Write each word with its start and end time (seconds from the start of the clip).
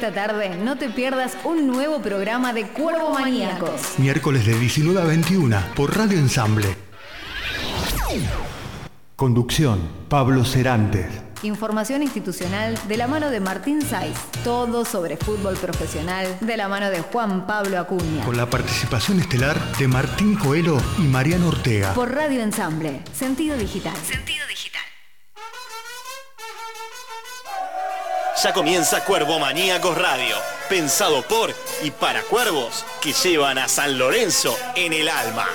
esta 0.00 0.14
tarde 0.14 0.56
no 0.56 0.78
te 0.78 0.88
pierdas 0.88 1.36
un 1.44 1.66
nuevo 1.66 2.00
programa 2.00 2.54
de 2.54 2.66
Cuervo 2.68 3.12
Maníacos. 3.12 3.98
Miércoles 3.98 4.46
de 4.46 4.58
19 4.58 4.98
a 4.98 5.04
21 5.04 5.58
por 5.76 5.94
Radio 5.94 6.18
Ensamble. 6.18 6.74
Conducción, 9.14 9.90
Pablo 10.08 10.46
Cerantes. 10.46 11.04
Información 11.42 12.02
institucional 12.02 12.78
de 12.88 12.96
la 12.96 13.08
mano 13.08 13.28
de 13.28 13.40
Martín 13.40 13.82
Saiz. 13.82 14.16
Todo 14.42 14.86
sobre 14.86 15.18
fútbol 15.18 15.56
profesional 15.56 16.38
de 16.40 16.56
la 16.56 16.66
mano 16.68 16.88
de 16.88 17.02
Juan 17.02 17.46
Pablo 17.46 17.78
Acuña. 17.78 18.24
Con 18.24 18.38
la 18.38 18.48
participación 18.48 19.20
estelar 19.20 19.60
de 19.76 19.86
Martín 19.86 20.34
Coelho 20.34 20.78
y 20.96 21.02
Mariano 21.02 21.48
Ortega. 21.48 21.92
Por 21.92 22.14
Radio 22.14 22.40
Ensamble. 22.40 23.02
Sentido 23.12 23.54
digital. 23.58 23.94
Sentido 24.02 24.46
digital. 24.48 24.89
Ya 28.42 28.54
comienza 28.54 29.04
Cuervo 29.04 29.38
Maníacos 29.38 29.98
Radio, 29.98 30.34
pensado 30.70 31.20
por 31.22 31.54
y 31.82 31.90
para 31.90 32.22
cuervos 32.22 32.86
que 33.02 33.12
llevan 33.12 33.58
a 33.58 33.68
San 33.68 33.98
Lorenzo 33.98 34.56
en 34.76 34.94
el 34.94 35.10
alma. 35.10 35.46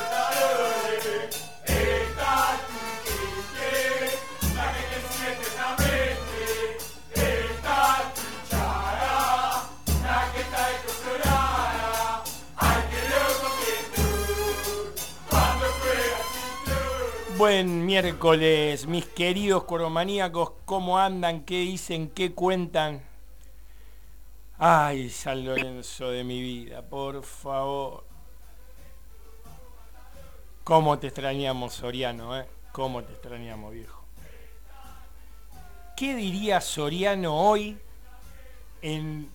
Buen 17.45 17.85
miércoles, 17.85 18.88
mis 18.88 19.05
queridos 19.05 19.66
cuervomaníacos, 19.66 20.53
¿cómo 20.66 20.98
andan? 20.98 21.44
¿Qué 21.45 21.59
dicen? 21.59 22.09
¿Qué 22.09 22.34
cuentan? 22.34 23.03
Ay, 24.58 25.12
San 25.12 25.45
Lorenzo 25.45 26.09
de 26.09 26.23
mi 26.23 26.41
vida, 26.41 26.81
por 26.81 27.22
favor. 27.22 28.03
¿Cómo 30.64 30.97
te 30.97 31.06
extrañamos, 31.06 31.75
Soriano, 31.75 32.36
eh? 32.36 32.47
¿Cómo 32.72 33.03
te 33.03 33.14
extrañamos, 33.14 33.73
viejo? 33.73 34.03
¿Qué 35.95 36.16
diría 36.16 36.59
Soriano 36.62 37.39
hoy 37.39 37.78
en... 38.81 39.30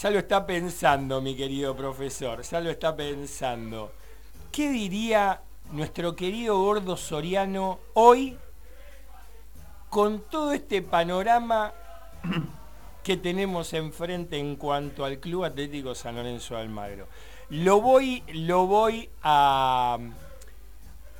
Ya 0.00 0.08
lo 0.08 0.18
está 0.18 0.46
pensando, 0.46 1.20
mi 1.20 1.36
querido 1.36 1.76
profesor, 1.76 2.40
ya 2.40 2.58
lo 2.58 2.70
está 2.70 2.96
pensando. 2.96 3.92
¿Qué 4.50 4.70
diría 4.70 5.40
nuestro 5.72 6.14
querido 6.14 6.58
gordo 6.58 6.96
Soriano 6.96 7.80
hoy 7.94 8.36
con 9.88 10.20
todo 10.20 10.52
este 10.52 10.82
panorama 10.82 11.72
que 13.02 13.16
tenemos 13.16 13.72
enfrente 13.72 14.38
en 14.38 14.56
cuanto 14.56 15.04
al 15.04 15.18
Club 15.18 15.44
Atlético 15.44 15.94
San 15.94 16.16
Lorenzo 16.16 16.54
de 16.54 16.60
Almagro? 16.60 17.08
Lo 17.48 17.80
voy, 17.80 18.22
lo 18.32 18.66
voy 18.66 19.08
a, 19.22 19.98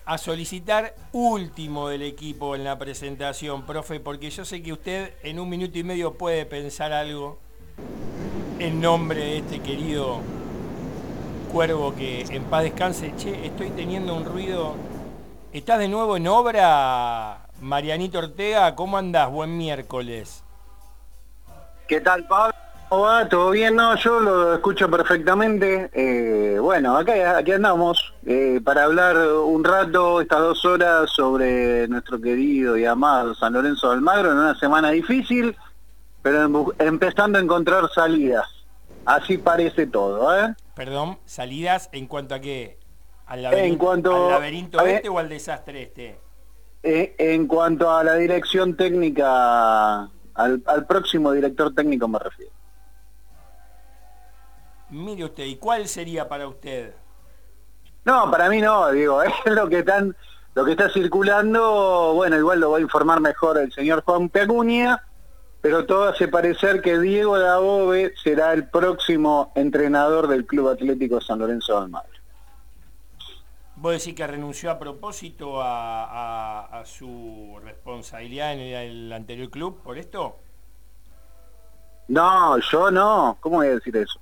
a 0.05 0.19
solicitar 0.19 0.95
último 1.13 1.89
del 1.89 2.03
equipo 2.03 2.55
en 2.55 2.65
la 2.65 2.79
presentación, 2.79 3.65
profe, 3.65 4.01
porque 4.01 4.31
yo 4.31 4.45
sé 4.45 4.63
que 4.63 4.73
usted 4.73 5.15
en 5.23 5.41
un 5.41 5.49
minuto 5.49 5.79
y 5.79 5.85
medio 5.85 6.15
puede 6.15 6.47
pensar 6.47 6.93
algo 6.93 7.39
en 8.59 8.81
nombre 8.81 9.19
de 9.19 9.39
este 9.39 9.61
querido 9.61 10.21
Cuervo 11.53 11.95
que 11.95 12.23
en 12.31 12.45
paz 12.45 12.63
descanse. 12.63 13.13
Che, 13.19 13.45
estoy 13.45 13.69
teniendo 13.71 14.15
un 14.15 14.25
ruido. 14.25 14.75
¿Estás 15.53 15.79
de 15.81 15.87
nuevo 15.87 16.17
en 16.17 16.27
obra, 16.27 17.47
Marianito 17.61 18.21
Ortega? 18.21 18.75
¿Cómo 18.75 18.97
andás? 18.97 19.31
Buen 19.31 19.59
miércoles. 19.59 20.43
¿Qué 21.87 22.01
tal, 22.01 22.27
Pablo? 22.27 22.55
¿Cómo 22.89 23.03
va? 23.03 23.29
¿Todo 23.29 23.51
bien? 23.51 23.77
No, 23.77 23.95
yo 23.97 24.19
lo 24.19 24.55
escucho 24.55 24.91
perfectamente. 24.91 25.91
Eh, 25.93 26.59
bueno, 26.59 26.97
acá, 26.97 27.37
aquí 27.37 27.53
andamos 27.53 28.15
eh, 28.25 28.59
para 28.65 28.85
hablar 28.85 29.19
un 29.19 29.63
rato, 29.63 30.23
estas 30.23 30.39
dos 30.39 30.65
horas, 30.65 31.11
sobre 31.11 31.87
nuestro 31.89 32.19
querido 32.19 32.79
y 32.79 32.87
amado 32.87 33.35
San 33.35 33.53
Lorenzo 33.53 33.89
de 33.91 33.97
Almagro 33.97 34.33
en 34.33 34.39
una 34.39 34.59
semana 34.59 34.91
difícil, 34.91 35.55
pero 36.23 36.45
em, 36.45 36.65
empezando 36.79 37.39
a 37.39 37.43
encontrar 37.43 37.91
salidas. 37.95 38.49
Así 39.05 39.37
parece 39.37 39.87
todo, 39.87 40.35
¿eh? 40.35 40.55
Perdón, 40.85 41.21
salidas 41.27 41.89
en 41.93 42.09
cuanto 42.09 42.35
a 42.35 42.41
qué? 42.41 42.77
¿Al 43.27 43.45
laberinto, 43.45 43.73
en 43.73 43.79
cuanto, 43.79 44.25
¿al 44.25 44.31
laberinto 44.33 44.85
este 44.85 45.09
o 45.09 45.17
al 45.17 45.29
desastre 45.29 45.83
este? 45.83 46.19
Eh, 46.83 47.15
en 47.19 47.47
cuanto 47.47 47.89
a 47.89 48.03
la 48.03 48.17
dirección 48.17 48.77
técnica, 48.77 50.11
al, 50.35 50.87
próximo 50.89 51.31
director 51.31 51.73
técnico 51.73 52.09
me 52.09 52.19
refiero. 52.19 52.51
Mire 54.91 55.27
usted, 55.27 55.45
¿y 55.45 55.55
cuál 55.55 55.87
sería 55.87 56.29
para 56.29 56.49
usted? 56.49 56.93
No, 58.05 58.29
para 58.29 58.49
mí 58.49 58.61
no, 58.61 58.91
digo, 58.91 59.23
es 59.23 59.33
lo 59.45 59.69
que 59.69 59.79
están, 59.79 60.17
lo 60.57 60.65
que 60.65 60.73
está 60.73 60.91
circulando, 60.91 62.15
bueno, 62.15 62.37
igual 62.37 62.59
lo 62.59 62.73
va 62.73 62.79
a 62.79 62.81
informar 62.81 63.21
mejor 63.21 63.57
el 63.57 63.73
señor 63.73 64.03
Juan 64.03 64.29
Peacuña, 64.29 65.01
pero 65.63 65.87
todo 65.87 66.09
hace 66.09 66.27
parecer 66.27 66.83
que 66.83 66.99
Diego 66.99 67.39
Dabove 67.39 68.13
será 68.23 68.53
el 68.53 68.69
próximo 68.69 69.53
entrenador 69.55 70.27
del 70.27 70.45
Club 70.45 70.69
Atlético 70.69 71.21
San 71.21 71.39
Lorenzo 71.39 71.75
de 71.75 71.83
Almagro. 71.85 72.11
¿Vos 73.77 73.93
decís 73.93 74.15
que 74.15 74.27
renunció 74.27 74.73
a 74.73 74.79
propósito 74.79 75.61
a, 75.63 76.83
su 76.85 77.59
responsabilidad 77.65 78.53
en 78.55 78.61
el, 78.61 79.13
anterior 79.13 79.51
club 79.51 79.83
por 79.83 79.99
esto? 79.99 80.37
No, 82.09 82.59
yo 82.59 82.91
no. 82.91 83.37
¿Cómo 83.41 83.57
voy 83.57 83.69
a 83.69 83.75
decir 83.77 83.97
eso? 83.97 84.21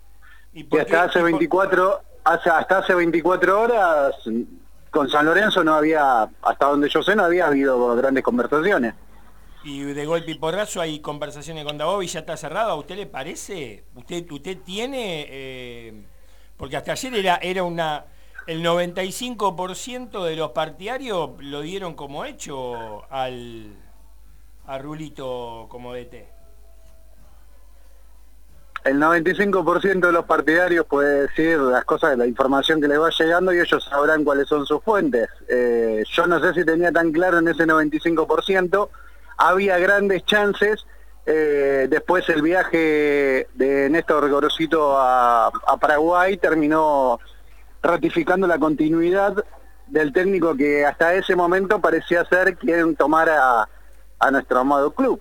¿Y 0.52 0.66
hasta 0.78 1.04
hace 1.04 1.22
24, 1.22 2.00
hasta 2.24 2.78
hace 2.78 2.94
24 2.94 3.60
horas 3.60 4.14
con 4.90 5.08
San 5.08 5.24
Lorenzo 5.24 5.64
no 5.64 5.74
había, 5.74 6.28
hasta 6.42 6.66
donde 6.66 6.88
yo 6.88 7.02
sé, 7.02 7.16
no 7.16 7.24
había 7.24 7.46
habido 7.46 7.96
grandes 7.96 8.24
conversaciones 8.24 8.94
y 9.64 9.82
de 9.82 10.06
golpe 10.06 10.30
y 10.30 10.34
porrazo 10.34 10.80
hay 10.80 11.00
conversaciones 11.00 11.64
con 11.64 11.78
Dabov 11.78 12.02
ya 12.02 12.20
está 12.20 12.36
cerrado. 12.36 12.70
¿A 12.70 12.74
usted 12.76 12.96
le 12.96 13.06
parece? 13.06 13.84
¿Usted, 13.94 14.30
usted 14.30 14.58
tiene...? 14.58 15.26
Eh, 15.28 16.02
porque 16.56 16.76
hasta 16.76 16.92
ayer 16.92 17.14
era, 17.14 17.36
era 17.36 17.62
una... 17.62 18.04
El 18.46 18.64
95% 18.64 20.24
de 20.24 20.36
los 20.36 20.50
partidarios 20.50 21.30
lo 21.40 21.60
dieron 21.60 21.94
como 21.94 22.24
hecho 22.24 23.04
al, 23.10 23.76
a 24.66 24.78
Rulito 24.78 25.66
como 25.68 25.94
DT. 25.94 26.26
El 28.84 28.96
95% 28.98 30.00
de 30.00 30.12
los 30.12 30.24
partidarios 30.24 30.86
puede 30.86 31.22
decir 31.26 31.58
las 31.58 31.84
cosas, 31.84 32.16
la 32.16 32.26
información 32.26 32.80
que 32.80 32.88
les 32.88 32.98
va 32.98 33.10
llegando 33.10 33.52
y 33.52 33.60
ellos 33.60 33.84
sabrán 33.84 34.24
cuáles 34.24 34.48
son 34.48 34.64
sus 34.64 34.82
fuentes. 34.82 35.28
Eh, 35.48 36.02
yo 36.10 36.26
no 36.26 36.40
sé 36.40 36.54
si 36.54 36.64
tenía 36.64 36.90
tan 36.90 37.12
claro 37.12 37.38
en 37.38 37.48
ese 37.48 37.64
95%, 37.64 38.88
había 39.40 39.78
grandes 39.78 40.24
chances. 40.24 40.86
Eh, 41.26 41.86
después 41.88 42.28
el 42.28 42.42
viaje 42.42 43.48
de 43.54 43.88
Néstor 43.90 44.28
Gorosito 44.28 44.96
a, 44.98 45.50
Paraguay 45.80 46.36
terminó 46.36 47.18
ratificando 47.82 48.46
la 48.46 48.58
continuidad 48.58 49.34
del 49.86 50.12
técnico 50.12 50.56
que 50.56 50.84
hasta 50.84 51.14
ese 51.14 51.36
momento 51.36 51.80
parecía 51.80 52.24
ser 52.24 52.56
quien 52.56 52.96
tomara 52.96 53.68
a 54.18 54.30
nuestro 54.30 54.60
amado 54.60 54.92
club. 54.92 55.20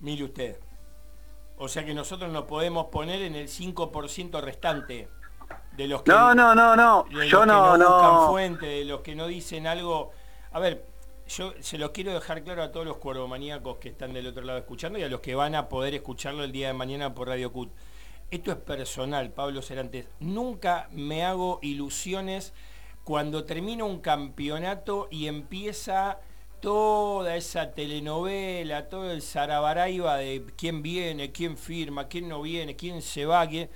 Mire 0.00 0.24
usted, 0.24 0.56
o 1.56 1.68
sea 1.68 1.84
que 1.84 1.94
nosotros 1.94 2.30
nos 2.30 2.44
podemos 2.44 2.86
poner 2.86 3.22
en 3.22 3.34
el 3.34 3.48
5% 3.48 4.40
restante 4.40 5.08
de 5.76 5.88
los 5.88 6.02
que 6.02 6.10
no 6.10 6.34
no 6.34 6.54
no 6.54 6.74
no 6.74 7.06
yo 7.24 7.44
no 7.44 7.76
no, 7.76 8.28
fuente 8.28 8.66
de 8.66 8.84
los 8.84 9.00
que 9.00 9.14
no 9.14 9.26
dicen 9.26 9.66
algo 9.66 10.10
a 10.52 10.58
ver 10.58 10.95
yo 11.28 11.52
se 11.60 11.78
lo 11.78 11.92
quiero 11.92 12.12
dejar 12.12 12.44
claro 12.44 12.62
a 12.62 12.72
todos 12.72 12.86
los 12.86 12.98
cuervomaníacos 12.98 13.78
que 13.78 13.88
están 13.88 14.12
del 14.12 14.28
otro 14.28 14.44
lado 14.44 14.58
escuchando 14.58 14.98
y 14.98 15.02
a 15.02 15.08
los 15.08 15.20
que 15.20 15.34
van 15.34 15.54
a 15.54 15.68
poder 15.68 15.94
escucharlo 15.94 16.44
el 16.44 16.52
día 16.52 16.68
de 16.68 16.74
mañana 16.74 17.14
por 17.14 17.28
Radio 17.28 17.52
CUT. 17.52 17.70
Esto 18.30 18.50
es 18.50 18.58
personal, 18.58 19.30
Pablo 19.30 19.62
Cerantes. 19.62 20.08
Nunca 20.20 20.88
me 20.92 21.24
hago 21.24 21.58
ilusiones 21.62 22.52
cuando 23.04 23.44
termino 23.44 23.86
un 23.86 24.00
campeonato 24.00 25.08
y 25.10 25.26
empieza 25.28 26.18
toda 26.60 27.36
esa 27.36 27.72
telenovela, 27.72 28.88
todo 28.88 29.10
el 29.10 29.22
zarabaraiba 29.22 30.16
de 30.16 30.44
quién 30.56 30.82
viene, 30.82 31.30
quién 31.30 31.56
firma, 31.56 32.08
quién 32.08 32.28
no 32.28 32.42
viene, 32.42 32.76
quién 32.76 33.02
se 33.02 33.26
va. 33.26 33.46
Quién... 33.46 33.70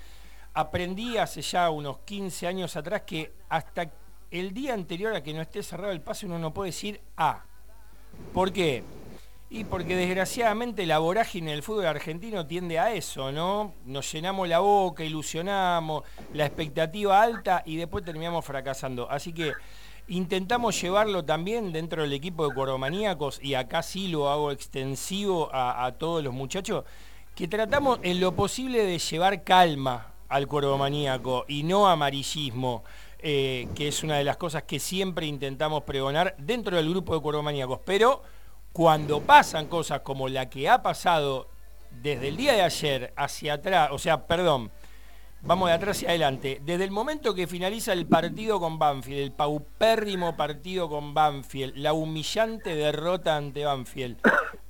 Aprendí 0.52 1.16
hace 1.16 1.42
ya 1.42 1.70
unos 1.70 1.98
15 2.00 2.46
años 2.48 2.74
atrás 2.74 3.02
que 3.02 3.32
hasta 3.48 3.92
el 4.30 4.54
día 4.54 4.74
anterior 4.74 5.14
a 5.14 5.22
que 5.22 5.34
no 5.34 5.42
esté 5.42 5.62
cerrado 5.62 5.92
el 5.92 6.00
pase 6.00 6.26
uno 6.26 6.38
no 6.38 6.52
puede 6.52 6.70
decir 6.70 7.00
A. 7.16 7.44
¿Por 8.32 8.52
qué? 8.52 8.84
Y 9.52 9.64
porque 9.64 9.96
desgraciadamente 9.96 10.86
la 10.86 10.98
vorágine 11.00 11.50
del 11.50 11.64
fútbol 11.64 11.86
argentino 11.86 12.46
tiende 12.46 12.78
a 12.78 12.92
eso, 12.94 13.32
¿no? 13.32 13.74
Nos 13.84 14.12
llenamos 14.12 14.48
la 14.48 14.60
boca, 14.60 15.02
ilusionamos, 15.02 16.04
la 16.34 16.46
expectativa 16.46 17.20
alta 17.20 17.62
y 17.66 17.76
después 17.76 18.04
terminamos 18.04 18.44
fracasando. 18.44 19.10
Así 19.10 19.32
que 19.32 19.52
intentamos 20.06 20.80
llevarlo 20.80 21.24
también 21.24 21.72
dentro 21.72 22.02
del 22.02 22.12
equipo 22.12 22.46
de 22.48 22.54
Cuervomaníacos, 22.54 23.40
y 23.42 23.54
acá 23.54 23.82
sí 23.82 24.08
lo 24.08 24.28
hago 24.28 24.52
extensivo 24.52 25.48
a, 25.52 25.90
todos 25.98 26.22
los 26.22 26.34
muchachos, 26.34 26.84
que 27.34 27.48
tratamos 27.48 27.98
en 28.02 28.20
lo 28.20 28.34
posible 28.36 28.84
de 28.84 28.98
llevar 28.98 29.42
calma 29.42 30.12
al 30.28 30.46
Cuervomaníaco 30.46 31.44
y 31.48 31.62
no 31.62 31.88
amarillismo. 31.88 32.84
Eh, 33.22 33.68
que 33.74 33.88
es 33.88 34.02
una 34.02 34.16
de 34.16 34.24
las 34.24 34.38
cosas 34.38 34.62
que 34.62 34.78
siempre 34.78 35.26
intentamos 35.26 35.82
pregonar 35.82 36.34
dentro 36.38 36.76
del 36.76 36.88
grupo 36.88 37.14
de 37.14 37.20
Cuervomaníacos. 37.20 37.80
Pero 37.84 38.22
cuando 38.72 39.20
pasan 39.20 39.66
cosas 39.66 40.00
como 40.00 40.28
la 40.28 40.48
que 40.48 40.68
ha 40.68 40.82
pasado 40.82 41.48
desde 41.90 42.28
el 42.28 42.36
día 42.36 42.54
de 42.54 42.62
ayer 42.62 43.12
hacia 43.16 43.54
atrás, 43.54 43.90
o 43.92 43.98
sea, 43.98 44.26
perdón, 44.26 44.70
vamos 45.42 45.68
de 45.68 45.74
atrás 45.74 45.98
hacia 45.98 46.10
adelante, 46.10 46.60
desde 46.64 46.84
el 46.84 46.90
momento 46.90 47.34
que 47.34 47.46
finaliza 47.46 47.92
el 47.92 48.06
partido 48.06 48.58
con 48.58 48.78
Banfield, 48.78 49.20
el 49.20 49.32
paupérrimo 49.32 50.36
partido 50.36 50.88
con 50.88 51.12
Banfield, 51.12 51.76
la 51.76 51.92
humillante 51.92 52.74
derrota 52.74 53.36
ante 53.36 53.64
Banfield, 53.64 54.18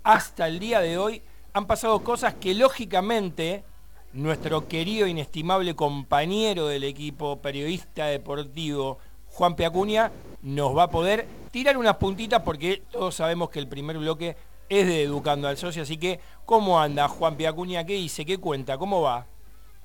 hasta 0.02 0.49
el 0.49 0.58
día 0.58 0.81
de 0.81 0.99
hoy 0.99 1.23
han 1.52 1.67
pasado 1.67 2.02
cosas 2.02 2.35
que 2.35 2.55
lógicamente 2.55 3.64
nuestro 4.12 4.67
querido 4.69 5.07
inestimable 5.07 5.75
compañero 5.75 6.67
del 6.67 6.85
equipo, 6.85 7.41
periodista 7.41 8.07
deportivo, 8.07 8.99
Juan 9.27 9.55
Peacuña, 9.55 10.11
nos 10.43 10.77
va 10.77 10.85
a 10.85 10.91
poder 10.91 11.27
tirar 11.51 11.77
unas 11.77 11.97
puntitas 11.97 12.43
porque 12.43 12.83
todos 12.91 13.15
sabemos 13.15 13.51
que 13.51 13.61
el 13.61 13.69
primer 13.69 13.99
bloque 13.99 14.37
es 14.69 14.87
de 14.87 15.03
Educando 15.03 15.49
al 15.49 15.57
Socio, 15.57 15.83
así 15.83 15.97
que 15.97 16.21
¿cómo 16.45 16.81
anda 16.81 17.09
Juan 17.09 17.37
Piacuña? 17.37 17.85
¿Qué 17.85 17.95
dice? 17.95 18.25
¿Qué 18.25 18.39
cuenta? 18.39 18.79
¿Cómo 18.79 19.03
va? 19.03 19.27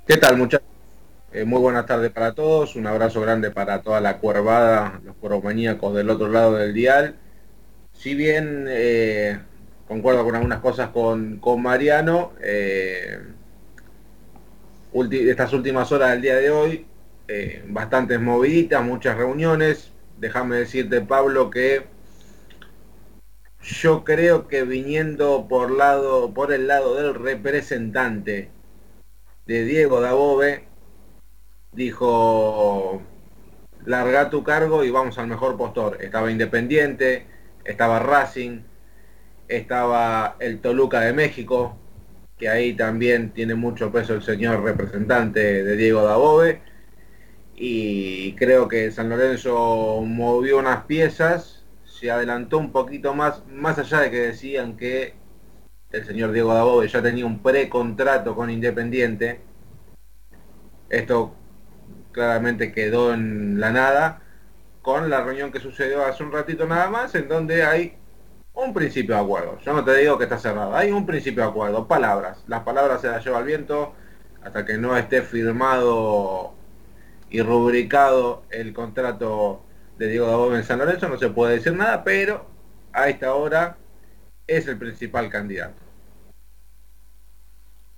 ¿Qué 0.07 0.17
tal 0.17 0.37
muchachos? 0.37 0.67
Eh, 1.31 1.43
muy 1.43 1.59
buenas 1.59 1.85
tardes 1.85 2.11
para 2.11 2.33
todos, 2.33 2.75
un 2.75 2.87
abrazo 2.87 3.19
grande 3.19 3.51
para 3.51 3.81
toda 3.81 3.99
la 3.99 4.19
cuervada, 4.19 5.01
los 5.03 5.15
cuervomaníacos 5.17 5.93
del 5.93 6.09
otro 6.09 6.29
lado 6.29 6.53
del 6.53 6.73
dial. 6.73 7.15
Si 7.91 8.15
bien 8.15 8.65
eh, 8.69 9.39
concuerdo 9.87 10.23
con 10.23 10.35
algunas 10.35 10.59
cosas 10.61 10.89
con, 10.89 11.41
Mariano, 11.61 12.31
eh, 12.41 13.19
estas 15.11 15.53
últimas 15.53 15.91
horas 15.91 16.11
del 16.11 16.21
día 16.21 16.35
de 16.35 16.51
hoy, 16.51 16.85
bastantes 17.67 18.19
moviditas, 18.19 18.83
muchas 18.83 19.17
reuniones, 19.17 19.91
déjame 20.17 20.57
decirte, 20.57 21.01
Pablo, 21.01 21.49
que 21.49 21.85
yo 23.61 24.03
creo 24.03 24.47
que 24.47 24.63
viniendo 24.63 25.47
por, 25.49 25.71
lado, 25.71 26.33
por 26.33 26.53
el 26.53 26.67
lado 26.67 26.95
del 26.95 27.15
representante 27.15 28.49
de 29.45 29.63
Diego 29.65 30.01
Dabove, 30.01 30.67
dijo, 31.71 33.01
larga 33.85 34.29
tu 34.29 34.43
cargo 34.43 34.83
y 34.83 34.91
vamos 34.91 35.17
al 35.17 35.27
mejor 35.27 35.57
postor. 35.57 35.97
Estaba 36.01 36.31
Independiente, 36.31 37.25
estaba 37.63 37.99
Racing, 37.99 38.61
estaba 39.47 40.35
el 40.39 40.59
Toluca 40.61 41.01
de 41.01 41.13
México, 41.13 41.77
que 42.37 42.49
ahí 42.49 42.73
también 42.73 43.31
tiene 43.31 43.55
mucho 43.55 43.91
peso 43.91 44.13
el 44.13 44.23
señor 44.23 44.63
representante 44.63 45.63
de 45.63 45.75
Diego 45.75 46.03
Dabove 46.03 46.61
y 47.55 48.33
creo 48.35 48.67
que 48.67 48.91
San 48.91 49.09
Lorenzo 49.09 50.01
movió 50.05 50.57
unas 50.57 50.85
piezas, 50.85 51.63
se 51.85 52.11
adelantó 52.11 52.57
un 52.57 52.71
poquito 52.71 53.13
más, 53.13 53.45
más 53.47 53.79
allá 53.79 54.01
de 54.01 54.11
que 54.11 54.19
decían 54.19 54.75
que 54.75 55.13
el 55.91 56.05
señor 56.05 56.33
Diego 56.33 56.53
Dabove 56.53 56.87
ya 56.89 57.01
tenía 57.01 57.25
un 57.25 57.41
precontrato 57.41 58.35
con 58.35 58.49
Independiente. 58.49 59.39
Esto 60.89 61.33
claramente 62.11 62.73
quedó 62.73 63.13
en 63.13 63.59
la 63.61 63.71
nada 63.71 64.21
con 64.81 65.09
la 65.09 65.23
reunión 65.23 65.51
que 65.51 65.59
sucedió 65.59 66.05
hace 66.05 66.23
un 66.23 66.33
ratito 66.33 66.67
nada 66.67 66.89
más, 66.89 67.15
en 67.15 67.29
donde 67.29 67.63
hay 67.63 67.97
un 68.55 68.73
principio 68.73 69.15
de 69.15 69.21
acuerdo. 69.21 69.59
Yo 69.59 69.73
no 69.73 69.83
te 69.83 69.95
digo 69.97 70.17
que 70.17 70.23
está 70.23 70.37
cerrado, 70.37 70.75
hay 70.75 70.91
un 70.91 71.05
principio 71.05 71.43
de 71.43 71.49
acuerdo, 71.49 71.87
palabras. 71.87 72.43
Las 72.47 72.63
palabras 72.63 73.01
se 73.01 73.07
las 73.07 73.23
lleva 73.23 73.39
el 73.39 73.45
viento 73.45 73.93
hasta 74.43 74.65
que 74.65 74.77
no 74.77 74.95
esté 74.97 75.21
firmado 75.21 76.53
y 77.29 77.41
rubricado 77.41 78.43
el 78.49 78.73
contrato 78.73 79.63
de 79.97 80.09
Diego 80.09 80.27
Dabove 80.27 80.57
en 80.57 80.63
San 80.63 80.79
Lorenzo, 80.79 81.09
no 81.09 81.17
se 81.17 81.29
puede 81.29 81.55
decir 81.55 81.73
nada, 81.73 82.03
pero 82.03 82.45
a 82.93 83.09
esta 83.09 83.33
hora 83.33 83.77
es 84.47 84.67
el 84.67 84.77
principal 84.77 85.29
candidato. 85.29 85.81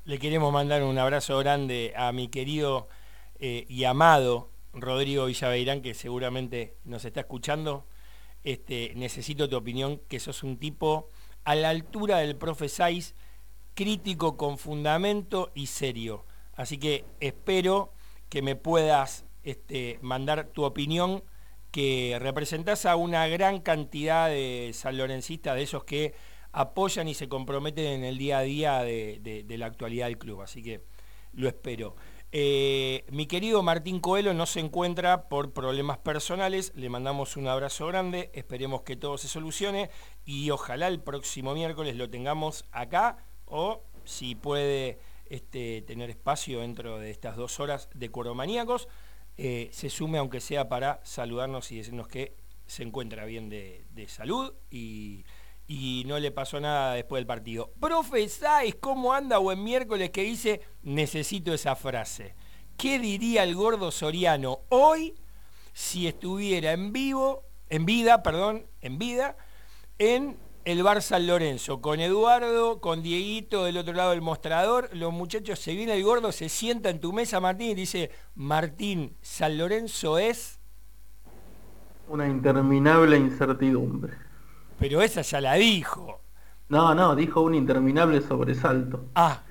Le 0.06 0.20
queremos 0.20 0.54
mandar 0.54 0.84
un 0.84 0.98
abrazo 0.98 1.38
grande 1.40 1.94
a 1.96 2.12
mi 2.14 2.30
querido 2.30 2.88
eh, 3.40 3.66
y 3.68 3.84
amado 3.84 4.50
Rodrigo 4.74 5.26
Villaveirán, 5.26 5.82
que 5.82 5.94
seguramente 5.94 6.78
nos 6.86 7.04
está 7.04 7.22
escuchando. 7.22 7.86
Este, 8.48 8.94
necesito 8.96 9.50
tu 9.50 9.58
opinión, 9.58 10.00
que 10.08 10.22
sos 10.22 10.42
un 10.42 10.56
tipo 10.56 11.10
a 11.44 11.54
la 11.54 11.68
altura 11.68 12.20
del 12.20 12.38
profe 12.38 12.68
crítico 13.74 14.38
con 14.38 14.58
fundamento 14.58 15.52
y 15.54 15.66
serio. 15.66 16.24
Así 16.56 16.78
que 16.78 17.04
espero 17.20 17.92
que 18.30 18.42
me 18.42 18.56
puedas 18.56 19.26
este, 19.44 20.00
mandar 20.02 20.48
tu 20.48 20.64
opinión, 20.64 21.26
que 21.72 22.20
representás 22.22 22.86
a 22.86 22.96
una 22.96 23.28
gran 23.28 23.60
cantidad 23.60 24.30
de 24.30 24.72
sanlorencistas, 24.74 25.58
de 25.58 25.64
esos 25.64 25.84
que 25.84 26.14
apoyan 26.54 27.10
y 27.10 27.16
se 27.16 27.28
comprometen 27.28 27.86
en 27.86 28.06
el 28.06 28.18
día 28.18 28.38
a 28.38 28.44
día 28.44 28.82
de, 28.82 29.46
la 29.58 29.66
actualidad 29.66 30.06
del 30.06 30.18
club. 30.18 30.42
Así 30.42 30.64
que 30.64 30.86
lo 31.34 31.50
espero. 31.50 31.98
Eh, 32.32 33.06
mi 33.10 33.26
querido 33.26 33.64
Martín 33.64 34.02
Coelho 34.02 34.34
no 34.34 34.46
se 34.46 34.60
encuentra 34.60 35.30
por 35.30 35.54
problemas 35.54 35.98
personales, 35.98 36.74
le 36.76 36.90
mandamos 36.90 37.38
un 37.38 37.48
abrazo 37.48 37.88
grande, 37.88 38.32
esperemos 38.34 38.82
que 38.82 38.98
todo 38.98 39.18
se 39.18 39.30
solucione 39.30 39.90
y 40.26 40.50
ojalá 40.50 40.90
el 40.90 41.00
próximo 41.00 41.54
miércoles 41.54 41.96
lo 41.96 42.10
tengamos 42.10 42.66
acá 42.72 43.18
o 43.46 43.82
si 44.04 44.36
puede 44.36 45.00
este, 45.30 45.82
tener 45.84 46.10
espacio 46.10 46.60
dentro 46.60 47.00
de 47.00 47.12
estas 47.12 47.38
dos 47.38 47.60
horas 47.62 47.90
de 47.94 48.10
Coromaníacos, 48.10 48.90
eh, 49.38 49.70
se 49.72 49.90
sume 49.90 50.18
aunque 50.18 50.42
sea 50.42 50.68
para 50.68 51.00
saludarnos 51.04 51.72
y 51.72 51.78
decirnos 51.78 52.08
que 52.08 52.36
se 52.66 52.84
encuentra 52.84 53.26
bien 53.26 53.50
de, 53.50 53.86
salud 54.08 54.54
y, 54.70 55.24
no 56.06 56.20
le 56.20 56.32
pasó 56.32 56.60
nada 56.60 56.94
después 56.94 57.20
del 57.20 57.28
partido. 57.28 57.74
Profe 57.80 58.28
¿cómo 58.80 59.14
anda 59.14 59.38
buen 59.38 59.64
miércoles 59.64 60.12
que 60.12 60.24
dice 60.24 60.62
necesito 60.84 61.54
esa 61.54 61.76
frase? 61.76 62.36
¿Qué 62.78 63.00
diría 63.00 63.44
el 63.44 63.56
gordo 63.56 63.92
Soriano 63.92 64.60
hoy 64.70 65.16
si 65.74 66.08
estuviera 66.08 66.72
en 66.72 66.94
vivo, 66.94 67.44
en 67.70 67.86
vida, 67.86 68.24
perdón, 68.24 68.66
en 68.82 68.98
vida, 68.98 69.36
en 70.00 70.38
el 70.64 70.84
Bar 70.84 71.02
San 71.02 71.28
Lorenzo, 71.28 71.82
con 71.82 72.00
Eduardo, 72.00 72.82
con 72.82 73.02
Dieguito 73.02 73.64
del 73.64 73.78
otro 73.78 73.94
lado 73.94 74.12
del 74.12 74.22
mostrador, 74.22 74.90
los 74.94 75.14
muchachos, 75.14 75.60
se 75.60 75.76
viene 75.76 75.94
el 75.94 76.04
gordo, 76.04 76.32
se 76.32 76.50
sienta 76.50 76.90
en 76.90 77.00
tu 77.00 77.14
mesa, 77.14 77.40
Martín, 77.40 77.70
y 77.70 77.76
dice, 77.76 78.12
Martín, 78.36 79.16
San 79.22 79.58
Lorenzo 79.58 80.18
es... 80.18 80.60
Una 82.10 82.28
interminable 82.28 83.18
incertidumbre. 83.18 84.27
Pero 84.80 85.02
esa 85.02 85.22
ya 85.22 85.42
la 85.42 85.54
dijo. 85.54 86.22
No, 86.70 86.94
no, 86.94 87.16
dijo 87.16 87.42
un 87.42 87.56
interminable 87.56 88.22
sobresalto. 88.22 89.06
Ah, 89.16 89.42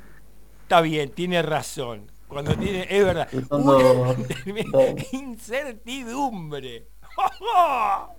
está 0.63 0.81
bien, 0.81 1.11
tiene 1.11 1.43
razón. 1.43 2.11
Cuando 2.29 2.55
tiene, 2.55 2.87
es 2.89 3.05
verdad. 3.05 3.29
incertidumbre. 5.13 6.89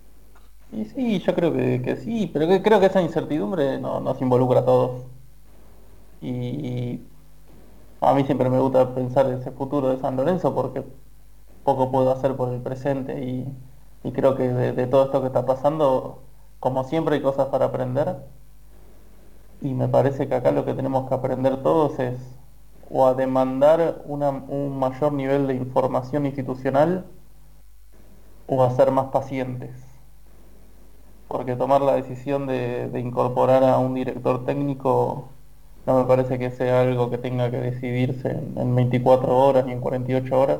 Y 0.70 0.84
sí, 0.84 1.18
yo 1.20 1.34
creo 1.34 1.52
que, 1.52 1.96
sí, 1.96 2.30
pero 2.32 2.46
creo 2.62 2.78
que 2.78 2.86
esa 2.86 3.00
incertidumbre 3.00 3.78
no, 3.78 4.00
nos 4.00 4.20
involucra 4.20 4.60
a 4.60 4.64
todos. 4.66 5.00
Y 6.20 7.00
a 8.00 8.14
mí 8.14 8.24
siempre 8.24 8.50
me 8.50 8.58
gusta 8.60 8.94
pensar 8.94 9.30
ese 9.30 9.50
futuro 9.52 9.88
de 9.90 10.00
San 10.00 10.16
Lorenzo 10.16 10.54
porque 10.54 10.84
poco 11.64 11.90
puedo 11.90 12.12
hacer 12.12 12.36
por 12.36 12.52
el 12.52 12.60
presente 12.60 13.24
y, 13.24 13.46
creo 14.12 14.34
que 14.36 14.48
de, 14.48 14.86
todo 14.86 15.06
esto 15.06 15.20
que 15.20 15.26
está 15.28 15.44
pasando, 15.46 16.22
como 16.60 16.84
siempre 16.84 17.16
hay 17.16 17.22
cosas 17.22 17.48
para 17.48 17.66
aprender. 17.66 18.16
Y 19.60 19.74
me 19.74 19.88
parece 19.88 20.28
que 20.28 20.34
acá 20.34 20.52
lo 20.52 20.64
que 20.64 20.74
tenemos 20.74 21.08
que 21.08 21.14
aprender 21.14 21.62
todos 21.62 21.98
es 21.98 22.18
o 22.90 23.06
a 23.06 23.14
demandar 23.14 24.02
un 24.06 24.78
mayor 24.78 25.12
nivel 25.12 25.46
de 25.46 25.54
información 25.54 26.26
institucional 26.26 27.04
o 28.46 28.62
a 28.62 28.70
ser 28.70 28.90
más 28.90 29.06
pacientes 29.06 29.88
porque 31.28 31.56
tomar 31.56 31.82
la 31.82 31.94
decisión 31.94 32.46
de, 32.46 32.90
incorporar 32.98 33.62
a 33.62 33.78
un 33.78 33.94
director 33.94 34.44
técnico 34.46 35.28
no 35.86 35.98
me 35.98 36.04
parece 36.04 36.38
que 36.38 36.50
sea 36.50 36.80
algo 36.80 37.10
que 37.10 37.18
tenga 37.18 37.50
que 37.50 37.58
decidirse 37.58 38.30
en, 38.30 38.74
24 38.74 39.36
horas 39.36 39.66
ni 39.66 39.72
en 39.72 39.80
48 39.80 40.40
horas, 40.40 40.58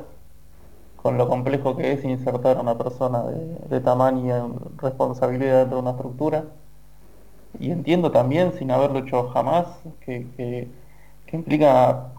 con 1.01 1.17
lo 1.17 1.27
complejo 1.27 1.75
que 1.77 1.93
es 1.93 2.03
insertar 2.03 2.57
a 2.57 2.61
una 2.61 2.77
persona 2.77 3.23
de, 3.23 3.79
tamaño 3.81 4.55
y 4.77 4.81
responsabilidad 4.81 5.59
dentro 5.59 5.77
de 5.77 5.81
una 5.81 5.91
estructura. 5.91 6.45
Y 7.59 7.71
entiendo 7.71 8.11
también, 8.11 8.53
sin 8.53 8.71
haberlo 8.71 8.99
hecho 8.99 9.29
jamás, 9.29 9.67
que, 10.01 10.27
que 11.25 11.35
implica 11.35 12.11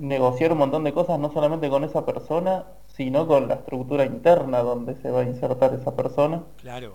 negociar 0.00 0.52
un 0.52 0.58
montón 0.58 0.84
de 0.84 0.92
cosas, 0.92 1.18
no 1.18 1.30
solamente 1.30 1.68
con 1.68 1.84
esa 1.84 2.04
persona, 2.06 2.64
sino 2.88 3.26
con 3.26 3.48
la 3.48 3.54
estructura 3.54 4.04
interna 4.04 4.60
donde 4.60 4.96
se 4.96 5.10
va 5.10 5.20
a 5.20 5.24
insertar 5.24 5.74
esa 5.74 5.94
persona. 5.94 6.42
Claro. 6.60 6.94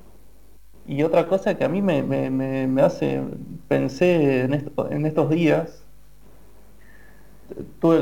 Y 0.88 1.04
otra 1.04 1.28
cosa 1.28 1.56
que 1.58 1.64
a 1.64 1.70
mí 1.70 1.82
me, 1.82 2.04
me, 2.04 2.30
me, 2.30 2.82
hace, 2.82 3.22
pensé 3.68 4.42
en, 4.42 4.54
en, 4.92 5.06
estos 5.06 5.30
días, 5.30 5.84
tuve, 7.80 7.98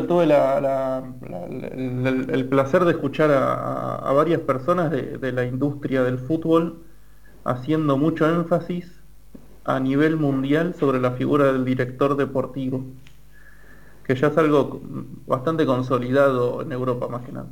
el, 2.33 2.47
placer 2.49 2.85
de 2.85 2.91
escuchar 2.91 3.31
a, 3.31 4.11
varias 4.13 4.41
personas 4.41 4.91
de, 4.91 5.31
la 5.31 5.45
industria 5.45 6.03
del 6.03 6.19
fútbol 6.19 6.83
haciendo 7.43 7.97
mucho 7.97 8.27
énfasis 8.27 8.99
a 9.65 9.79
nivel 9.79 10.17
mundial 10.17 10.75
sobre 10.75 10.99
la 10.99 11.11
figura 11.11 11.51
del 11.51 11.65
director 11.65 12.15
deportivo, 12.15 12.85
que 14.05 14.15
ya 14.15 14.27
es 14.27 14.37
algo 14.37 14.81
bastante 15.27 15.65
consolidado 15.65 16.61
en 16.61 16.71
Europa 16.71 17.07
más 17.07 17.25
que 17.25 17.31
nada. 17.31 17.47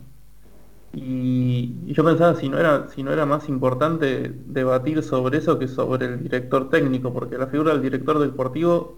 Y, 0.94 1.94
yo 1.94 2.04
pensaba 2.04 2.36
si 2.36 2.50
no 2.50 2.58
era 2.58 3.26
más 3.26 3.48
importante 3.50 4.34
debatir 4.46 5.04
sobre 5.04 5.38
eso 5.38 5.58
que 5.58 5.68
sobre 5.68 6.06
el 6.06 6.24
director 6.24 6.70
técnico, 6.70 7.14
porque 7.14 7.38
la 7.38 7.48
figura 7.48 7.72
del 7.74 7.82
director 7.82 8.20
deportivo 8.20 8.98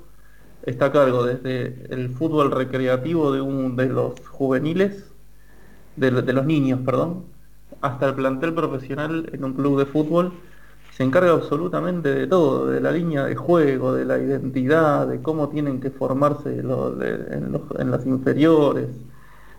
está 0.63 0.85
a 0.85 0.91
cargo 0.91 1.23
desde 1.23 1.87
el 1.93 2.09
fútbol 2.09 2.51
recreativo 2.51 3.31
de 3.31 3.41
un 3.41 3.75
de 3.75 3.87
los 3.87 4.19
juveniles, 4.27 5.11
de, 5.95 6.11
de 6.11 6.33
los 6.33 6.45
niños, 6.45 6.79
perdón, 6.85 7.25
hasta 7.81 8.07
el 8.07 8.15
plantel 8.15 8.53
profesional 8.53 9.29
en 9.31 9.43
un 9.43 9.53
club 9.53 9.79
de 9.79 9.85
fútbol. 9.85 10.33
Se 10.95 11.03
encarga 11.03 11.31
absolutamente 11.31 12.13
de 12.13 12.27
todo, 12.27 12.67
de 12.67 12.79
la 12.79 12.91
línea 12.91 13.25
de 13.25 13.35
juego, 13.35 13.93
de 13.93 14.05
la 14.05 14.19
identidad, 14.19 15.07
de 15.07 15.21
cómo 15.21 15.49
tienen 15.49 15.81
que 15.81 15.89
formarse 15.89 16.59
en 16.59 17.91
las 17.91 18.05
inferiores, 18.05 18.89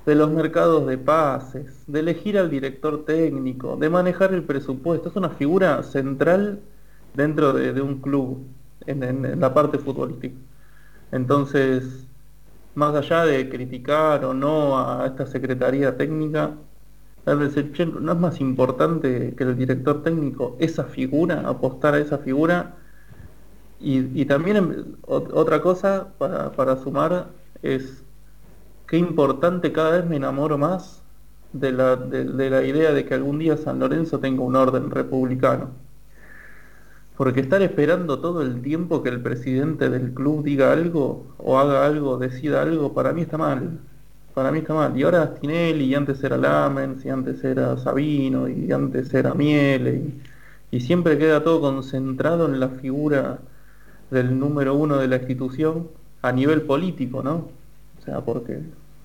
de 0.06 0.14
los 0.14 0.30
mercados 0.30 0.86
de 0.86 0.96
pases, 0.96 1.84
de 1.86 2.00
elegir 2.00 2.38
al 2.38 2.50
director 2.50 3.04
técnico, 3.04 3.76
de 3.76 3.90
manejar 3.90 4.32
el 4.32 4.44
presupuesto. 4.44 5.08
Es 5.08 5.16
una 5.16 5.30
figura 5.30 5.82
central 5.82 6.60
dentro 7.14 7.52
de, 7.52 7.80
un 7.80 8.00
club, 8.00 8.46
en, 8.86 9.40
la 9.40 9.52
parte 9.52 9.78
futbolística. 9.78 10.36
Entonces, 11.12 12.06
más 12.74 12.94
allá 12.94 13.24
de 13.24 13.48
criticar 13.48 14.24
o 14.24 14.34
no 14.34 14.78
a 14.78 15.06
esta 15.06 15.26
secretaría 15.26 15.96
técnica, 15.96 16.54
¿no 17.26 18.12
es 18.12 18.18
más 18.18 18.40
importante 18.40 19.34
que 19.36 19.44
el 19.44 19.56
director 19.56 20.02
técnico 20.02 20.56
esa 20.58 20.84
figura, 20.84 21.48
apostar 21.48 21.94
a 21.94 21.98
esa 21.98 22.18
figura? 22.18 22.74
Y, 23.80 24.24
también 24.24 24.96
otra 25.06 25.60
cosa 25.60 26.08
para, 26.18 26.76
sumar 26.76 27.28
es 27.62 28.02
qué 28.86 28.96
importante, 28.96 29.72
cada 29.72 29.90
vez 29.98 30.06
me 30.06 30.16
enamoro 30.16 30.56
más 30.58 31.02
de 31.52 31.72
la, 31.72 31.96
de, 31.96 32.50
la 32.50 32.64
idea 32.64 32.92
de 32.92 33.04
que 33.04 33.14
algún 33.14 33.38
día 33.38 33.56
San 33.56 33.78
Lorenzo 33.78 34.20
tenga 34.20 34.42
un 34.42 34.56
orden 34.56 34.90
republicano. 34.90 35.70
Porque 37.16 37.40
estar 37.40 37.62
esperando 37.62 38.18
todo 38.20 38.42
el 38.42 38.60
tiempo 38.62 39.02
que 39.02 39.08
el 39.10 39.20
presidente 39.22 39.88
del 39.88 40.12
club 40.14 40.44
diga 40.44 40.72
algo 40.72 41.26
o 41.38 41.58
haga 41.58 41.86
algo, 41.86 42.18
decida 42.18 42.62
algo, 42.62 42.92
para 42.94 43.12
mí 43.12 43.22
está 43.22 43.38
mal. 43.38 43.78
Para 44.34 44.50
mí 44.50 44.58
está 44.58 44.74
mal. 44.74 44.98
Y 44.98 45.04
ahora 45.04 45.34
Tinelli, 45.34 45.84
y 45.86 45.94
antes 45.94 46.22
era 46.24 46.36
Lamens, 46.36 47.04
y 47.04 47.10
antes 47.10 47.42
era 47.44 47.76
Sabino, 47.78 48.48
y 48.48 48.70
antes 48.72 49.14
era 49.14 49.32
Miele, 49.34 49.94
y, 50.70 50.76
y 50.76 50.80
siempre 50.80 51.16
queda 51.18 51.42
todo 51.44 51.60
concentrado 51.60 52.46
en 52.46 52.58
la 52.60 52.68
figura 52.68 53.38
del 54.10 54.38
número 54.38 54.74
uno 54.74 54.96
de 54.98 55.08
la 55.08 55.16
institución 55.16 55.88
a 56.22 56.32
nivel 56.32 56.62
político, 56.62 57.22
¿no? 57.22 57.50
O 57.98 58.02
sea, 58.04 58.20
porque 58.22 58.60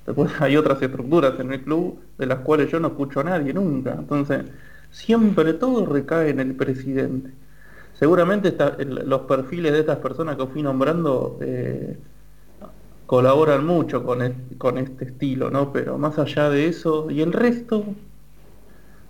después 0.05 0.31
hay 0.41 0.57
otras 0.57 0.81
estructuras 0.81 1.39
en 1.39 1.53
el 1.53 1.63
club 1.63 1.99
de 2.17 2.25
las 2.25 2.39
cuales 2.39 2.71
yo 2.71 2.79
no 2.79 2.89
escucho 2.89 3.19
a 3.21 3.23
nadie 3.25 3.53
nunca. 3.53 3.93
Entonces, 3.93 4.45
siempre 4.91 5.53
todo 5.53 5.85
recae 5.85 6.29
en 6.29 6.39
el 6.39 6.55
presidente. 6.55 7.31
Seguramente 7.99 8.55
los 8.85 9.21
perfiles 9.21 9.73
de 9.73 9.81
estas 9.81 9.97
personas 9.97 10.37
que 10.37 10.47
fui 10.47 10.63
nombrando 10.63 11.37
eh, 11.41 11.97
colaboran 13.05 13.65
mucho 13.65 14.03
con, 14.03 14.19
con 14.57 14.77
este 14.77 15.05
estilo, 15.05 15.51
¿no? 15.51 15.73
Pero 15.73 15.97
más 15.97 16.17
allá 16.17 16.49
de 16.49 16.67
eso, 16.67 17.11
¿y 17.11 17.21
el 17.21 17.33
resto? 17.33 17.83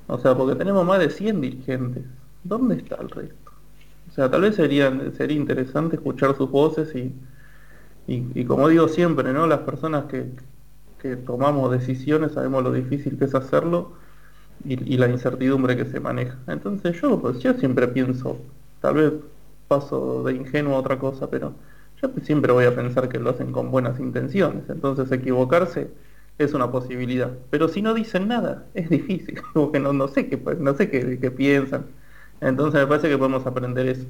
O 0.08 0.18
sea, 0.18 0.36
porque 0.36 0.56
tenemos 0.56 0.86
más 0.88 1.00
de 1.00 1.12
100 1.12 1.42
dirigentes. 1.42 2.04
¿Dónde 2.44 2.78
está 2.78 2.96
el 2.96 3.10
resto? 3.10 3.52
O 4.10 4.12
sea, 4.12 4.32
tal 4.32 4.42
vez 4.42 4.56
sería, 4.56 4.92
sería 5.16 5.38
interesante 5.38 5.98
escuchar 5.98 6.36
sus 6.36 6.50
voces 6.50 6.96
y, 6.96 7.14
y, 8.08 8.44
como 8.46 8.68
digo 8.70 8.88
siempre, 8.88 9.32
¿no? 9.34 9.46
Las 9.46 9.60
personas 9.60 10.06
que, 10.06 10.32
tomamos 11.26 11.72
decisiones 11.72 12.34
sabemos 12.34 12.64
lo 12.64 12.74
difícil 12.74 13.18
que 13.18 13.26
es 13.26 13.36
hacerlo 13.36 13.94
y, 14.66 14.98
la 14.98 15.08
incertidumbre 15.08 15.78
que 15.78 15.86
se 15.86 16.00
maneja. 16.00 16.38
Entonces 16.48 17.00
yo, 17.00 17.22
pues 17.22 17.40
yo 17.40 17.54
siempre 17.54 17.88
pienso, 17.88 18.38
tal 18.82 18.96
vez 18.96 19.14
paso 19.68 20.24
de 20.24 20.34
ingenuo 20.34 20.76
a 20.76 20.80
otra 20.80 20.98
cosa, 21.00 21.30
pero 21.30 21.54
yo 22.02 22.10
siempre 22.24 22.52
voy 22.52 22.66
a 22.66 22.76
pensar 22.76 23.10
que 23.10 23.20
lo 23.20 23.30
hacen 23.30 23.52
con 23.52 23.72
buenas 23.72 24.00
intenciones. 24.00 24.70
Entonces 24.70 25.12
equivocarse 25.12 25.90
es 26.38 26.54
una 26.54 26.72
posibilidad. 26.72 27.32
Pero 27.50 27.68
si 27.68 27.82
no 27.82 27.94
dicen 27.94 28.28
nada, 28.28 28.66
es 28.74 28.90
difícil, 28.90 29.42
porque 29.54 29.80
no, 29.80 29.94
no 29.94 30.08
sé 30.08 30.28
qué, 30.30 30.38
no 30.58 30.74
sé 30.76 30.90
qué, 30.90 31.32
piensan. 31.32 31.86
Entonces 32.42 32.82
me 32.82 32.88
parece 32.88 33.10
que 33.10 33.18
podemos 33.18 33.46
aprender 33.46 33.88
eso 33.88 34.08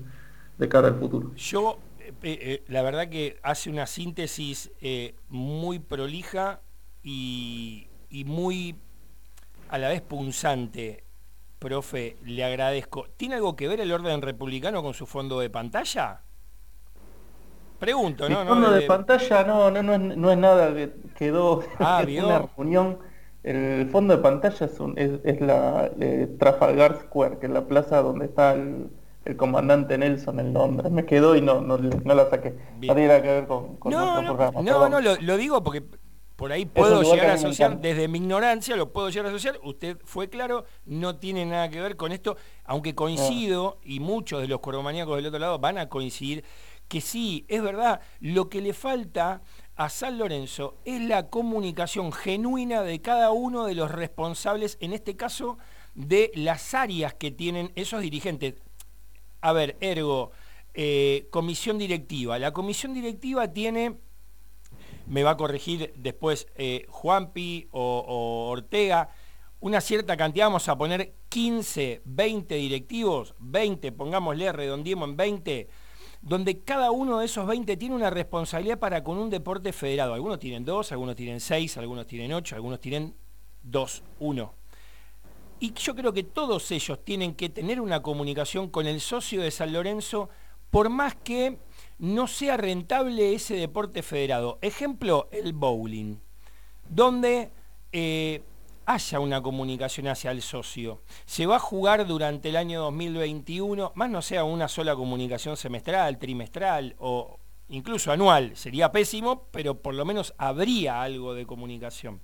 de 0.57 0.69
cara 0.69 0.89
al 0.89 0.95
futuro. 0.95 1.33
Yo 1.35 1.79
eh, 2.07 2.13
eh, 2.23 2.63
la 2.67 2.81
verdad 2.81 3.09
que 3.09 3.37
hace 3.43 3.69
una 3.69 3.87
síntesis 3.87 4.71
eh, 4.81 5.15
muy 5.29 5.79
prolija 5.79 6.61
y, 7.03 7.87
muy 8.25 8.75
a 9.69 9.77
la 9.77 9.89
vez 9.89 10.01
punzante. 10.01 11.03
Profe, 11.59 12.15
le 12.23 12.43
agradezco. 12.43 13.07
¿Tiene 13.17 13.35
algo 13.35 13.55
que 13.55 13.67
ver 13.67 13.81
el 13.81 13.91
orden 13.91 14.21
republicano 14.21 14.81
con 14.81 14.93
su 14.93 15.05
fondo 15.05 15.39
de 15.39 15.49
pantalla? 15.49 16.21
Pregunto, 17.79 18.27
¿no? 18.29 18.41
El 18.41 18.47
fondo 18.47 18.71
de, 18.71 18.81
pantalla 18.81 19.43
no, 19.43 19.69
no, 19.71 19.97
no, 19.97 20.31
es, 20.31 20.37
nada 20.37 20.73
que 20.73 20.91
quedó 21.15 21.63
ah, 21.79 22.03
es 22.07 22.23
una 22.23 22.49
reunión. 22.55 22.99
El 23.43 23.89
fondo 23.89 24.15
de 24.15 24.21
pantalla 24.21 24.65
es, 24.95 25.11
es, 25.23 25.41
la 25.41 25.89
Trafalgar 26.39 26.99
Square, 27.03 27.39
que 27.39 27.45
es 27.45 27.51
la 27.51 27.65
plaza 27.65 28.01
donde 28.01 28.25
está 28.25 28.53
el, 28.53 28.89
el 29.25 29.37
comandante 29.37 29.97
Nelson 29.97 30.39
en 30.39 30.53
Londres. 30.53 30.91
Me 30.91 31.05
quedó 31.05 31.35
y 31.35 31.41
no, 31.41 31.61
no, 31.61 31.77
la 31.77 32.29
saqué. 32.29 32.55
No 32.81 32.95
tiene 32.95 33.21
que 33.21 33.27
ver 33.27 33.47
con, 33.47 33.77
no, 33.85 34.21
no, 34.21 34.35
programa. 34.35 34.61
No, 34.61 34.89
no, 34.89 34.99
lo, 34.99 35.37
digo 35.37 35.63
porque 35.63 35.83
por 36.39 36.53
ahí 36.53 36.65
puedo 36.65 37.03
llegar 37.03 37.31
a 37.31 37.33
asociar, 37.33 37.81
desde 37.81 38.07
mi 38.07 38.19
ignorancia 38.19 38.77
lo 38.77 38.93
puedo 38.93 39.09
llegar 39.09 39.25
a 39.25 39.29
asociar, 39.31 39.59
usted 39.61 39.97
fue 40.05 40.29
claro, 40.29 40.63
no 40.85 41.17
tiene 41.17 41.45
nada 41.45 41.69
que 41.69 41.81
ver 41.81 41.97
con 41.97 42.13
esto, 42.13 42.37
aunque 42.63 42.95
coincido, 42.95 43.77
y 43.83 43.99
muchos 43.99 44.39
de 44.39 44.47
los 44.47 44.61
cordomaníacos 44.61 45.17
del 45.17 45.25
otro 45.25 45.37
lado 45.37 45.59
van 45.59 45.77
a 45.77 45.89
coincidir, 45.89 46.45
que 46.87 47.01
sí, 47.01 47.43
es 47.49 47.61
verdad, 47.61 47.99
lo 48.21 48.47
que 48.47 48.61
le 48.61 48.71
falta 48.71 49.41
a 49.75 49.89
San 49.89 50.17
Lorenzo 50.17 50.77
es 50.85 51.01
la 51.01 51.27
comunicación 51.27 52.13
genuina 52.13 52.83
de 52.83 53.01
cada 53.01 53.31
uno 53.31 53.65
de 53.65 53.75
los 53.75 53.91
responsables, 53.91 54.77
en 54.79 54.93
este 54.93 55.17
caso, 55.17 55.57
de 55.93 56.31
las 56.35 56.73
áreas 56.73 57.13
que 57.15 57.31
tienen 57.31 57.73
esos 57.75 58.01
dirigentes. 58.01 58.53
A 59.41 59.51
ver, 59.51 59.75
ergo, 59.81 60.31
eh, 60.73 61.27
comisión 61.31 61.77
directiva. 61.77 62.39
La 62.39 62.53
comisión 62.53 62.93
directiva 62.93 63.49
tiene, 63.49 63.97
me 65.09 65.23
va 65.23 65.31
a 65.31 65.37
corregir 65.37 65.93
después 65.97 66.47
eh, 66.55 66.85
Juanpi 66.87 67.67
o, 67.71 68.47
Ortega, 68.49 69.09
una 69.59 69.81
cierta 69.81 70.15
cantidad, 70.15 70.45
vamos 70.45 70.69
a 70.69 70.77
poner 70.77 71.15
15, 71.27 72.03
20 72.05 72.55
directivos, 72.55 73.35
20, 73.39 73.91
pongámosle, 73.91 74.51
redondiemos 74.53 75.09
en 75.09 75.17
20, 75.17 75.69
donde 76.21 76.59
cada 76.61 76.91
uno 76.91 77.19
de 77.19 77.25
esos 77.25 77.45
20 77.45 77.75
tiene 77.75 77.95
una 77.95 78.09
responsabilidad 78.09 78.79
para 78.79 79.03
con 79.03 79.17
un 79.17 79.29
deporte 79.29 79.73
federado. 79.73 80.13
Algunos 80.13 80.39
tienen 80.39 80.63
dos, 80.63 80.91
algunos 80.91 81.15
tienen 81.15 81.39
seis, 81.39 81.75
algunos 81.77 82.05
tienen 82.05 82.31
ocho, 82.31 82.55
algunos 82.55 82.79
tienen 82.79 83.15
dos, 83.63 84.03
uno. 84.19 84.53
Y 85.59 85.73
yo 85.73 85.95
creo 85.95 86.13
que 86.13 86.23
todos 86.23 86.71
ellos 86.71 87.03
tienen 87.03 87.33
que 87.33 87.49
tener 87.49 87.81
una 87.81 88.01
comunicación 88.01 88.69
con 88.69 88.87
el 88.87 89.01
socio 89.01 89.41
de 89.41 89.51
San 89.51 89.73
Lorenzo, 89.73 90.29
por 90.69 90.89
más 90.89 91.15
que 91.15 91.57
no 91.99 92.27
sea 92.27 92.57
rentable 92.57 93.33
ese 93.33 93.55
deporte 93.55 94.01
federado. 94.01 94.57
Ejemplo, 94.61 95.29
el 95.31 95.53
bowling, 95.53 96.17
donde 96.89 97.51
eh, 97.91 98.41
haya 98.85 99.19
una 99.19 99.41
comunicación 99.41 100.07
hacia 100.07 100.31
el 100.31 100.41
socio. 100.41 101.01
Se 101.25 101.45
va 101.45 101.57
a 101.57 101.59
jugar 101.59 102.07
durante 102.07 102.49
el 102.49 102.55
año 102.55 102.81
2021, 102.81 103.91
más 103.95 104.09
no 104.09 104.21
sea 104.21 104.43
una 104.43 104.67
sola 104.67 104.95
comunicación 104.95 105.57
semestral, 105.57 106.17
trimestral 106.17 106.95
o 106.99 107.37
incluso 107.69 108.11
anual. 108.11 108.55
Sería 108.55 108.91
pésimo, 108.91 109.43
pero 109.51 109.79
por 109.81 109.93
lo 109.93 110.05
menos 110.05 110.33
habría 110.37 111.01
algo 111.01 111.33
de 111.33 111.45
comunicación. 111.45 112.21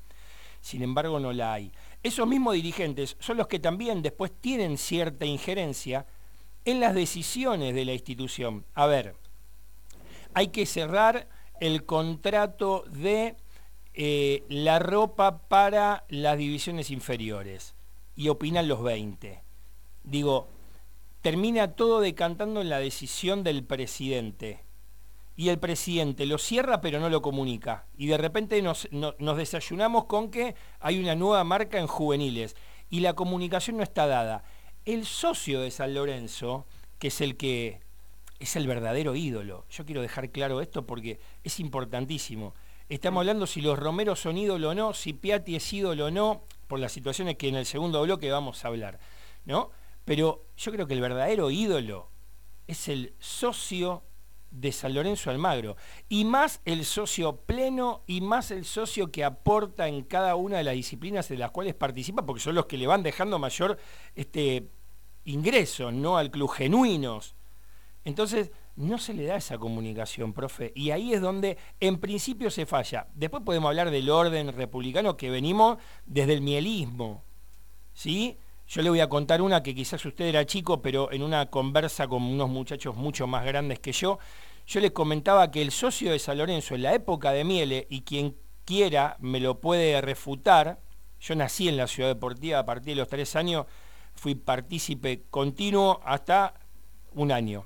Sin 0.62 0.82
embargo, 0.82 1.20
no 1.20 1.32
la 1.32 1.54
hay 1.54 1.72
esos 2.06 2.28
mismos 2.28 2.54
dirigentes 2.54 3.18
son 3.20 3.38
los 3.38 3.48
que 3.48 3.58
también 3.58 4.04
después 4.04 4.32
tienen 4.40 4.78
cierta 4.78 5.26
injerencia 5.26 6.06
en 6.64 6.80
las 6.80 6.94
decisiones 6.94 7.74
de 7.74 7.84
la 7.84 7.94
institución. 7.94 8.64
A 8.76 8.86
ver, 8.86 9.16
hay 10.36 10.50
que 10.50 10.66
cerrar 10.66 11.28
el 11.62 11.86
contrato 11.86 12.84
de 12.90 13.38
eh, 13.94 14.44
la 14.50 14.80
ropa 14.80 15.40
para 15.48 16.04
las 16.10 16.38
divisiones 16.38 16.92
inferiores 16.92 17.74
y 18.18 18.28
opinan 18.28 18.68
los 18.68 18.84
20. 18.84 19.42
Digo, 20.04 20.50
termina 21.22 21.72
todo 21.72 22.02
decantando 22.02 22.60
en 22.62 22.70
la 22.70 22.80
decisión 22.80 23.44
del 23.44 23.64
presidente. 23.64 24.60
Y 25.38 25.50
el 25.50 25.58
presidente 25.58 26.26
lo 26.26 26.38
cierra 26.38 26.82
pero 26.82 27.00
no 27.00 27.10
lo 27.10 27.22
comunica. 27.22 27.86
Y 27.98 28.08
de 28.08 28.18
repente 28.18 28.62
nos, 28.62 28.90
nos 28.92 29.38
desayunamos 29.38 30.04
con 30.06 30.32
que 30.32 30.56
hay 30.82 31.00
una 31.00 31.16
nueva 31.16 31.46
marca 31.46 31.80
en 31.80 31.88
juveniles. 31.88 32.58
Y 32.90 33.00
la 33.00 33.14
comunicación 33.14 33.78
no 33.78 33.84
está 33.84 34.06
dada. 34.06 34.44
El 34.84 35.06
socio 35.06 35.62
de 35.62 35.72
San 35.72 35.94
Lorenzo, 35.94 36.66
que 37.00 37.08
es 37.08 37.22
el 37.22 37.38
que 37.38 37.85
es 38.40 38.56
el 38.56 38.68
verdadero 38.68 39.16
ídolo. 39.16 39.66
Yo 39.70 39.86
quiero 39.86 40.02
dejar 40.02 40.32
claro 40.32 40.62
esto 40.62 40.86
porque 40.86 41.20
es 41.44 41.60
importantísimo. 41.60 42.54
Estamos 42.90 43.22
hablando 43.22 43.48
si 43.48 43.62
los 43.62 43.80
Romeros 43.80 44.20
son 44.20 44.38
ídolo 44.38 44.70
o 44.70 44.76
no, 44.76 44.94
si 44.94 45.14
Piatti 45.14 45.56
es 45.56 45.74
ídolo 45.74 46.06
o 46.06 46.12
no, 46.12 46.44
por 46.68 46.80
las 46.80 46.92
situaciones 46.92 47.36
que 47.36 47.48
en 47.48 47.56
el 47.56 47.66
segundo 47.66 48.02
bloque 48.04 48.30
vamos 48.30 48.64
a 48.64 48.68
hablar, 48.68 49.00
¿no? 49.46 49.72
Pero 50.04 50.46
yo 50.56 50.72
creo 50.72 50.86
que 50.86 50.94
el 50.94 51.02
verdadero 51.02 51.50
ídolo 51.50 52.10
es 52.68 52.88
el 52.88 53.14
socio 53.20 54.04
de 54.52 54.72
San 54.72 54.94
Lorenzo 54.94 55.30
Almagro, 55.30 55.76
y 56.08 56.24
más 56.24 56.62
el 56.66 56.86
socio 56.86 57.38
pleno 57.42 58.04
y 58.08 58.22
más 58.22 58.52
el 58.52 58.64
socio 58.66 59.12
que 59.12 59.24
aporta 59.24 59.88
en 59.88 60.04
cada 60.04 60.36
una 60.36 60.58
de 60.58 60.64
las 60.64 60.76
disciplinas 60.76 61.28
de 61.28 61.38
las 61.38 61.52
cuales 61.52 61.74
participa, 61.74 62.26
porque 62.26 62.42
son 62.42 62.56
los 62.56 62.66
que 62.66 62.78
le 62.78 62.88
van 62.88 63.04
dejando 63.04 63.38
mayor 63.38 63.78
este, 64.16 64.70
ingreso 65.26 65.92
¿no? 65.92 66.18
al 66.18 66.32
club, 66.32 66.50
genuinos. 66.50 67.35
Entonces, 68.06 68.52
no 68.76 69.00
se 69.00 69.16
le 69.16 69.26
da 69.26 69.36
esa 69.36 69.58
comunicación, 69.58 70.32
profe. 70.32 70.72
Y 70.76 70.92
ahí 70.92 71.14
es 71.14 71.22
donde 71.22 71.58
en 71.80 72.00
principio 72.00 72.52
se 72.52 72.68
falla. 72.68 73.08
Después 73.16 73.42
podemos 73.44 73.70
hablar 73.70 73.90
del 73.90 74.12
orden 74.12 74.54
republicano 74.54 75.18
que 75.18 75.32
venimos 75.32 75.80
desde 76.06 76.34
el 76.34 76.42
mielismo. 76.42 77.24
¿Sí? 77.94 78.38
Yo 78.68 78.84
le 78.84 78.90
voy 78.90 79.00
a 79.00 79.10
contar 79.10 79.42
una 79.42 79.64
que 79.64 79.74
quizás 79.74 80.06
usted 80.06 80.26
era 80.26 80.46
chico, 80.46 80.84
pero 80.84 81.12
en 81.12 81.24
una 81.24 81.48
conversa 81.48 82.08
con 82.08 82.22
unos 82.24 82.50
muchachos 82.50 82.96
mucho 82.96 83.26
más 83.26 83.44
grandes 83.44 83.80
que 83.80 83.92
yo, 83.92 84.20
yo 84.68 84.80
les 84.80 84.92
comentaba 84.92 85.50
que 85.50 85.62
el 85.62 85.72
socio 85.72 86.12
de 86.12 86.20
San 86.20 86.38
Lorenzo 86.38 86.76
en 86.76 86.84
la 86.84 86.94
época 86.94 87.32
de 87.32 87.44
Miele, 87.44 87.88
y 87.90 88.02
quien 88.02 88.36
quiera 88.66 89.18
me 89.20 89.40
lo 89.40 89.62
puede 89.62 90.00
refutar, 90.02 90.80
yo 91.20 91.36
nací 91.36 91.70
en 91.70 91.78
la 91.78 91.88
ciudad 91.88 92.10
deportiva 92.10 92.60
a 92.60 92.66
partir 92.66 92.96
de 92.96 93.02
los 93.02 93.08
tres 93.08 93.36
años, 93.36 93.66
fui 94.16 94.36
partícipe 94.36 95.24
continuo 95.30 96.02
hasta 96.04 96.56
un 97.14 97.32
año 97.32 97.66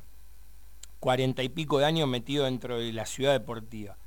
cuarenta 1.00 1.44
y 1.44 1.50
pico 1.50 1.79
de 1.79 1.86
años 1.86 2.08
metido 2.08 2.46
dentro 2.46 2.79
de 2.79 2.94
la 2.94 3.06
ciudad 3.06 3.34
deportiva. 3.34 3.98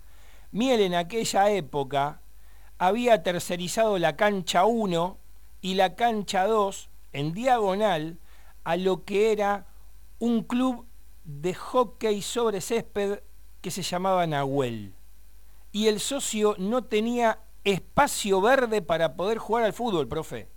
Miel 0.51 0.81
en 0.81 0.95
aquella 0.95 1.51
época 1.51 2.21
había 2.79 3.23
tercerizado 3.23 3.99
la 3.99 4.17
cancha 4.17 4.65
1 4.65 5.19
y 5.63 5.75
la 5.75 5.95
cancha 5.95 6.47
2 6.47 6.91
en 7.13 7.33
diagonal 7.33 8.19
a 8.65 8.77
lo 8.77 9.05
que 9.05 9.33
era 9.33 9.67
un 10.19 10.43
club 10.43 10.87
de 11.25 11.55
hockey 11.55 12.23
sobre 12.23 12.61
césped 12.61 13.21
que 13.61 13.71
se 13.71 13.83
llamaba 13.83 14.27
Nahuel. 14.27 14.95
Y 15.71 15.87
el 15.87 16.01
socio 16.01 16.55
no 16.59 16.85
tenía 16.85 17.39
espacio 17.65 18.41
verde 18.41 18.83
para 18.83 19.15
poder 19.15 19.39
jugar 19.39 19.65
al 19.65 19.73
fútbol, 19.73 20.09
profe. 20.09 20.49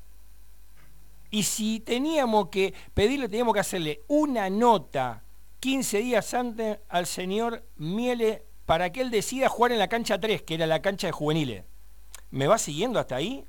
Y 1.29 1.43
si 1.43 1.79
teníamos 1.79 2.49
que 2.49 2.73
pedirle, 2.93 3.29
teníamos 3.29 3.53
que 3.53 3.59
hacerle 3.59 4.01
una 4.07 4.49
nota 4.49 5.23
15 5.65 5.97
días 5.97 6.31
antes 6.35 6.77
al 6.89 7.07
señor 7.07 7.63
Miele 7.77 8.45
para 8.67 8.91
que 8.91 9.01
él 9.01 9.09
decida 9.09 9.49
jugar 9.49 9.71
en 9.71 9.79
la 9.79 9.87
cancha 9.87 10.19
3, 10.19 10.43
que 10.43 10.53
era 10.53 10.67
la 10.67 10.83
cancha 10.83 11.07
de 11.07 11.11
juveniles. 11.11 11.63
¿Me 12.29 12.45
va 12.45 12.59
siguiendo 12.59 12.99
hasta 12.99 13.15
ahí? 13.15 13.43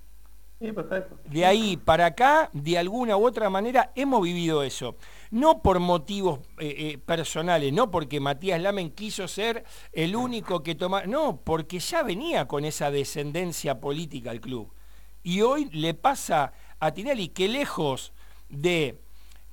Sí, 0.58 0.72
perfecto. 0.72 1.18
De 1.26 1.44
ahí 1.44 1.76
para 1.76 2.06
acá, 2.06 2.48
de 2.54 2.78
alguna 2.78 3.18
u 3.18 3.26
otra 3.26 3.50
manera, 3.50 3.92
hemos 3.94 4.22
vivido 4.22 4.62
eso. 4.62 4.96
No 5.30 5.60
por 5.60 5.78
motivos 5.78 6.38
eh, 6.58 6.74
eh, 6.78 6.98
personales, 7.04 7.70
no 7.74 7.90
porque 7.90 8.18
Matías 8.18 8.62
Lamen 8.62 8.92
quiso 8.92 9.28
ser 9.28 9.64
el 9.92 10.16
único 10.16 10.62
que 10.62 10.74
toma, 10.74 11.02
no, 11.04 11.42
porque 11.44 11.80
ya 11.80 12.02
venía 12.02 12.48
con 12.48 12.64
esa 12.64 12.90
descendencia 12.90 13.78
política 13.78 14.30
al 14.30 14.40
club. 14.40 14.72
Y 15.22 15.42
hoy 15.42 15.68
le 15.70 15.92
pasa 15.92 16.54
a 16.80 16.92
Tinelli 16.92 17.28
que 17.28 17.46
lejos 17.46 18.14
de 18.48 19.02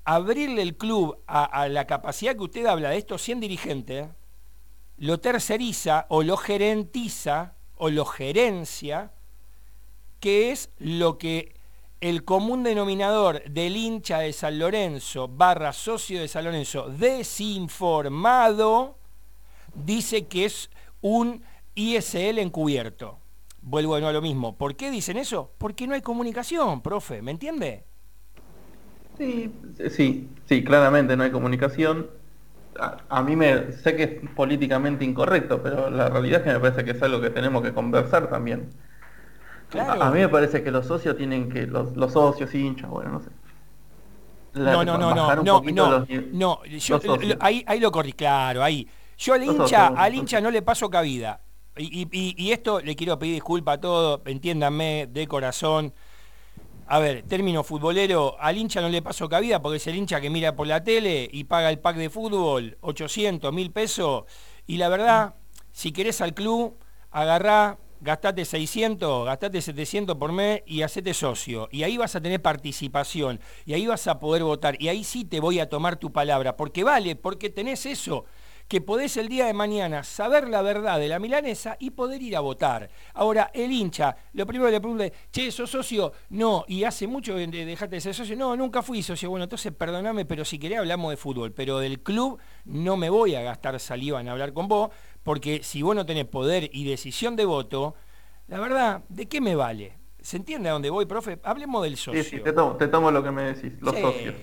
abrirle 0.06 0.62
el 0.62 0.78
club 0.78 1.18
a, 1.28 1.68
la 1.68 1.88
capacidad 1.88 2.36
que 2.36 2.44
usted 2.44 2.66
habla 2.66 2.90
de 2.90 2.98
estos 2.98 3.22
100 3.22 3.40
dirigentes, 3.40 4.08
lo 4.98 5.20
terceriza 5.20 6.06
o 6.10 6.24
lo 6.24 6.38
gerentiza 6.38 7.56
o 7.78 7.90
lo 7.90 8.06
gerencia, 8.06 9.14
que 10.20 10.52
es 10.52 10.70
lo 10.78 11.18
que 11.18 11.56
el 12.02 12.26
común 12.26 12.64
denominador 12.64 13.44
del 13.50 13.78
hincha 13.78 14.20
de 14.20 14.34
San 14.34 14.60
Lorenzo 14.60 15.30
barra 15.30 15.72
socio 15.72 16.20
de 16.20 16.28
San 16.28 16.44
Lorenzo 16.44 16.90
desinformado 16.90 18.98
dice 19.74 20.28
que 20.28 20.46
es 20.46 20.70
un 21.02 21.44
ISL 21.76 22.40
encubierto. 22.40 23.20
Vuelvo 23.62 23.96
a 23.96 24.12
lo 24.12 24.22
mismo. 24.22 24.58
¿Por 24.58 24.76
qué 24.76 24.92
dicen 24.92 25.18
eso? 25.18 25.54
Porque 25.58 25.88
no 25.88 25.94
hay 25.94 26.02
comunicación, 26.02 26.82
profe, 26.82 27.22
¿me 27.22 27.32
entiende? 27.32 27.86
Sí, 29.18 29.54
sí, 29.90 30.30
sí, 30.46 30.64
claramente 30.64 31.16
no 31.16 31.24
hay 31.24 31.32
comunicación. 31.32 32.08
A, 33.10 33.22
mí 33.22 33.36
me 33.36 33.72
sé 33.72 33.96
que 33.96 34.04
es 34.04 34.30
políticamente 34.36 35.06
incorrecto, 35.06 35.62
pero 35.62 35.92
la 35.92 36.10
realidad 36.10 36.40
es 36.40 36.48
que 36.48 36.54
me 36.54 36.60
parece 36.60 36.84
que 36.84 36.92
es 36.92 37.04
algo 37.04 37.22
que 37.22 37.30
tenemos 37.30 37.62
que 37.62 37.72
conversar 37.72 38.30
también. 38.30 38.70
A, 39.80 40.10
mí 40.12 40.20
me 40.20 40.30
parece 40.30 40.64
que 40.64 40.72
los 40.72 40.88
socios 40.88 41.16
tienen 41.16 41.50
que, 41.50 41.68
los, 41.68 41.96
los 41.96 42.14
socios, 42.14 42.54
hinchas, 42.54 42.90
bueno, 42.90 43.12
no 43.12 43.20
sé. 43.22 43.30
no, 44.54 44.84
no, 44.84 44.98
no, 44.98 45.14
no, 45.14 45.36
no, 45.36 45.62
no, 45.62 46.06
no, 46.32 46.64
yo, 46.66 47.00
ahí, 47.40 47.64
ahí 47.68 47.80
lo 47.80 47.92
corrí, 47.92 48.14
claro, 48.14 48.64
ahí. 48.64 48.88
Yo 49.18 49.36
al 49.36 49.44
hincha, 49.44 49.88
al 49.88 50.16
hincha 50.16 50.42
no 50.42 50.50
le 50.50 50.62
paso 50.62 50.90
cabida. 50.90 51.42
Y, 51.76 52.08
y, 52.12 52.36
y, 52.38 52.52
esto 52.52 52.82
le 52.82 52.96
quiero 52.96 53.18
pedir 53.18 53.34
disculpa 53.34 53.74
a 53.74 53.82
todos, 53.82 54.22
entiéndanme 54.26 55.08
de 55.12 55.28
corazón 55.28 55.92
a 56.88 57.00
ver, 57.00 57.24
término 57.24 57.64
futbolero, 57.64 58.36
al 58.40 58.58
hincha 58.58 58.82
no 58.82 58.90
le 58.90 59.02
paso 59.02 59.30
cabida 59.30 59.62
porque 59.62 59.78
es 59.78 59.88
el 59.88 59.96
hincha 59.96 60.20
que 60.20 60.30
mira 60.30 60.56
por 60.56 60.68
la 60.68 60.84
tele 60.84 61.30
y 61.32 61.46
paga 61.46 61.70
el 61.70 61.80
pack 61.80 61.98
de 61.98 62.10
fútbol, 62.10 62.78
800, 62.82 63.54
1000 63.54 63.72
pesos. 63.72 64.24
Y 64.68 64.78
la 64.78 64.90
verdad, 64.90 65.36
si 65.72 65.92
querés 65.92 66.22
al 66.22 66.34
club, 66.34 66.78
agarrá, 67.12 67.78
gastate 68.02 68.46
600, 68.46 69.26
gastate 69.26 69.62
700 69.62 70.18
por 70.18 70.32
mes 70.32 70.62
y 70.66 70.82
hacete 70.82 71.14
socio. 71.14 71.70
Y 71.72 71.84
ahí 71.84 71.98
vas 71.98 72.16
a 72.16 72.22
tener 72.22 72.42
participación, 72.42 73.40
y 73.66 73.74
ahí 73.74 73.88
vas 73.88 74.08
a 74.08 74.20
poder 74.20 74.44
votar, 74.44 74.82
y 74.82 74.90
ahí 74.90 75.04
sí 75.04 75.24
te 75.24 75.40
voy 75.40 75.60
a 75.60 75.70
tomar 75.70 75.96
tu 75.96 76.12
palabra, 76.12 76.58
porque 76.58 76.84
vale, 76.84 77.16
porque 77.16 77.50
tenés 77.50 77.86
eso 77.86 78.26
que 78.68 78.82
podés 78.82 79.18
el 79.18 79.28
día 79.28 79.46
de 79.46 79.54
mañana 79.54 80.04
saber 80.04 80.48
la 80.48 80.62
verdad 80.62 81.00
de 81.00 81.08
la 81.08 81.20
milanesa 81.20 81.76
y 81.80 81.92
poder 81.92 82.22
ir 82.22 82.36
a 82.36 82.40
votar. 82.40 82.90
Ahora, 83.14 83.52
el 83.54 83.72
hincha, 83.72 84.16
lo 84.34 84.46
primero 84.46 84.68
que 84.68 84.74
le 84.74 84.82
pregunta 84.82 85.06
es, 85.06 85.14
che, 85.32 85.52
¿sos 85.52 85.70
socio? 85.70 86.14
No, 86.30 86.66
y 86.68 86.84
hace 86.84 87.08
mucho 87.08 87.36
que 87.36 87.48
dejaste 87.48 87.96
de 87.96 88.02
ser 88.02 88.16
socio. 88.16 88.36
No, 88.36 88.56
nunca 88.56 88.82
fui 88.82 89.04
socio. 89.04 89.30
Bueno, 89.30 89.44
entonces 89.44 89.72
perdoname, 89.72 90.26
pero 90.26 90.46
si 90.46 90.58
querés 90.58 90.80
hablamos 90.80 91.12
de 91.12 91.18
fútbol, 91.18 91.52
pero 91.52 91.80
del 91.80 92.02
club 92.02 92.40
no 92.66 92.98
me 92.98 93.10
voy 93.10 93.36
a 93.36 93.42
gastar 93.42 93.80
saliva 93.80 94.22
en 94.22 94.30
hablar 94.30 94.54
con 94.54 94.68
vos, 94.68 94.90
porque 95.24 95.64
si 95.64 95.82
vos 95.82 95.96
no 95.96 96.06
tenés 96.06 96.26
poder 96.26 96.70
y 96.74 96.86
decisión 96.86 97.36
de 97.36 97.46
voto, 97.46 97.96
la 98.48 98.60
verdad, 98.60 99.04
¿de 99.10 99.28
qué 99.28 99.42
me 99.42 99.56
vale? 99.56 99.98
¿Se 100.22 100.38
entiende 100.38 100.70
a 100.70 100.74
dónde 100.74 100.90
voy, 100.90 101.06
profe? 101.06 101.40
Hablemos 101.44 101.84
del 101.84 101.98
socio. 101.98 102.24
Sí, 102.24 102.38
sí, 102.38 102.40
te 102.40 102.54
tomo, 102.54 103.12
lo 103.12 103.24
que 103.24 103.32
me 103.32 103.54
decís, 103.54 103.74
los 103.82 103.98
socios. 103.98 104.36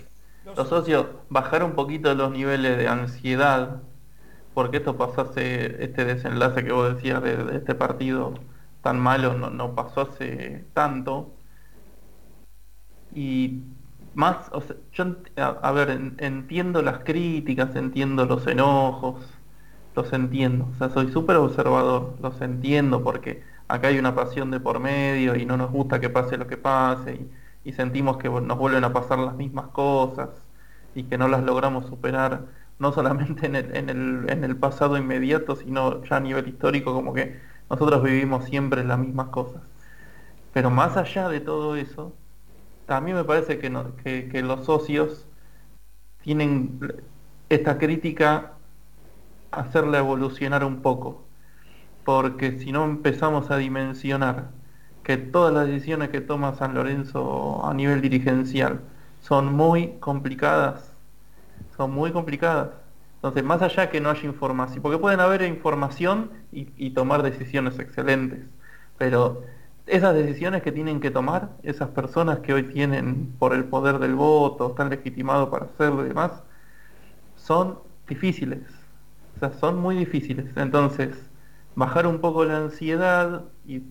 Los 0.56 0.68
socios, 0.68 1.06
bajar 1.28 1.62
un 1.62 1.72
poquito 1.72 2.14
los 2.14 2.30
niveles 2.30 2.76
de 2.76 2.88
ansiedad 2.88 3.83
porque 4.54 4.78
esto 4.78 4.96
pasó 4.96 5.22
hace, 5.22 5.84
este 5.84 6.04
desenlace 6.04 6.64
que 6.64 6.72
vos 6.72 6.94
decías 6.94 7.22
de, 7.22 7.56
este 7.56 7.74
partido 7.74 8.34
tan 8.82 8.98
malo 8.98 9.34
no, 9.34 9.74
pasó 9.74 10.02
hace 10.02 10.64
tanto. 10.74 11.32
Y 13.14 13.62
más, 14.14 14.50
yo, 14.92 15.04
a, 15.36 15.72
ver, 15.72 15.90
entiendo 16.18 16.82
las 16.82 17.00
críticas, 17.00 17.74
entiendo 17.76 18.24
los 18.26 18.46
enojos, 18.46 19.16
los 19.96 20.12
entiendo. 20.12 20.68
O 20.72 20.74
sea, 20.78 20.90
soy 20.90 21.10
súper 21.12 21.36
observador, 21.36 22.16
los 22.20 22.40
entiendo 22.40 23.02
porque 23.02 23.42
acá 23.68 23.88
hay 23.88 23.98
una 23.98 24.14
pasión 24.14 24.50
de 24.50 24.60
por 24.60 24.80
medio 24.80 25.36
y 25.36 25.46
no 25.46 25.56
nos 25.56 25.70
gusta 25.70 26.00
que 26.00 26.10
pase 26.10 26.36
lo 26.36 26.46
que 26.46 26.56
pase 26.56 27.26
y 27.64 27.72
sentimos 27.72 28.16
que 28.18 28.28
nos 28.28 28.58
vuelven 28.58 28.84
a 28.84 28.92
pasar 28.92 29.18
las 29.18 29.36
mismas 29.36 29.68
cosas 29.68 30.30
y 30.94 31.04
que 31.04 31.18
no 31.18 31.28
las 31.28 31.42
logramos 31.44 31.86
superar 31.86 32.46
no 32.80 32.92
solamente 32.92 33.46
en 33.46 33.56
el, 33.56 33.76
en, 33.76 33.90
el, 33.90 34.30
en 34.30 34.44
el 34.44 34.56
pasado 34.56 34.98
inmediato, 34.98 35.56
sino 35.56 36.02
ya 36.04 36.16
a 36.16 36.20
nivel 36.20 36.48
histórico, 36.48 36.92
como 36.94 37.14
que 37.14 37.40
nosotros 37.70 38.02
vivimos 38.02 38.46
siempre 38.46 38.84
las 38.84 38.98
mismas 38.98 39.28
cosas. 39.28 39.62
Pero 40.52 40.70
más 40.70 40.96
allá 40.96 41.28
de 41.28 41.40
todo 41.40 41.76
eso, 41.76 42.14
mí 43.00 43.12
me 43.14 43.24
parece 43.24 43.58
que, 43.58 44.28
que, 44.32 44.42
los 44.42 44.64
socios 44.66 45.28
tienen 46.22 46.80
esta 47.48 47.78
crítica 47.78 48.54
hacerla 49.52 49.98
evolucionar 49.98 50.64
un 50.64 50.82
poco. 50.82 51.26
porque 52.04 52.58
si 52.60 52.72
no 52.72 52.84
empezamos 52.84 53.50
a 53.50 53.58
dimensionar 53.58 54.50
que 55.04 55.16
todas 55.18 55.52
las 55.54 55.66
decisiones 55.68 56.10
que 56.10 56.20
toma 56.20 56.54
San 56.54 56.74
Lorenzo 56.74 57.64
a 57.66 57.74
nivel 57.74 58.00
dirigencial 58.02 58.80
son 59.20 59.52
muy 59.54 59.98
complicadas, 60.00 60.89
son 61.80 61.92
muy 61.92 62.12
complicadas. 62.12 62.68
Entonces, 63.16 63.42
más 63.42 63.62
allá 63.62 63.88
que 63.88 64.02
no 64.02 64.10
haya 64.10 64.24
información, 64.24 64.82
porque 64.82 64.98
pueden 64.98 65.18
haber 65.18 65.40
información 65.40 66.30
y, 66.52 66.90
tomar 66.90 67.22
decisiones 67.22 67.78
excelentes, 67.78 68.40
pero 68.98 69.44
esas 69.86 70.14
decisiones 70.14 70.62
que 70.62 70.72
tienen 70.72 71.00
que 71.00 71.10
tomar, 71.10 71.48
esas 71.62 71.88
personas 71.88 72.40
que 72.40 72.52
hoy 72.52 72.64
tienen 72.64 73.32
por 73.38 73.54
el 73.54 73.64
poder 73.64 73.98
del 73.98 74.14
voto, 74.14 74.68
están 74.68 74.90
legitimados 74.90 75.48
para 75.48 75.64
hacerlo 75.66 76.04
y 76.04 76.08
demás, 76.08 76.32
son 77.36 77.78
difíciles. 78.06 78.60
O 79.36 79.38
sea, 79.40 79.52
son 79.54 79.80
muy 79.80 79.96
difíciles. 79.96 80.54
Entonces, 80.56 81.16
bajar 81.76 82.06
un 82.06 82.18
poco 82.20 82.44
la 82.44 82.58
ansiedad 82.58 83.44
y, 83.66 83.82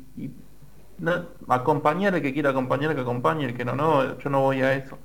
acompañar 1.47 2.13
el 2.13 2.21
que 2.21 2.33
quiera 2.33 2.51
acompañar, 2.51 2.93
que 2.93 3.01
acompañe, 3.01 3.45
el 3.45 3.55
que 3.55 3.65
no, 3.65 3.75
no, 3.75 4.19
yo 4.19 4.29
no 4.29 4.41
voy 4.41 4.61
a 4.61 4.73
eso. 4.75 4.99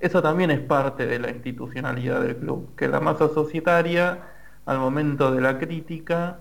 Eso 0.00 0.22
también 0.22 0.50
es 0.50 0.60
parte 0.60 1.06
de 1.06 1.18
la 1.18 1.30
institucionalidad 1.30 2.22
del 2.22 2.36
club, 2.36 2.74
que 2.74 2.88
la 2.88 3.00
masa 3.00 3.28
societaria, 3.28 4.22
al 4.64 4.78
momento 4.78 5.30
de 5.30 5.42
la 5.42 5.58
crítica, 5.58 6.38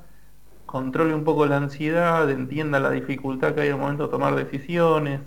controle 0.65 1.13
un 1.13 1.25
poco 1.25 1.45
la 1.45 1.57
ansiedad, 1.57 2.29
entienda 2.29 2.79
la 2.79 2.91
dificultad 2.91 3.53
que 3.53 3.61
hay 3.61 3.69
al 3.69 3.77
momento 3.77 4.03
de 4.03 4.09
tomar 4.09 4.35
decisiones, 4.35 5.19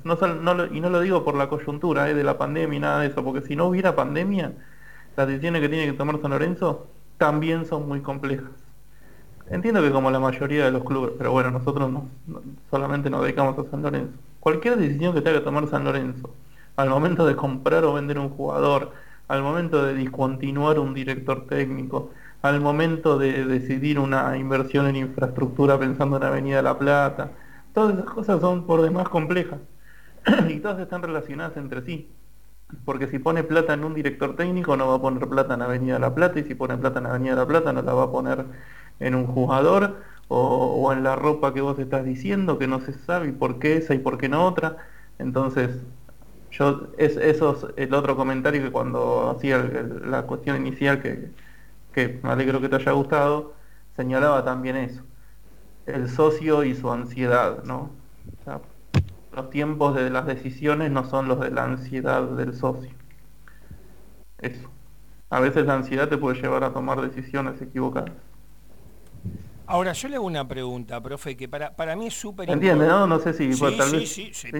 y 0.71 0.81
no 0.81 0.91
lo 0.91 1.01
digo 1.01 1.25
por 1.25 1.35
la 1.35 1.49
coyuntura 1.49 2.09
eh, 2.09 2.15
de 2.15 2.25
la 2.25 2.39
pandemia 2.39 2.77
y 2.77 2.81
nada 2.81 3.01
de 3.01 3.09
eso, 3.09 3.23
porque 3.23 3.43
si 3.43 3.55
no 3.55 3.67
hubiera 3.67 3.95
pandemia, 3.95 4.53
las 5.17 5.27
decisiones 5.27 5.61
que 5.61 5.69
tiene 5.69 5.87
que 5.87 5.93
tomar 5.93 6.19
San 6.23 6.31
Lorenzo 6.31 6.87
también 7.19 7.67
son 7.67 7.87
muy 7.87 8.01
complejas. 8.01 8.51
Entiendo 9.51 9.83
que 9.83 9.91
como 9.91 10.11
la 10.11 10.21
mayoría 10.21 10.65
de 10.65 10.71
los 10.71 10.85
clubes, 10.85 11.13
pero 11.19 11.33
bueno, 11.33 11.51
nosotros 11.51 11.91
no, 11.91 12.09
solamente 12.71 13.11
nos 13.11 13.23
dedicamos 13.23 13.59
a 13.59 13.71
San 13.71 13.83
Lorenzo. 13.83 14.17
Cualquier 14.41 14.79
decisión 14.79 15.13
que 15.13 15.21
tenga 15.21 15.41
que 15.41 15.45
tomar 15.45 15.69
San 15.69 15.85
Lorenzo, 15.85 16.31
al 16.77 16.89
momento 16.89 17.27
de 17.27 17.37
comprar 17.37 17.85
o 17.85 17.95
vender 17.95 18.19
un 18.19 18.31
jugador, 18.31 18.93
al 19.29 19.43
momento 19.43 19.85
de 19.85 19.95
discontinuar 19.95 20.79
un 20.79 20.95
director 20.95 21.47
técnico, 21.47 22.11
al 22.43 22.61
momento 22.61 23.19
de 23.19 23.45
decidir 23.45 23.99
una 23.99 24.37
inversión 24.37 24.87
en 24.87 24.97
infraestructura 24.97 25.79
pensando 25.79 26.17
en 26.17 26.25
Avenida 26.25 26.63
La 26.63 26.79
Plata, 26.79 27.31
todas 27.73 27.95
esas 27.95 28.11
cosas 28.11 28.41
son 28.41 28.67
por 28.67 28.83
demás 28.83 29.09
complejas 29.09 29.61
y 30.49 30.59
todas 30.61 30.81
están 30.81 31.03
relacionadas 31.03 31.57
entre 31.57 31.83
sí. 31.83 32.09
Porque 32.85 33.07
si 33.07 33.19
pone 33.19 33.45
plata 33.45 33.75
en 33.75 33.85
un 33.85 33.95
director 33.95 34.35
técnico 34.35 34.77
no 34.77 34.89
va 34.89 34.95
a 34.97 35.01
poner 35.01 35.29
plata 35.29 35.55
en 35.55 35.63
Avenida 35.63 35.99
La 35.99 36.15
Plata 36.15 36.39
y 36.41 36.45
si 36.45 36.55
pone 36.55 36.77
plata 36.79 37.01
en 37.01 37.07
Avenida 37.07 37.35
La 37.37 37.47
Plata 37.47 37.73
no 37.73 37.83
la 37.83 37.93
va 37.93 38.05
a 38.05 38.11
poner 38.11 38.47
en 38.99 39.15
un 39.15 39.27
jugador 39.27 39.97
o, 40.29 40.93
en 40.93 41.03
la 41.05 41.15
ropa 41.17 41.53
que 41.53 41.61
vos 41.61 41.79
estás 41.79 42.05
diciendo 42.05 42.59
que 42.59 42.67
no 42.67 42.81
se 42.81 42.95
sabe 42.95 43.33
por 43.33 43.59
qué 43.59 43.77
esa 43.77 43.95
y 43.95 43.99
por 43.99 44.17
qué 44.19 44.29
no 44.29 44.47
otra. 44.47 44.79
Entonces, 45.19 45.71
yo 46.53 46.89
es, 46.99 47.17
eso 47.17 47.57
es 47.57 47.75
el 47.77 47.95
otro 47.95 48.17
comentario 48.17 48.63
que 48.63 48.71
cuando 48.71 49.31
hacía 49.31 49.59
la 49.59 50.23
cuestión 50.27 50.57
inicial 50.57 51.01
que, 51.03 51.31
que 51.93 52.21
me 52.23 52.31
alegro 52.31 52.61
que 52.61 52.69
te 52.69 52.77
haya 52.77 52.93
gustado, 52.93 53.55
señalaba 53.97 54.45
también 54.45 54.77
eso. 54.77 55.03
El 55.87 56.09
socio 56.11 56.65
y 56.65 56.75
su 56.75 56.91
ansiedad, 56.91 57.65
¿no? 57.65 57.91
los 59.33 59.51
tiempos 59.51 59.95
de 59.95 60.11
las 60.11 60.27
decisiones 60.27 60.91
no 60.91 61.05
son 61.05 61.29
los 61.29 61.41
de 61.41 61.51
la 61.51 61.65
ansiedad 61.65 62.23
del 62.23 62.55
socio. 62.55 62.91
Eso. 64.39 64.71
A 65.31 65.41
veces 65.41 65.67
la 65.67 65.75
ansiedad 65.75 66.09
te 66.09 66.19
puede 66.19 66.41
llevar 66.41 66.65
a 66.65 66.73
tomar 66.73 67.01
decisiones 67.01 67.61
equivocadas. 67.63 68.13
Ahora, 69.67 69.93
yo 69.93 70.09
le 70.09 70.17
hago 70.17 70.27
una 70.27 70.47
pregunta, 70.47 71.01
profe, 71.01 71.37
que 71.37 71.49
para, 71.49 71.75
para 71.75 71.97
mí 71.97 72.09
es 72.09 72.15
súper 72.15 72.51
¿Entiende, 72.51 72.87
no? 72.87 73.07
No 73.07 73.19
sé 73.19 73.33
si... 73.33 73.53
Sí, 73.53 73.61
tal 73.61 73.89
sí, 73.89 73.97
vez... 73.97 74.13
sí, 74.13 74.31
sí, 74.35 74.51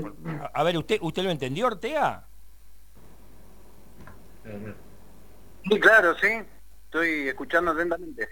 A 0.55 0.63
ver, 0.63 0.79
¿usted, 0.79 0.99
¿usted 1.03 1.23
lo 1.25 1.31
entendió, 1.31 1.67
Ortega? 1.67 2.27
Sí, 5.69 5.81
claro, 5.81 6.15
sí. 6.19 6.29
Estoy 6.85 7.29
escuchando 7.29 7.73
atentamente. 7.73 8.29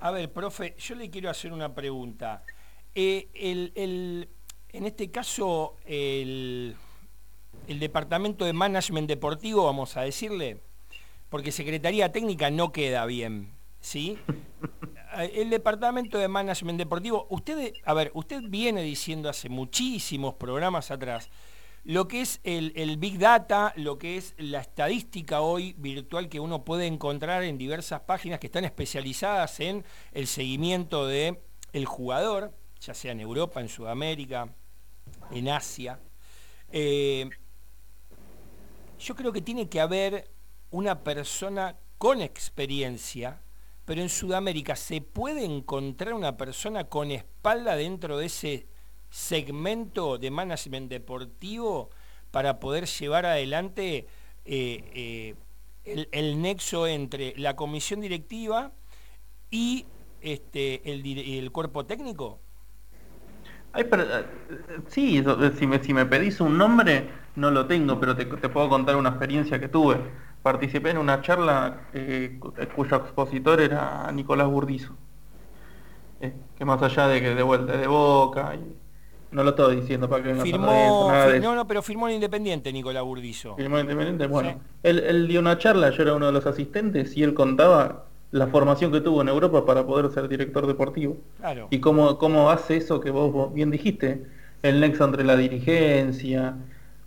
A 0.00 0.10
ver, 0.10 0.32
profe, 0.32 0.74
yo 0.78 0.94
le 0.94 1.10
quiero 1.10 1.30
hacer 1.30 1.52
una 1.52 1.74
pregunta. 1.74 2.42
Eh, 2.94 3.28
el, 3.34 3.72
el, 3.74 4.28
en 4.70 4.86
este 4.86 5.10
caso, 5.10 5.76
el, 5.84 6.76
el 7.68 7.78
Departamento 7.78 8.44
de 8.44 8.52
Management 8.52 9.08
Deportivo, 9.08 9.64
vamos 9.64 9.96
a 9.96 10.02
decirle, 10.02 10.60
porque 11.28 11.52
Secretaría 11.52 12.12
Técnica 12.12 12.50
no 12.50 12.72
queda 12.72 13.04
bien, 13.06 13.52
¿sí? 13.80 14.18
El 15.18 15.50
Departamento 15.50 16.18
de 16.18 16.28
Management 16.28 16.78
Deportivo, 16.78 17.26
usted, 17.30 17.72
a 17.84 17.94
ver, 17.94 18.10
usted 18.14 18.42
viene 18.48 18.82
diciendo 18.82 19.28
hace 19.28 19.48
muchísimos 19.48 20.34
programas 20.34 20.90
atrás, 20.90 21.30
lo 21.84 22.08
que 22.08 22.20
es 22.20 22.40
el, 22.44 22.96
Big 22.98 23.18
Data, 23.18 23.72
lo 23.76 23.98
que 23.98 24.16
es 24.16 24.34
la 24.36 24.60
estadística 24.60 25.40
hoy 25.40 25.74
virtual 25.78 26.28
que 26.28 26.38
uno 26.38 26.64
puede 26.64 26.86
encontrar 26.86 27.42
en 27.42 27.56
diversas 27.56 28.00
páginas 28.00 28.38
que 28.38 28.48
están 28.48 28.64
especializadas 28.64 29.60
en 29.60 29.84
el 30.12 30.26
seguimiento 30.26 31.08
el 31.08 31.86
jugador, 31.86 32.54
ya 32.80 32.92
sea 32.92 33.12
en 33.12 33.20
Europa, 33.20 33.60
en 33.60 33.68
Sudamérica, 33.68 34.52
en 35.30 35.48
Asia. 35.48 35.98
Eh, 36.70 37.28
yo 38.98 39.16
creo 39.16 39.32
que 39.32 39.40
tiene 39.40 39.68
que 39.68 39.80
haber 39.80 40.30
una 40.70 41.02
persona 41.02 41.78
con 41.96 42.20
experiencia, 42.20 43.40
pero 43.90 44.02
en 44.02 44.08
Sudamérica 44.08 44.76
se 44.76 45.00
puede 45.00 45.44
encontrar 45.44 46.14
una 46.14 46.36
persona 46.36 46.84
con 46.84 47.10
espalda 47.10 47.74
dentro 47.74 48.18
de 48.18 48.26
ese 48.26 48.68
segmento 49.08 50.16
de 50.16 50.30
management 50.30 50.88
deportivo 50.88 51.90
para 52.30 52.60
poder 52.60 52.86
llevar 52.86 53.26
adelante 53.26 54.06
eh, 54.44 55.34
eh, 55.84 56.06
el, 56.12 56.40
nexo 56.40 56.86
entre 56.86 57.34
la 57.36 57.56
comisión 57.56 58.00
directiva 58.00 58.70
y 59.50 59.86
este, 60.20 60.88
el 60.88 61.50
cuerpo 61.50 61.84
técnico? 61.84 62.38
Ay, 63.72 63.84
pero, 63.90 64.02
eh, 64.02 64.24
sí, 64.86 65.20
si 65.82 65.94
me 65.94 66.06
pedís 66.06 66.40
un 66.40 66.56
nombre, 66.56 67.08
no 67.36 67.50
lo 67.50 67.66
tengo, 67.66 67.98
pero 68.00 68.16
te, 68.16 68.26
puedo 68.26 68.68
contar 68.68 68.96
una 68.96 69.10
experiencia 69.10 69.60
que 69.60 69.68
tuve. 69.68 69.96
Participé 70.42 70.90
en 70.90 70.98
una 70.98 71.20
charla 71.20 71.88
eh, 71.92 72.40
cuyo 72.74 72.96
expositor 72.96 73.60
era 73.60 74.10
Nicolás 74.12 74.48
Burdizo. 74.48 74.94
que 76.20 76.64
más 76.64 76.82
allá 76.82 77.08
de 77.08 77.20
que 77.20 77.34
de 77.34 77.42
vuelta 77.42 77.76
de 77.76 77.86
boca, 77.86 78.54
y 78.54 78.76
no 79.34 79.44
lo 79.44 79.50
estoy 79.50 79.76
diciendo 79.76 80.08
para 80.08 80.22
que 80.22 80.32
no 80.32 80.42
firmó, 80.42 81.10
No, 81.40 81.54
no, 81.54 81.66
pero 81.66 81.82
firmó 81.82 82.08
en 82.08 82.14
Independiente 82.14 82.72
Nicolás 82.72 83.02
Burdizo. 83.04 83.54
Firmó 83.56 83.78
en 83.78 83.82
Independiente, 83.86 84.26
bueno. 84.26 84.60
Él, 84.82 84.98
él 85.00 85.28
dio 85.28 85.40
una 85.40 85.58
charla, 85.58 85.90
yo 85.90 86.02
era 86.02 86.14
uno 86.14 86.26
de 86.26 86.32
los 86.32 86.46
asistentes, 86.46 87.16
y 87.16 87.22
él 87.22 87.34
contaba 87.34 88.04
la 88.32 88.46
formación 88.46 88.92
que 88.92 89.00
tuvo 89.00 89.22
en 89.22 89.28
Europa 89.28 89.66
para 89.66 89.86
poder 89.86 90.10
ser 90.10 90.28
director 90.28 90.66
deportivo. 90.66 91.16
Y 91.70 91.80
cómo, 91.80 92.18
cómo 92.18 92.50
hace 92.50 92.76
eso 92.76 93.00
que 93.00 93.10
vos 93.10 93.52
bien 93.52 93.70
dijiste, 93.70 94.24
el 94.62 94.80
nexo 94.80 95.04
entre 95.04 95.24
la 95.24 95.36
dirigencia, 95.36 96.54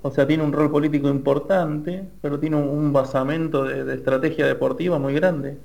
o 0.03 0.11
sea, 0.11 0.27
tiene 0.27 0.43
un 0.43 0.53
rol 0.53 0.69
político 0.69 1.09
importante, 1.09 2.07
pero 2.21 2.39
tiene 2.39 2.57
un, 2.57 2.93
basamento 2.93 3.63
de, 3.63 3.91
estrategia 3.95 4.45
deportiva 4.45 4.99
muy 4.99 5.15
grande. 5.15 5.57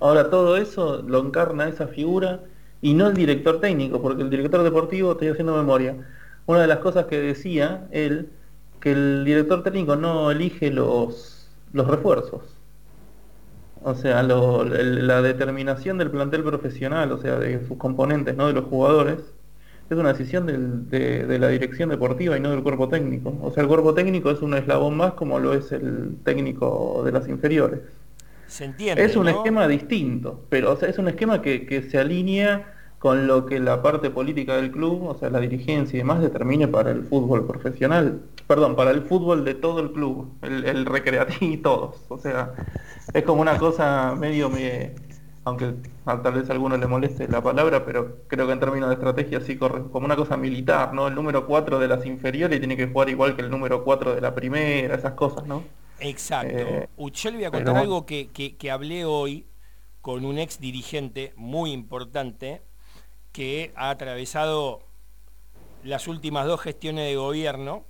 Ahora 0.00 0.30
todo 0.30 0.56
eso 0.56 1.02
lo 1.02 1.20
encarna 1.20 1.68
esa 1.68 1.88
figura 1.88 2.40
y 2.80 2.94
no 2.94 3.08
el 3.08 3.14
director 3.14 3.60
técnico, 3.60 4.00
porque 4.00 4.22
el 4.22 4.30
director 4.30 4.62
deportivo, 4.62 5.12
estoy 5.12 5.28
haciendo 5.28 5.56
memoria, 5.56 5.96
una 6.46 6.60
de 6.60 6.68
las 6.68 6.78
cosas 6.78 7.06
que 7.06 7.20
decía 7.20 7.88
él, 7.90 8.30
que 8.80 8.92
el 8.92 9.24
director 9.24 9.64
técnico 9.64 9.96
no 9.96 10.30
elige 10.30 10.70
los, 10.70 11.48
los 11.72 11.88
refuerzos 11.88 12.56
o 13.86 13.94
sea, 13.94 14.20
la 14.24 15.22
determinación 15.22 15.96
del 15.96 16.10
plantel 16.10 16.42
profesional, 16.42 17.12
o 17.12 17.18
sea, 17.18 17.38
de 17.38 17.64
sus 17.68 17.78
componentes, 17.78 18.36
¿no? 18.36 18.48
De 18.48 18.52
los 18.52 18.64
jugadores, 18.64 19.18
es 19.88 19.96
una 19.96 20.12
decisión 20.12 20.46
de, 20.90 21.38
la 21.38 21.48
dirección 21.48 21.90
deportiva 21.90 22.36
y 22.36 22.40
no 22.40 22.50
del 22.50 22.62
cuerpo 22.62 22.88
técnico. 22.88 23.36
O 23.42 23.52
sea, 23.52 23.62
el 23.62 23.68
cuerpo 23.68 23.94
técnico 23.94 24.30
es 24.30 24.42
un 24.42 24.54
eslabón 24.54 24.96
más 24.96 25.12
como 25.12 25.38
lo 25.38 25.54
es 25.54 25.70
el 25.72 26.16
técnico 26.24 27.02
de 27.04 27.12
las 27.12 27.28
inferiores. 27.28 27.80
Se 28.48 28.64
entiende. 28.64 29.04
Es 29.04 29.16
un 29.16 29.28
esquema 29.28 29.68
distinto, 29.68 30.44
pero 30.48 30.72
o 30.72 30.76
sea, 30.76 30.88
es 30.88 30.98
un 30.98 31.08
esquema 31.08 31.42
que, 31.42 31.86
se 31.88 31.98
alinea 31.98 32.72
con 32.98 33.26
lo 33.26 33.46
que 33.46 33.60
la 33.60 33.82
parte 33.82 34.10
política 34.10 34.56
del 34.56 34.72
club, 34.72 35.04
o 35.04 35.14
sea, 35.14 35.30
la 35.30 35.38
dirigencia 35.38 35.96
y 35.96 35.98
demás, 35.98 36.20
determine 36.20 36.66
para 36.66 36.90
el 36.90 37.04
fútbol 37.04 37.46
profesional. 37.46 38.20
Perdón, 38.48 38.74
para 38.74 38.90
el 38.92 39.02
fútbol 39.02 39.44
de 39.44 39.54
todo 39.54 39.80
el 39.80 39.92
club, 39.92 40.32
el, 40.42 40.64
el 40.64 40.86
recreativo 40.86 41.52
y 41.52 41.56
todos. 41.58 41.96
O 42.08 42.18
sea, 42.18 42.54
es 43.12 43.22
como 43.24 43.40
una 43.40 43.58
cosa 43.58 44.14
medio, 44.16 44.48
me, 44.48 44.94
aunque 45.46 45.74
tal 46.04 46.32
vez 46.32 46.50
a 46.50 46.54
alguno 46.54 46.76
le 46.76 46.88
moleste 46.88 47.28
la 47.28 47.40
palabra, 47.40 47.84
pero 47.84 48.22
creo 48.26 48.48
que 48.48 48.52
en 48.52 48.58
términos 48.58 48.88
de 48.88 48.96
estrategia 48.96 49.40
sí 49.40 49.56
corre 49.56 49.88
como 49.92 50.04
una 50.04 50.16
cosa 50.16 50.36
militar, 50.36 50.92
¿no? 50.92 51.06
El 51.06 51.14
número 51.14 51.46
4 51.46 51.78
de 51.78 51.86
las 51.86 52.04
inferiores 52.04 52.58
tiene 52.58 52.76
que 52.76 52.88
jugar 52.88 53.08
igual 53.10 53.36
que 53.36 53.42
el 53.42 53.50
número 53.50 53.84
4 53.84 54.16
de 54.16 54.20
la 54.20 54.34
primera, 54.34 54.96
esas 54.96 55.12
cosas, 55.12 55.46
¿no? 55.46 55.62
Exacto. 56.00 56.52
Eh, 56.52 56.88
yo 56.96 57.30
le 57.30 57.36
voy 57.36 57.44
a 57.44 57.52
contar 57.52 57.76
algo 57.76 58.04
que, 58.06 58.28
que, 58.28 58.70
hablé 58.72 59.04
hoy 59.04 59.46
con 60.02 60.24
un 60.24 60.40
ex 60.40 60.58
dirigente 60.58 61.32
muy 61.36 61.70
importante, 61.70 62.62
que 63.30 63.72
ha 63.76 63.90
atravesado 63.90 64.80
las 65.84 66.08
últimas 66.08 66.48
dos 66.48 66.60
gestiones 66.60 67.06
de 67.06 67.14
gobierno, 67.14 67.84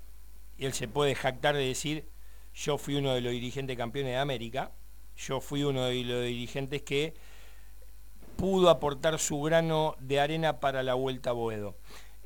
y 0.59 0.67
él 0.67 0.75
se 0.75 0.89
puede 0.89 1.15
jactar 1.15 1.55
de 1.55 1.67
decir, 1.67 2.07
yo 2.53 2.77
fui 2.77 2.97
uno 2.97 3.15
de 3.15 3.23
los 3.23 3.33
dirigentes 3.33 3.79
campeones 3.79 4.13
de 4.13 4.19
América, 4.19 4.73
yo 5.17 5.41
fui 5.41 5.65
uno 5.65 5.87
de 5.87 6.05
los 6.05 6.23
dirigentes 6.23 6.83
que 6.83 7.15
pudo 8.37 8.71
aportar 8.71 9.19
su 9.19 9.41
grano 9.41 9.97
de 9.99 10.21
arena 10.21 10.61
para 10.61 10.83
la 10.83 10.95
vuelta 10.95 11.31
a 11.31 11.33
Boedo. 11.33 11.77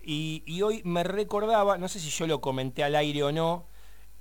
Y, 0.02 0.60
hoy 0.62 0.82
me 0.84 1.04
recordaba, 1.04 1.78
no 1.78 1.88
sé 1.88 2.00
si 2.00 2.10
yo 2.10 2.26
lo 2.26 2.40
comenté 2.40 2.82
al 2.82 2.96
aire 2.96 3.22
o 3.22 3.32
no, 3.32 3.66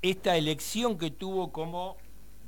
esta 0.01 0.37
elección 0.37 0.97
que 0.97 1.09
tuvo 1.09 1.51
como 1.51 1.97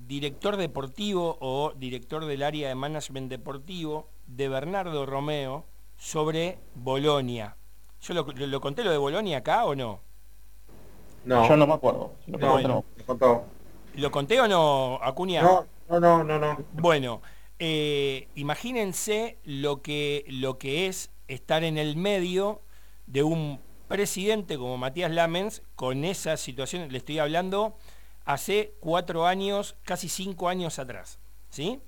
director 0.08 0.58
deportivo 0.58 1.38
o 1.40 1.74
director 1.76 2.26
del 2.26 2.44
área 2.44 2.68
de 2.68 2.76
management 2.76 3.30
deportivo 3.30 4.10
de 4.28 4.50
Bernardo 4.50 5.06
Romeo 5.06 5.66
sobre 5.98 6.60
Bolonia. 6.76 7.56
¿Yo 8.02 8.14
lo, 8.14 8.62
conté 8.62 8.84
lo 8.84 8.92
de 8.92 8.98
Bolonia 8.98 9.38
acá 9.40 9.66
o 9.66 9.76
no? 9.76 10.02
No. 11.24 11.48
Yo 11.48 11.56
no 11.56 11.68
me 11.68 11.74
acuerdo. 11.74 12.14
lo, 12.28 12.84
¿Lo 13.96 14.12
conté 14.12 14.40
o 14.42 14.48
no, 14.48 15.00
Acuña? 15.02 15.42
No, 15.42 15.66
no, 15.90 16.00
no, 16.00 16.24
no. 16.24 16.40
no. 16.40 16.58
Bueno, 16.74 17.22
eh, 17.64 18.28
imagínense 18.34 19.38
lo 19.44 19.84
que, 19.84 20.26
lo 20.28 20.58
que 20.58 20.88
es 20.88 21.12
estar 21.28 21.64
en 21.64 21.78
el 21.78 21.96
medio 21.96 22.64
de 23.06 23.22
un 23.22 23.62
presidente 23.88 24.58
como 24.58 24.80
Matías 24.80 25.12
Lamens 25.12 25.62
con 25.76 26.04
esa 26.04 26.38
situación, 26.38 26.92
le 26.92 26.98
estoy 26.98 27.20
hablando 27.20 27.78
hace 28.26 28.74
cuatro 28.80 29.28
años, 29.28 29.76
casi 29.84 30.10
cinco 30.10 30.50
años 30.50 30.80
atrás. 30.80 31.20
¿sí? 31.52 31.80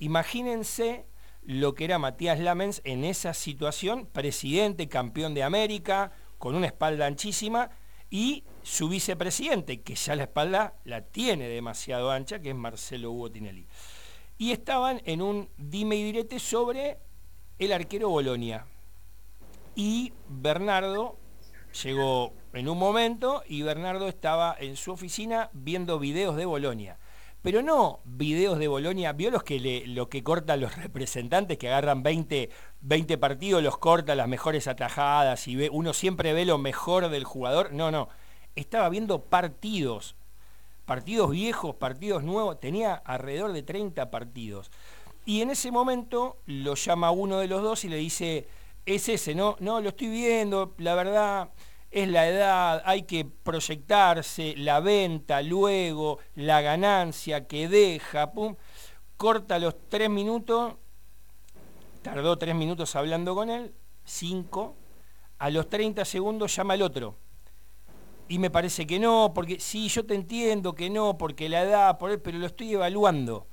Imagínense 0.00 1.06
lo 1.44 1.76
que 1.76 1.84
era 1.84 2.00
Matías 2.00 2.40
Lamens 2.40 2.80
en 2.82 3.04
esa 3.04 3.32
situación, 3.32 4.06
presidente, 4.06 4.88
campeón 4.88 5.34
de 5.34 5.44
América, 5.44 6.10
con 6.38 6.56
una 6.56 6.66
espalda 6.66 7.06
anchísima, 7.06 7.70
y 8.10 8.42
su 8.64 8.88
vicepresidente, 8.88 9.82
que 9.82 9.94
ya 9.94 10.16
la 10.16 10.24
espalda 10.24 10.74
la 10.82 11.02
tiene 11.02 11.46
demasiado 11.46 12.10
ancha, 12.10 12.40
que 12.40 12.50
es 12.50 12.56
Marcelo 12.56 13.12
Hugo 13.12 13.30
Tinelli 13.30 13.68
y 14.42 14.50
estaban 14.50 15.00
en 15.04 15.22
un 15.22 15.48
dime 15.56 15.94
y 15.94 16.02
direte 16.02 16.40
sobre 16.40 16.98
el 17.60 17.72
arquero 17.72 18.08
Bolonia. 18.08 18.66
Y 19.76 20.12
Bernardo 20.28 21.16
llegó 21.84 22.32
en 22.52 22.68
un 22.68 22.76
momento 22.76 23.44
y 23.46 23.62
Bernardo 23.62 24.08
estaba 24.08 24.56
en 24.58 24.74
su 24.74 24.90
oficina 24.90 25.48
viendo 25.52 26.00
videos 26.00 26.34
de 26.34 26.44
Bolonia. 26.44 26.98
Pero 27.40 27.62
no 27.62 28.00
videos 28.04 28.58
de 28.58 28.66
Bolonia, 28.66 29.12
vio 29.12 29.30
los 29.30 29.44
que 29.44 29.60
le, 29.60 29.86
lo 29.86 30.08
que 30.08 30.24
cortan 30.24 30.60
los 30.60 30.74
representantes 30.74 31.56
que 31.56 31.68
agarran 31.68 32.02
20, 32.02 32.50
20 32.80 33.18
partidos, 33.18 33.62
los 33.62 33.78
cortan 33.78 34.16
las 34.16 34.26
mejores 34.26 34.66
atajadas 34.66 35.46
y 35.46 35.54
ve, 35.54 35.70
uno 35.70 35.92
siempre 35.92 36.32
ve 36.32 36.46
lo 36.46 36.58
mejor 36.58 37.10
del 37.10 37.22
jugador. 37.22 37.72
No, 37.72 37.92
no. 37.92 38.08
Estaba 38.56 38.88
viendo 38.88 39.22
partidos 39.22 40.16
partidos 40.84 41.30
viejos, 41.30 41.76
partidos 41.76 42.22
nuevos, 42.22 42.60
tenía 42.60 42.94
alrededor 42.94 43.52
de 43.52 43.62
30 43.62 44.10
partidos. 44.10 44.70
Y 45.24 45.40
en 45.40 45.50
ese 45.50 45.70
momento 45.70 46.38
lo 46.46 46.74
llama 46.74 47.10
uno 47.10 47.38
de 47.38 47.48
los 47.48 47.62
dos 47.62 47.84
y 47.84 47.88
le 47.88 47.96
dice, 47.96 48.48
es 48.84 49.08
ese, 49.08 49.34
no, 49.34 49.56
no, 49.60 49.80
lo 49.80 49.90
estoy 49.90 50.08
viendo, 50.08 50.74
la 50.78 50.94
verdad 50.94 51.50
es 51.90 52.08
la 52.08 52.26
edad, 52.26 52.82
hay 52.86 53.02
que 53.02 53.24
proyectarse, 53.24 54.54
la 54.56 54.80
venta, 54.80 55.42
luego, 55.42 56.18
la 56.34 56.60
ganancia 56.62 57.46
que 57.46 57.68
deja, 57.68 58.32
pum, 58.32 58.56
corta 59.16 59.58
los 59.58 59.76
tres 59.88 60.08
minutos, 60.08 60.74
tardó 62.00 62.38
tres 62.38 62.54
minutos 62.54 62.96
hablando 62.96 63.34
con 63.34 63.50
él, 63.50 63.74
cinco, 64.04 64.74
a 65.38 65.50
los 65.50 65.68
30 65.68 66.04
segundos 66.04 66.54
llama 66.56 66.74
al 66.74 66.82
otro 66.82 67.21
y 68.32 68.38
me 68.38 68.48
parece 68.48 68.86
que 68.86 68.98
no, 68.98 69.32
porque 69.34 69.60
sí, 69.60 69.88
yo 69.88 70.06
te 70.06 70.14
entiendo 70.14 70.74
que 70.74 70.88
no, 70.88 71.18
porque 71.18 71.50
la 71.50 71.64
edad, 71.64 71.98
por 71.98 72.10
él, 72.10 72.18
pero 72.18 72.38
lo 72.38 72.46
estoy 72.46 72.72
evaluando. 72.72 73.46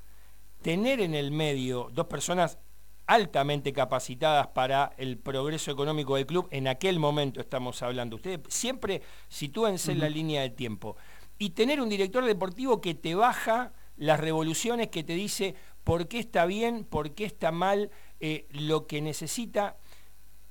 Tener 0.62 1.02
en 1.02 1.15
el 1.15 1.32
medio 1.32 1.89
dos 1.92 2.08
personas 2.08 2.60
altamente 3.06 3.74
capacitadas 3.74 4.48
para 4.48 4.94
el 4.96 5.18
progreso 5.18 5.70
económico 5.70 6.15
del 6.15 6.26
club, 6.26 6.48
en 6.52 6.70
aquel 6.70 6.98
momento 6.98 7.42
estamos 7.42 7.84
hablando. 7.84 8.15
Ustedes 8.15 8.39
siempre 8.48 9.02
sitúense 9.28 9.92
en 9.92 10.00
la 10.00 10.08
línea 10.08 10.44
de 10.44 10.50
tiempo. 10.50 10.96
Y 11.38 11.50
tener 11.50 11.82
un 11.82 11.89
director 11.89 12.24
deportivo 12.24 12.80
que 12.80 12.96
te 12.96 13.15
baja 13.15 13.74
las 13.98 14.18
revoluciones, 14.18 14.88
que 14.88 15.04
te 15.04 15.13
dice 15.13 15.56
por 15.84 16.08
qué 16.08 16.20
está 16.20 16.46
bien, 16.46 16.86
por 16.86 17.15
qué 17.15 17.26
está 17.26 17.52
mal, 17.52 17.92
eh, 18.22 18.48
lo 18.52 18.88
que 18.88 19.02
necesita 19.02 19.76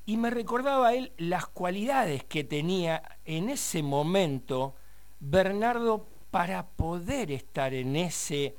y 0.09 0.17
me 0.17 0.31
recordaba 0.31 0.95
él 0.95 1.13
las 1.19 1.49
cualidades 1.49 2.25
que 2.25 2.43
tenía 2.43 3.03
en 3.27 3.51
ese 3.51 3.83
momento 3.83 4.75
Bernardo 5.21 6.09
para 6.31 6.67
poder 6.67 7.31
estar 7.31 7.75
en, 7.75 7.95
ese, 7.95 8.55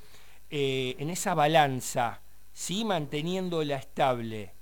eh, 0.48 0.94
en 1.00 1.10
esa 1.10 1.34
balanza, 1.34 2.20
¿sí? 2.52 2.84
manteniéndola 2.84 3.74
estable. 3.74 4.54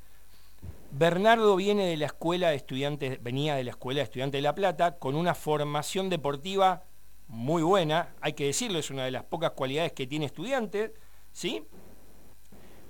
Bernardo 0.90 1.56
viene 1.56 1.84
de 1.84 1.98
la 1.98 2.06
escuela 2.06 2.48
de 2.48 2.56
estudiantes, 2.56 3.22
venía 3.22 3.54
de 3.54 3.64
la 3.64 3.72
escuela 3.72 3.98
de 3.98 4.04
estudiantes 4.04 4.38
de 4.38 4.42
La 4.42 4.54
Plata 4.54 4.98
con 4.98 5.14
una 5.14 5.34
formación 5.34 6.08
deportiva 6.08 6.84
muy 7.26 7.62
buena, 7.62 8.14
hay 8.22 8.32
que 8.32 8.46
decirlo, 8.46 8.78
es 8.78 8.88
una 8.88 9.04
de 9.04 9.10
las 9.10 9.24
pocas 9.24 9.50
cualidades 9.50 9.92
que 9.92 10.06
tiene 10.06 10.24
estudiante, 10.24 10.94
¿sí? 11.32 11.66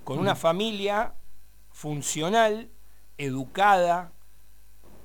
Con 0.05 0.19
una 0.19 0.35
mm. 0.35 0.37
familia 0.37 1.15
funcional, 1.73 2.69
educada, 3.19 4.11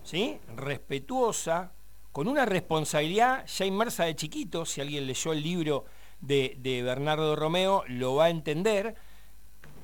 ¿sí? 0.05 0.39
respetuosa, 0.57 1.73
con 2.13 2.29
una 2.29 2.47
responsabilidad 2.47 3.45
ya 3.47 3.67
inmersa 3.67 4.05
de 4.05 4.15
chiquito, 4.15 4.65
si 4.65 4.81
alguien 4.81 5.07
leyó 5.07 5.33
el 5.33 5.43
libro 5.43 5.85
de, 6.21 6.83
Bernardo 6.85 7.35
Romeo, 7.37 7.83
lo 7.89 8.15
va 8.15 8.27
a 8.27 8.31
entender, 8.31 8.95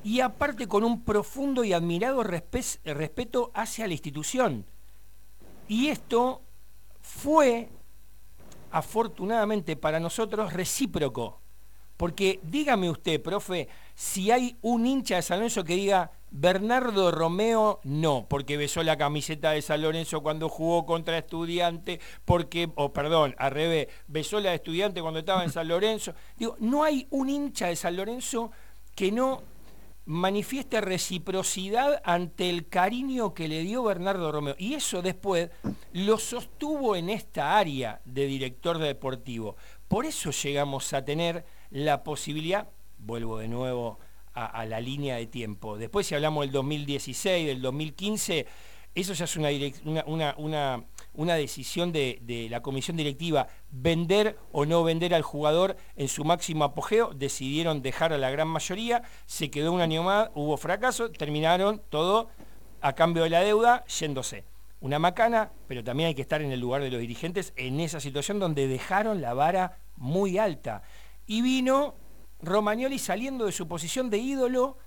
y 0.05 0.21
aparte 0.21 0.67
con 0.69 0.85
un 0.85 1.05
profundo 1.05 1.65
y 1.65 1.73
admirado 1.73 2.23
respeto 2.23 3.51
hacia 3.53 3.87
la 3.87 3.93
institución. 3.93 4.65
Y 5.69 5.89
esto 5.89 6.41
fue, 7.03 7.69
afortunadamente 8.71 9.77
para 9.77 10.01
nosotros, 10.01 10.53
recíproco. 10.53 11.41
Porque 11.97 12.41
dígame 12.45 12.89
usted, 12.89 13.21
profe, 13.21 13.69
si 13.95 14.31
hay 14.31 14.57
un 14.63 14.87
hincha 14.87 15.17
de 15.17 15.23
San 15.23 15.39
Lorenzo 15.39 15.65
que 15.65 15.75
diga, 15.75 16.13
Bernardo 16.31 17.11
Romeo 17.11 17.81
no, 17.83 18.27
porque 18.29 18.57
besó 18.57 18.83
la 18.83 18.97
camiseta 18.97 19.51
de 19.51 19.63
San 19.63 19.83
Lorenzo 19.83 20.23
cuando 20.23 20.49
jugó 20.49 20.87
contra 20.87 21.19
estudiante, 21.19 22.01
porque, 22.25 22.71
o 22.77 22.93
perdón, 22.93 23.35
al 23.39 23.51
revés, 23.51 23.89
besó 24.07 24.41
la 24.41 24.51
de 24.51 24.57
estudiante 24.57 25.03
cuando 25.03 25.21
estaba 25.21 25.43
en 25.43 25.51
San 25.51 25.69
Lorenzo. 25.69 26.15
Digo, 26.37 26.57
no 26.61 26.85
hay 26.85 27.07
un 27.11 27.29
hincha 27.29 27.67
de 27.67 27.77
San 27.77 27.97
Lorenzo 27.97 28.53
que 28.95 29.11
no 29.11 29.43
manifieste 30.07 30.81
reciprocidad 30.81 32.01
ante 32.05 32.51
el 32.51 32.69
cariño 32.69 33.35
que 33.35 33.49
le 33.49 33.61
dio 33.61 33.83
Bernardo 33.83 34.33
Romeo. 34.33 34.55
Y 34.59 34.75
eso 34.75 35.03
después 35.03 35.51
lo 35.93 36.19
sostuvo 36.19 36.97
en 36.97 37.11
esta 37.11 37.59
área 37.59 38.01
de 38.05 38.27
director 38.27 38.79
deportivo. 38.79 39.57
Por 39.89 40.07
eso 40.07 40.31
llegamos 40.31 40.93
a 40.93 41.05
tener 41.05 41.45
la 41.71 42.03
posibilidad, 42.03 42.69
vuelvo 42.99 43.39
de 43.39 43.49
nuevo 43.49 43.99
a, 44.35 44.65
la 44.65 44.81
línea 44.81 45.17
de 45.17 45.27
tiempo. 45.27 45.77
Después 45.77 46.07
si 46.07 46.15
hablamos 46.15 46.45
del 46.45 46.53
2016, 46.53 47.47
del 47.47 47.63
2015, 47.63 48.47
eso 48.95 49.13
ya 49.13 49.25
es 49.25 49.37
una, 49.85 50.35
una, 50.37 50.85
una, 51.15 51.35
decisión 51.35 51.93
de, 51.93 52.49
la 52.51 52.61
comisión 52.61 52.97
directiva, 52.97 53.47
vender 53.71 54.37
o 54.53 54.65
no 54.67 54.83
vender 54.83 55.15
al 55.15 55.23
jugador 55.23 55.77
en 55.97 56.09
su 56.09 56.25
máximo 56.25 56.65
apogeo, 56.65 57.13
decidieron 57.15 57.83
dejar 57.83 58.13
a 58.13 58.19
la 58.19 58.31
gran 58.31 58.49
mayoría, 58.49 59.03
se 59.27 59.51
quedó 59.51 59.73
un 59.73 59.81
año 59.81 60.03
más, 60.03 60.31
hubo 60.35 60.57
fracaso, 60.57 61.11
terminaron 61.11 61.83
todo 61.89 62.31
a 62.81 62.95
cambio 62.95 63.23
de 63.25 63.31
la 63.31 63.41
deuda 63.41 63.85
yéndose. 63.87 64.45
Una 64.81 64.99
macana, 64.99 65.53
pero 65.69 65.85
también 65.85 66.09
hay 66.09 66.15
que 66.15 66.23
estar 66.23 66.41
en 66.41 66.51
el 66.53 66.59
lugar 66.59 66.83
de 66.83 66.91
los 66.91 67.01
dirigentes 67.01 67.53
en 67.57 67.81
esa 67.81 68.01
situación 68.01 68.39
donde 68.39 68.67
dejaron 68.67 69.21
la 69.21 69.35
vara 69.35 69.79
muy 69.97 70.39
alta 70.39 70.83
y 71.27 71.43
vino 71.43 71.95
Romagnoli 72.43 72.99
saliendo 72.99 73.47
de 73.47 73.53
su 73.53 73.67
posición 73.69 74.11
de 74.11 74.19
ídolo, 74.19 74.79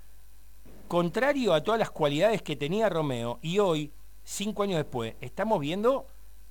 contrario 0.88 1.54
a 1.54 1.62
todas 1.62 1.78
las 1.78 1.90
cualidades 1.90 2.42
que 2.42 2.56
tenía 2.56 2.88
Romeo, 2.88 3.38
y 3.42 3.58
hoy, 3.58 3.92
cinco 4.22 4.62
años 4.62 4.78
después, 4.78 5.14
estamos 5.20 5.60
viendo 5.60 6.06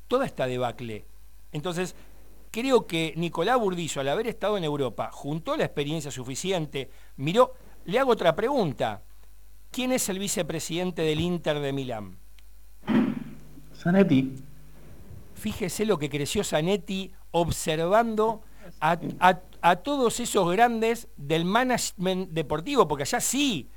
toda 0.07 0.25
esta 0.25 0.47
debacle. 0.47 1.05
Entonces, 1.51 1.95
creo 2.51 2.87
que 2.87 3.13
Nicolás 3.15 3.59
Burdizo, 3.59 3.99
al 3.99 4.09
haber 4.09 4.27
estado 4.27 4.57
en 4.57 4.63
Europa, 4.63 5.09
juntó 5.11 5.57
la 5.57 5.65
experiencia 5.65 6.11
suficiente, 6.11 6.89
miró, 7.17 7.53
le 7.85 7.99
hago 7.99 8.11
otra 8.11 8.35
pregunta. 8.35 9.03
¿Quién 9.71 9.91
es 9.91 10.07
el 10.09 10.19
vicepresidente 10.19 11.01
del 11.01 11.19
Inter 11.19 11.59
de 11.59 11.73
Milán? 11.73 12.17
Zanetti. 13.75 14.35
Fíjese 15.33 15.85
lo 15.85 15.97
que 15.97 16.09
creció 16.09 16.43
Zanetti 16.43 17.11
observando 17.31 18.43
a, 18.79 19.75
todos 19.77 20.19
esos 20.19 20.51
grandes 20.51 21.07
del 21.15 21.45
management 21.45 22.29
deportivo, 22.29 22.87
porque 22.87 23.03
allá 23.03 23.19
sí 23.19 23.69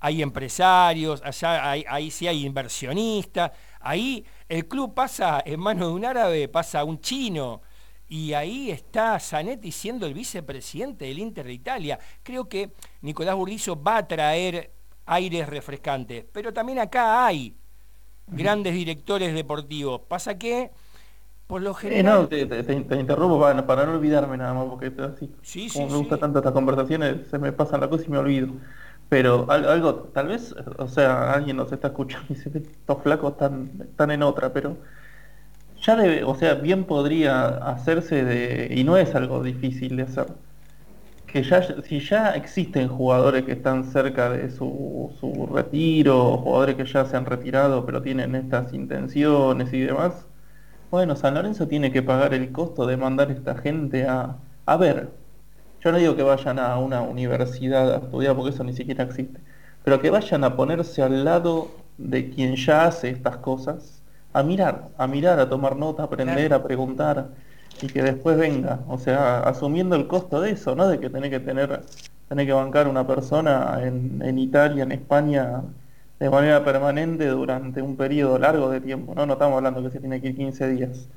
hay 0.00 0.22
empresarios, 0.22 1.22
allá 1.24 1.70
hay, 1.70 1.84
ahí 1.88 2.10
sí 2.10 2.26
hay 2.26 2.44
inversionistas, 2.44 3.52
ahí 3.80 4.24
el 4.48 4.66
club 4.66 4.94
pasa 4.94 5.42
en 5.44 5.60
manos 5.60 5.88
de 5.88 5.94
un 5.94 6.04
árabe, 6.04 6.48
pasa 6.48 6.80
a 6.80 6.84
un 6.84 7.00
chino, 7.00 7.62
y 8.08 8.32
ahí 8.34 8.70
está 8.70 9.18
Zanetti 9.18 9.72
siendo 9.72 10.06
el 10.06 10.14
vicepresidente 10.14 11.06
del 11.06 11.18
Inter 11.18 11.46
de 11.46 11.52
Italia. 11.54 11.98
Creo 12.22 12.48
que 12.48 12.72
Nicolás 13.00 13.34
Burdizo 13.34 13.82
va 13.82 13.98
a 13.98 14.06
traer 14.06 14.70
aires 15.06 15.48
refrescantes, 15.48 16.24
pero 16.32 16.52
también 16.52 16.78
acá 16.78 17.26
hay 17.26 17.54
grandes 18.26 18.74
directores 18.74 19.34
deportivos. 19.34 20.02
Pasa 20.02 20.38
que, 20.38 20.70
por 21.54 21.62
lo 21.62 21.72
general... 21.72 22.22
no, 22.22 22.26
te, 22.26 22.96
interrumpo 22.98 23.38
para, 23.38 23.86
no 23.86 23.92
olvidarme 23.92 24.36
nada 24.36 24.54
más, 24.54 24.64
porque 24.64 24.90
así, 25.00 25.68
como 25.72 25.88
me 25.88 25.98
gusta 25.98 26.16
tanto 26.16 26.40
estas 26.40 26.52
conversaciones, 26.52 27.28
se 27.30 27.38
me 27.38 27.52
pasan 27.52 27.80
la 27.80 27.88
cosa 27.88 28.02
y 28.08 28.10
me 28.10 28.18
olvido. 28.18 28.48
Pero 29.08 29.48
algo, 29.48 29.94
tal 30.12 30.26
vez, 30.26 30.52
o 30.78 30.88
sea, 30.88 31.32
alguien 31.32 31.56
nos 31.56 31.70
está 31.70 31.86
escuchando 31.86 32.26
y 32.30 32.34
dice, 32.34 32.50
estos 32.58 33.00
flacos 33.04 33.34
están, 33.34 33.70
están 33.82 34.10
en 34.10 34.24
otra, 34.24 34.52
pero 34.52 34.78
ya 35.80 35.94
debe, 35.94 36.24
o 36.24 36.34
sea, 36.34 36.54
bien 36.54 36.82
podría 36.86 37.46
hacerse 37.50 38.24
de, 38.24 38.74
y 38.74 38.82
no 38.82 38.96
es 38.96 39.14
algo 39.14 39.40
difícil 39.40 39.94
de 39.94 40.02
hacer, 40.02 40.26
que 41.28 41.44
ya, 41.44 41.62
si 41.84 42.00
ya 42.00 42.30
existen 42.30 42.88
jugadores 42.88 43.44
que 43.44 43.52
están 43.52 43.84
cerca 43.84 44.28
de 44.28 44.50
su, 44.50 45.14
su 45.20 45.46
retiro, 45.46 46.36
jugadores 46.38 46.74
que 46.74 46.84
ya 46.84 47.04
se 47.04 47.16
han 47.16 47.26
retirado 47.26 47.86
pero 47.86 48.02
tienen 48.02 48.34
estas 48.34 48.74
intenciones 48.74 49.72
y 49.72 49.82
demás, 49.82 50.26
bueno, 50.94 51.16
San 51.16 51.34
Lorenzo 51.34 51.66
tiene 51.68 51.90
que 51.92 52.02
pagar 52.02 52.34
el 52.34 52.52
costo 52.52 52.86
de 52.86 52.96
mandar 52.96 53.28
a 53.30 53.32
esta 53.32 53.56
gente 53.56 54.06
a, 54.06 54.36
a 54.66 54.76
ver. 54.76 55.10
Yo 55.80 55.92
no 55.92 55.98
digo 55.98 56.16
que 56.16 56.22
vayan 56.22 56.58
a 56.60 56.78
una 56.78 57.02
universidad 57.02 57.92
a 57.94 57.98
estudiar 57.98 58.36
porque 58.36 58.50
eso 58.50 58.64
ni 58.64 58.74
siquiera 58.74 59.04
existe, 59.04 59.40
pero 59.82 60.00
que 60.00 60.10
vayan 60.10 60.44
a 60.44 60.56
ponerse 60.56 61.02
al 61.02 61.24
lado 61.24 61.86
de 61.98 62.30
quien 62.30 62.56
ya 62.56 62.86
hace 62.86 63.10
estas 63.10 63.38
cosas 63.38 64.02
a 64.32 64.42
mirar, 64.44 64.90
a 64.98 65.06
mirar, 65.08 65.40
a 65.40 65.48
tomar 65.48 65.76
nota, 65.76 66.02
a 66.04 66.06
aprender, 66.06 66.52
a 66.54 66.62
preguntar 66.62 67.30
y 67.80 67.90
que 67.90 68.02
después 68.02 68.36
venga, 68.38 68.84
o 68.88 68.98
sea, 68.98 69.40
asumiendo 69.40 69.96
el 69.96 70.06
costo 70.08 70.40
de 70.40 70.52
eso, 70.52 70.74
¿no? 70.76 70.88
De 70.88 71.00
que 71.00 71.10
tenés 71.10 71.30
que 71.30 71.40
tener, 71.40 71.84
tener 72.28 72.46
que 72.46 72.52
bancar 72.52 72.88
una 72.88 73.06
persona 73.06 73.78
en, 73.82 74.22
en 74.22 74.38
Italia, 74.38 74.84
en 74.84 74.92
España, 74.92 75.62
de 76.18 76.30
manera 76.30 76.64
permanente 76.64 77.26
durante 77.28 77.82
un 77.82 77.96
periodo 77.96 78.38
largo 78.38 78.70
de 78.70 78.80
tiempo, 78.80 79.14
¿no? 79.14 79.26
No 79.26 79.34
estamos 79.34 79.56
hablando 79.56 79.82
que 79.82 79.90
se 79.90 80.00
tiene 80.00 80.20
que 80.20 80.28
ir 80.28 80.36
15 80.36 80.68
días, 80.70 81.08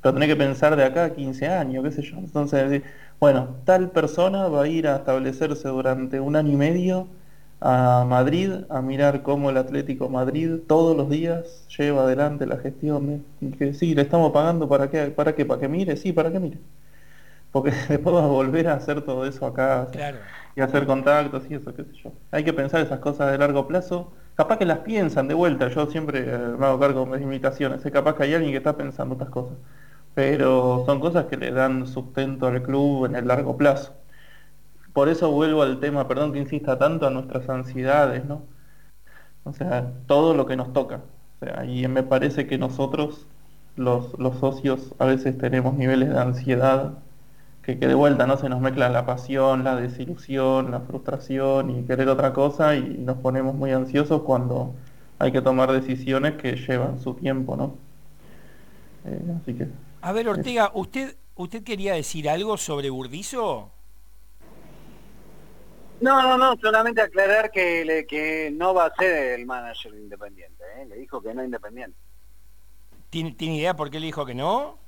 pero 0.00 0.14
tenés 0.14 0.28
que 0.28 0.36
pensar 0.36 0.76
de 0.76 0.84
acá 0.84 1.04
a 1.06 1.10
15 1.14 1.48
años, 1.48 1.84
qué 1.84 1.90
sé 1.92 2.02
yo. 2.02 2.18
Entonces, 2.18 2.82
bueno, 3.20 3.56
tal 3.64 3.90
persona 3.90 4.48
va 4.48 4.64
a 4.64 4.68
ir 4.68 4.88
a 4.88 4.96
establecerse 4.96 5.68
durante 5.68 6.20
un 6.20 6.36
año 6.36 6.52
y 6.52 6.56
medio 6.56 7.08
a 7.60 8.04
Madrid 8.08 8.52
a 8.70 8.82
mirar 8.82 9.22
cómo 9.22 9.50
el 9.50 9.56
Atlético 9.56 10.08
Madrid 10.08 10.58
todos 10.66 10.96
los 10.96 11.08
días 11.08 11.66
lleva 11.78 12.02
adelante 12.02 12.46
la 12.46 12.58
gestión. 12.58 13.24
que 13.58 13.74
sí, 13.74 13.94
le 13.94 14.02
estamos 14.02 14.32
pagando 14.32 14.68
para 14.68 14.90
que, 14.90 15.06
para 15.12 15.34
que, 15.34 15.44
para 15.46 15.60
que 15.60 15.68
mire, 15.68 15.96
sí, 15.96 16.12
para 16.12 16.32
que 16.32 16.40
mire. 16.40 16.58
Porque 17.52 17.70
después 17.88 18.14
va 18.16 18.24
a 18.24 18.26
volver 18.26 18.68
a 18.68 18.74
hacer 18.74 19.02
todo 19.02 19.26
eso 19.26 19.46
acá 19.46 19.88
y 20.56 20.60
hacer 20.60 20.86
contactos 20.86 21.44
y 21.50 21.54
eso, 21.54 21.74
qué 21.74 21.84
sé 21.84 21.92
yo. 21.94 22.12
Hay 22.30 22.44
que 22.44 22.52
pensar 22.52 22.80
esas 22.82 23.00
cosas 23.00 23.30
de 23.30 23.38
largo 23.38 23.66
plazo. 23.68 24.12
Capaz 24.34 24.58
que 24.58 24.64
las 24.64 24.78
piensan 24.80 25.28
de 25.28 25.34
vuelta, 25.34 25.68
yo 25.68 25.86
siempre 25.86 26.20
eh, 26.26 26.38
me 26.58 26.66
hago 26.66 26.78
cargo 26.80 27.04
de 27.04 27.12
mis 27.12 27.22
invitaciones, 27.22 27.84
es 27.84 27.92
capaz 27.92 28.14
que 28.16 28.24
hay 28.24 28.34
alguien 28.34 28.52
que 28.52 28.58
está 28.58 28.76
pensando 28.76 29.14
estas 29.14 29.30
cosas. 29.30 29.56
Pero 30.14 30.84
son 30.86 31.00
cosas 31.00 31.26
que 31.26 31.36
le 31.36 31.50
dan 31.52 31.86
sustento 31.86 32.46
al 32.46 32.62
club 32.62 33.06
en 33.06 33.16
el 33.16 33.28
largo 33.28 33.56
plazo. 33.56 33.94
Por 34.92 35.08
eso 35.08 35.30
vuelvo 35.30 35.62
al 35.62 35.80
tema, 35.80 36.06
perdón 36.08 36.32
que 36.32 36.38
insista 36.38 36.78
tanto, 36.78 37.06
a 37.06 37.10
nuestras 37.10 37.48
ansiedades, 37.48 38.24
¿no? 38.24 38.42
O 39.44 39.52
sea, 39.52 39.92
todo 40.06 40.34
lo 40.34 40.46
que 40.46 40.56
nos 40.56 40.72
toca. 40.72 41.00
Y 41.66 41.86
me 41.88 42.02
parece 42.02 42.46
que 42.46 42.58
nosotros, 42.58 43.26
los, 43.76 44.18
los 44.18 44.38
socios, 44.38 44.94
a 44.98 45.06
veces 45.06 45.36
tenemos 45.38 45.74
niveles 45.74 46.10
de 46.10 46.18
ansiedad 46.20 46.94
que, 47.62 47.78
que 47.78 47.86
de 47.86 47.94
vuelta 47.94 48.26
no 48.26 48.36
se 48.36 48.48
nos 48.48 48.60
mezcla 48.60 48.88
la 48.88 49.06
pasión, 49.06 49.64
la 49.64 49.76
desilusión, 49.76 50.70
la 50.70 50.80
frustración 50.80 51.70
y 51.70 51.84
querer 51.84 52.08
otra 52.08 52.32
cosa 52.32 52.74
y 52.76 52.98
nos 52.98 53.18
ponemos 53.18 53.54
muy 53.54 53.70
ansiosos 53.70 54.22
cuando 54.22 54.74
hay 55.18 55.30
que 55.30 55.40
tomar 55.40 55.70
decisiones 55.70 56.34
que 56.34 56.56
llevan 56.56 56.98
su 57.00 57.14
tiempo, 57.14 57.56
¿no? 57.56 57.76
Eh, 59.04 59.20
así 59.40 59.54
que... 59.54 59.68
A 60.00 60.12
ver, 60.12 60.28
Ortega, 60.28 60.72
¿usted, 60.74 61.16
¿usted 61.36 61.62
quería 61.62 61.94
decir 61.94 62.28
algo 62.28 62.56
sobre 62.56 62.90
Burdizo? 62.90 63.70
No, 66.00 66.20
no, 66.20 66.36
no, 66.36 66.56
solamente 66.60 67.00
aclarar 67.00 67.52
que, 67.52 67.84
le, 67.84 68.04
que 68.04 68.50
no 68.52 68.74
va 68.74 68.86
a 68.86 68.94
ser 68.96 69.38
el 69.38 69.46
manager 69.46 69.94
independiente, 69.94 70.64
¿eh? 70.78 70.86
le 70.86 70.96
dijo 70.96 71.22
que 71.22 71.32
no 71.32 71.44
independiente. 71.44 71.96
¿Tiene, 73.08 73.32
¿Tiene 73.32 73.58
idea 73.58 73.76
por 73.76 73.88
qué 73.88 74.00
le 74.00 74.06
dijo 74.06 74.26
que 74.26 74.34
no? 74.34 74.81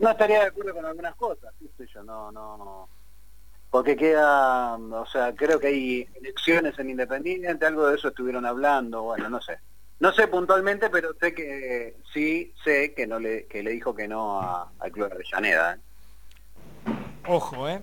No, 0.00 0.10
estaría 0.10 0.40
de 0.40 0.46
acuerdo 0.46 0.74
con 0.74 0.84
algunas 0.84 1.14
cosas, 1.14 1.54
sé 1.76 1.86
yo, 1.92 2.02
no, 2.02 2.32
no, 2.32 2.88
porque 3.70 3.96
queda, 3.96 4.74
o 4.76 5.06
sea, 5.06 5.34
creo 5.34 5.58
que 5.58 5.68
hay 5.68 6.08
elecciones 6.14 6.78
en 6.78 6.90
Independiente, 6.90 7.64
algo 7.64 7.88
de 7.88 7.96
eso 7.96 8.08
estuvieron 8.08 8.44
hablando, 8.44 9.02
bueno, 9.02 9.30
no 9.30 9.40
sé. 9.40 9.58
No 10.00 10.12
sé 10.12 10.26
puntualmente, 10.26 10.90
pero 10.90 11.14
sé 11.20 11.32
que 11.32 11.96
sí 12.12 12.52
sé 12.64 12.92
que 12.92 13.06
no 13.06 13.20
le 13.20 13.46
que 13.46 13.62
le 13.62 13.70
dijo 13.70 13.94
que 13.94 14.08
no 14.08 14.40
a, 14.40 14.72
al 14.80 14.90
Club 14.90 15.08
de 15.08 15.14
Avellaneda. 15.14 15.74
¿eh? 15.74 15.78
Ojo, 17.28 17.68
¿eh? 17.68 17.82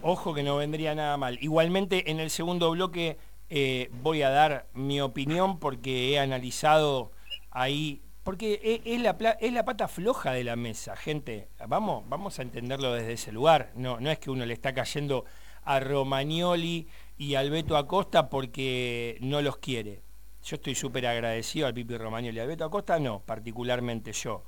Ojo 0.00 0.32
que 0.32 0.42
no 0.42 0.56
vendría 0.56 0.94
nada 0.94 1.18
mal. 1.18 1.38
Igualmente 1.42 2.10
en 2.10 2.20
el 2.20 2.30
segundo 2.30 2.70
bloque 2.70 3.18
eh, 3.50 3.90
voy 4.02 4.22
a 4.22 4.30
dar 4.30 4.66
mi 4.72 5.00
opinión 5.00 5.58
porque 5.58 6.12
he 6.12 6.18
analizado 6.18 7.12
ahí, 7.50 8.02
porque 8.26 8.82
es 8.84 9.00
la, 9.00 9.16
es 9.40 9.52
la 9.52 9.64
pata 9.64 9.86
floja 9.86 10.32
de 10.32 10.42
la 10.42 10.56
mesa, 10.56 10.96
gente. 10.96 11.48
Vamos, 11.68 12.02
vamos 12.08 12.40
a 12.40 12.42
entenderlo 12.42 12.92
desde 12.92 13.12
ese 13.12 13.30
lugar. 13.30 13.70
No, 13.76 14.00
no 14.00 14.10
es 14.10 14.18
que 14.18 14.32
uno 14.32 14.44
le 14.44 14.52
está 14.52 14.74
cayendo 14.74 15.24
a 15.62 15.78
Romagnoli 15.78 16.88
y 17.16 17.36
al 17.36 17.50
Beto 17.50 17.76
Acosta 17.76 18.28
porque 18.28 19.16
no 19.20 19.40
los 19.42 19.58
quiere. 19.58 20.02
Yo 20.42 20.56
estoy 20.56 20.74
súper 20.74 21.06
agradecido 21.06 21.68
al 21.68 21.74
Pipi 21.74 21.96
Romagnoli 21.96 22.40
al 22.40 22.48
Beto 22.48 22.64
Acosta, 22.64 22.98
no, 22.98 23.20
particularmente 23.20 24.12
yo. 24.12 24.42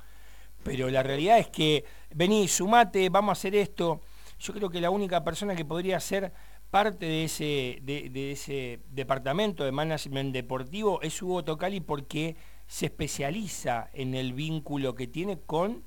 Pero 0.61 0.89
la 0.89 1.01
realidad 1.01 1.39
es 1.39 1.47
que, 1.47 1.85
vení, 2.13 2.49
sumate, 2.49 3.07
vamos 3.07 3.29
a 3.29 3.39
hacer 3.39 3.55
esto. 3.55 4.01
Yo 4.39 4.53
creo 4.53 4.69
que 4.69 4.81
la 4.81 4.89
única 4.89 5.23
persona 5.23 5.55
que 5.55 5.63
podría 5.63 6.01
ser 6.01 6.33
parte 6.69 7.05
de 7.05 7.23
ese, 7.23 7.79
de, 7.81 8.31
ese 8.33 8.81
departamento 8.89 9.63
de 9.63 9.71
management 9.71 10.33
deportivo 10.33 11.01
es 11.01 11.21
Hugo 11.21 11.45
Tocali 11.45 11.79
porque 11.79 12.35
se 12.69 12.85
especializa 12.85 13.89
en 13.93 14.13
el 14.13 14.33
vínculo 14.33 14.93
que 14.93 15.07
tiene 15.07 15.39
con 15.39 15.83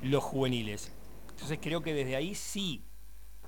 los 0.00 0.22
juveniles. 0.22 0.92
Entonces 1.30 1.58
creo 1.60 1.82
que 1.82 1.92
desde 1.92 2.14
ahí 2.14 2.36
sí 2.36 2.84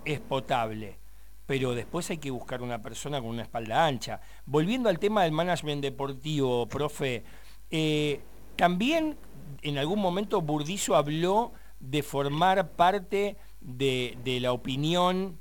es 0.05 0.19
potable, 0.19 0.99
pero 1.47 1.77
después 1.77 2.11
hay 2.11 2.19
que 2.19 2.33
buscar 2.33 2.63
una 2.63 2.83
persona 2.83 3.21
con 3.21 3.31
una 3.31 3.43
espalda 3.43 3.87
ancha. 3.87 4.21
Volviendo 4.47 4.89
al 4.89 4.99
tema 4.99 5.23
del 5.23 5.31
management 5.31 5.81
deportivo, 5.81 6.67
profe, 6.67 7.23
eh, 7.71 8.21
también 8.57 9.17
en 9.63 9.79
algún 9.79 10.01
momento 10.01 10.43
Burdizo 10.43 10.97
habló 10.97 11.53
de 11.79 12.03
formar 12.03 12.73
parte 12.73 13.37
de, 13.61 14.39
la 14.43 14.51
opinión 14.51 15.39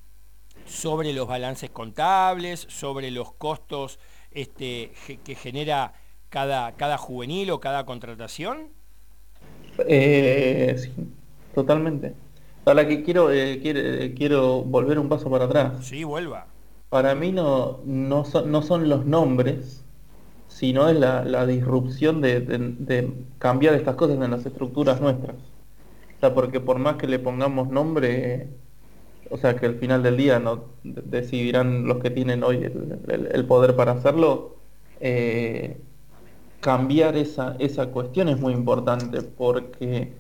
sobre 0.68 1.12
los 1.12 1.28
balances 1.28 1.72
contables, 1.72 2.68
sobre 2.70 3.10
los 3.10 3.34
costos 3.34 3.98
este, 4.30 4.94
que 5.24 5.34
genera 5.34 5.96
cada, 6.36 6.74
cada 6.74 6.98
juvenil 6.98 7.50
o 7.52 7.62
cada 7.62 7.86
contratación? 7.86 8.68
Eh, 9.88 10.76
sí, 10.78 10.92
totalmente. 11.54 12.14
Ahora 12.66 12.86
que 12.86 13.04
quiero, 13.04 13.32
eh, 13.32 14.14
quiero, 14.18 14.62
volver 14.64 15.00
un 15.00 15.08
paso 15.08 15.30
para 15.30 15.46
atrás. 15.46 15.86
Sí, 15.86 16.04
vuelva. 16.04 16.48
Para 16.90 17.16
mí 17.16 17.32
no, 17.32 17.80
no, 17.86 18.26
son, 18.26 18.52
no 18.52 18.62
son 18.62 18.90
los 18.90 19.06
nombres 19.06 19.86
sino 20.50 20.90
es 20.90 20.98
la, 20.98 21.46
disrupción 21.46 22.22
de, 22.22 23.14
cambiar 23.40 23.74
estas 23.74 23.96
cosas 23.96 24.18
en 24.22 24.32
las 24.32 24.46
estructuras 24.46 25.00
nuestras. 25.00 25.36
O 25.36 26.20
sea, 26.20 26.34
porque 26.34 26.60
por 26.60 26.80
más 26.80 26.98
que 26.98 27.08
le 27.08 27.20
pongamos 27.20 27.70
nombre, 27.70 28.50
o 29.30 29.38
sea, 29.38 29.56
que 29.56 29.66
al 29.68 29.76
final 29.76 30.04
del 30.04 30.18
día 30.18 30.40
no 30.40 30.66
decidirán 30.84 31.88
los 31.88 32.00
que 32.02 32.10
tienen 32.10 32.44
hoy 32.44 32.58
el, 33.08 33.46
poder 33.46 33.76
para 33.76 33.94
hacerlo, 33.94 34.56
eh, 35.00 35.78
cambiar 36.66 37.16
esa, 37.16 37.56
esa 37.60 37.92
cuestión 37.92 38.28
es 38.28 38.40
muy 38.40 38.52
importante, 38.52 39.22
porque 39.22 40.14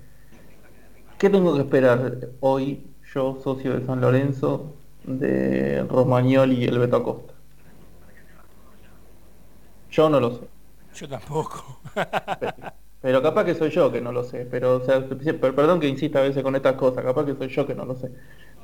¿qué 1.17 1.27
tengo 1.27 1.55
que 1.55 1.61
esperar 1.61 2.19
hoy 2.39 2.85
yo, 3.15 3.39
socio 3.43 3.73
de 3.73 3.83
San 3.83 3.99
Lorenzo, 3.99 4.75
de 5.05 5.83
Romagnoli 5.89 6.57
y 6.57 6.65
el 6.65 6.77
Beto 6.77 6.97
Acosta? 6.97 7.33
Yo 9.89 10.07
no 10.07 10.19
lo 10.19 10.35
sé. 10.35 10.41
Yo 10.93 11.09
tampoco. 11.09 11.79
pero, 13.01 13.23
capaz 13.23 13.45
que 13.45 13.55
soy 13.55 13.71
yo 13.71 13.91
que 13.91 13.99
no 13.99 14.11
lo 14.11 14.23
sé. 14.23 14.45
Pero, 14.45 14.75
o 14.75 14.85
sea, 14.85 15.03
perdón 15.39 15.79
que 15.79 15.87
insista 15.87 16.19
a 16.19 16.21
veces 16.21 16.43
con 16.43 16.55
estas 16.55 16.75
cosas, 16.75 17.03
capaz 17.03 17.25
que 17.25 17.33
soy 17.33 17.47
yo 17.47 17.65
que 17.65 17.73
no 17.73 17.85
lo 17.85 17.95
sé. 17.95 18.11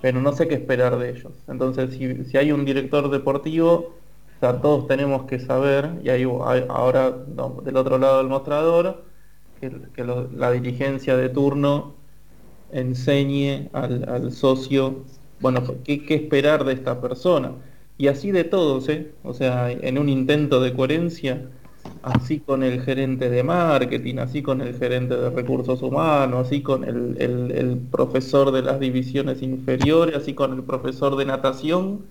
pero 0.01 0.21
no 0.21 0.33
sé 0.33 0.47
qué 0.47 0.53
esperar 0.53 0.99
de 0.99 1.09
ellos. 1.09 1.33
Entonces, 1.47 1.97
si, 2.29 2.37
hay 2.37 2.51
un 2.51 2.63
director 2.63 3.09
deportivo, 3.09 3.95
todos 4.41 4.87
tenemos 4.87 5.23
que 5.23 5.39
saber, 5.39 5.99
y 6.03 6.09
ahí 6.09 6.23
ahora 6.69 7.11
del 7.11 7.77
otro 7.77 7.97
lado 7.97 8.17
del 8.17 8.27
mostrador, 8.27 9.03
que, 9.59 9.71
la 10.35 10.51
dirigencia 10.51 11.15
de 11.15 11.29
turno 11.29 11.93
enseñe 12.71 13.69
al, 13.73 14.31
socio, 14.31 15.03
bueno, 15.39 15.61
¿qué, 15.83 16.03
qué 16.05 16.15
esperar 16.15 16.63
de 16.65 16.73
esta 16.73 16.99
persona 16.99 17.51
y 18.01 18.07
así 18.07 18.31
de 18.31 18.43
todos, 18.43 18.89
¿eh? 18.89 19.11
O 19.23 19.31
sea, 19.35 19.71
en 19.71 19.99
un 19.99 20.09
intento 20.09 20.59
de 20.59 20.73
coherencia, 20.73 21.49
así 22.01 22.39
con 22.39 22.63
el 22.63 22.81
gerente 22.81 23.29
de 23.29 23.43
marketing, 23.43 24.15
así 24.17 24.41
con 24.41 24.61
el 24.61 24.75
gerente 24.75 25.15
de 25.15 25.29
recursos 25.29 25.83
humanos, 25.83 26.47
así 26.47 26.63
con 26.63 26.83
el, 26.83 27.79
profesor 27.91 28.51
de 28.51 28.63
las 28.63 28.79
divisiones 28.79 29.43
inferiores, 29.43 30.15
así 30.15 30.33
con 30.33 30.53
el 30.53 30.63
profesor 30.63 31.15
de 31.15 31.25
natación, 31.25 32.01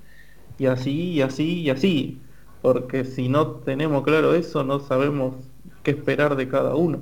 y 0.61 0.67
así, 0.67 1.13
y 1.13 1.23
así, 1.23 1.63
y 1.63 1.71
así. 1.71 2.21
Porque 2.61 3.05
si 3.05 3.31
no 3.31 3.47
tenemos 3.47 4.05
claro 4.05 4.35
eso, 4.35 4.63
no 4.63 4.79
sabemos 4.81 5.35
qué 5.83 5.93
esperar 5.93 6.37
de 6.37 6.49
cada 6.49 6.75
uno. 6.75 7.01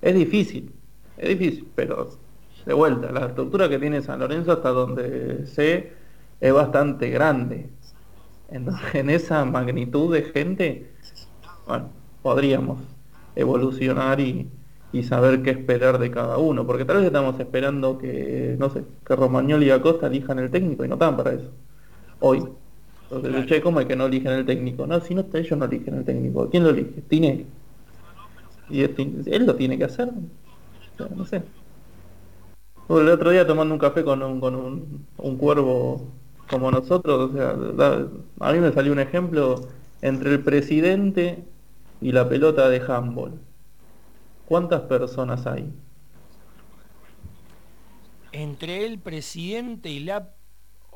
Es 0.00 0.14
difícil, 0.14 0.72
es 1.18 1.28
difícil, 1.38 1.68
pero 1.74 2.08
de 2.64 2.72
vuelta, 2.72 3.12
la 3.12 3.26
estructura 3.26 3.68
que 3.68 3.78
tiene 3.78 4.00
San 4.00 4.20
Lorenzo 4.20 4.52
hasta 4.52 4.70
donde 4.70 5.46
sé 5.46 5.92
es 6.40 6.52
bastante 6.54 7.10
grande 7.10 7.68
en 8.94 9.10
esa 9.10 9.44
magnitud 9.44 10.14
de 10.14 10.22
gente, 10.22 10.90
bueno, 11.66 11.90
podríamos 12.22 12.78
evolucionar 13.36 14.18
y, 14.20 14.50
saber 15.02 15.42
qué 15.42 15.50
esperar 15.50 15.98
de 15.98 16.10
cada 16.10 16.38
uno, 16.38 16.66
porque 16.66 16.86
tal 16.86 16.96
vez 16.96 17.06
estamos 17.06 17.38
esperando 17.38 17.98
que, 17.98 18.56
no 18.58 18.70
sé, 18.70 18.82
que 19.06 19.14
Romagnoli 19.14 19.66
y 19.66 19.70
Acosta 19.70 20.06
elijan 20.06 20.38
el 20.38 20.50
técnico 20.50 20.86
y 20.86 20.88
no 20.88 20.94
están 20.94 21.18
para 21.18 21.32
eso. 21.34 21.50
Hoy. 22.20 22.48
Entonces, 23.10 23.46
che, 23.46 23.60
¿cómo 23.62 23.80
es 23.80 23.86
que 23.86 23.96
no 23.96 24.06
eligen 24.06 24.32
el 24.32 24.44
técnico? 24.44 24.86
No, 24.86 25.00
si 25.00 25.14
no 25.14 25.22
está, 25.22 25.38
ellos 25.38 25.58
no 25.58 25.64
eligen 25.64 25.94
el 25.94 26.04
técnico. 26.04 26.50
¿Quién 26.50 26.64
lo 26.64 26.70
elige? 26.70 27.00
Tiene. 27.08 27.46
Y 28.70 28.82
él 28.82 29.46
lo 29.46 29.56
tiene 29.56 29.78
que 29.78 29.84
hacer. 29.84 30.10
no 31.16 31.24
sé. 31.24 31.42
El 32.88 33.08
otro 33.08 33.30
día 33.30 33.46
tomando 33.46 33.74
un 33.74 33.80
café 33.80 34.02
con 34.02 34.22
un, 34.22 34.40
con 34.40 34.54
un, 34.54 35.06
un 35.18 35.36
cuervo 35.36 36.06
como 36.48 36.70
nosotros, 36.70 37.30
o 37.30 37.34
sea, 37.34 38.08
a 38.40 38.52
mí 38.52 38.58
me 38.58 38.72
salió 38.72 38.92
un 38.92 38.98
ejemplo 38.98 39.68
entre 40.00 40.30
el 40.30 40.42
presidente 40.42 41.44
y 42.00 42.12
la 42.12 42.28
pelota 42.28 42.68
de 42.68 42.80
handball. 42.80 43.38
¿Cuántas 44.46 44.82
personas 44.82 45.46
hay? 45.46 45.70
Entre 48.32 48.86
el 48.86 48.98
presidente 48.98 49.90
y 49.90 50.00
la 50.00 50.34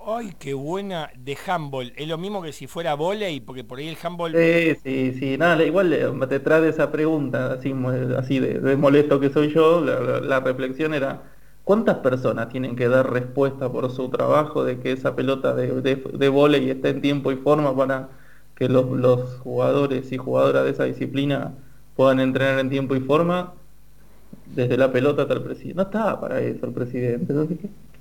¡Ay, 0.06 0.34
qué 0.38 0.54
buena! 0.54 1.10
De 1.16 1.36
handball. 1.46 1.92
Es 1.96 2.08
lo 2.08 2.18
mismo 2.18 2.42
que 2.42 2.52
si 2.52 2.66
fuera 2.66 2.94
volei, 2.94 3.40
porque 3.40 3.64
por 3.64 3.78
ahí 3.78 3.88
el 3.88 3.96
handball... 4.02 4.32
Sí, 4.32 4.74
sí, 4.82 5.14
sí. 5.18 5.38
Nada, 5.38 5.62
igual 5.64 5.92
eh, 5.92 6.10
te 6.28 6.40
trae 6.40 6.68
esa 6.68 6.90
pregunta, 6.90 7.52
así, 7.52 7.74
así 8.16 8.38
de, 8.40 8.76
molesto 8.76 9.20
que 9.20 9.30
soy 9.30 9.52
yo, 9.52 9.80
la 9.80 10.40
reflexión 10.40 10.94
era, 10.94 11.22
¿Cuántas 11.64 11.98
personas 11.98 12.48
tienen 12.48 12.74
que 12.74 12.88
dar 12.88 13.12
respuesta 13.12 13.70
por 13.70 13.90
su 13.92 14.08
trabajo 14.08 14.64
de 14.64 14.80
que 14.80 14.90
esa 14.92 15.14
pelota 15.14 15.54
de, 15.54 15.80
de, 15.80 16.58
y 16.60 16.70
esté 16.70 16.88
en 16.88 17.00
tiempo 17.00 17.30
y 17.30 17.36
forma 17.36 17.76
para 17.76 18.08
que 18.56 18.68
los, 18.68 18.84
jugadores 19.38 20.10
y 20.10 20.16
jugadoras 20.18 20.64
de 20.64 20.70
esa 20.70 20.84
disciplina 20.84 21.54
puedan 21.94 22.18
entrenar 22.20 22.58
en 22.58 22.68
tiempo 22.70 22.96
y 22.96 23.00
forma? 23.00 23.54
Desde 24.46 24.76
la 24.76 24.92
pelota 24.92 25.22
hasta 25.22 25.34
el 25.34 25.42
presidente. 25.42 25.76
No 25.76 25.82
está 25.82 26.20
para 26.20 26.40
eso 26.40 26.66
el 26.66 26.72
presidente. 26.72 27.32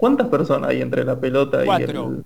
¿Cuántas 0.02 0.30
personas 0.30 0.72
hay 0.72 0.82
entre 0.82 1.06
la 1.06 1.20
pelota 1.20 1.64
y 1.64 1.84
el... 1.84 2.26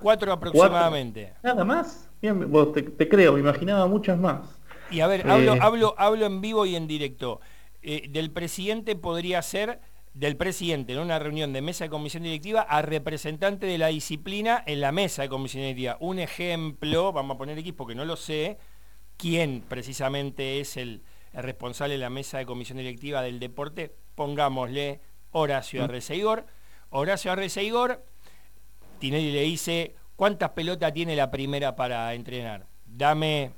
Cuatro 0.00 0.32
aproximadamente. 0.32 1.34
Nada 1.42 1.62
más. 1.62 2.08
Bien, 2.22 2.50
vos 2.50 2.72
te, 2.72 3.08
creo, 3.10 3.34
me 3.34 3.40
imaginaba 3.40 3.86
muchas 3.86 4.18
más. 4.18 4.58
Y 4.90 5.00
a 5.00 5.06
ver, 5.06 5.30
hablo, 5.30 5.54
eh, 5.54 5.58
hablo, 5.60 5.94
hablo 5.98 6.24
en 6.24 6.40
vivo 6.40 6.64
y 6.64 6.76
en 6.76 6.86
directo. 6.86 7.42
Eh, 7.82 8.08
del 8.08 8.30
presidente 8.30 8.96
podría 8.96 9.42
ser 9.42 9.80
del 10.14 10.38
presidente 10.38 10.94
en 10.94 11.00
una 11.00 11.18
reunión 11.18 11.52
de 11.52 11.60
mesa 11.60 11.84
de 11.84 11.90
comisión 11.90 12.22
directiva 12.22 12.62
a 12.62 12.80
representante 12.80 13.66
de 13.66 13.76
la 13.76 13.88
disciplina 13.88 14.64
en 14.66 14.80
la 14.80 14.90
mesa 14.90 15.20
de 15.20 15.28
comisión 15.28 15.62
directiva. 15.62 15.98
Un 16.00 16.20
ejemplo, 16.20 17.12
vamos 17.12 17.34
a 17.34 17.38
poner 17.38 17.58
aquí 17.58 17.72
porque 17.72 17.94
no 17.94 18.06
lo 18.06 18.16
sé, 18.16 18.56
quién 19.18 19.62
precisamente 19.68 20.58
es 20.58 20.78
el, 20.78 21.02
responsable 21.34 21.96
de 21.96 22.00
la 22.00 22.08
mesa 22.08 22.38
de 22.38 22.46
comisión 22.46 22.78
directiva 22.78 23.20
del 23.20 23.40
deporte, 23.40 23.94
pongámosle 24.14 25.02
Horacio 25.32 25.82
mm. 25.82 25.84
Arreceigor. 25.84 26.46
Horacio 26.96 27.32
Arreceigor, 27.32 28.04
Tinelli 29.00 29.32
le 29.32 29.42
dice, 29.42 29.96
¿cuántas 30.14 30.50
pelotas 30.50 30.92
tiene 30.92 31.16
la 31.16 31.28
primera 31.28 31.74
para 31.74 32.14
entrenar? 32.14 32.68
Dame 32.86 33.50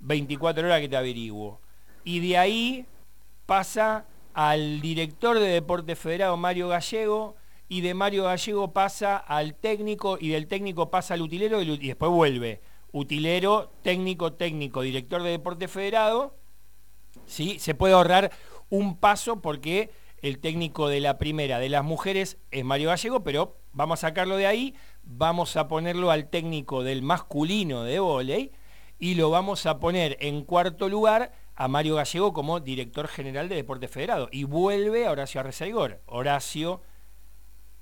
24 0.00 0.66
horas 0.66 0.80
que 0.80 0.88
te 0.88 0.96
averiguo. 0.96 1.60
Y 2.02 2.18
de 2.18 2.36
ahí 2.36 2.86
pasa 3.46 4.06
al 4.32 4.80
director 4.80 5.38
de 5.38 5.46
Deporte 5.46 5.94
Federado, 5.94 6.36
Mario 6.36 6.66
Gallego, 6.66 7.36
y 7.68 7.80
de 7.80 7.94
Mario 7.94 8.24
Gallego 8.24 8.72
pasa 8.72 9.18
al 9.18 9.54
técnico, 9.54 10.18
y 10.20 10.30
del 10.30 10.48
técnico 10.48 10.90
pasa 10.90 11.14
al 11.14 11.22
utilero, 11.22 11.62
y 11.62 11.78
después 11.78 12.10
vuelve. 12.10 12.60
Utilero, 12.90 13.70
técnico, 13.82 14.32
técnico, 14.32 14.82
director 14.82 15.22
de 15.22 15.30
Deporte 15.30 15.68
Federado, 15.68 16.34
¿sí? 17.24 17.60
se 17.60 17.76
puede 17.76 17.94
ahorrar 17.94 18.32
un 18.68 18.96
paso 18.96 19.40
porque 19.40 19.90
el 20.24 20.38
técnico 20.38 20.88
de 20.88 21.00
la 21.00 21.18
primera 21.18 21.58
de 21.58 21.68
las 21.68 21.84
mujeres 21.84 22.38
es 22.50 22.64
Mario 22.64 22.88
Gallego, 22.88 23.22
pero 23.22 23.58
vamos 23.74 23.98
a 23.98 24.08
sacarlo 24.08 24.38
de 24.38 24.46
ahí, 24.46 24.74
vamos 25.02 25.54
a 25.58 25.68
ponerlo 25.68 26.10
al 26.10 26.30
técnico 26.30 26.82
del 26.82 27.02
masculino 27.02 27.82
de 27.82 27.98
volei 27.98 28.50
y 28.98 29.16
lo 29.16 29.28
vamos 29.28 29.66
a 29.66 29.78
poner 29.80 30.16
en 30.20 30.42
cuarto 30.44 30.88
lugar 30.88 31.32
a 31.56 31.68
Mario 31.68 31.96
Gallego 31.96 32.32
como 32.32 32.60
director 32.60 33.06
general 33.06 33.50
de 33.50 33.56
Deporte 33.56 33.86
Federado 33.86 34.30
y 34.32 34.44
vuelve 34.44 35.06
a 35.06 35.10
Horacio 35.10 35.40
Arrezaigor. 35.40 36.00
Horacio, 36.06 36.80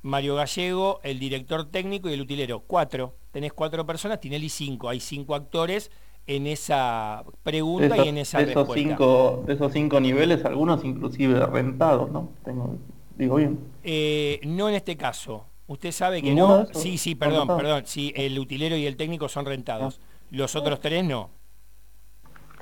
Mario 0.01 0.35
Gallego, 0.35 0.99
el 1.05 1.21
director 1.21 1.71
técnico 1.71 2.11
y 2.11 2.15
el 2.15 2.23
utilero. 2.23 2.65
Cuatro. 2.67 3.19
Tenés 3.31 3.53
cuatro 3.53 3.87
personas, 3.87 4.19
Tinelli 4.19 4.49
cinco. 4.49 4.89
Hay 4.89 4.99
cinco 4.99 5.37
actores 5.37 5.93
en 6.27 6.47
esa 6.47 7.25
pregunta 7.43 8.05
y 8.05 8.09
en 8.09 8.19
esa 8.19 8.39
de 8.39 8.51
esos 8.51 8.73
Cinco, 8.73 9.45
de 9.47 9.55
esos 9.55 9.73
cinco 9.73 10.01
niveles, 10.01 10.45
algunos 10.45 10.85
inclusive 10.85 11.45
rentados, 11.47 12.11
¿no? 12.11 12.31
Tengo, 12.45 12.77
digo 13.17 13.37
bien. 13.37 13.59
Eh, 13.83 14.41
no 14.45 14.69
en 14.69 14.75
este 14.75 14.97
caso. 14.97 15.47
Usted 15.67 15.93
sabe 15.93 16.23
que 16.23 16.35
no. 16.35 16.67
Sí, 16.73 16.99
sí, 16.99 17.15
perdón, 17.15 17.49
perdón. 17.49 17.85
Sí, 17.87 18.13
el 18.17 18.39
utilero 18.39 18.77
y 18.77 18.87
el 18.87 18.97
técnico 18.97 19.29
son 19.29 19.47
rentados. 19.47 20.01
Ah. 20.03 20.07
Los 20.31 20.57
otros 20.57 20.81
tres 20.81 21.05
no. 21.05 21.31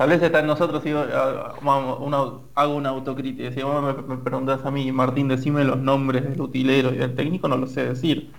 Tal 0.01 0.09
vez 0.09 0.23
está 0.23 0.41
en 0.41 0.47
nosotros, 0.47 0.83
si 0.83 0.93
hago 0.93 2.75
una 2.75 2.89
autocrítica, 2.89 3.53
si 3.53 3.63
vos 3.63 3.83
me, 4.09 4.17
preguntas 4.17 4.65
a 4.65 4.71
mí, 4.71 4.91
Martín, 4.93 5.29
decime 5.29 5.63
los 5.63 5.77
nombres 5.77 6.23
del 6.23 6.41
utilero 6.41 6.95
y 6.95 6.97
del 6.97 7.15
técnico, 7.15 7.49
no 7.49 7.59
lo 7.59 7.67
sé 7.67 7.85
decir. 7.85 8.31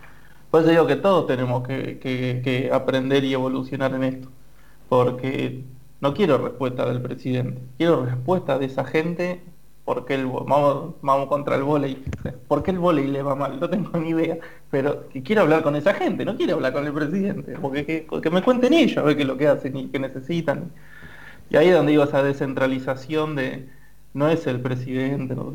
Por 0.49 0.61
eso 0.61 0.71
digo 0.71 0.87
que 0.87 0.95
todos 0.95 1.27
tenemos 1.27 1.61
que, 1.67 2.71
aprender 2.73 3.23
y 3.23 3.33
evolucionar 3.33 3.93
en 3.93 4.03
esto. 4.03 4.29
Porque 4.91 5.63
no 6.01 6.13
quiero 6.13 6.37
respuesta 6.37 6.85
del 6.85 7.01
presidente, 7.01 7.61
quiero 7.77 8.03
respuesta 8.03 8.59
de 8.59 8.65
esa 8.65 8.83
gente 8.83 9.41
porque 9.85 10.15
el 10.15 10.25
vamos, 10.25 10.95
vamos 11.01 11.27
contra 11.29 11.55
el 11.55 11.63
volei. 11.63 12.03
¿Por 12.49 12.61
qué 12.61 12.71
el 12.71 12.79
volei 12.79 13.07
le 13.07 13.23
va 13.23 13.33
mal? 13.33 13.57
No 13.57 13.69
tengo 13.69 13.97
ni 13.97 14.09
idea. 14.09 14.37
Pero 14.69 15.07
quiero 15.23 15.43
hablar 15.43 15.63
con 15.63 15.77
esa 15.77 15.93
gente, 15.93 16.25
no 16.25 16.35
quiero 16.35 16.55
hablar 16.55 16.73
con 16.73 16.85
el 16.85 16.91
presidente. 16.91 17.53
Porque 17.61 17.85
que, 17.85 18.29
me 18.29 18.43
cuenten 18.43 18.73
ellos 18.73 18.97
a 18.97 19.03
ver 19.03 19.15
qué 19.15 19.21
es 19.21 19.27
lo 19.29 19.37
que 19.37 19.47
hacen 19.47 19.77
y 19.77 19.87
qué 19.87 19.97
necesitan. 19.97 20.73
Y 21.49 21.55
ahí 21.55 21.69
es 21.69 21.73
donde 21.73 21.93
digo 21.93 22.03
esa 22.03 22.21
descentralización 22.21 23.37
de 23.37 23.69
no 24.13 24.27
es 24.27 24.45
el 24.45 24.59
presidente, 24.59 25.35
¿no? 25.35 25.53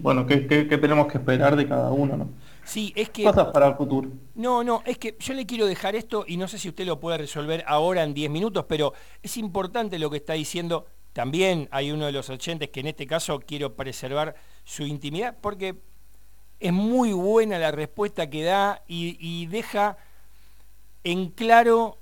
bueno, 0.00 0.26
¿qué, 0.26 0.38
tenemos 0.38 1.08
que 1.08 1.18
esperar 1.18 1.56
de 1.56 1.68
cada 1.68 1.90
uno, 1.90 2.16
¿no? 2.16 2.28
Sí, 2.68 2.92
es 2.94 3.08
que... 3.10 3.24
Cosas 3.24 3.48
para 3.48 3.68
el 3.68 3.74
futuro. 3.76 4.10
No, 4.34 4.62
no, 4.62 4.82
es 4.84 4.98
que 4.98 5.16
yo 5.18 5.32
le 5.32 5.46
quiero 5.46 5.66
dejar 5.66 5.96
esto 5.96 6.24
y 6.26 6.36
no 6.36 6.46
sé 6.46 6.58
si 6.58 6.68
usted 6.68 6.84
lo 6.84 7.00
puede 7.00 7.18
resolver 7.18 7.64
ahora 7.66 8.02
en 8.02 8.12
10 8.12 8.30
minutos, 8.30 8.66
pero 8.68 8.92
es 9.22 9.36
importante 9.38 9.98
lo 9.98 10.10
que 10.10 10.18
está 10.18 10.34
diciendo. 10.34 10.86
También 11.14 11.68
hay 11.72 11.90
uno 11.90 12.06
de 12.06 12.12
los 12.12 12.28
oyentes 12.28 12.68
que 12.68 12.80
en 12.80 12.88
este 12.88 13.06
caso 13.06 13.40
quiero 13.40 13.74
preservar 13.74 14.34
su 14.64 14.84
intimidad 14.84 15.36
porque 15.40 15.76
es 16.60 16.72
muy 16.72 17.12
buena 17.12 17.58
la 17.58 17.70
respuesta 17.70 18.28
que 18.28 18.42
da 18.42 18.82
y 18.86 19.46
deja 19.46 19.96
en 21.04 21.30
claro 21.30 21.98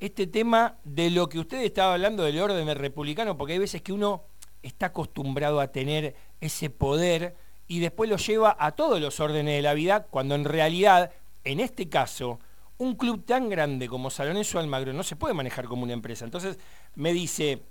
este 0.00 0.26
tema 0.26 0.78
de 0.84 1.10
lo 1.10 1.28
que 1.28 1.38
usted 1.38 1.62
estaba 1.62 1.94
hablando 1.94 2.24
del 2.24 2.38
orden 2.38 2.66
republicano, 2.76 3.36
porque 3.36 3.54
hay 3.54 3.58
veces 3.58 3.82
que 3.82 3.92
uno 3.92 4.24
está 4.62 4.86
acostumbrado 4.86 5.60
a 5.60 5.68
tener 5.68 6.14
ese 6.40 6.70
poder 6.70 7.36
y 7.70 7.78
después 7.78 8.10
lo 8.10 8.16
lleva 8.16 8.56
a 8.58 8.72
todos 8.72 9.00
los 9.00 9.20
órdenes 9.20 9.54
de 9.54 9.62
la 9.62 9.74
vida, 9.74 10.02
cuando 10.02 10.34
en 10.34 10.44
realidad, 10.44 11.12
en 11.44 11.60
este 11.60 11.88
caso, 11.88 12.40
un 12.78 12.96
club 12.96 13.24
tan 13.24 13.48
grande 13.48 13.88
como 13.88 14.10
Saloneso 14.10 14.58
Almagro 14.58 14.92
no 14.92 15.04
se 15.04 15.14
puede 15.14 15.34
manejar 15.34 15.66
como 15.66 15.84
una 15.84 15.92
empresa. 15.92 16.24
Entonces 16.24 16.58
me 16.96 17.12
dice, 17.12 17.62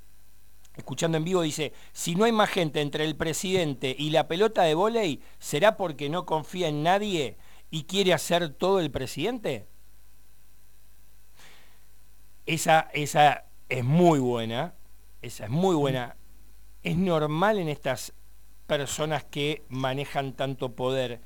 escuchando 0.78 1.18
en 1.18 1.26
vivo, 1.26 1.42
dice, 1.42 1.74
si 1.92 2.16
no 2.16 2.24
hay 2.24 2.32
más 2.32 2.50
gente 2.50 2.80
entre 2.80 3.04
el 3.04 3.18
presidente 3.18 3.94
y 4.00 4.12
la 4.12 4.30
pelota 4.30 4.64
de 4.64 4.74
vóley, 4.74 5.22
será 5.38 5.76
porque 5.76 6.08
no 6.08 6.26
confía 6.26 6.70
en 6.70 6.82
nadie 6.82 7.36
y 7.70 7.84
quiere 7.84 8.14
hacer 8.14 8.54
todo 8.54 8.80
el 8.80 8.92
presidente? 8.92 9.68
Esa, 12.46 12.90
esa 12.94 13.44
es 13.68 13.84
muy 13.84 14.20
buena, 14.20 14.76
esa 15.22 15.44
es 15.44 15.50
muy 15.50 15.76
buena. 15.76 16.16
Es 16.84 16.96
normal 16.96 17.58
en 17.58 17.68
estas 17.68 18.14
personas 18.70 19.26
que 19.26 19.64
manejan 19.68 20.34
tanto 20.34 20.76
poder, 20.76 21.22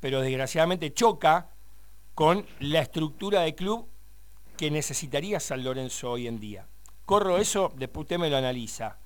pero 0.00 0.20
desgraciadamente 0.22 0.94
choca 0.94 1.50
con 2.14 2.46
la 2.60 2.80
estructura 2.80 3.40
de 3.40 3.56
club 3.56 3.88
que 4.56 4.70
necesitaría 4.70 5.40
San 5.40 5.64
Lorenzo 5.64 6.12
hoy 6.12 6.28
en 6.28 6.38
día. 6.38 6.68
Corro 7.04 7.36
eso, 7.36 7.72
después 7.76 8.04
usted 8.04 8.18
me 8.18 8.30
lo 8.30 8.36
analiza. 8.36 8.98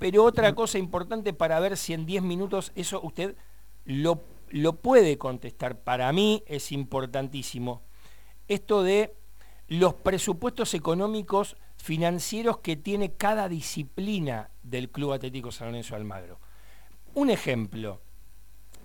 Pero 0.00 0.24
otra 0.24 0.52
cosa 0.54 0.78
importante 0.78 1.32
para 1.32 1.60
ver 1.60 1.76
si 1.76 1.94
en 1.94 2.06
10 2.06 2.24
minutos 2.24 2.72
eso 2.74 3.00
usted 3.02 3.36
lo, 3.84 4.24
lo 4.48 4.72
puede 4.74 5.16
contestar. 5.16 5.78
Para 5.78 6.12
mí 6.12 6.42
es 6.46 6.72
importantísimo. 6.72 7.82
Esto 8.48 8.82
de 8.82 9.14
los 9.68 9.94
presupuestos 9.94 10.74
económicos 10.74 11.56
financieros 11.76 12.58
que 12.58 12.74
tiene 12.74 13.12
cada 13.12 13.48
disciplina 13.48 14.50
del 14.64 14.90
Club 14.90 15.12
Atlético 15.12 15.52
San 15.52 15.68
Lorenzo 15.68 15.94
Almagro. 15.94 16.40
Un 17.14 17.30
ejemplo, 17.30 18.00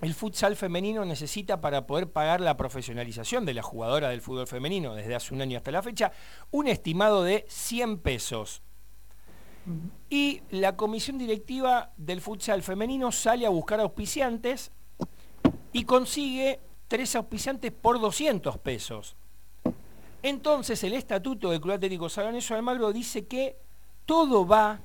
el 0.02 0.14
futsal 0.14 0.56
femenino 0.56 1.04
necesita 1.04 1.60
para 1.60 1.86
poder 1.86 2.10
pagar 2.10 2.40
la 2.40 2.56
profesionalización 2.56 3.46
de 3.46 3.54
la 3.54 3.62
jugadora 3.62 4.10
del 4.10 4.20
fútbol 4.20 4.46
femenino 4.46 4.94
desde 4.94 5.14
hace 5.14 5.32
un 5.32 5.40
año 5.40 5.56
hasta 5.56 5.70
la 5.70 5.82
fecha, 5.82 6.12
un 6.50 6.68
estimado 6.68 7.22
de 7.22 7.46
100 7.48 7.98
pesos. 7.98 8.62
Y 10.10 10.42
la 10.50 10.76
comisión 10.76 11.18
directiva 11.18 11.92
del 11.96 12.20
futsal 12.20 12.62
femenino 12.62 13.10
sale 13.10 13.46
a 13.46 13.50
buscar 13.50 13.80
auspiciantes 13.80 14.70
y 15.72 15.84
consigue 15.84 16.60
tres 16.88 17.16
auspiciantes 17.16 17.72
por 17.72 18.00
200 18.00 18.58
pesos. 18.58 19.16
Entonces 20.22 20.82
el 20.84 20.92
estatuto 20.92 21.50
del 21.50 21.60
Club 21.60 21.74
Atlético 21.74 22.08
San 22.08 22.36
Almagro 22.50 22.92
dice 22.92 23.26
que 23.26 23.56
todo 24.04 24.46
va 24.46 24.80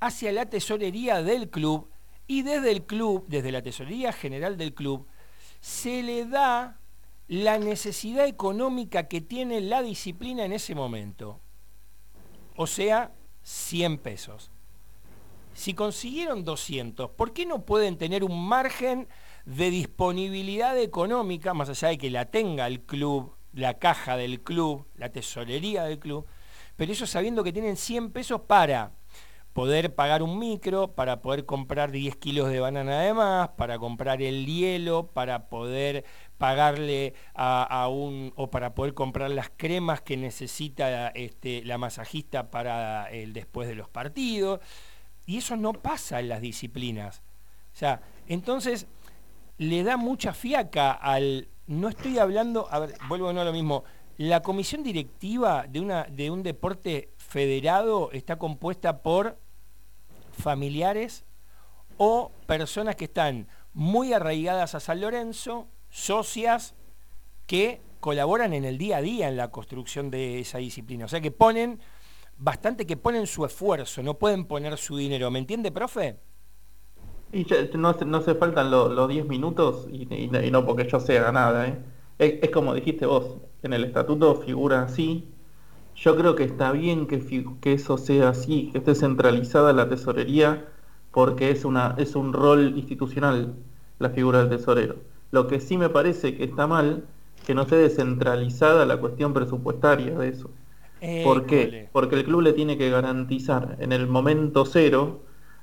hacia 0.00 0.32
la 0.32 0.46
tesorería 0.46 1.22
del 1.22 1.48
club 1.48 1.88
y 2.26 2.42
desde 2.42 2.70
el 2.70 2.84
club, 2.84 3.24
desde 3.28 3.52
la 3.52 3.62
tesorería 3.62 4.12
general 4.12 4.56
del 4.56 4.74
club, 4.74 5.06
se 5.60 6.02
le 6.02 6.26
da 6.26 6.78
la 7.26 7.58
necesidad 7.58 8.26
económica 8.26 9.08
que 9.08 9.20
tiene 9.20 9.60
la 9.60 9.82
disciplina 9.82 10.44
en 10.44 10.52
ese 10.52 10.74
momento. 10.74 11.40
O 12.56 12.66
sea, 12.66 13.12
100 13.42 13.98
pesos. 13.98 14.50
Si 15.54 15.74
consiguieron 15.74 16.44
200, 16.44 17.10
¿por 17.10 17.32
qué 17.32 17.46
no 17.46 17.64
pueden 17.64 17.96
tener 17.96 18.24
un 18.24 18.46
margen 18.46 19.08
de 19.44 19.70
disponibilidad 19.70 20.76
económica, 20.78 21.54
más 21.54 21.68
allá 21.68 21.88
de 21.88 21.98
que 21.98 22.10
la 22.10 22.26
tenga 22.26 22.66
el 22.66 22.82
club 22.82 23.34
la 23.54 23.74
caja 23.74 24.16
del 24.16 24.42
club, 24.42 24.86
la 24.96 25.10
tesorería 25.10 25.84
del 25.84 25.98
club, 25.98 26.26
pero 26.76 26.92
ellos 26.92 27.08
sabiendo 27.08 27.44
que 27.44 27.52
tienen 27.52 27.76
100 27.76 28.10
pesos 28.10 28.42
para 28.42 28.92
poder 29.54 29.94
pagar 29.94 30.22
un 30.24 30.38
micro, 30.38 30.88
para 30.88 31.22
poder 31.22 31.46
comprar 31.46 31.92
10 31.92 32.16
kilos 32.16 32.50
de 32.50 32.58
banana 32.58 33.00
de 33.00 33.14
más, 33.14 33.50
para 33.50 33.78
comprar 33.78 34.20
el 34.20 34.46
hielo, 34.46 35.06
para 35.06 35.46
poder 35.48 36.04
pagarle 36.38 37.14
a, 37.34 37.88
un, 37.88 38.32
o 38.34 38.50
para 38.50 38.74
poder 38.74 38.94
comprar 38.94 39.30
las 39.30 39.50
cremas 39.56 40.02
que 40.02 40.16
necesita 40.16 41.08
este, 41.08 41.64
la 41.64 41.78
masajista 41.78 42.50
para 42.50 43.08
el 43.10 43.32
después 43.32 43.68
de 43.68 43.76
los 43.76 43.88
partidos. 43.88 44.60
Y 45.24 45.38
eso 45.38 45.56
no 45.56 45.72
pasa 45.72 46.18
en 46.18 46.28
las 46.28 46.40
disciplinas. 46.40 47.22
O 47.72 47.76
sea, 47.76 48.02
entonces 48.26 48.88
le 49.58 49.84
da 49.84 49.96
mucha 49.96 50.34
fiaca 50.34 50.90
al, 50.90 51.46
no 51.68 51.88
estoy 51.88 52.18
hablando, 52.18 52.66
a 52.72 52.80
ver, 52.80 52.94
vuelvo 53.08 53.28
a 53.28 53.32
lo 53.32 53.52
mismo, 53.52 53.84
la 54.16 54.42
comisión 54.42 54.82
directiva 54.82 55.66
de, 55.68 55.80
una, 55.80 56.04
de 56.04 56.30
un 56.30 56.42
deporte 56.42 57.10
federado 57.16 58.10
está 58.10 58.36
compuesta 58.36 59.02
por 59.02 59.43
familiares 60.34 61.24
o 61.96 62.30
personas 62.46 62.96
que 62.96 63.06
están 63.06 63.48
muy 63.72 64.12
arraigadas 64.12 64.74
a 64.74 64.80
San 64.80 65.00
Lorenzo, 65.00 65.68
socias 65.90 66.74
que 67.46 67.80
colaboran 68.00 68.52
en 68.52 68.64
el 68.64 68.78
día 68.78 68.98
a 68.98 69.02
día 69.02 69.28
en 69.28 69.36
la 69.36 69.50
construcción 69.50 70.10
de 70.10 70.40
esa 70.40 70.58
disciplina. 70.58 71.06
O 71.06 71.08
sea 71.08 71.20
que 71.20 71.30
ponen, 71.30 71.80
bastante 72.36 72.86
que 72.86 72.96
ponen 72.96 73.26
su 73.26 73.44
esfuerzo, 73.44 74.02
no 74.02 74.14
pueden 74.14 74.44
poner 74.44 74.76
su 74.76 74.96
dinero. 74.96 75.30
¿Me 75.30 75.38
entiende, 75.38 75.72
profe? 75.72 76.18
Y 77.32 77.46
no, 77.74 77.92
no 77.92 78.20
se 78.20 78.34
faltan 78.36 78.70
los 78.70 79.08
10 79.08 79.26
minutos 79.26 79.88
y, 79.90 80.06
no 80.06 80.64
porque 80.64 80.88
yo 80.88 81.00
sea 81.00 81.32
nada. 81.32 81.66
¿eh? 81.66 81.78
Es, 82.18 82.50
como 82.50 82.74
dijiste 82.74 83.06
vos, 83.06 83.38
en 83.62 83.72
el 83.72 83.84
estatuto 83.84 84.36
figura 84.36 84.82
así. 84.82 85.33
Yo 85.94 86.16
creo 86.16 86.34
que 86.34 86.44
está 86.44 86.72
bien 86.72 87.06
que, 87.06 87.20
que 87.60 87.72
eso 87.72 87.98
sea 87.98 88.30
así, 88.30 88.70
que 88.72 88.78
esté 88.78 88.94
centralizada 88.94 89.72
la 89.72 89.88
tesorería, 89.88 90.68
porque 91.10 91.50
es, 91.50 91.64
una, 91.64 91.94
es 91.98 92.16
un 92.16 92.32
rol 92.32 92.76
institucional 92.76 93.56
la 93.98 94.10
figura 94.10 94.40
del 94.40 94.50
tesorero. 94.50 94.96
Lo 95.30 95.46
que 95.46 95.60
sí 95.60 95.78
me 95.78 95.88
parece 95.88 96.36
que 96.36 96.44
está 96.44 96.66
mal, 96.66 97.08
que 97.44 97.54
no 97.54 97.62
esté 97.62 97.76
descentralizada 97.76 98.86
la 98.86 98.98
cuestión 98.98 99.32
presupuestaria 99.32 100.16
de 100.18 100.28
eso. 100.28 100.50
¿Por 101.20 101.46
qué? 101.46 101.78
Porque 101.92 102.16
el 102.16 102.24
club 102.24 102.42
le 102.42 102.52
tiene 102.52 102.76
que 102.78 102.90
garantizar 102.90 103.76
en 103.80 103.92
el 103.92 104.06
momento 104.08 104.64
cero 104.64 105.22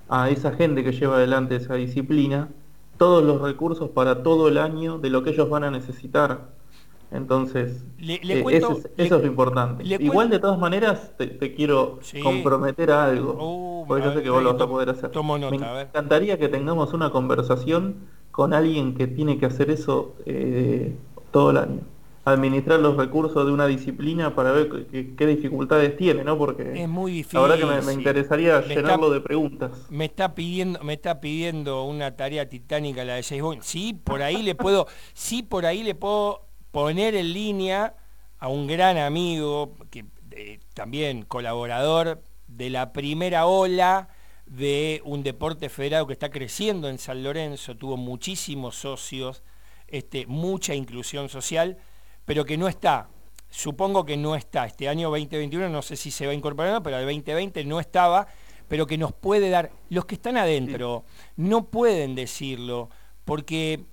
a 0.10 0.30
esa 0.30 0.54
gente 0.54 0.84
que 0.84 0.92
lleva 0.94 1.16
adelante 1.18 1.56
esa 1.56 1.76
disciplina 1.76 2.50
todos 2.98 3.24
los 3.24 3.42
recursos 3.42 3.90
para 3.90 4.24
todo 4.24 4.48
el 4.48 4.58
año 4.58 5.00
de 5.00 5.10
lo 5.10 5.24
que 5.24 5.32
ellos 5.32 5.50
van 5.50 5.64
a 5.64 5.72
necesitar. 5.72 6.50
Entonces, 7.12 7.84
eh, 8.00 8.20
eso, 8.52 8.80
es, 8.96 9.12
lo 9.12 9.26
importante. 9.26 9.84
Igual 9.84 10.30
de 10.30 10.40
todas 10.40 10.58
maneras 10.58 11.12
te, 11.18 11.54
quiero 11.54 12.00
comprometer 12.24 12.92
a 12.92 13.06
algo, 13.06 13.82
uh, 13.82 13.86
porque 13.86 14.06
yo 14.06 14.14
sé 14.14 14.24
que 14.24 14.30
vos 14.30 14.42
lo 14.42 14.54
vas 14.54 14.62
a 14.62 14.68
poder 14.68 14.90
hacer. 14.90 15.12
Me 15.52 15.84
encantaría 15.84 16.40
que 16.40 16.48
tengamos 16.48 16.94
una 16.94 17.12
conversación 17.12 17.96
con 18.32 18.54
alguien 18.54 18.96
que 18.96 19.08
tiene 19.08 19.38
que 19.38 19.46
hacer 19.46 19.70
eso 19.70 20.16
eh, 20.26 20.96
todo 21.32 21.52
el 21.52 21.58
año 21.58 21.82
administrar 22.24 22.80
los 22.80 22.98
recursos 22.98 23.46
de 23.46 23.52
una 23.52 23.66
disciplina 23.66 24.36
para 24.36 24.52
ver 24.52 24.70
qué, 25.18 25.26
dificultades 25.26 25.98
tiene, 25.98 26.24
¿no? 26.24 26.38
Porque 26.38 26.84
es 26.84 26.88
muy 26.88 27.12
difícil. 27.12 27.40
La 27.40 27.48
verdad 27.48 27.80
que 27.80 27.86
me, 27.86 27.94
interesaría 27.94 28.62
llenarlo 28.62 29.10
de 29.10 29.22
preguntas. 29.22 29.72
Me 29.90 30.06
está 30.06 30.36
pidiendo, 30.36 30.80
me 30.84 30.94
está 30.94 31.20
pidiendo 31.20 31.84
una 31.84 32.16
tarea 32.16 32.48
titánica 32.48 33.04
la 33.04 33.16
de 33.16 33.42
Bond. 33.42 33.62
Sí, 33.64 34.00
por 34.04 34.22
ahí 34.22 34.44
le 34.44 34.54
puedo, 34.54 34.88
sí, 35.14 35.42
por 35.42 35.66
ahí 35.66 35.84
le 35.84 35.96
puedo 35.96 36.51
poner 36.72 37.16
en 37.16 37.34
línea 37.34 37.96
a 38.40 38.48
un 38.48 38.68
gran 38.68 38.98
amigo, 38.98 39.76
que 39.90 40.06
también 40.74 41.24
colaborador 41.24 42.24
de 42.48 42.70
la 42.70 42.94
primera 42.94 43.46
ola 43.46 44.10
de 44.46 45.02
un 45.06 45.24
deporte 45.24 45.70
federado 45.70 46.08
que 46.08 46.14
está 46.14 46.30
creciendo 46.30 46.90
en 46.90 46.98
San 46.98 47.24
Lorenzo, 47.24 47.78
tuvo 47.78 47.98
muchísimos 47.98 48.76
socios, 48.76 49.44
este, 49.88 50.26
mucha 50.26 50.74
inclusión 50.74 51.30
social 51.30 51.78
pero 52.26 52.46
que 52.46 52.58
no 52.58 52.68
está. 52.68 53.10
Supongo 53.50 54.06
que 54.06 54.18
no 54.18 54.36
está. 54.36 54.66
Este 54.66 54.88
año 54.88 55.10
2021 55.10 55.70
no 55.70 55.82
sé 55.82 55.96
si 55.96 56.12
se 56.12 56.26
va 56.26 56.32
a 56.32 56.36
incorporar, 56.36 56.82
pero 56.82 56.98
el 56.98 57.06
2020 57.06 57.66
no 57.66 57.80
estaba, 57.80 58.28
pero 58.68 58.88
que 58.88 58.98
nos 58.98 59.12
puede 59.12 59.50
dar. 59.50 59.72
Los 59.90 60.06
que 60.06 60.16
están 60.16 60.38
adentro 60.38 61.04
no 61.36 61.66
pueden 61.66 62.16
decirlo 62.16 62.90
porque 63.26 63.84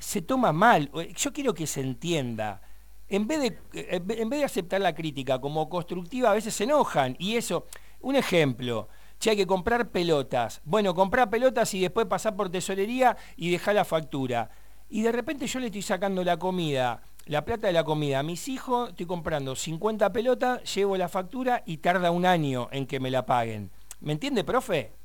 se 0.00 0.22
toma 0.22 0.52
mal. 0.52 0.90
Yo 1.16 1.32
quiero 1.32 1.54
que 1.54 1.66
se 1.66 1.80
entienda. 1.80 2.62
En 3.08 3.26
vez, 3.26 3.40
de, 3.40 3.58
en 3.72 4.28
vez 4.28 4.40
de 4.40 4.44
aceptar 4.44 4.80
la 4.80 4.94
crítica 4.94 5.40
como 5.40 5.68
constructiva, 5.68 6.30
a 6.30 6.34
veces 6.34 6.54
se 6.54 6.64
enojan. 6.64 7.16
Y 7.18 7.36
eso, 7.36 7.66
un 8.00 8.16
ejemplo, 8.16 8.88
che, 9.18 9.30
hay 9.30 9.36
que 9.36 9.46
comprar 9.46 9.90
pelotas. 9.90 10.60
Bueno, 10.64 10.94
comprar 10.94 11.30
pelotas 11.30 11.72
y 11.74 11.80
después 11.80 12.06
pasar 12.06 12.36
por 12.36 12.50
tesorería 12.50 13.16
y 13.36 13.50
dejar 13.50 13.74
la 13.74 13.84
factura. 13.84 14.50
Y 14.90 15.02
de 15.02 15.12
repente 15.12 15.46
yo 15.46 15.60
le 15.60 15.66
estoy 15.66 15.82
sacando 15.82 16.22
la 16.24 16.38
comida 16.38 17.02
la 17.28 17.44
plata 17.44 17.66
de 17.66 17.72
la 17.74 17.84
comida. 17.84 18.18
A 18.18 18.22
mis 18.22 18.48
hijos 18.48 18.90
estoy 18.90 19.06
comprando 19.06 19.54
50 19.54 20.12
pelotas, 20.12 20.74
llevo 20.74 20.96
la 20.96 21.08
factura 21.08 21.62
y 21.66 21.78
tarda 21.78 22.10
un 22.10 22.26
año 22.26 22.68
en 22.72 22.86
que 22.86 23.00
me 23.00 23.10
la 23.10 23.26
paguen. 23.26 23.70
¿Me 24.00 24.12
entiende, 24.12 24.44
profe? 24.44 24.97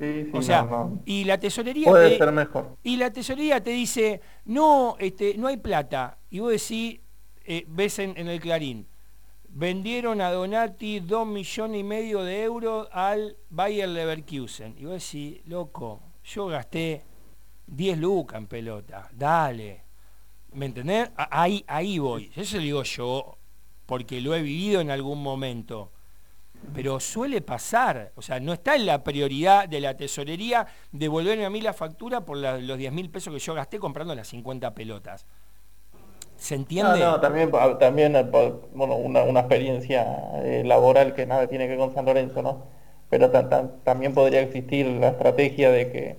Sí, 0.00 0.24
sí, 0.24 0.30
o 0.32 0.40
sea, 0.40 0.66
y 1.04 1.24
la 1.24 1.38
tesorería 1.38 1.86
puede 1.86 2.16
ser 2.16 2.32
mejor. 2.32 2.78
Y 2.82 2.96
la 2.96 3.12
tesorería 3.12 3.62
te 3.62 3.72
dice, 3.72 4.22
no, 4.46 4.96
este, 4.98 5.36
no 5.36 5.46
hay 5.46 5.58
plata. 5.58 6.16
Y 6.30 6.38
vos 6.38 6.52
decís, 6.52 7.00
eh, 7.44 7.66
ves 7.68 7.98
en, 7.98 8.16
el 8.16 8.40
Clarín, 8.40 8.88
vendieron 9.50 10.22
a 10.22 10.30
Donati 10.30 11.00
dos 11.00 11.26
millones 11.26 11.80
y 11.80 11.84
medio 11.84 12.24
de 12.24 12.42
euros 12.44 12.88
al 12.92 13.36
Bayer 13.50 13.90
Leverkusen. 13.90 14.74
Y 14.78 14.86
vos 14.86 15.04
decís, 15.04 15.42
loco, 15.44 16.00
yo 16.24 16.46
gasté 16.46 17.04
10 17.66 17.98
lucas 17.98 18.38
en 18.38 18.46
pelota, 18.46 19.10
dale. 19.12 19.84
¿Me 20.54 20.64
entendés? 20.64 21.10
Ahí, 21.14 21.62
ahí 21.68 21.98
voy. 21.98 22.30
Eso 22.34 22.56
lo 22.56 22.62
digo 22.62 22.82
yo, 22.84 23.36
porque 23.84 24.22
lo 24.22 24.34
he 24.34 24.40
vivido 24.40 24.80
en 24.80 24.90
algún 24.90 25.22
momento. 25.22 25.92
Pero 26.74 27.00
suele 27.00 27.40
pasar, 27.40 28.12
o 28.14 28.22
sea, 28.22 28.38
no 28.38 28.52
está 28.52 28.76
en 28.76 28.86
la 28.86 29.02
prioridad 29.02 29.68
de 29.68 29.80
la 29.80 29.96
tesorería 29.96 30.66
devolverme 30.92 31.44
a 31.44 31.50
mí 31.50 31.60
la 31.60 31.72
factura 31.72 32.24
por 32.24 32.36
los 32.36 32.78
10 32.78 32.92
mil 32.92 33.10
pesos 33.10 33.32
que 33.32 33.40
yo 33.40 33.54
gasté 33.54 33.78
comprando 33.78 34.14
las 34.14 34.28
50 34.28 34.74
pelotas. 34.74 35.26
¿Se 36.36 36.54
entiende? 36.54 37.00
No, 37.00 37.12
no, 37.12 37.20
también, 37.20 37.50
también 37.78 38.30
bueno, 38.72 38.96
una, 38.96 39.24
una 39.24 39.40
experiencia 39.40 40.06
eh, 40.42 40.62
laboral 40.64 41.12
que 41.12 41.26
nada 41.26 41.46
tiene 41.48 41.64
que 41.64 41.70
ver 41.70 41.78
con 41.78 41.92
San 41.92 42.06
Lorenzo, 42.06 42.40
¿no? 42.40 42.64
Pero 43.10 43.30
también 43.30 44.14
podría 44.14 44.40
existir 44.40 44.86
la 44.86 45.08
estrategia 45.08 45.70
de 45.70 45.90
que, 45.90 46.16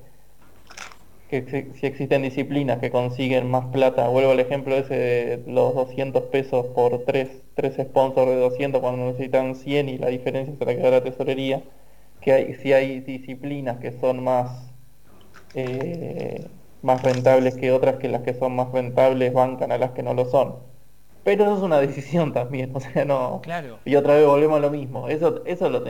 que 1.31 1.71
si 1.73 1.87
existen 1.87 2.23
disciplinas 2.23 2.79
que 2.79 2.91
consiguen 2.91 3.49
más 3.49 3.65
plata, 3.67 4.07
vuelvo 4.09 4.31
al 4.31 4.39
ejemplo 4.41 4.75
ese 4.75 4.93
de 4.93 5.43
los 5.47 5.73
200 5.73 6.23
pesos 6.25 6.67
por 6.67 7.05
tres, 7.05 7.29
tres 7.55 7.77
sponsors 7.81 8.29
de 8.29 8.35
200 8.35 8.81
cuando 8.81 9.05
necesitan 9.05 9.55
100 9.55 9.89
y 9.89 9.97
la 9.97 10.09
diferencia 10.09 10.53
se 10.59 10.65
la 10.65 10.75
queda 10.75 10.91
la 10.91 11.03
tesorería, 11.03 11.63
que 12.19 12.33
hay, 12.33 12.53
si 12.55 12.73
hay 12.73 12.99
disciplinas 12.99 13.79
que 13.79 13.91
son 13.93 14.23
más... 14.23 14.71
Eh, 15.55 16.45
más 16.81 17.01
rentables 17.03 17.55
que 17.55 17.71
otras 17.71 17.97
que 17.97 18.09
las 18.09 18.23
que 18.23 18.33
son 18.33 18.55
más 18.55 18.71
rentables 18.71 19.33
bancan 19.33 19.71
a 19.71 19.77
las 19.77 19.91
que 19.91 20.03
no 20.03 20.13
lo 20.13 20.25
son. 20.25 20.55
Pero 21.23 21.43
eso 21.43 21.57
es 21.57 21.61
una 21.61 21.79
decisión 21.79 22.33
también, 22.33 22.71
o 22.75 22.79
sea, 22.79 23.05
no. 23.05 23.41
Claro. 23.43 23.79
Y 23.85 23.95
otra 23.95 24.15
vez 24.15 24.25
volvemos 24.25 24.57
a 24.57 24.61
lo 24.61 24.71
mismo. 24.71 25.07
Eso, 25.07 25.43
eso 25.45 25.69
lo 25.69 25.83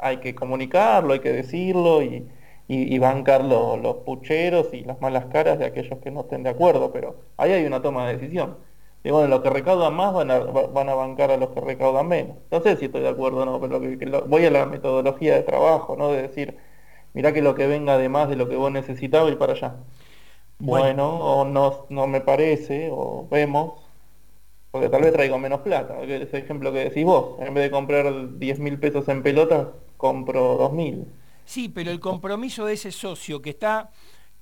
hay 0.00 0.18
que 0.18 0.34
comunicarlo, 0.34 1.12
hay 1.12 1.20
que 1.20 1.32
decirlo 1.32 2.02
y, 2.02 2.28
y, 2.68 2.98
bancar 2.98 3.44
los 3.44 3.96
pucheros 4.04 4.68
y 4.74 4.84
las 4.84 5.00
malas 5.00 5.26
caras 5.26 5.58
de 5.58 5.64
aquellos 5.64 5.98
que 6.00 6.10
no 6.10 6.20
estén 6.20 6.42
de 6.42 6.50
acuerdo, 6.50 6.92
pero 6.92 7.16
ahí 7.38 7.52
hay 7.52 7.64
una 7.64 7.80
toma 7.80 8.06
de 8.06 8.18
decisión. 8.18 8.58
Y 9.02 9.10
bueno, 9.10 9.28
los 9.28 9.40
que 9.40 9.50
recaudan 9.50 9.94
más 9.94 10.12
van 10.12 10.30
a, 10.30 10.38
van 10.40 10.88
a 10.88 10.94
bancar 10.94 11.30
a 11.30 11.38
los 11.38 11.50
que 11.50 11.60
recaudan 11.60 12.08
menos. 12.08 12.36
No 12.50 12.60
sé 12.60 12.76
si 12.76 12.86
estoy 12.86 13.00
de 13.02 13.08
acuerdo 13.08 13.42
o 13.42 13.44
no, 13.46 13.60
pero 13.60 13.80
voy 14.26 14.44
a 14.44 14.50
la 14.50 14.66
metodología 14.66 15.34
de 15.34 15.42
trabajo, 15.44 15.96
¿no? 15.96 16.10
De 16.10 16.22
decir, 16.22 16.58
mirá 17.14 17.32
que 17.32 17.40
lo 17.42 17.54
que 17.54 17.66
venga 17.66 17.96
de 17.96 18.08
más 18.10 18.28
de 18.28 18.36
lo 18.36 18.48
que 18.48 18.56
vos 18.56 18.70
necesitabas 18.70 19.32
y 19.32 19.36
para 19.36 19.54
allá. 19.54 19.76
Bueno, 20.58 21.08
o 21.20 21.44
no, 21.44 21.86
no 21.88 22.06
me 22.06 22.20
parece, 22.20 22.90
o 22.92 23.26
vemos, 23.30 23.74
porque 24.70 24.88
tal 24.88 25.02
vez 25.02 25.12
traigo 25.12 25.38
menos 25.38 25.60
plata, 25.60 26.02
ese 26.02 26.38
ejemplo 26.38 26.72
que 26.72 26.80
decís 26.80 27.04
vos, 27.04 27.40
en 27.40 27.54
vez 27.54 27.64
de 27.64 27.70
comprar 27.70 28.38
10 28.38 28.58
mil 28.60 28.78
pesos 28.80 29.08
en 29.08 29.22
pelota, 29.22 29.70
compro 29.96 30.56
2 30.58 30.72
mil. 30.72 31.06
Sí, 31.48 31.70
pero 31.70 31.90
el 31.90 31.98
compromiso 31.98 32.66
de 32.66 32.74
ese 32.74 32.92
socio 32.92 33.40
que 33.40 33.48
está 33.48 33.90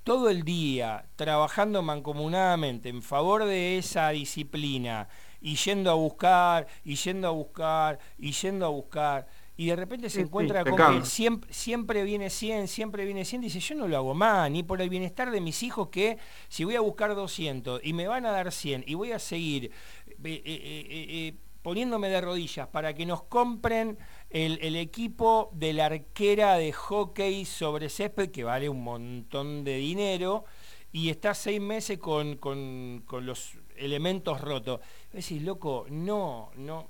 todo 0.03 0.29
el 0.29 0.43
día 0.43 1.05
trabajando 1.15 1.81
mancomunadamente 1.81 2.89
en 2.89 3.01
favor 3.01 3.45
de 3.45 3.77
esa 3.77 4.09
disciplina 4.09 5.07
y 5.39 5.55
yendo 5.55 5.89
a 5.89 5.93
buscar, 5.93 6.67
y 6.83 6.95
yendo 6.95 7.29
a 7.29 7.31
buscar, 7.31 7.97
y 8.17 8.33
yendo 8.33 8.65
a 8.65 8.69
buscar, 8.69 9.25
y 9.55 9.67
de 9.67 9.77
repente 9.77 10.09
se 10.09 10.19
encuentra 10.19 10.65
con 10.65 10.75
que 10.75 11.05
siempre, 11.05 11.53
siempre 11.53 12.03
viene 12.03 12.29
100, 12.29 12.67
siempre 12.67 13.05
viene 13.05 13.23
100, 13.23 13.41
dice, 13.41 13.61
yo 13.61 13.75
no 13.75 13.87
lo 13.87 13.95
hago 13.95 14.13
más, 14.13 14.51
ni 14.51 14.63
por 14.63 14.81
el 14.81 14.89
bienestar 14.89 15.31
de 15.31 15.39
mis 15.39 15.63
hijos 15.63 15.87
que 15.87 16.17
si 16.49 16.65
voy 16.65 16.75
a 16.75 16.81
buscar 16.81 17.15
200 17.15 17.79
y 17.85 17.93
me 17.93 18.09
van 18.09 18.25
a 18.25 18.31
dar 18.31 18.51
100 18.51 18.83
y 18.85 18.95
voy 18.95 19.13
a 19.13 19.19
seguir 19.19 19.71
eh, 20.05 20.17
eh, 20.25 20.43
eh, 20.43 21.33
poniéndome 21.61 22.09
de 22.09 22.19
rodillas 22.19 22.67
para 22.67 22.93
que 22.93 23.05
nos 23.05 23.23
compren 23.23 23.97
el, 24.29 24.75
equipo 24.75 25.49
de 25.53 25.73
la 25.73 25.85
arquera 25.85 26.57
de 26.57 26.71
hockey 26.73 27.45
sobre 27.45 27.89
césped, 27.89 28.31
que 28.31 28.43
vale 28.43 28.69
un 28.69 28.83
montón 28.83 29.63
de 29.63 29.77
dinero, 29.77 30.45
y 30.91 31.09
está 31.09 31.33
seis 31.33 31.61
meses 31.61 31.97
con, 31.99 32.37
con, 32.37 33.03
con 33.05 33.25
los 33.25 33.53
elementos 33.75 34.41
rotos. 34.41 34.79
Decís, 35.11 35.41
loco, 35.41 35.85
no, 35.89 36.51
no, 36.55 36.89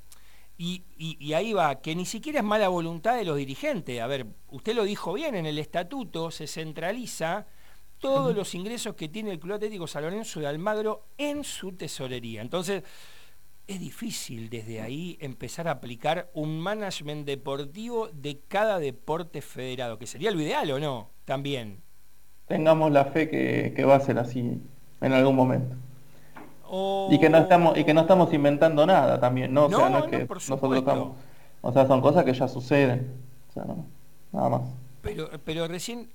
y, 0.59 1.33
ahí 1.33 1.53
va, 1.53 1.81
que 1.81 1.95
ni 1.95 2.05
siquiera 2.05 2.39
es 2.39 2.45
mala 2.45 2.67
voluntad 2.69 3.15
de 3.15 3.25
los 3.25 3.38
dirigentes. 3.38 4.01
A 4.01 4.07
ver, 4.07 4.25
usted 4.49 4.73
lo 4.73 4.83
dijo 4.83 5.13
bien, 5.13 5.35
en 5.35 5.45
el 5.45 5.59
estatuto 5.59 6.31
se 6.31 6.47
centraliza 6.47 7.45
todos 7.99 8.35
los 8.35 8.55
ingresos 8.55 8.95
que 8.95 9.07
tiene 9.07 9.31
el 9.31 9.39
Club 9.39 9.55
Atlético 9.55 9.85
San 9.88 10.03
Lorenzo 10.03 10.39
de 10.39 10.47
Almagro 10.47 11.09
en 11.17 11.43
su 11.43 11.73
tesorería. 11.73 12.41
Entonces, 12.41 12.83
es 13.68 13.80
difícil 13.80 14.49
desde 14.49 14.82
ahí 14.82 15.18
empezar 15.20 15.68
a 15.68 15.72
aplicar 15.72 16.30
un 16.34 16.59
management 16.59 17.26
deportivo 17.26 18.07
de 18.07 18.39
cada 18.47 18.80
deporte 18.80 19.41
federado, 19.41 19.97
que 19.99 20.07
sería 20.07 20.32
lo 20.32 20.41
ideal 20.41 20.72
o 20.72 20.80
no, 20.80 21.11
también. 21.26 21.82
Tengamos 22.47 22.91
la 22.91 23.05
fe 23.05 23.30
que 23.30 23.84
va 23.86 23.95
a 23.95 23.99
ser 23.99 24.20
así 24.20 24.61
en 25.01 25.13
algún 25.13 25.36
momento. 25.36 25.76
Y 27.09 27.20
que 27.20 27.30
no 27.30 27.38
estamos 27.38 27.78
y 27.78 27.84
que 27.86 27.93
no 27.93 28.01
estamos 28.01 28.34
inventando 28.34 28.86
nada 28.86 29.20
también, 29.20 29.53
¿no? 29.53 29.65
O 29.65 29.70
sea, 29.70 29.89
no, 29.89 29.99
es 29.99 30.05
que 30.05 30.26
nosotros 30.26 30.78
estamos, 30.78 31.15
o 31.61 31.72
sea, 31.72 31.88
son 31.88 32.01
cosas 32.01 32.26
que 32.26 32.34
ya 32.34 32.47
suceden. 32.47 33.13
O 33.49 33.53
sea, 33.53 33.65
nada 34.34 34.49
más. 34.49 34.61
Pero 35.01 35.30
pero 35.45 35.68
recién 35.68 36.09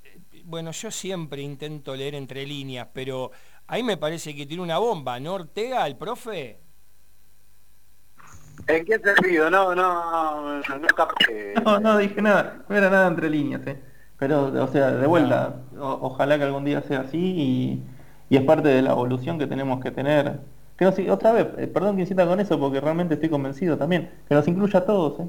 bueno, 0.44 0.72
yo 0.72 0.90
siempre 0.90 1.40
intento 1.40 1.96
leer 1.96 2.14
entre 2.14 2.44
líneas, 2.46 2.88
pero 2.92 3.30
ahí 3.66 3.82
me 3.82 3.96
parece 3.96 4.34
que 4.34 4.44
tiene 4.44 4.62
una 4.62 4.78
bomba, 4.78 5.18
¿no 5.20 5.34
Ortega, 5.34 5.86
el 5.86 5.96
profe? 5.96 6.60
¿En 8.66 8.84
qué 8.84 8.98
sentido? 8.98 9.50
No, 9.50 9.74
no, 9.74 10.60
no, 10.62 10.78
no 10.78 10.88
No, 11.64 11.80
no 11.80 11.98
dije 11.98 12.22
nada, 12.22 12.62
no 12.68 12.76
era 12.76 12.90
nada 12.90 13.08
entre 13.08 13.28
líneas, 13.30 13.66
¿eh? 13.66 13.78
Pero, 14.18 14.46
o 14.46 14.68
sea, 14.68 14.92
de 14.92 15.06
vuelta, 15.06 15.56
ojalá 15.78 16.38
que 16.38 16.44
algún 16.44 16.64
día 16.64 16.80
sea 16.82 17.00
así 17.00 17.18
y 17.18 17.82
y 18.32 18.36
es 18.36 18.44
parte 18.44 18.68
de 18.68 18.80
la 18.80 18.92
evolución 18.92 19.38
que 19.38 19.46
tenemos 19.46 19.80
que 19.82 19.90
tener. 19.90 20.40
Que 20.78 20.86
nos, 20.86 20.98
otra 21.10 21.32
vez, 21.32 21.48
eh, 21.58 21.66
perdón 21.66 21.96
que 21.96 22.02
insista 22.02 22.26
con 22.26 22.40
eso 22.40 22.58
porque 22.58 22.80
realmente 22.80 23.14
estoy 23.14 23.28
convencido 23.28 23.76
también, 23.76 24.10
que 24.26 24.34
nos 24.34 24.48
incluya 24.48 24.78
a 24.80 24.86
todos, 24.86 25.20
¿eh? 25.20 25.28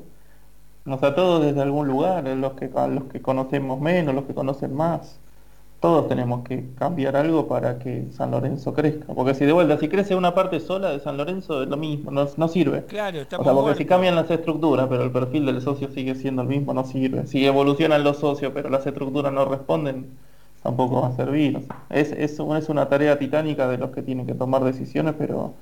Nos 0.85 1.03
a 1.03 1.13
todos 1.13 1.43
desde 1.43 1.61
algún 1.61 1.87
lugar, 1.87 2.25
los 2.25 2.53
que, 2.53 2.71
a 2.75 2.87
los 2.87 3.05
que 3.05 3.21
conocemos 3.21 3.81
menos, 3.81 4.15
los 4.15 4.25
que 4.25 4.33
conocen 4.33 4.73
más. 4.73 5.19
Todos 5.83 6.07
tenemos 6.07 6.47
que 6.47 6.63
cambiar 6.75 7.17
algo 7.17 7.45
para 7.45 7.77
que 7.77 8.07
San 8.11 8.31
Lorenzo 8.31 8.73
crezca. 8.73 9.13
Porque 9.13 9.35
si 9.35 9.43
de 9.43 9.51
vuelta, 9.51 9.77
si 9.77 9.89
crece 9.89 10.15
una 10.15 10.33
parte 10.33 10.61
sola 10.61 10.91
de 10.91 11.01
San 11.01 11.17
Lorenzo 11.17 11.61
es 11.61 11.67
lo 11.67 11.75
mismo, 11.75 12.09
no, 12.09 12.47
sirve. 12.47 12.85
Claro, 12.85 13.19
está 13.19 13.37
o 13.37 13.43
sea, 13.43 13.51
porque 13.51 13.75
si 13.75 13.83
cambian 13.83 14.15
las 14.15 14.31
estructuras, 14.31 14.87
pero 14.87 15.03
el 15.03 15.11
perfil 15.11 15.45
del 15.45 15.61
socio 15.61 15.89
sigue 15.89 16.15
siendo 16.15 16.41
el 16.41 16.47
mismo, 16.47 16.73
no 16.73 16.85
sirve. 16.85 17.27
Si 17.27 17.45
evolucionan 17.45 18.01
los 18.01 18.19
socios, 18.19 18.53
pero 18.55 18.69
las 18.69 18.87
estructuras 18.87 19.33
no 19.33 19.43
responden, 19.43 20.17
tampoco 20.61 21.01
va 21.01 21.09
a 21.09 21.15
servir. 21.17 21.67
es, 21.89 22.13
es, 22.13 22.39
es, 22.39 22.69
una 22.69 22.87
tarea 22.87 23.19
titánica 23.19 23.67
de 23.67 23.77
los 23.77 23.89
que 23.91 24.01
tienen 24.01 24.25
que 24.25 24.35
tomar 24.35 24.63
decisiones, 24.63 25.15
pero 25.17 25.53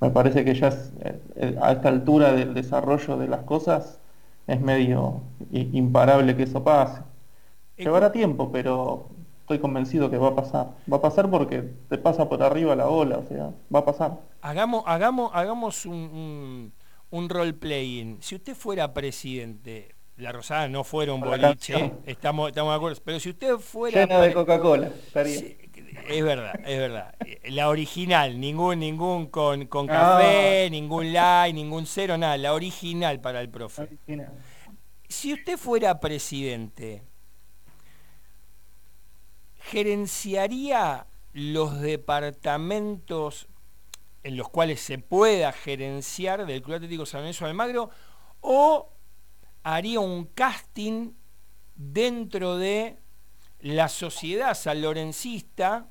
me 0.00 0.10
parece 0.10 0.44
que 0.44 0.54
ya 0.54 0.68
eh, 0.68 1.20
eh, 1.34 1.58
a 1.60 1.72
esta 1.72 1.88
altura 1.88 2.30
del 2.32 2.54
desarrollo 2.54 3.16
de 3.16 3.26
las 3.26 3.40
cosas 3.40 3.98
es 4.46 4.60
medio 4.60 5.20
imparable 5.50 6.36
que 6.36 6.44
eso 6.44 6.62
pase. 6.62 7.02
Llevará 7.76 8.12
tiempo, 8.12 8.50
pero 8.52 9.17
estoy 9.48 9.60
convencido 9.60 10.10
que 10.10 10.18
va 10.18 10.28
a 10.28 10.34
pasar. 10.34 10.66
Va 10.92 10.98
a 10.98 11.00
pasar 11.00 11.30
porque 11.30 11.62
te 11.88 11.96
pasa 11.96 12.28
por 12.28 12.42
arriba 12.42 12.76
la 12.76 12.86
ola, 12.86 13.16
o 13.16 13.26
sea, 13.26 13.50
va 13.74 13.78
a 13.78 13.84
pasar. 13.86 14.20
Hagamos, 14.42 14.84
hagamos, 14.86 15.30
hagamos 15.32 15.86
un, 15.86 15.94
un, 15.94 16.72
un 17.08 17.28
role 17.30 17.54
playing. 17.54 18.18
Si 18.20 18.34
usted 18.34 18.54
fuera 18.54 18.92
presidente, 18.92 19.94
la 20.18 20.32
Rosada 20.32 20.68
no 20.68 20.84
fuera 20.84 21.14
un 21.14 21.22
boliche, 21.22 21.94
estamos, 22.04 22.48
estamos 22.50 22.72
de 22.72 22.76
acuerdo. 22.76 23.00
Pero 23.02 23.20
si 23.20 23.30
usted 23.30 23.56
fuera. 23.56 24.02
Llena 24.02 24.20
de 24.20 24.34
Coca-Cola, 24.34 24.90
es 25.14 26.24
verdad, 26.24 26.60
es 26.66 26.78
verdad. 26.78 27.14
La 27.48 27.70
original, 27.70 28.38
ningún, 28.38 28.80
ningún 28.80 29.28
con, 29.28 29.64
con 29.64 29.86
café, 29.86 30.68
ningún 30.70 31.10
light, 31.10 31.54
ningún 31.54 31.86
cero, 31.86 32.18
nada. 32.18 32.36
La 32.36 32.52
original 32.52 33.18
para 33.20 33.40
el 33.40 33.48
profe. 33.48 33.88
Si 35.08 35.32
usted 35.32 35.56
fuera 35.56 36.00
presidente, 36.00 37.02
¿gerenciaría 39.70 41.06
los 41.32 41.80
departamentos 41.80 43.48
en 44.22 44.36
los 44.36 44.48
cuales 44.48 44.80
se 44.80 44.98
pueda 44.98 45.52
gerenciar 45.52 46.46
del 46.46 46.62
Club 46.62 46.76
Atlético 46.76 47.06
San 47.06 47.20
Lorenzo 47.20 47.44
Almagro 47.44 47.90
o 48.40 48.90
haría 49.62 50.00
un 50.00 50.24
casting 50.24 51.12
dentro 51.76 52.56
de 52.56 52.98
la 53.60 53.88
sociedad 53.88 54.54
sanlorencista 54.54 55.88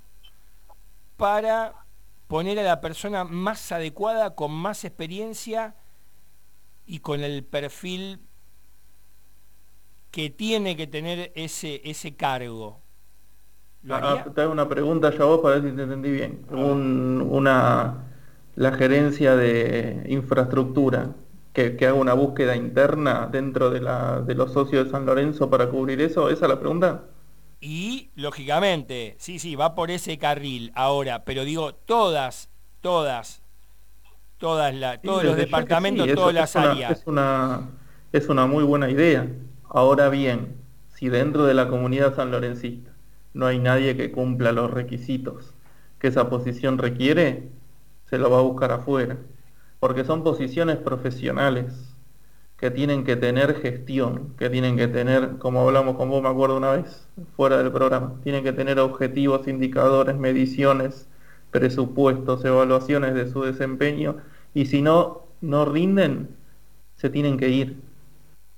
para 1.15 1.85
poner 2.27 2.59
a 2.59 2.63
la 2.63 2.81
persona 2.81 3.23
más 3.23 3.71
adecuada, 3.71 4.35
con 4.35 4.51
más 4.51 4.85
experiencia 4.85 5.75
y 6.85 6.99
con 6.99 7.23
el 7.23 7.43
perfil 7.43 8.21
que 10.11 10.29
tiene 10.29 10.75
que 10.75 10.87
tener 10.87 11.31
ese, 11.35 11.81
ese 11.83 12.15
cargo. 12.15 12.81
Ah, 13.89 14.25
te 14.33 14.41
hago 14.41 14.51
una 14.51 14.67
pregunta 14.67 15.11
ya 15.11 15.23
vos 15.25 15.39
para 15.39 15.59
ver 15.59 15.69
si 15.69 15.75
te 15.75 15.83
entendí 15.83 16.11
bien. 16.11 16.45
una, 16.51 18.05
la 18.55 18.71
gerencia 18.73 19.35
de 19.35 20.03
infraestructura 20.09 21.11
que, 21.53 21.77
haga 21.81 21.93
una 21.93 22.13
búsqueda 22.13 22.55
interna 22.55 23.27
dentro 23.31 23.69
de, 23.69 23.81
la, 23.81 24.21
de 24.21 24.35
los 24.35 24.53
socios 24.53 24.85
de 24.85 24.91
San 24.91 25.05
Lorenzo 25.05 25.49
para 25.49 25.69
cubrir 25.69 26.01
eso? 26.01 26.29
¿Esa 26.29 26.45
es 26.45 26.49
la 26.49 26.59
pregunta? 26.59 27.03
Y, 27.59 28.11
lógicamente, 28.15 29.15
sí, 29.17 29.39
sí, 29.39 29.55
va 29.55 29.73
por 29.73 29.89
ese 29.89 30.17
carril 30.17 30.71
ahora, 30.75 31.23
pero 31.23 31.45
digo, 31.45 31.73
todas, 31.73 32.49
todas, 32.81 33.41
todas 34.37 34.75
la, 34.75 35.01
todos 35.01 35.23
los 35.23 35.35
departamentos, 35.35 36.07
todas 36.13 36.33
las 36.33 36.55
áreas. 36.55 36.99
Es 36.99 37.07
una, 37.07 37.69
es 38.11 38.29
una 38.29 38.45
muy 38.45 38.63
buena 38.63 38.91
idea. 38.91 39.27
Ahora 39.69 40.09
bien, 40.09 40.57
si 40.93 41.09
dentro 41.09 41.45
de 41.45 41.55
la 41.55 41.67
comunidad 41.67 42.15
sanlorencista 42.15 42.96
no 43.37 43.47
hay 43.47 43.59
nadie 43.59 43.95
que 43.95 44.11
cumpla 44.11 44.51
los 44.51 44.71
requisitos 44.71 45.53
que 45.99 46.07
esa 46.07 46.29
posición 46.29 46.77
requiere, 46.77 47.49
se 48.05 48.17
lo 48.17 48.29
va 48.29 48.39
a 48.39 48.41
buscar 48.41 48.71
afuera, 48.71 49.17
porque 49.79 50.03
son 50.03 50.23
posiciones 50.23 50.77
profesionales 50.77 51.95
que 52.57 52.71
tienen 52.71 53.03
que 53.03 53.15
tener 53.15 53.55
gestión, 53.55 54.33
que 54.37 54.49
tienen 54.49 54.77
que 54.77 54.87
tener, 54.87 55.37
como 55.37 55.61
hablamos 55.61 55.95
con 55.95 56.09
vos, 56.09 56.23
me 56.23 56.29
acuerdo 56.29 56.57
una 56.57 56.71
vez, 56.71 57.07
fuera 57.35 57.57
del 57.57 57.71
programa, 57.71 58.19
tienen 58.23 58.43
que 58.43 58.53
tener 58.53 58.79
objetivos, 58.79 59.47
indicadores, 59.47 60.17
mediciones, 60.17 61.07
presupuestos, 61.51 62.43
evaluaciones 62.45 63.13
de 63.13 63.29
su 63.31 63.43
desempeño, 63.43 64.17
y 64.53 64.65
si 64.65 64.81
no, 64.81 65.23
no 65.41 65.65
rinden, 65.65 66.35
se 66.95 67.09
tienen 67.09 67.37
que 67.37 67.49
ir. 67.49 67.83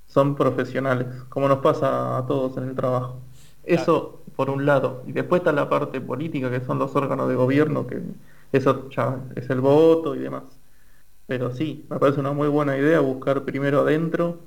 Son 0.06 0.34
profesionales, 0.34 1.06
como 1.28 1.48
nos 1.48 1.58
pasa 1.60 2.18
a 2.18 2.26
todos 2.26 2.56
en 2.56 2.64
el 2.64 2.74
trabajo. 2.74 3.20
Eso 3.64 4.22
por 4.36 4.50
un 4.50 4.64
lado. 4.64 5.02
Y 5.06 5.12
después 5.12 5.40
está 5.40 5.52
la 5.52 5.68
parte 5.68 6.00
política, 6.00 6.50
que 6.50 6.64
son 6.64 6.78
los 6.78 6.96
órganos 6.96 7.28
de 7.28 7.34
gobierno, 7.34 7.86
que 7.86 8.00
eso 8.52 8.88
ya 8.90 9.18
es 9.36 9.50
el 9.50 9.60
voto 9.60 10.14
y 10.14 10.18
demás. 10.18 10.44
Pero 11.26 11.52
sí, 11.52 11.86
me 11.88 11.98
parece 11.98 12.20
una 12.20 12.32
muy 12.32 12.48
buena 12.48 12.76
idea 12.76 13.00
buscar 13.00 13.44
primero 13.44 13.80
adentro 13.80 14.40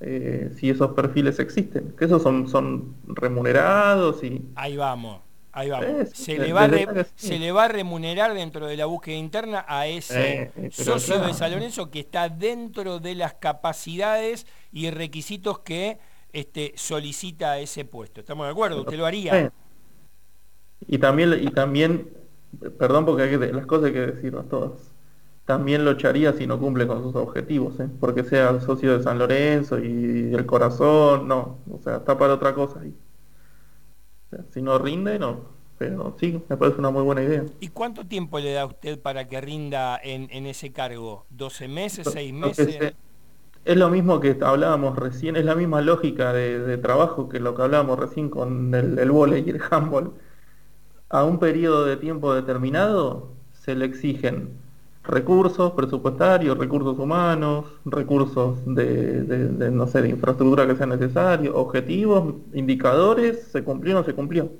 eh, 0.00 0.50
si 0.56 0.68
esos 0.68 0.90
perfiles 0.92 1.38
existen, 1.38 1.94
que 1.98 2.04
esos 2.04 2.22
son, 2.22 2.48
son 2.48 2.96
remunerados 3.06 4.22
y... 4.22 4.44
Ahí 4.54 4.76
vamos, 4.76 5.22
ahí 5.52 5.70
vamos. 5.70 6.10
se, 6.12 6.38
le 6.38 6.52
va 6.52 6.68
se, 7.14 7.38
le 7.38 7.52
va 7.52 7.64
a 7.64 7.68
remunerar 7.68 8.34
dentro 8.34 8.66
de 8.66 8.76
la 8.76 8.84
búsqueda 8.84 9.16
interna 9.16 9.64
a 9.66 9.86
ese 9.86 10.50
eh, 10.54 10.70
socio 10.70 11.20
de 11.20 11.32
San 11.32 11.52
Lorenzo 11.52 11.90
que 11.90 12.00
está 12.00 12.28
dentro 12.28 12.98
de 12.98 13.14
las 13.14 13.34
capacidades 13.34 14.46
y 14.70 14.90
requisitos 14.90 15.60
que 15.60 15.98
este, 16.36 16.72
solicita 16.76 17.58
ese 17.58 17.84
puesto. 17.84 18.20
¿Estamos 18.20 18.46
de 18.46 18.52
acuerdo? 18.52 18.80
¿Usted 18.80 18.96
lo 18.96 19.06
haría? 19.06 19.52
Y 20.86 20.98
también, 20.98 21.38
y 21.40 21.50
también 21.50 22.10
perdón 22.78 23.04
porque 23.04 23.22
hay 23.22 23.52
las 23.52 23.66
cosas 23.66 23.86
hay 23.86 23.92
que 23.92 24.06
decirlas 24.06 24.48
todas 24.48 24.96
también 25.46 25.84
lo 25.84 25.92
echaría 25.92 26.32
si 26.32 26.46
no 26.46 26.58
cumple 26.58 26.86
con 26.86 27.02
sus 27.02 27.14
objetivos, 27.14 27.78
¿eh? 27.78 27.88
porque 28.00 28.24
sea 28.24 28.60
socio 28.60 28.98
de 28.98 29.02
San 29.02 29.18
Lorenzo 29.18 29.78
y 29.78 30.34
el 30.34 30.44
corazón, 30.44 31.28
no, 31.28 31.58
o 31.70 31.78
sea, 31.82 31.98
está 31.98 32.18
para 32.18 32.34
otra 32.34 32.52
cosa 32.52 32.80
ahí. 32.80 32.92
si 34.50 34.60
no 34.60 34.76
rinde, 34.76 35.20
no, 35.20 35.42
pero 35.78 36.16
sí, 36.18 36.42
me 36.48 36.56
parece 36.56 36.80
una 36.80 36.90
muy 36.90 37.04
buena 37.04 37.22
idea. 37.22 37.44
¿Y 37.60 37.68
cuánto 37.68 38.04
tiempo 38.04 38.40
le 38.40 38.52
da 38.52 38.66
usted 38.66 39.00
para 39.00 39.28
que 39.28 39.40
rinda 39.40 40.00
en, 40.02 40.46
ese 40.46 40.72
cargo? 40.72 41.26
¿12 41.34 41.68
meses, 41.68 42.08
6 42.12 42.34
meses? 42.34 42.94
Es 43.66 43.76
lo 43.76 43.90
mismo 43.90 44.20
que 44.20 44.38
hablábamos 44.42 44.96
recién, 44.96 45.34
es 45.36 45.44
la 45.44 45.56
misma 45.56 45.80
lógica 45.80 46.32
de, 46.32 46.78
trabajo 46.78 47.28
que 47.28 47.40
lo 47.40 47.56
que 47.56 47.62
hablábamos 47.62 47.98
recién 47.98 48.30
con 48.30 48.72
el, 48.74 48.98
el 48.98 49.10
y 49.44 49.50
el 49.50 49.60
handball. 49.70 50.12
A 51.10 51.24
un 51.24 51.38
periodo 51.40 51.84
de 51.84 51.96
tiempo 51.96 52.32
determinado 52.34 53.32
se 53.52 53.74
le 53.74 53.86
exigen 53.86 54.50
recursos 55.02 55.72
presupuestarios, 55.72 56.56
recursos 56.58 56.96
humanos, 56.98 57.66
recursos 57.84 58.58
de, 58.66 59.70
no 59.72 59.86
sé, 59.88 60.02
de 60.02 60.10
infraestructura 60.10 60.66
que 60.66 60.76
sea 60.76 60.86
necesario, 60.86 61.56
objetivos, 61.56 62.34
indicadores, 62.54 63.48
se 63.52 63.64
cumplió 63.64 63.96
o 63.96 63.98
no 64.00 64.04
se 64.04 64.14
cumplió. 64.14 64.50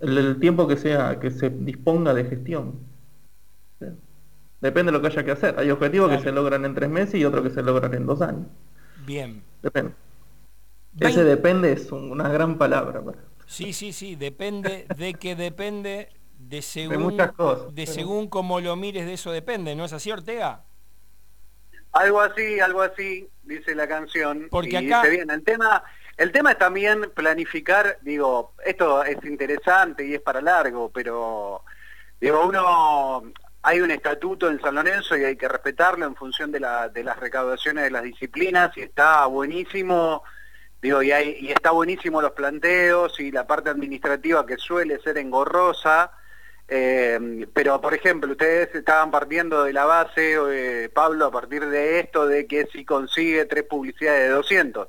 El, 0.00 0.38
tiempo 0.40 0.66
que 0.66 0.76
sea, 0.76 1.18
que 1.20 1.30
se 1.30 1.50
disponga 1.50 2.14
de 2.14 2.24
gestión. 2.24 2.74
Depende 4.60 4.92
de 4.92 4.98
lo 4.98 5.02
que 5.02 5.08
haya 5.08 5.24
que 5.24 5.30
hacer. 5.30 5.58
Hay 5.58 5.70
objetivos 5.70 6.10
que 6.10 6.22
se 6.22 6.32
logran 6.32 6.64
en 6.64 6.74
tres 6.74 6.90
meses 6.90 7.14
y 7.14 7.24
otros 7.24 7.42
que 7.42 7.50
se 7.50 7.62
logran 7.62 7.94
en 7.94 8.06
dos 8.06 8.20
años. 8.20 8.46
Bien. 9.06 9.42
Depende. 9.62 9.92
Ese 10.98 11.24
depende 11.24 11.72
es 11.72 11.90
una 11.92 12.28
gran 12.28 12.58
palabra. 12.58 13.02
Sí, 13.46 13.72
sí, 13.72 13.92
sí, 13.92 14.16
depende 14.16 14.86
de 14.96 15.14
que 15.14 15.34
depende 15.34 16.08
de 16.38 16.62
según, 16.62 17.02
muchas 17.02 17.32
cosas, 17.32 17.74
de 17.74 17.86
según 17.86 18.28
cómo 18.28 18.60
lo 18.60 18.74
mires 18.76 19.06
de 19.06 19.14
eso 19.14 19.30
depende, 19.30 19.74
¿no 19.74 19.84
es 19.84 19.92
así 19.92 20.10
Ortega? 20.10 20.62
Algo 21.92 22.20
así, 22.20 22.60
algo 22.60 22.82
así, 22.82 23.28
dice 23.42 23.74
la 23.74 23.88
canción. 23.88 24.46
Porque 24.50 24.78
acá... 24.78 25.02
bien, 25.08 25.30
el 25.30 25.42
tema, 25.42 25.82
el 26.16 26.32
tema 26.32 26.52
es 26.52 26.58
también 26.58 27.10
planificar, 27.14 27.98
digo, 28.02 28.54
esto 28.64 29.02
es 29.04 29.18
interesante 29.24 30.06
y 30.06 30.14
es 30.14 30.20
para 30.20 30.40
largo, 30.40 30.90
pero 30.90 31.62
digo, 32.20 32.46
uno 32.46 33.22
hay 33.62 33.80
un 33.80 33.90
estatuto 33.90 34.48
en 34.48 34.60
San 34.60 34.74
Lorenzo 34.74 35.16
y 35.16 35.24
hay 35.24 35.36
que 35.36 35.48
respetarlo 35.48 36.06
en 36.06 36.16
función 36.16 36.50
de, 36.50 36.60
la, 36.60 36.88
de 36.88 37.04
las 37.04 37.18
recaudaciones 37.18 37.84
de 37.84 37.90
las 37.90 38.02
disciplinas 38.02 38.76
y 38.76 38.82
está 38.82 39.26
buenísimo, 39.26 40.22
digo, 40.80 41.02
y, 41.02 41.12
hay, 41.12 41.36
y 41.40 41.50
está 41.50 41.70
buenísimo 41.72 42.22
los 42.22 42.32
planteos 42.32 43.20
y 43.20 43.30
la 43.30 43.46
parte 43.46 43.70
administrativa 43.70 44.46
que 44.46 44.56
suele 44.56 44.98
ser 45.00 45.18
engorrosa, 45.18 46.12
eh, 46.72 47.46
pero, 47.52 47.80
por 47.80 47.94
ejemplo, 47.94 48.30
ustedes 48.30 48.72
estaban 48.74 49.10
partiendo 49.10 49.64
de 49.64 49.72
la 49.72 49.84
base, 49.86 50.36
eh, 50.50 50.88
Pablo, 50.88 51.26
a 51.26 51.30
partir 51.32 51.66
de 51.66 51.98
esto, 51.98 52.28
de 52.28 52.46
que 52.46 52.66
si 52.66 52.84
consigue 52.84 53.44
tres 53.46 53.64
publicidades 53.64 54.28
de 54.28 54.34
200. 54.34 54.88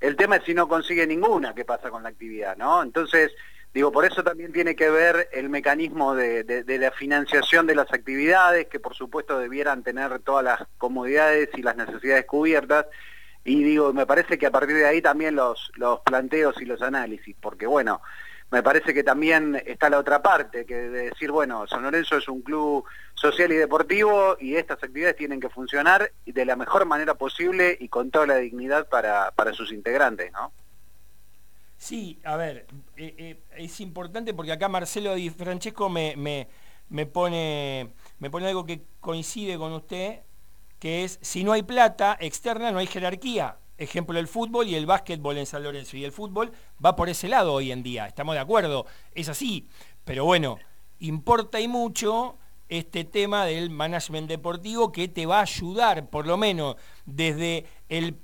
El 0.00 0.14
tema 0.14 0.36
es 0.36 0.44
si 0.44 0.54
no 0.54 0.68
consigue 0.68 1.04
ninguna, 1.04 1.52
¿qué 1.52 1.64
pasa 1.64 1.90
con 1.90 2.04
la 2.04 2.10
actividad? 2.10 2.56
¿no? 2.56 2.80
Entonces, 2.80 3.32
digo, 3.76 3.92
por 3.92 4.06
eso 4.06 4.24
también 4.24 4.54
tiene 4.54 4.74
que 4.74 4.88
ver 4.88 5.28
el 5.32 5.50
mecanismo 5.50 6.14
de, 6.14 6.64
la 6.66 6.90
financiación 6.92 7.66
de 7.66 7.74
las 7.74 7.92
actividades, 7.92 8.68
que 8.68 8.80
por 8.80 8.94
supuesto 8.94 9.38
debieran 9.38 9.82
tener 9.82 10.18
todas 10.20 10.42
las 10.42 10.66
comodidades 10.78 11.50
y 11.54 11.60
las 11.60 11.76
necesidades 11.76 12.24
cubiertas. 12.24 12.86
Y 13.44 13.62
digo, 13.62 13.92
me 13.92 14.06
parece 14.06 14.38
que 14.38 14.46
a 14.46 14.50
partir 14.50 14.76
de 14.76 14.86
ahí 14.86 15.02
también 15.02 15.36
los, 15.36 15.70
los 15.74 16.00
planteos 16.00 16.58
y 16.62 16.64
los 16.64 16.80
análisis, 16.80 17.36
porque 17.38 17.66
bueno, 17.66 18.00
me 18.50 18.62
parece 18.62 18.94
que 18.94 19.04
también 19.04 19.62
está 19.66 19.90
la 19.90 19.98
otra 19.98 20.22
parte, 20.22 20.64
que 20.64 20.74
de 20.74 21.10
decir, 21.10 21.30
bueno, 21.30 21.66
San 21.66 21.82
Lorenzo 21.82 22.16
es 22.16 22.28
un 22.28 22.40
club 22.40 22.82
social 23.12 23.52
y 23.52 23.56
deportivo 23.56 24.38
y 24.40 24.56
estas 24.56 24.82
actividades 24.82 25.16
tienen 25.16 25.38
que 25.38 25.50
funcionar 25.50 26.12
de 26.24 26.44
la 26.46 26.56
mejor 26.56 26.86
manera 26.86 27.12
posible 27.12 27.76
y 27.78 27.90
con 27.90 28.10
toda 28.10 28.26
la 28.26 28.36
dignidad 28.36 28.88
para, 28.88 29.52
sus 29.52 29.70
integrantes, 29.70 30.32
¿no? 30.32 30.50
Sí, 31.78 32.18
a 32.24 32.36
ver, 32.36 32.66
eh, 32.96 33.14
eh, 33.18 33.42
es 33.56 33.80
importante 33.80 34.32
porque 34.34 34.52
acá 34.52 34.68
Marcelo 34.68 35.14
Di 35.14 35.30
Francesco 35.30 35.88
me, 35.88 36.16
me, 36.16 36.48
me, 36.88 37.06
pone, 37.06 37.92
me 38.18 38.30
pone 38.30 38.48
algo 38.48 38.64
que 38.64 38.86
coincide 39.00 39.58
con 39.58 39.72
usted, 39.72 40.20
que 40.78 41.04
es, 41.04 41.18
si 41.22 41.44
no 41.44 41.52
hay 41.52 41.62
plata 41.62 42.16
externa, 42.20 42.72
no 42.72 42.78
hay 42.78 42.86
jerarquía 42.86 43.58
ejemplo 43.78 44.18
el 44.18 44.28
fútbol 44.28 44.68
y 44.68 44.74
el 44.74 44.86
básquetbol 44.86 45.38
en 45.38 45.46
San 45.46 45.62
Lorenzo. 45.62 45.96
Y 45.96 46.04
el 46.04 46.12
fútbol 46.12 46.52
va 46.84 46.96
por 46.96 47.08
ese 47.08 47.28
lado 47.28 47.52
hoy 47.52 47.72
en 47.72 47.82
día, 47.82 48.06
estamos 48.06 48.34
de 48.34 48.40
acuerdo, 48.40 48.86
es 49.14 49.28
así. 49.28 49.68
Pero 50.04 50.24
bueno, 50.24 50.58
importa 51.00 51.60
y 51.60 51.68
mucho 51.68 52.38
este 52.68 53.04
tema 53.04 53.44
del 53.44 53.70
management 53.70 54.28
deportivo 54.28 54.90
que 54.92 55.08
te 55.08 55.26
va 55.26 55.38
a 55.38 55.42
ayudar, 55.42 56.08
por 56.08 56.26
lo 56.26 56.36
menos 56.36 56.76
desde 57.04 57.66
el 57.88 58.14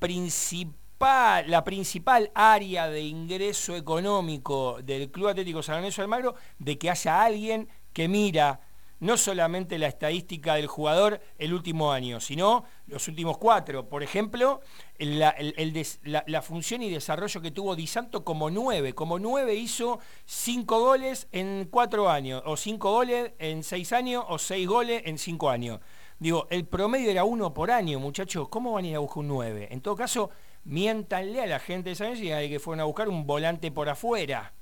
la 1.02 1.64
principal 1.64 2.30
área 2.34 2.88
de 2.88 3.00
ingreso 3.00 3.74
económico 3.74 4.78
del 4.82 5.10
Club 5.10 5.28
Atlético 5.28 5.62
San 5.62 5.76
Lorenzo 5.76 6.02
Almagro, 6.02 6.34
de 6.58 6.78
que 6.78 6.90
haya 6.90 7.22
alguien 7.22 7.68
que 7.92 8.08
mira 8.08 8.60
no 9.00 9.16
solamente 9.16 9.78
la 9.78 9.88
estadística 9.88 10.54
del 10.54 10.68
jugador 10.68 11.20
el 11.36 11.52
último 11.52 11.90
año, 11.90 12.20
sino 12.20 12.64
los 12.86 13.08
últimos 13.08 13.36
cuatro. 13.36 13.88
Por 13.88 14.04
ejemplo, 14.04 14.60
la, 14.98 16.42
función 16.42 16.82
y 16.82 16.90
desarrollo 16.90 17.40
que 17.40 17.50
tuvo 17.50 17.74
Di 17.74 17.88
Santo 17.88 18.22
como 18.22 18.48
nueve. 18.48 18.94
Como 18.94 19.18
nueve 19.18 19.56
hizo 19.56 19.98
cinco 20.24 20.78
goles 20.78 21.26
en 21.32 21.66
cuatro 21.68 22.08
años, 22.08 22.44
o 22.46 22.56
cinco 22.56 22.92
goles 22.92 23.32
en 23.40 23.64
seis 23.64 23.92
años, 23.92 24.24
o 24.28 24.38
seis 24.38 24.68
goles 24.68 25.02
en 25.04 25.18
cinco 25.18 25.50
años. 25.50 25.80
Digo, 26.20 26.46
el 26.50 26.64
promedio 26.64 27.10
era 27.10 27.24
uno 27.24 27.52
por 27.52 27.72
año, 27.72 27.98
muchachos. 27.98 28.48
¿Cómo 28.48 28.74
van 28.74 28.84
a 28.84 28.88
ir 28.88 28.94
a 28.94 29.00
buscar 29.00 29.18
un 29.18 29.26
nueve? 29.26 29.66
En 29.72 29.80
todo 29.80 29.96
caso, 29.96 30.30
miéntanle 30.64 31.40
a 31.42 31.46
la 31.46 31.58
gente 31.58 31.90
de 31.90 31.96
San 31.96 32.16
y 32.16 32.48
que 32.48 32.60
fueron 32.60 32.80
a 32.80 32.84
buscar 32.84 33.08
un 33.08 33.26
volante 33.26 33.70
por 33.70 33.88
afuera. 33.88 34.52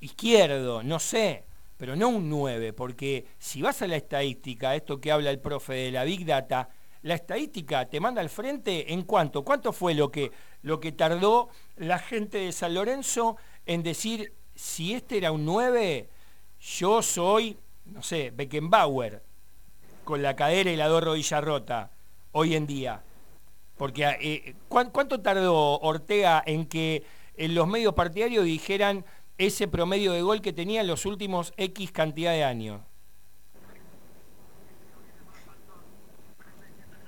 Izquierdo, 0.00 0.82
no 0.82 0.98
sé 0.98 1.44
pero 1.78 1.94
no 1.94 2.08
un 2.08 2.28
9, 2.28 2.72
porque 2.72 3.24
si 3.38 3.62
vas 3.62 3.80
a 3.82 3.86
la 3.86 3.96
estadística, 3.96 4.74
esto 4.74 5.00
que 5.00 5.12
habla 5.12 5.30
el 5.30 5.38
profe 5.38 5.74
de 5.74 5.92
la 5.92 6.02
Big 6.02 6.26
Data, 6.26 6.68
la 7.02 7.14
estadística 7.14 7.88
te 7.88 8.00
manda 8.00 8.20
al 8.20 8.28
frente 8.28 8.92
en 8.92 9.02
cuánto, 9.02 9.44
cuánto 9.44 9.72
fue 9.72 9.94
lo 9.94 10.10
que, 10.10 10.32
lo 10.62 10.80
que 10.80 10.90
tardó 10.90 11.48
la 11.76 12.00
gente 12.00 12.38
de 12.38 12.52
San 12.52 12.74
Lorenzo 12.74 13.36
en 13.64 13.84
decir, 13.84 14.34
si 14.56 14.92
este 14.92 15.18
era 15.18 15.30
un 15.30 15.44
9, 15.44 16.08
yo 16.60 17.00
soy, 17.00 17.56
no 17.86 18.02
sé, 18.02 18.32
Beckenbauer, 18.32 19.22
con 20.02 20.20
la 20.20 20.34
cadera 20.34 20.72
y 20.72 20.76
la 20.76 20.88
dos 20.88 21.04
rodillas 21.04 21.44
rota, 21.44 21.92
hoy 22.32 22.56
en 22.56 22.66
día. 22.66 23.04
Porque 23.78 24.04
eh, 24.20 24.54
¿cuánto 24.68 25.22
tardó 25.22 25.78
Ortega 25.78 26.42
en 26.44 26.66
que 26.66 27.04
en 27.36 27.54
los 27.54 27.68
medios 27.68 27.94
partidarios 27.94 28.44
dijeran 28.44 29.04
ese 29.38 29.68
promedio 29.68 30.12
de 30.12 30.20
gol 30.20 30.42
que 30.42 30.52
tenía 30.52 30.80
en 30.80 30.88
los 30.88 31.06
últimos 31.06 31.54
X 31.56 31.92
cantidad 31.92 32.32
de 32.32 32.44
años? 32.44 32.82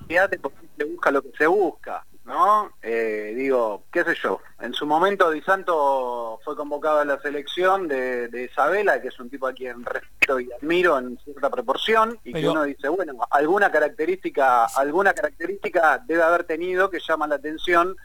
Se 0.09 0.85
busca 0.85 1.11
lo 1.11 1.23
que 1.23 1.31
se 1.37 1.47
busca. 1.47 2.07
¿No? 2.31 2.73
Eh, 2.81 3.35
digo, 3.37 3.85
qué 3.93 4.05
sé 4.05 4.15
yo, 4.23 4.41
en 4.61 4.73
su 4.73 4.87
momento 4.87 5.31
Di 5.31 5.43
Santo 5.43 6.39
fue 6.45 6.57
convocado 6.57 7.01
a 7.01 7.05
la 7.05 7.21
selección 7.21 7.89
de, 7.89 8.49
Isabela, 8.51 9.03
que 9.03 9.09
es 9.09 9.19
un 9.19 9.29
tipo 9.29 9.49
a 9.49 9.53
quien 9.53 9.85
respeto 9.85 10.39
y 10.39 10.49
admiro 10.53 10.97
en 10.99 11.19
cierta 11.25 11.51
proporción, 11.51 12.19
y 12.25 12.33
que 12.33 12.49
uno 12.49 12.63
dice, 12.63 12.89
bueno, 12.89 13.15
alguna 13.31 13.71
característica, 13.71 14.67
alguna 14.67 15.13
característica 15.13 16.03
debe 16.07 16.23
haber 16.23 16.45
tenido 16.45 16.89
que 16.89 17.01
llama 17.01 17.27
la 17.27 17.35
atención 17.35 17.97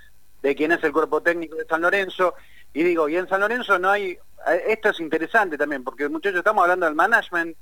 de 0.42 0.56
quién 0.56 0.72
es 0.72 0.84
el 0.84 0.92
cuerpo 0.92 1.22
técnico 1.22 1.56
de 1.56 1.66
San 1.66 1.82
Lorenzo, 1.82 2.34
y 2.74 2.84
digo, 2.84 3.08
y 3.08 3.18
en 3.18 3.30
San 3.30 3.42
Lorenzo 3.42 3.78
no 3.78 3.92
hay, 3.92 4.18
eh, 4.48 4.64
esto 4.68 4.90
es 4.90 5.00
interesante 5.00 5.56
también, 5.56 5.84
porque 5.84 6.10
muchachos 6.10 6.40
estamos 6.40 6.64
hablando 6.64 6.88
del 6.88 6.96
management, 6.96 7.56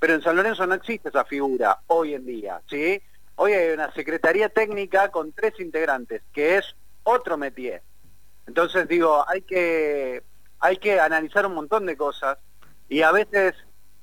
pero 0.00 0.14
en 0.14 0.22
San 0.22 0.34
Lorenzo 0.34 0.66
no 0.66 0.74
existe 0.74 1.10
esa 1.10 1.24
figura 1.24 1.78
hoy 1.86 2.14
en 2.14 2.26
día, 2.26 2.60
¿sí? 2.68 3.00
Hoy 3.40 3.52
hay 3.52 3.70
una 3.70 3.92
secretaría 3.92 4.48
técnica 4.48 5.12
con 5.12 5.30
tres 5.30 5.60
integrantes, 5.60 6.22
que 6.32 6.56
es 6.56 6.74
otro 7.04 7.36
métier. 7.36 7.82
Entonces 8.48 8.88
digo, 8.88 9.24
hay 9.28 9.42
que, 9.42 10.24
hay 10.58 10.76
que 10.78 10.98
analizar 10.98 11.46
un 11.46 11.54
montón 11.54 11.86
de 11.86 11.96
cosas 11.96 12.36
y 12.88 13.02
a 13.02 13.12
veces, 13.12 13.54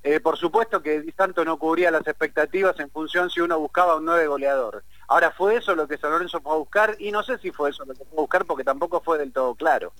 eh, 0.04 0.20
por 0.20 0.38
supuesto 0.38 0.82
que 0.82 1.02
Di 1.02 1.12
Santo 1.12 1.44
no 1.44 1.58
cubría 1.58 1.90
las 1.90 2.06
expectativas 2.06 2.80
en 2.80 2.90
función 2.90 3.28
si 3.28 3.42
uno 3.42 3.60
buscaba 3.60 3.96
un 3.96 4.06
nueve 4.06 4.26
goleador. 4.26 4.84
Ahora, 5.06 5.30
¿fue 5.32 5.56
eso 5.56 5.74
lo 5.74 5.86
que 5.86 5.98
San 5.98 6.12
Lorenzo 6.12 6.40
fue 6.40 6.52
a 6.54 6.56
buscar? 6.56 6.96
Y 6.98 7.12
no 7.12 7.22
sé 7.22 7.36
si 7.36 7.50
fue 7.50 7.68
eso 7.68 7.84
lo 7.84 7.92
que 7.92 8.06
fue 8.06 8.16
a 8.16 8.22
buscar 8.22 8.46
porque 8.46 8.64
tampoco 8.64 9.02
fue 9.02 9.18
del 9.18 9.34
todo 9.34 9.54
claro. 9.54 9.92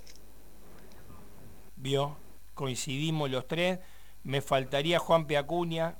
Vio, 1.76 2.16
coincidimos 2.54 3.30
los 3.30 3.46
tres. 3.46 3.80
Me 4.24 4.40
faltaría 4.40 4.98
Juan 4.98 5.26
Piacuña, 5.26 5.98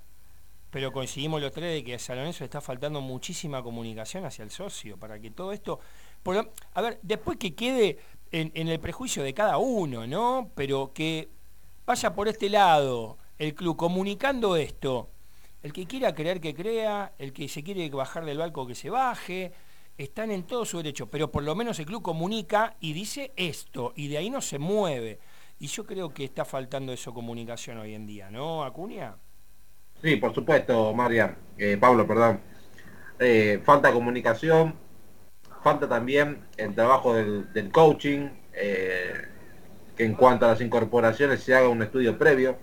pero 0.77 0.93
coincidimos 0.93 1.41
los 1.41 1.53
tres 1.53 1.73
de 1.73 1.83
que 1.83 1.95
a 1.95 1.99
San 1.99 2.19
Lorenzo 2.19 2.45
está 2.45 2.61
faltando 2.61 3.01
muchísima 3.01 3.63
comunicación 3.63 4.27
hacia 4.27 4.43
el 4.43 4.51
socio, 4.51 4.99
para 4.99 5.19
que 5.19 5.31
todo 5.31 5.53
esto... 5.53 5.81
a 6.75 6.83
ver, 6.83 6.99
después 7.01 7.39
que 7.39 7.55
quede 7.55 7.97
en, 8.31 8.69
el 8.69 8.79
prejuicio 8.79 9.23
de 9.23 9.33
cada 9.33 9.57
uno, 9.57 10.07
¿no? 10.07 10.51
Pero 10.55 10.93
que 10.93 11.31
vaya 11.87 12.15
por 12.15 12.29
este 12.29 12.51
lado 12.51 13.17
el 13.39 13.55
club 13.55 13.79
comunicando 13.79 14.55
esto. 14.55 15.09
El 15.63 15.73
que 15.73 15.87
quiera 15.87 16.15
creer 16.15 16.43
que 16.43 16.55
crea, 16.55 17.15
el 17.19 17.33
que 17.33 17.49
se 17.49 17.63
quiere 17.63 17.89
bajar 17.89 18.27
del 18.27 18.37
barco 18.37 18.67
que 18.67 18.75
se 18.75 18.91
baje, 18.91 19.55
están 19.97 20.31
en 20.31 20.43
todo 20.43 20.67
su 20.67 20.77
derecho, 20.77 21.07
pero 21.07 21.33
por 21.33 21.43
lo 21.43 21.55
menos 21.55 21.79
el 21.79 21.87
club 21.87 22.03
comunica 22.03 22.77
y 22.81 22.93
dice 22.93 23.33
esto, 23.37 23.95
y 23.97 24.09
de 24.09 24.19
ahí 24.19 24.29
no 24.29 24.43
se 24.43 24.59
mueve. 24.59 25.21
Y 25.59 25.69
yo 25.69 25.87
creo 25.87 26.13
que 26.13 26.25
está 26.25 26.45
faltando 26.45 26.93
eso 26.93 27.15
comunicación 27.15 27.79
hoy 27.79 27.95
en 27.95 28.07
día, 28.07 28.31
¿no, 28.31 28.63
Acuña? 28.63 29.17
Sí, 30.03 30.17
por 30.17 30.35
supuesto, 30.35 30.93
María. 30.95 31.37
Eh, 31.59 31.77
Pablo, 31.81 32.07
perdón. 32.07 32.41
Eh, 33.19 33.63
falta 33.65 33.93
comunicación, 33.93 34.75
falta 35.63 35.89
también 35.89 36.45
el 36.59 36.75
trabajo 36.75 37.15
del, 37.15 37.71
coaching, 37.73 38.29
eh, 38.53 39.15
que 39.97 40.05
en 40.05 40.15
cuanto 40.15 40.45
a 40.45 40.49
las 40.51 40.61
incorporaciones 40.61 41.43
se 41.43 41.55
haga 41.55 41.69
un 41.69 41.83
estudio 41.83 42.19
previo. 42.19 42.59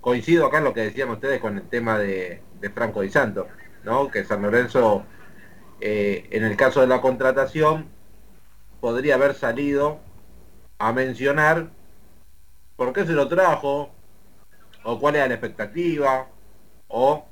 Coincido 0.00 0.46
acá 0.46 0.58
en 0.58 0.64
lo 0.64 0.74
que 0.74 0.80
decían 0.80 1.10
ustedes 1.10 1.40
con 1.40 1.58
el 1.58 1.68
tema 1.68 1.98
de, 1.98 2.42
Franco 2.74 3.02
Di 3.02 3.10
Santo, 3.10 3.48
¿no? 3.84 4.10
que 4.10 4.24
San 4.24 4.42
Lorenzo, 4.42 5.04
en 5.80 6.44
el 6.44 6.56
caso 6.56 6.80
de 6.80 6.86
la 6.86 7.00
contratación, 7.00 7.88
podría 8.80 9.14
haber 9.14 9.34
salido 9.34 10.00
a 10.78 10.92
mencionar 10.92 11.70
por 12.76 12.92
qué 12.92 13.04
se 13.04 13.12
lo 13.12 13.28
trajo, 13.28 13.90
o 14.82 14.98
cuál 14.98 15.16
era 15.16 15.28
la 15.28 15.34
expectativa, 15.34 16.28
o 16.90 17.24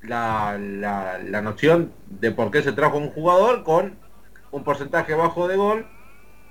la, 0.00 0.58
la, 0.58 1.42
noción 1.42 1.92
de 2.08 2.32
por 2.32 2.50
qué 2.50 2.62
se 2.62 2.72
trajo 2.72 2.98
un 2.98 3.10
jugador 3.10 3.62
con 3.62 3.98
un 4.50 4.64
porcentaje 4.64 5.14
bajo 5.14 5.46
de 5.46 5.56
gol 5.56 5.86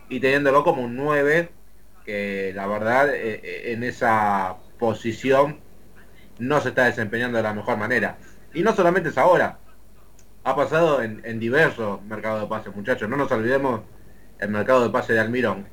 y 0.07 0.19
teniéndolo 0.19 0.63
como 0.63 0.83
un 0.83 0.95
9, 0.95 1.49
que 2.05 2.53
la 2.55 2.67
verdad 2.67 3.13
eh, 3.13 3.41
eh, 3.43 3.73
en 3.73 3.83
esa 3.83 4.57
posición 4.77 5.59
no 6.37 6.61
se 6.61 6.69
está 6.69 6.85
desempeñando 6.85 7.37
de 7.37 7.43
la 7.43 7.53
mejor 7.53 7.77
manera. 7.77 8.17
Y 8.53 8.63
no 8.63 8.73
solamente 8.73 9.09
es 9.09 9.17
ahora, 9.17 9.59
ha 10.43 10.55
pasado 10.55 11.01
en, 11.01 11.39
diversos 11.39 12.01
mercados 12.03 12.41
de 12.41 12.47
pases, 12.47 12.75
muchachos. 12.75 13.09
No 13.09 13.17
nos 13.17 13.31
olvidemos 13.31 13.81
el 14.39 14.49
mercado 14.49 14.83
de 14.83 14.89
pase 14.89 15.13
de 15.13 15.19
Almirón, 15.19 15.67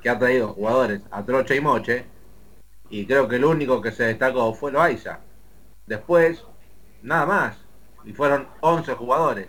que 0.00 0.08
ha 0.08 0.18
traído 0.18 0.54
jugadores 0.54 1.02
a 1.10 1.24
trocha 1.24 1.54
y 1.54 1.60
moche, 1.60 2.06
y 2.90 3.06
creo 3.06 3.28
que 3.28 3.36
el 3.36 3.44
único 3.44 3.80
que 3.80 3.92
se 3.92 4.04
destacó 4.04 4.54
fue 4.54 4.72
Loaiza. 4.72 5.20
Después, 5.86 6.44
nada 7.02 7.26
más. 7.26 7.58
Y 8.04 8.12
fueron 8.12 8.48
11 8.60 8.94
jugadores. 8.94 9.48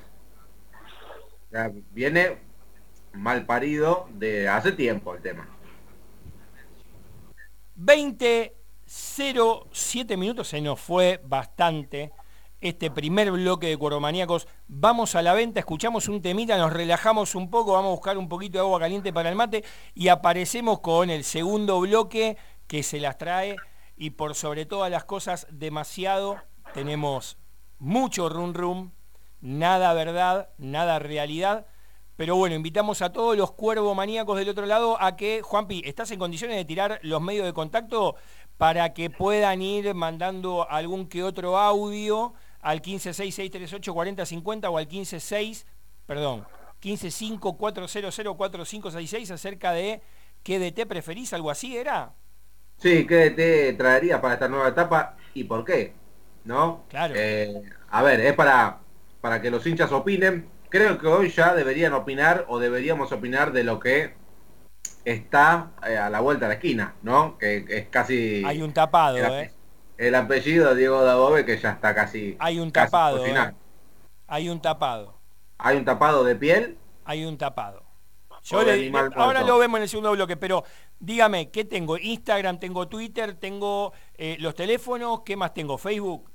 viene 1.92 2.38
mal 3.14 3.46
parido 3.46 4.08
de 4.14 4.48
hace 4.48 4.72
tiempo 4.72 5.14
el 5.14 5.22
tema. 5.22 5.48
20 7.76 8.58
07 8.88 10.16
minutos 10.16 10.48
se 10.48 10.62
nos 10.62 10.80
fue 10.80 11.20
bastante 11.26 12.12
este 12.62 12.90
primer 12.90 13.32
bloque 13.32 13.68
de 13.68 13.78
Cuoromaníacos. 13.78 14.48
Vamos 14.68 15.16
a 15.16 15.22
la 15.22 15.34
venta, 15.34 15.60
escuchamos 15.60 16.08
un 16.08 16.22
temita, 16.22 16.58
nos 16.58 16.74
relajamos 16.74 17.36
un 17.36 17.50
poco, 17.50 17.74
vamos 17.74 17.90
a 17.90 17.96
buscar 17.96 18.18
un 18.18 18.30
poquito 18.30 18.58
de 18.58 18.64
agua 18.64 18.80
caliente 18.80 19.14
para 19.14 19.30
el 19.30 19.36
mate 19.36 19.64
y 19.94 20.08
aparecemos 20.08 20.80
con 20.80 21.10
el 21.10 21.24
segundo 21.24 21.80
bloque 21.82 22.38
que 22.68 22.84
se 22.84 22.99
las 22.99 23.18
trae 23.18 23.55
y 23.95 24.11
por 24.11 24.36
sobre 24.36 24.65
todas 24.65 24.91
las 24.91 25.05
cosas 25.05 25.47
demasiado 25.49 26.38
tenemos 26.74 27.38
mucho 27.80 28.30
rum 28.30 28.53
rum, 28.53 28.91
nada 29.41 29.93
verdad, 29.93 30.49
nada 30.57 30.99
realidad. 30.99 31.65
Pero 32.15 32.36
bueno, 32.36 32.55
invitamos 32.55 33.01
a 33.01 33.11
todos 33.11 33.36
los 33.38 33.51
cuervo 33.51 33.93
maníacos 33.93 34.38
del 34.38 34.47
otro 34.49 34.65
lado 34.65 34.97
a 34.99 35.15
que, 35.15 35.41
Juanpi, 35.43 35.84
¿estás 35.86 36.09
en 36.11 36.20
condiciones 36.20 36.57
de 36.57 36.65
tirar 36.65 36.99
los 37.03 37.22
medios 37.22 37.45
de 37.45 37.53
contacto 37.53 38.15
para 38.57 38.93
que 38.93 39.11
puedan 39.11 39.61
ir 39.61 39.93
mandando 39.93 40.68
algún 40.70 41.07
que 41.07 41.24
otro 41.24 41.59
audio 41.59 42.34
al 42.59 42.82
1566384050 42.82 44.72
o 44.72 44.78
al 44.78 44.88
156, 44.88 45.68
perdón, 46.07 46.47
15540045566 46.82 49.32
acerca 49.32 49.72
de 49.74 50.01
qué 50.41 50.57
DT 50.59 50.88
preferís, 50.88 51.34
algo 51.34 51.51
así 51.51 51.78
era? 51.78 52.15
Sí, 52.78 53.08
¿qué 53.08 53.32
te 53.32 53.74
traería 53.74 54.22
para 54.22 54.36
esta 54.36 54.48
nueva 54.48 54.70
etapa 54.70 55.16
y 55.34 55.44
por 55.44 55.66
qué? 55.66 55.94
¿No? 56.46 56.84
Claro. 56.90 57.14
Eh, 57.18 57.64
a 57.90 58.04
ver, 58.04 58.20
es 58.22 58.34
para, 58.34 58.80
para 59.20 59.42
que 59.42 59.50
los 59.50 59.66
hinchas 59.66 59.92
opinen. 59.92 60.48
Creo 60.70 61.00
que 61.00 61.08
hoy 61.08 61.30
ya 61.30 61.56
deberían 61.56 61.94
opinar 61.94 62.46
o 62.48 62.60
deberíamos 62.60 63.12
opinar 63.12 63.52
de 63.52 63.64
lo 63.64 63.80
que 63.80 64.14
está 65.06 65.72
eh, 65.88 65.98
a 65.98 66.10
la 66.10 66.20
vuelta 66.20 66.46
de 66.46 66.50
la 66.50 66.56
esquina, 66.56 66.94
¿no? 67.02 67.38
Que, 67.38 67.66
es 67.68 67.88
casi... 67.88 68.44
Hay 68.46 68.62
un 68.62 68.74
tapado, 68.74 69.18
el, 69.18 69.46
¿eh? 69.46 69.52
El 69.98 70.14
apellido 70.14 70.76
Diego 70.76 71.04
Dabove 71.04 71.46
que 71.46 71.58
ya 71.58 71.72
está 71.72 71.96
casi... 71.96 72.36
Hay 72.40 72.60
un 72.60 72.72
tapado, 72.72 73.26
¿eh? 73.26 73.54
Hay 74.28 74.50
un 74.50 74.62
tapado. 74.62 75.18
¿Hay 75.58 75.78
un 75.78 75.86
tapado 75.86 76.24
de 76.24 76.36
piel? 76.36 76.78
Hay 77.06 77.26
un 77.26 77.38
tapado. 77.38 77.88
Yo 78.44 78.60
ahora 79.16 79.42
lo 79.42 79.58
vemos 79.58 79.78
en 79.78 79.84
el 79.84 79.90
segundo 79.90 80.12
bloque, 80.12 80.38
pero 80.38 80.64
dígame, 81.00 81.52
¿qué 81.52 81.66
tengo? 81.66 81.98
Instagram, 81.98 82.60
tengo 82.60 82.88
Twitter, 82.88 83.36
tengo 83.36 83.93
eh, 84.16 84.38
los 84.39 84.56
teléfonos, 84.56 85.22
¿qué 85.26 85.36
más 85.36 85.54
tengo? 85.54 85.78
¿Facebook? 85.78 86.30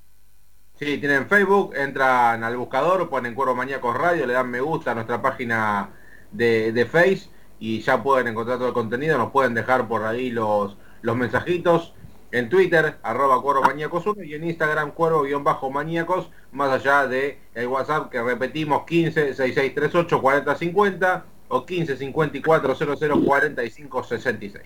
Sí, 0.79 0.99
tienen 0.99 1.29
Facebook, 1.29 1.75
entran 1.77 2.43
al 2.43 2.57
buscador, 2.57 3.09
ponen 3.09 3.35
Cuervo 3.35 3.55
Maníacos 3.55 3.97
Radio, 3.97 4.27
le 4.27 4.33
dan 4.33 4.51
me 4.51 4.61
gusta 4.61 4.93
a 4.93 4.95
nuestra 4.95 5.21
página 5.23 5.91
de, 6.31 6.73
de 6.73 6.87
Face 6.87 7.29
y 7.61 7.81
ya 7.81 8.03
pueden 8.03 8.29
encontrar 8.29 8.59
todo 8.59 8.69
el 8.69 8.75
contenido, 8.75 9.19
nos 9.19 9.31
pueden 9.31 9.55
dejar 9.55 9.87
por 9.87 10.05
ahí 10.05 10.31
los, 10.31 10.77
los 11.03 11.17
mensajitos 11.17 11.95
en 12.33 12.49
Twitter, 12.49 12.97
arroba 13.03 13.41
Cuervo 13.43 13.63
Maníacos 13.63 14.07
1 14.07 14.25
y 14.25 14.35
en 14.35 14.45
Instagram 14.45 14.93
Cuervo-Maníacos, 14.93 16.31
más 16.51 16.71
allá 16.71 17.07
de 17.07 17.39
el 17.55 17.67
WhatsApp 17.67 18.11
que 18.11 18.23
repetimos 18.23 18.85
15 18.87 19.35
6638 19.35 20.21
4050 20.21 21.25
o 21.55 21.67
15 21.67 21.99
54 21.99 22.75
00 22.75 23.25
45 23.25 24.05
66. 24.05 24.65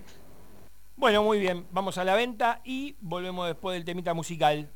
Bueno, 0.96 1.24
muy 1.24 1.40
bien, 1.40 1.66
vamos 1.72 1.98
a 1.98 2.04
la 2.04 2.14
venta 2.14 2.60
y 2.64 2.94
volvemos 3.00 3.48
después 3.48 3.74
del 3.74 3.84
temita 3.84 4.14
musical. 4.14 4.70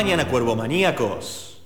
Acompañan 0.00 0.20
a 0.20 0.28
Cuervomaníacos. 0.28 1.60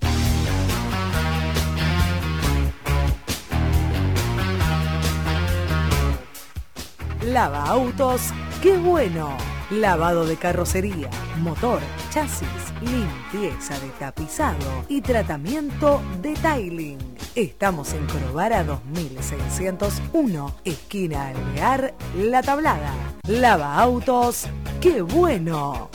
Lava 7.23 7.65
autos, 7.65 8.33
qué 8.61 8.77
bueno. 8.77 9.37
Lavado 9.71 10.27
de 10.27 10.37
carrocería, 10.37 11.09
motor, 11.39 11.79
chasis, 12.11 12.49
limpieza 12.81 13.79
de 13.79 13.89
tapizado 14.01 14.85
y 14.89 15.01
tratamiento 15.01 16.03
de 16.21 16.35
tiling. 16.35 16.99
Estamos 17.37 17.93
en 17.93 18.05
Corobara 18.07 18.65
2601, 18.65 20.57
esquina 20.65 21.29
Alvear, 21.29 21.95
La 22.19 22.43
Tablada. 22.43 22.93
Lava 23.29 23.77
autos, 23.79 24.49
qué 24.81 25.03
bueno. 25.03 25.89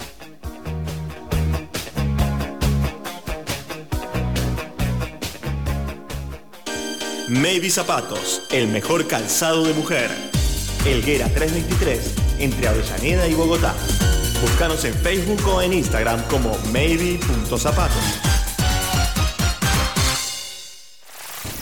Maybe 7.29 7.69
Zapatos, 7.69 8.41
el 8.49 8.67
mejor 8.69 9.05
calzado 9.05 9.63
de 9.63 9.75
mujer. 9.75 10.09
Elguera 10.83 11.27
323, 11.27 12.15
entre 12.39 12.67
Avellaneda 12.67 13.27
y 13.27 13.35
Bogotá. 13.35 13.75
Búscanos 14.41 14.83
en 14.83 14.95
Facebook 14.95 15.39
o 15.47 15.61
en 15.61 15.73
Instagram 15.73 16.23
como 16.23 16.57
maybe.zapatos. 16.73 18.01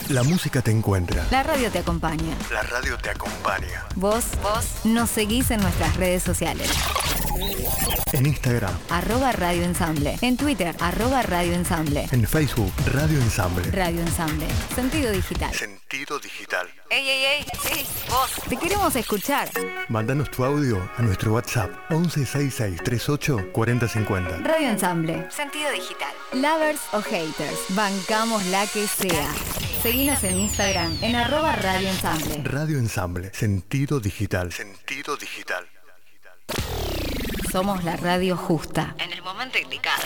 La 0.08 0.24
música 0.24 0.62
te 0.62 0.72
encuentra. 0.72 1.26
La 1.32 1.44
radio 1.44 1.70
te 1.70 1.80
acompaña. 1.80 2.38
La 2.50 2.64
radio 2.64 2.98
te 2.98 3.10
acompaña. 3.10 3.86
Vos, 3.96 4.24
vos, 4.42 4.86
nos 4.86 5.10
seguís 5.10 5.52
en 5.52 5.60
nuestras 5.60 5.98
redes 5.98 6.24
sociales. 6.24 6.72
En 8.14 8.26
Instagram, 8.26 8.74
Arroba 8.90 9.32
Radio 9.32 9.64
Ensamble. 9.64 10.18
En 10.22 10.38
Twitter, 10.38 10.76
arroba 10.80 11.22
Radio 11.22 11.54
Ensamble. 11.54 12.08
en 12.12 12.26
Facebook, 12.28 12.72
Radio 12.94 13.20
Ensamble. 13.20 13.70
Radio 13.72 14.02
Ensamble. 14.02 14.48
Sentido 14.74 15.12
digital. 15.12 15.54
Sentido 15.54 16.18
digital. 16.20 16.68
Ey, 16.90 17.08
ey, 17.08 17.26
ey, 17.26 17.46
sí, 17.62 17.86
vos. 18.10 18.32
Te 18.48 18.58
queremos 18.58 18.96
escuchar. 18.96 19.50
Mándanos 19.90 20.32
tu 20.32 20.44
audio 20.46 20.90
a 20.98 21.02
nuestro 21.02 21.34
WhatsApp 21.34 21.70
116638 21.90 23.52
4050. 23.52 24.38
Radio 24.38 24.70
Ensamble. 24.70 25.28
Sentido 25.30 25.70
digital. 25.72 26.14
Lovers 26.34 26.82
o 26.94 27.02
haters. 27.02 27.60
Bancamos 27.70 28.46
la 28.48 28.66
que 28.68 28.88
sea. 28.88 29.34
Seguinos 29.84 30.24
en 30.24 30.38
Instagram 30.38 30.98
en 31.02 31.16
arroba 31.16 31.56
Radio 31.56 31.90
Ensamble. 31.90 32.42
Radio 32.44 32.78
Ensamble. 32.80 33.32
Sentido 33.34 34.00
digital. 34.00 34.52
Sentido 34.52 35.18
digital. 35.18 35.66
Somos 37.52 37.84
la 37.84 37.96
radio 37.96 38.36
justa. 38.36 38.96
En 39.00 39.12
el 39.14 39.22
momento 39.22 39.58
indicado. 39.58 40.04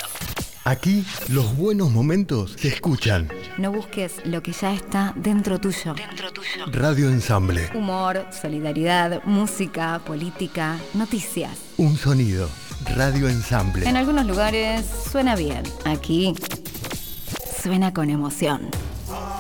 Aquí 0.64 1.04
los 1.30 1.56
buenos 1.58 1.90
momentos 1.90 2.56
se 2.58 2.68
escuchan. 2.68 3.30
No 3.58 3.72
busques 3.72 4.24
lo 4.26 4.44
que 4.44 4.52
ya 4.52 4.74
está 4.74 5.14
dentro 5.16 5.60
tuyo. 5.60 5.96
Dentro 5.96 6.32
tuyo. 6.32 6.66
Radio 6.68 7.10
Ensamble. 7.10 7.70
Humor, 7.74 8.28
solidaridad, 8.32 9.24
música, 9.24 10.00
política, 10.06 10.78
noticias. 10.94 11.58
Un 11.78 11.98
sonido. 11.98 12.48
Radio 12.96 13.28
Ensamble. 13.28 13.90
En 13.90 13.98
algunos 13.98 14.26
lugares 14.28 14.86
suena 15.12 15.36
bien. 15.36 15.64
Aquí 15.86 16.36
suena 17.62 17.92
con 17.92 18.12
emoción. 18.12 18.70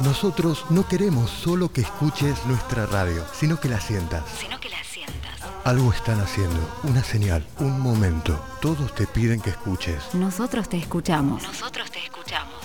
Nosotros 0.03 0.65
no 0.71 0.87
queremos 0.87 1.29
solo 1.29 1.71
que 1.71 1.81
escuches 1.81 2.45
nuestra 2.47 2.87
radio, 2.87 3.23
sino 3.33 3.59
que 3.59 3.69
la 3.69 3.79
sientas. 3.79 4.23
Sino 4.39 4.59
que 4.59 4.69
la 4.69 4.77
sientas. 4.77 4.90
Algo 5.63 5.91
están 5.93 6.19
haciendo, 6.19 6.59
una 6.83 7.03
señal, 7.03 7.45
un 7.59 7.79
momento. 7.79 8.43
Todos 8.61 8.95
te 8.95 9.05
piden 9.05 9.39
que 9.39 9.51
escuches. 9.51 10.15
Nosotros 10.15 10.67
te 10.67 10.77
escuchamos. 10.77 11.43
Nosotros 11.43 11.91
te 11.91 11.99
escuchamos. 11.99 12.55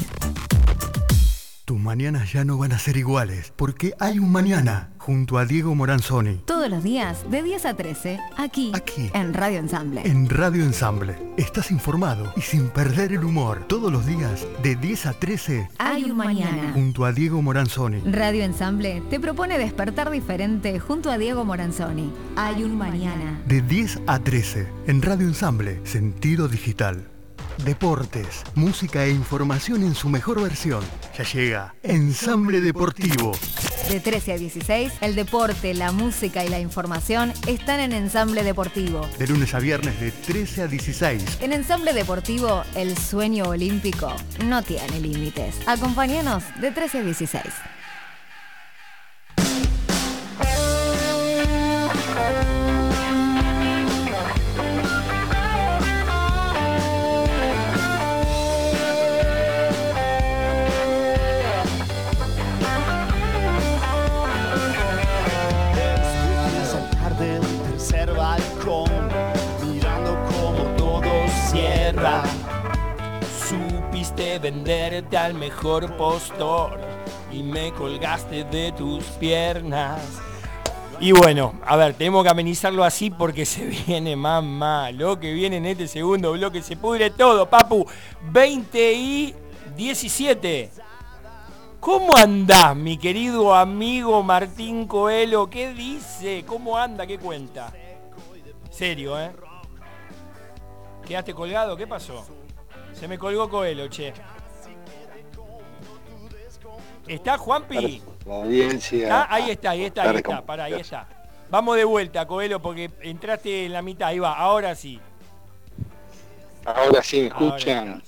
Tus 1.67 1.77
mañanas 1.77 2.31
ya 2.31 2.45
no 2.45 2.57
van 2.57 2.71
a 2.71 2.79
ser 2.79 2.95
iguales, 2.95 3.51
porque 3.57 3.93
hay 3.99 4.19
un 4.19 4.31
mañana 4.31 4.91
junto 4.99 5.37
a 5.37 5.45
Diego 5.45 5.75
Moranzoni 5.75 6.39
Todos 6.45 6.69
los 6.69 6.81
días 6.81 7.29
de 7.29 7.43
10 7.43 7.65
a 7.65 7.73
13, 7.75 8.21
aquí, 8.37 8.71
Aquí. 8.73 9.11
en 9.13 9.33
Radio 9.33 9.59
Ensamble. 9.59 9.99
en 10.05 10.29
Radio 10.29 10.63
Ensamble. 10.63 11.17
Estás 11.35 11.69
informado 11.71 12.31
y 12.37 12.41
sin 12.41 12.69
perder 12.69 13.11
el 13.11 13.25
humor. 13.25 13.65
Todos 13.67 13.91
los 13.91 14.05
días 14.05 14.47
de 14.63 14.77
10 14.77 15.07
a 15.07 15.13
13 15.19 15.67
Hay 15.77 16.05
un 16.05 16.15
mañana. 16.15 16.71
junto 16.73 17.03
a 17.03 17.11
Diego 17.11 17.41
Moranzoni. 17.41 17.99
Radio 17.99 18.45
Ensamble 18.45 19.03
te 19.09 19.19
propone 19.19 19.57
despertar 19.57 20.09
diferente 20.09 20.79
junto 20.79 21.11
a 21.11 21.17
Diego 21.17 21.43
Moranzoni. 21.43 22.13
Hay 22.37 22.63
un 22.63 22.77
mañana. 22.77 23.41
De 23.45 23.61
10 23.61 24.03
a 24.07 24.19
13 24.19 24.69
en 24.87 25.01
Radio 25.01 25.27
Ensamble, 25.27 25.81
sentido 25.85 26.47
digital. 26.47 27.09
Deportes, 27.63 28.43
música 28.55 29.03
e 29.05 29.09
información 29.09 29.83
en 29.83 29.95
su 29.95 30.09
mejor 30.09 30.41
versión. 30.41 30.83
Ya 31.17 31.23
llega 31.23 31.75
Ensamble 31.83 32.61
Deportivo. 32.61 33.31
De 33.89 33.99
13 33.99 34.33
a 34.33 34.37
16, 34.37 34.93
el 35.01 35.15
deporte, 35.15 35.73
la 35.73 35.91
música 35.91 36.45
y 36.45 36.49
la 36.49 36.59
información 36.59 37.33
están 37.47 37.79
en 37.79 37.93
Ensamble 37.93 38.43
Deportivo. 38.43 39.07
De 39.17 39.27
lunes 39.27 39.53
a 39.53 39.59
viernes 39.59 39.99
de 39.99 40.11
13 40.11 40.63
a 40.63 40.67
16. 40.67 41.39
En 41.41 41.53
Ensamble 41.53 41.93
Deportivo, 41.93 42.63
el 42.75 42.97
sueño 42.97 43.45
olímpico 43.45 44.13
no 44.45 44.61
tiene 44.61 44.99
límites. 44.99 45.55
Acompáñanos 45.65 46.43
de 46.61 46.71
13 46.71 46.99
a 46.99 47.03
16. 47.03 47.43
Supiste 74.17 74.39
venderte 74.39 75.15
al 75.15 75.35
mejor 75.35 75.95
postor 75.95 76.79
y 77.31 77.43
me 77.43 77.71
colgaste 77.71 78.45
de 78.45 78.71
tus 78.71 79.03
piernas. 79.19 80.01
Y 80.99 81.11
bueno, 81.11 81.53
a 81.63 81.75
ver, 81.75 81.93
tenemos 81.93 82.23
que 82.23 82.29
amenizarlo 82.31 82.83
así 82.83 83.11
porque 83.11 83.45
se 83.45 83.65
viene 83.87 84.15
mamá. 84.15 84.89
Lo 84.89 85.19
que 85.19 85.31
viene 85.33 85.57
en 85.57 85.67
este 85.67 85.87
segundo 85.87 86.31
bloque 86.31 86.63
se 86.63 86.75
pudre 86.75 87.11
todo, 87.11 87.47
papu. 87.47 87.85
20 88.31 88.93
y 88.93 89.35
17. 89.75 90.71
¿Cómo 91.79 92.17
andás, 92.17 92.75
mi 92.75 92.97
querido 92.97 93.53
amigo 93.53 94.23
Martín 94.23 94.87
Coelho? 94.87 95.47
¿Qué 95.47 95.75
dice? 95.75 96.43
¿Cómo 96.47 96.75
anda? 96.75 97.05
¿Qué 97.05 97.19
cuenta? 97.19 97.71
Serio, 98.71 99.19
¿eh? 99.21 99.31
¿Quedaste 101.05 101.35
colgado? 101.35 101.77
¿Qué 101.77 101.85
pasó? 101.85 102.36
Se 102.99 103.07
me 103.07 103.17
colgó 103.17 103.47
Coelho, 103.49 103.87
che. 103.87 104.13
¿Está 107.07 107.37
Juanpi? 107.37 108.01
La 108.25 108.35
audiencia. 108.35 109.21
Ah, 109.21 109.27
ahí 109.29 109.51
está, 109.51 109.69
ahí 109.71 109.85
está, 109.85 110.09
ahí 110.09 110.15
está, 110.17 110.45
para, 110.45 110.63
ahí 110.65 110.73
está. 110.73 111.07
Vamos 111.49 111.77
de 111.77 111.85
vuelta, 111.85 112.25
Coelho, 112.25 112.61
porque 112.61 112.91
entraste 113.01 113.65
en 113.65 113.73
la 113.73 113.81
mitad, 113.81 114.09
ahí 114.09 114.19
va, 114.19 114.33
ahora 114.33 114.75
sí. 114.75 114.99
Ahora 116.65 117.01
sí, 117.01 117.21
me 117.21 117.27
escuchan. 117.27 118.03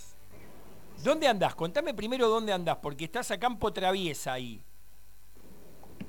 ¿Dónde 1.03 1.27
andás? 1.27 1.55
Contame 1.55 1.93
primero 1.93 2.27
dónde 2.27 2.51
andás, 2.51 2.77
porque 2.81 3.05
estás 3.05 3.31
a 3.31 3.39
campo 3.39 3.71
traviesa 3.71 4.33
ahí. 4.33 4.61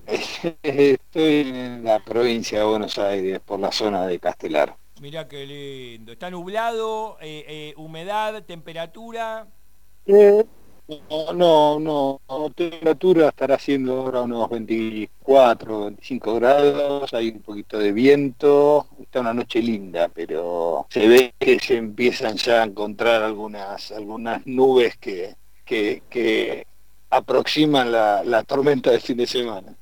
Estoy 0.62 1.40
en 1.40 1.84
la 1.84 2.00
provincia 2.00 2.58
de 2.58 2.64
Buenos 2.64 2.98
Aires, 2.98 3.38
por 3.40 3.60
la 3.60 3.70
zona 3.70 4.06
de 4.06 4.18
Castelar. 4.18 4.79
Mirá 5.00 5.26
qué 5.28 5.46
lindo. 5.46 6.12
¿Está 6.12 6.28
nublado? 6.28 7.16
Eh, 7.22 7.44
eh, 7.48 7.74
¿Humedad? 7.78 8.42
¿Temperatura? 8.44 9.46
Eh, 10.04 10.44
no, 11.08 11.78
no, 11.78 12.20
no, 12.28 12.50
temperatura 12.50 13.28
estará 13.28 13.54
haciendo 13.54 13.98
ahora 13.98 14.20
unos 14.20 14.50
24, 14.50 15.84
25 15.86 16.34
grados, 16.34 17.14
hay 17.14 17.30
un 17.30 17.40
poquito 17.40 17.78
de 17.78 17.92
viento, 17.92 18.88
está 19.00 19.20
una 19.20 19.32
noche 19.32 19.62
linda, 19.62 20.08
pero 20.08 20.86
se 20.90 21.08
ve 21.08 21.34
que 21.38 21.58
se 21.58 21.76
empiezan 21.76 22.36
ya 22.36 22.62
a 22.62 22.66
encontrar 22.66 23.22
algunas, 23.22 23.92
algunas 23.92 24.46
nubes 24.46 24.98
que, 24.98 25.34
que, 25.64 26.66
aproximan 27.08 27.90
la, 27.90 28.44
tormenta 28.46 28.90
del 28.90 29.00
fin 29.00 29.16
de 29.16 29.26
semana. 29.26 29.74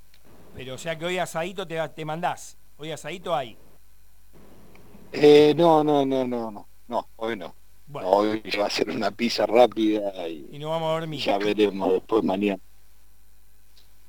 Pero 0.54 0.74
o 0.74 0.78
sea 0.78 0.96
que 0.96 1.06
hoy 1.06 1.18
asadito 1.18 1.66
te, 1.66 1.88
te 1.88 2.04
mandás, 2.04 2.56
hoy 2.76 2.92
asadito 2.92 3.34
hay. 3.34 3.56
Eh, 5.12 5.54
no, 5.56 5.82
no, 5.82 6.04
no, 6.04 6.26
no, 6.26 6.50
no, 6.50 6.68
no, 6.86 7.08
hoy 7.16 7.36
no. 7.36 7.54
Hoy 7.92 8.42
va 8.58 8.66
a 8.66 8.70
ser 8.70 8.90
una 8.90 9.10
pizza 9.10 9.46
rápida 9.46 10.28
y, 10.28 10.58
no 10.58 10.70
vamos 10.70 10.90
a 10.90 11.00
dormir. 11.00 11.20
Ya 11.20 11.38
veremos 11.38 11.92
después 11.92 12.22
mañana. 12.22 12.60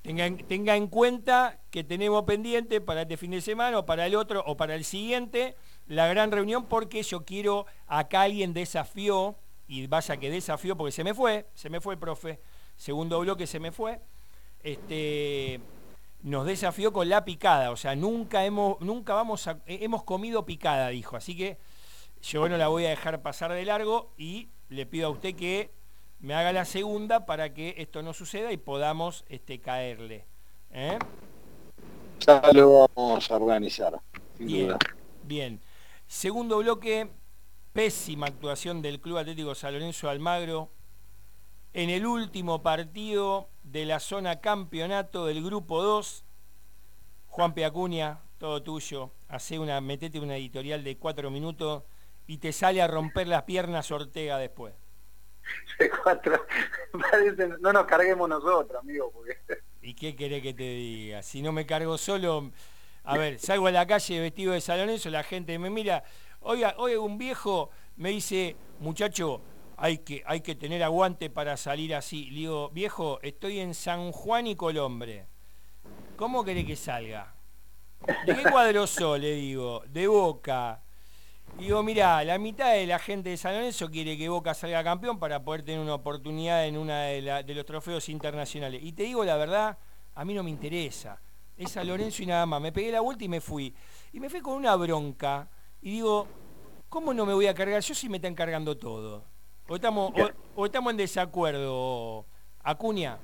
Tenga, 0.02 0.30
tenga 0.48 0.76
en 0.76 0.88
cuenta 0.88 1.60
que 1.70 1.84
tenemos 1.84 2.24
pendiente 2.24 2.82
para 2.82 3.04
este 3.04 3.16
fin 3.18 3.32
de 3.32 3.42
semana 3.42 3.80
o 3.80 3.86
para 3.86 4.06
el 4.06 4.16
otro 4.16 4.44
o 4.46 4.58
para 4.58 4.76
el 4.76 4.84
siguiente 4.84 5.56
la 5.88 6.08
gran 6.08 6.32
reunión 6.32 6.66
porque 6.66 7.04
yo 7.04 7.26
quiero 7.26 7.66
acá 7.88 8.22
alguien 8.24 8.54
desafió 8.54 9.36
y 9.68 9.88
vaya 9.88 10.18
que 10.18 10.30
desafió 10.30 10.76
porque 10.76 10.92
se 10.92 11.04
me 11.04 11.14
fue, 11.14 11.48
se 11.54 11.70
me 11.70 11.82
fue 11.82 11.94
el 11.94 12.00
profe, 12.00 12.40
segundo 12.76 13.20
bloque 13.20 13.46
se 13.46 13.60
me 13.60 13.72
fue, 13.72 14.02
este 14.64 15.60
nos 16.22 16.46
desafió 16.46 16.92
con 16.92 17.10
la 17.10 17.24
picada, 17.24 17.72
o 17.72 17.78
sea, 17.78 17.96
nunca 17.96 18.46
hemos, 18.46 18.80
nunca 18.82 19.14
vamos 19.14 19.48
a, 19.48 19.60
hemos 19.66 20.04
comido 20.04 20.46
picada, 20.46 20.90
dijo, 20.90 21.16
así 21.16 21.36
que 21.36 21.58
yo 22.22 22.50
no 22.50 22.58
la 22.58 22.68
voy 22.68 22.86
a 22.86 22.90
dejar 22.90 23.22
pasar 23.22 23.54
de 23.54 23.64
largo 23.64 24.12
y 24.18 24.50
le 24.68 24.86
pido 24.86 25.08
a 25.08 25.12
usted 25.12 25.36
que 25.36 25.72
me 26.20 26.34
haga 26.34 26.52
la 26.52 26.66
segunda 26.66 27.26
para 27.26 27.54
que 27.54 27.76
esto 27.78 28.02
no 28.02 28.14
suceda 28.14 28.52
y 28.52 28.58
podamos 28.58 29.24
este, 29.30 29.60
caerle. 29.62 30.26
¿eh? 30.72 31.00
Ya 32.20 32.42
lo 32.54 32.90
vamos 32.96 33.32
a 33.32 33.36
organizar. 33.36 34.00
bien, 34.38 34.76
bien. 35.24 35.62
Segundo 36.08 36.58
bloque, 36.58 37.10
pésima 37.72 38.28
actuación 38.28 38.82
del 38.82 39.00
Club 39.00 39.20
Atlético 39.20 39.56
San 39.56 39.74
Lorenzo 39.74 40.10
Almagro 40.10 40.72
en 41.74 41.90
el 41.90 42.06
último 42.06 42.62
partido 42.62 43.50
de 43.72 43.86
la 43.86 44.00
zona 44.00 44.40
campeonato 44.40 45.28
del 45.28 45.44
grupo 45.44 45.84
2. 45.84 46.26
Juan 47.28 47.54
Peacuña, 47.54 48.20
todo 48.38 48.64
tuyo. 48.64 49.12
Hace 49.28 49.60
una, 49.60 49.80
metete 49.80 50.20
una 50.20 50.38
editorial 50.38 50.84
de 50.84 50.98
cuatro 50.98 51.30
minutos 51.30 51.84
y 52.26 52.40
te 52.40 52.52
sale 52.52 52.82
a 52.82 52.88
romper 52.88 53.28
las 53.28 53.44
piernas 53.44 53.92
Ortega 53.92 54.38
después. 54.38 54.74
no 57.62 57.74
nos 57.74 57.86
carguemos 57.86 58.28
nosotros, 58.28 58.82
amigo. 58.82 59.12
¿Y 59.82 59.94
qué 59.94 60.16
querés 60.16 60.42
que 60.42 60.54
te 60.54 60.64
diga? 60.64 61.22
Si 61.22 61.42
no 61.42 61.52
me 61.52 61.66
cargo 61.66 61.98
solo, 61.98 62.52
a 63.04 63.18
ver, 63.18 63.40
salgo 63.40 63.68
a 63.68 63.72
la 63.72 63.86
calle 63.86 64.20
vestido 64.20 64.54
de 64.54 64.62
saloneso, 64.62 65.10
la 65.10 65.24
gente 65.24 65.58
me 65.58 65.70
mira, 65.70 66.04
oiga, 66.42 66.76
oiga, 66.78 67.00
un 67.00 67.18
viejo 67.18 67.70
me 67.96 68.10
dice, 68.10 68.56
muchacho, 68.80 69.42
hay 69.82 70.00
que, 70.00 70.24
hay 70.26 70.42
que 70.42 70.56
tener 70.56 70.84
aguante 70.84 71.30
para 71.30 71.56
salir 71.56 71.96
así. 71.96 72.26
Le 72.26 72.40
digo, 72.42 72.70
viejo, 72.70 73.20
estoy 73.22 73.60
en 73.60 73.74
San 73.74 74.12
Juan 74.12 74.46
y 74.48 74.56
Colombre. 74.56 75.28
¿Cómo 76.18 76.44
querés 76.44 76.66
que 76.66 76.76
salga? 76.76 77.34
¿De 78.26 78.36
qué 78.36 78.44
cuadro 78.44 78.86
sos? 78.88 79.20
Le 79.20 79.36
digo, 79.36 79.82
de 79.88 80.08
boca. 80.08 80.84
Digo, 81.58 81.82
mira, 81.82 82.24
la 82.26 82.38
mitad 82.38 82.74
de 82.74 82.86
la 82.86 83.00
gente 83.00 83.30
de 83.30 83.38
San 83.38 83.54
Lorenzo 83.54 83.90
quiere 83.90 84.18
que 84.18 84.30
Boca 84.30 84.54
salga 84.54 84.84
campeón 84.84 85.18
para 85.18 85.44
poder 85.44 85.64
tener 85.64 85.80
una 85.80 85.96
oportunidad 85.96 86.66
en 86.68 86.78
uno 86.78 86.94
de, 86.94 87.44
los 87.48 87.66
trofeos 87.66 88.08
internacionales. 88.10 88.82
Y 88.84 88.92
te 88.92 89.04
digo 89.04 89.26
la 89.26 89.36
verdad, 89.36 89.78
a 90.14 90.26
mí 90.26 90.34
no 90.34 90.44
me 90.44 90.52
interesa. 90.52 91.20
Es 91.58 91.72
San 91.72 91.88
Lorenzo 91.88 92.22
y 92.22 92.28
nada 92.28 92.46
más. 92.46 92.62
Me 92.62 92.72
pegué 92.72 92.92
la 92.92 93.02
vuelta 93.02 93.24
y 93.24 93.30
me 93.30 93.42
fui. 93.42 93.74
Y 94.14 94.20
me 94.20 94.30
fui 94.30 94.42
con 94.42 94.54
una 94.54 94.76
bronca. 94.76 95.50
Y 95.82 95.92
digo, 95.92 96.28
¿cómo 96.88 97.14
no 97.14 97.26
me 97.26 97.34
voy 97.34 97.48
a 97.48 97.54
cargar? 97.54 97.82
Yo 97.82 97.96
sí 97.96 98.08
me 98.08 98.18
están 98.18 98.36
cargando 98.36 98.78
todo. 98.78 99.39
O 99.70 99.76
estamos, 99.76 100.12
o, 100.56 100.66
estamos 100.66 100.90
en 100.90 100.98
desacuerdo, 100.98 102.26
Acuña. 102.64 103.20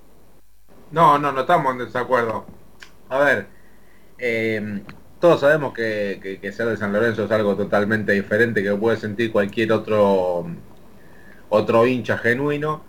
No, 0.91 1.17
no, 1.17 1.31
no 1.31 1.41
estamos 1.41 1.71
en 1.73 1.79
desacuerdo. 1.79 2.45
A 3.09 3.17
ver, 3.17 3.47
eh, 4.19 4.83
todos 5.19 5.41
sabemos 5.41 5.73
que, 5.73 6.39
ser 6.53 6.67
de 6.67 6.77
San 6.77 6.93
Lorenzo 6.93 7.25
es 7.25 7.31
algo 7.31 7.55
totalmente 7.55 8.11
diferente 8.11 8.61
que 8.61 8.75
puede 8.75 8.97
sentir 8.97 9.31
cualquier 9.31 9.71
otro 9.71 10.45
otro 11.49 11.87
hincha 11.87 12.17
genuino 12.19 12.83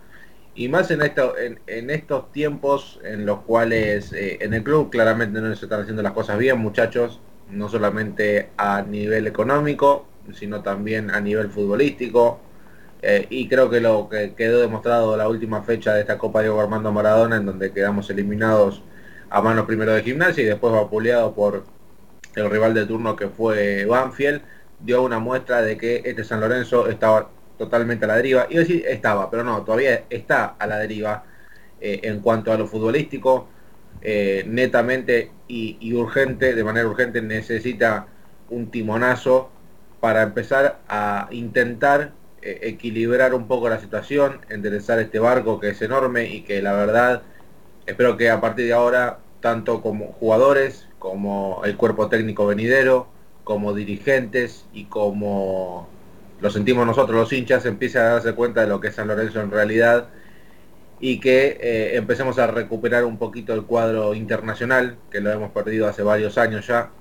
y 0.53 0.67
más 0.69 0.91
en, 0.91 1.01
esto, 1.01 1.33
en, 1.37 1.89
estos 1.89 2.31
tiempos 2.31 2.99
en 3.03 3.25
los 3.25 3.39
cuales 3.39 4.13
eh, 4.13 4.37
en 4.41 4.53
el 4.53 4.63
club 4.63 4.91
claramente 4.91 5.39
no 5.41 5.55
se 5.55 5.65
están 5.65 5.81
haciendo 5.81 6.03
las 6.03 6.11
cosas 6.11 6.37
bien 6.37 6.59
muchachos 6.59 7.21
no 7.49 7.69
solamente 7.69 8.49
a 8.57 8.81
nivel 8.81 9.25
económico 9.25 10.07
sino 10.33 10.61
también 10.61 11.11
a 11.11 11.21
nivel 11.21 11.49
futbolístico 11.49 12.39
eh, 13.01 13.27
y 13.29 13.47
creo 13.47 13.69
que 13.69 13.79
lo 13.79 14.09
que 14.09 14.33
quedó 14.33 14.59
demostrado 14.59 15.15
la 15.17 15.27
última 15.27 15.63
fecha 15.63 15.93
de 15.93 16.01
esta 16.01 16.17
Copa 16.17 16.41
Diego 16.41 16.59
Armando 16.59 16.91
Maradona 16.91 17.37
en 17.37 17.45
donde 17.45 17.71
quedamos 17.71 18.09
eliminados 18.09 18.81
a 19.29 19.41
manos 19.41 19.65
primero 19.65 19.93
de 19.93 20.03
gimnasia 20.03 20.43
y 20.43 20.47
después 20.47 20.73
vapuleados 20.73 21.33
por 21.33 21.65
el 22.35 22.49
rival 22.49 22.73
de 22.73 22.85
turno 22.85 23.15
que 23.15 23.29
fue 23.29 23.85
Banfield, 23.85 24.41
dio 24.79 25.01
una 25.01 25.19
muestra 25.19 25.61
de 25.61 25.77
que 25.77 26.01
este 26.05 26.23
San 26.23 26.39
Lorenzo 26.39 26.87
estaba 26.87 27.29
totalmente 27.57 28.05
a 28.05 28.09
la 28.09 28.15
deriva. 28.15 28.47
Y 28.49 28.57
decir 28.57 28.85
estaba, 28.87 29.29
pero 29.29 29.43
no, 29.43 29.63
todavía 29.63 30.05
está 30.09 30.55
a 30.59 30.67
la 30.67 30.77
deriva 30.77 31.23
eh, 31.81 32.01
en 32.03 32.19
cuanto 32.21 32.51
a 32.51 32.57
lo 32.57 32.67
futbolístico. 32.67 33.49
Eh, 34.01 34.43
netamente 34.47 35.31
y, 35.47 35.93
urgente, 35.93 36.53
de 36.53 36.63
manera 36.63 36.87
urgente, 36.87 37.21
necesita 37.21 38.05
un 38.49 38.69
timonazo 38.69 39.49
para 39.99 40.21
empezar 40.21 40.79
a 40.87 41.27
intentar 41.31 42.11
equilibrar 42.61 43.33
un 43.33 43.47
poco 43.47 43.69
la 43.69 43.79
situación, 43.79 44.41
enderezar 44.49 44.99
este 44.99 45.19
barco 45.19 45.59
que 45.59 45.69
es 45.69 45.81
enorme 45.81 46.25
y 46.25 46.41
que 46.41 46.61
la 46.61 46.73
verdad 46.73 47.23
espero 47.85 48.17
que 48.17 48.29
a 48.29 48.41
partir 48.41 48.65
de 48.65 48.73
ahora, 48.73 49.19
tanto 49.41 49.81
como 49.81 50.13
jugadores 50.13 50.87
como 50.99 51.61
el 51.65 51.77
cuerpo 51.77 52.09
técnico 52.09 52.45
venidero, 52.47 53.07
como 53.43 53.73
dirigentes 53.73 54.65
y 54.73 54.85
como 54.85 55.87
lo 56.41 56.49
sentimos 56.49 56.85
nosotros 56.85 57.17
los 57.17 57.33
hinchas, 57.33 57.65
empieza 57.65 58.01
a 58.01 58.13
darse 58.13 58.33
cuenta 58.33 58.61
de 58.61 58.67
lo 58.67 58.79
que 58.79 58.89
es 58.89 58.95
San 58.95 59.07
Lorenzo 59.07 59.41
en 59.41 59.51
realidad 59.51 60.09
y 60.99 61.19
que 61.19 61.57
eh, 61.61 61.95
empecemos 61.95 62.39
a 62.39 62.47
recuperar 62.47 63.05
un 63.05 63.17
poquito 63.17 63.53
el 63.53 63.63
cuadro 63.63 64.13
internacional, 64.13 64.97
que 65.11 65.21
lo 65.21 65.31
hemos 65.31 65.51
perdido 65.51 65.87
hace 65.87 66.03
varios 66.03 66.37
años 66.37 66.67
ya, 66.67 66.91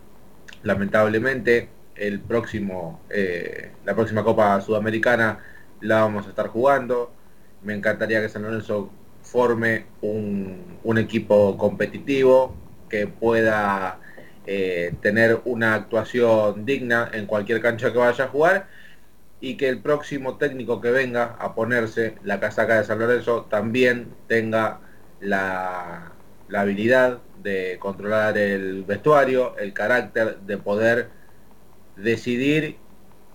lamentablemente. 0.62 1.68
El 1.96 2.20
próximo, 2.20 3.00
eh, 3.10 3.72
la 3.84 3.94
próxima 3.94 4.22
Copa 4.24 4.60
Sudamericana 4.60 5.38
la 5.80 6.02
vamos 6.02 6.26
a 6.26 6.30
estar 6.30 6.48
jugando. 6.48 7.12
Me 7.62 7.74
encantaría 7.74 8.20
que 8.20 8.28
San 8.28 8.42
Lorenzo 8.42 8.90
forme 9.22 9.86
un, 10.02 10.78
un 10.84 10.98
equipo 10.98 11.56
competitivo, 11.58 12.54
que 12.88 13.06
pueda 13.06 13.98
eh, 14.46 14.94
tener 15.00 15.40
una 15.44 15.74
actuación 15.74 16.64
digna 16.64 17.10
en 17.12 17.26
cualquier 17.26 17.60
cancha 17.60 17.92
que 17.92 17.98
vaya 17.98 18.24
a 18.24 18.28
jugar 18.28 18.68
y 19.40 19.56
que 19.56 19.68
el 19.68 19.80
próximo 19.80 20.38
técnico 20.38 20.80
que 20.80 20.90
venga 20.90 21.36
a 21.38 21.54
ponerse 21.54 22.14
la 22.22 22.40
casaca 22.40 22.78
de 22.78 22.84
San 22.84 22.98
Lorenzo 22.98 23.46
también 23.50 24.14
tenga 24.28 24.80
la, 25.20 26.12
la 26.48 26.60
habilidad 26.60 27.18
de 27.42 27.76
controlar 27.80 28.38
el 28.38 28.84
vestuario, 28.84 29.56
el 29.58 29.72
carácter 29.72 30.38
de 30.40 30.58
poder 30.58 31.08
decidir 31.96 32.76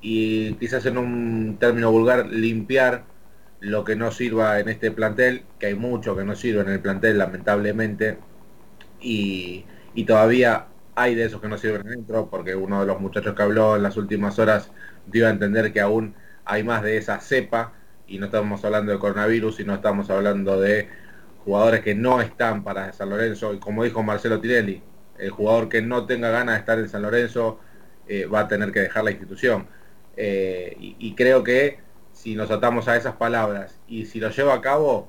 y 0.01 0.53
quizás 0.55 0.85
en 0.85 0.97
un 0.97 1.57
término 1.59 1.91
vulgar 1.91 2.27
limpiar 2.27 3.05
lo 3.59 3.83
que 3.83 3.95
no 3.95 4.11
sirva 4.11 4.59
en 4.59 4.69
este 4.69 4.91
plantel, 4.91 5.43
que 5.59 5.67
hay 5.67 5.75
mucho 5.75 6.15
que 6.15 6.23
no 6.23 6.35
sirve 6.35 6.61
en 6.61 6.69
el 6.69 6.79
plantel 6.79 7.19
lamentablemente, 7.19 8.17
y, 8.99 9.65
todavía 10.07 10.67
hay 10.95 11.15
de 11.15 11.25
esos 11.25 11.41
que 11.41 11.47
no 11.47 11.57
sirven 11.57 11.83
dentro, 11.83 12.29
porque 12.29 12.55
uno 12.55 12.81
de 12.81 12.87
los 12.87 12.99
muchachos 12.99 13.35
que 13.35 13.41
habló 13.43 13.75
en 13.75 13.83
las 13.83 13.97
últimas 13.97 14.39
horas 14.39 14.71
dio 15.05 15.27
a 15.27 15.29
entender 15.29 15.71
que 15.71 15.79
aún 15.79 16.15
hay 16.43 16.63
más 16.63 16.81
de 16.81 16.97
esa 16.97 17.19
cepa, 17.19 17.73
y 18.07 18.17
no 18.17 18.25
estamos 18.25 18.65
hablando 18.65 18.91
de 18.91 18.99
coronavirus, 18.99 19.57
sino 19.57 19.75
estamos 19.75 20.09
hablando 20.09 20.59
de 20.59 20.89
jugadores 21.45 21.81
que 21.81 21.95
no 21.95 22.19
están 22.19 22.63
para 22.63 22.91
San 22.93 23.11
Lorenzo, 23.11 23.53
y 23.53 23.59
como 23.59 23.83
dijo 23.83 24.01
Marcelo 24.01 24.41
Tirelli, 24.41 24.81
el 25.19 25.29
jugador 25.29 25.69
que 25.69 25.83
no 25.83 26.07
tenga 26.07 26.31
ganas 26.31 26.55
de 26.55 26.59
estar 26.59 26.79
en 26.79 26.89
San 26.89 27.03
Lorenzo 27.03 27.59
eh, 28.11 28.25
va 28.25 28.41
a 28.41 28.47
tener 28.49 28.73
que 28.73 28.81
dejar 28.81 29.05
la 29.05 29.11
institución. 29.11 29.67
Eh, 30.17 30.75
y, 30.77 31.15
creo 31.15 31.45
que 31.45 31.79
si 32.11 32.35
nos 32.35 32.51
atamos 32.51 32.89
a 32.89 32.97
esas 32.97 33.15
palabras 33.15 33.79
y 33.87 34.05
si 34.05 34.19
lo 34.19 34.29
lleva 34.29 34.53
a 34.53 34.59
cabo, 34.59 35.07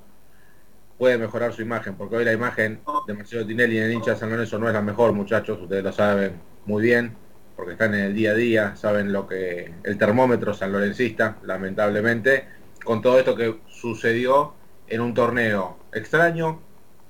puede 0.99 1.19
mejorar 1.19 1.53
su 1.53 1.63
imagen, 1.63 1.97
porque 1.97 2.15
hoy 2.15 2.25
la 2.25 2.33
imagen 2.33 2.81
de 3.09 3.15
Marcelo 3.15 3.45
Tinelli 3.45 3.79
en 3.79 3.85
el 3.87 3.93
hincha 3.93 4.13
de 4.13 4.19
San 4.19 4.31
Lorenzo 4.31 4.57
no 4.61 4.69
es 4.69 4.75
la 4.75 4.83
mejor, 4.83 5.13
muchachos, 5.15 5.61
ustedes 5.61 5.83
lo 5.83 5.91
saben 5.91 6.41
muy 6.65 6.81
bien, 6.81 7.17
porque 7.57 7.73
están 7.73 7.93
en 7.95 8.03
el 8.05 8.15
día 8.15 8.31
a 8.31 8.35
día, 8.35 8.77
saben 8.77 9.13
lo 9.13 9.27
que 9.27 9.75
el 9.83 9.99
termómetro 9.99 10.55
sanlorencista, 10.55 11.39
lamentablemente, 11.43 12.45
con 12.85 13.03
todo 13.03 13.19
esto 13.19 13.35
que 13.35 13.59
sucedió 13.67 14.55
en 14.87 15.01
un 15.01 15.13
torneo 15.13 15.77
extraño, 15.93 16.61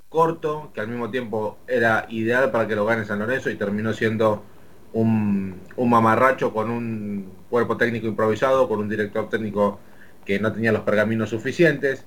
corto, 0.08 0.70
que 0.72 0.80
al 0.80 0.88
mismo 0.88 1.10
tiempo 1.10 1.58
era 1.66 2.06
ideal 2.08 2.50
para 2.50 2.66
que 2.66 2.76
lo 2.76 2.86
gane 2.86 3.04
San 3.04 3.18
Lorenzo 3.18 3.50
y 3.50 3.56
terminó 3.56 3.92
siendo 3.92 4.42
un, 4.92 5.60
un 5.76 5.90
mamarracho 5.90 6.52
con 6.52 6.70
un 6.70 7.32
cuerpo 7.50 7.76
técnico 7.76 8.06
improvisado, 8.06 8.68
con 8.68 8.80
un 8.80 8.88
director 8.88 9.28
técnico 9.28 9.80
que 10.24 10.38
no 10.38 10.52
tenía 10.52 10.72
los 10.72 10.82
pergaminos 10.82 11.30
suficientes. 11.30 12.04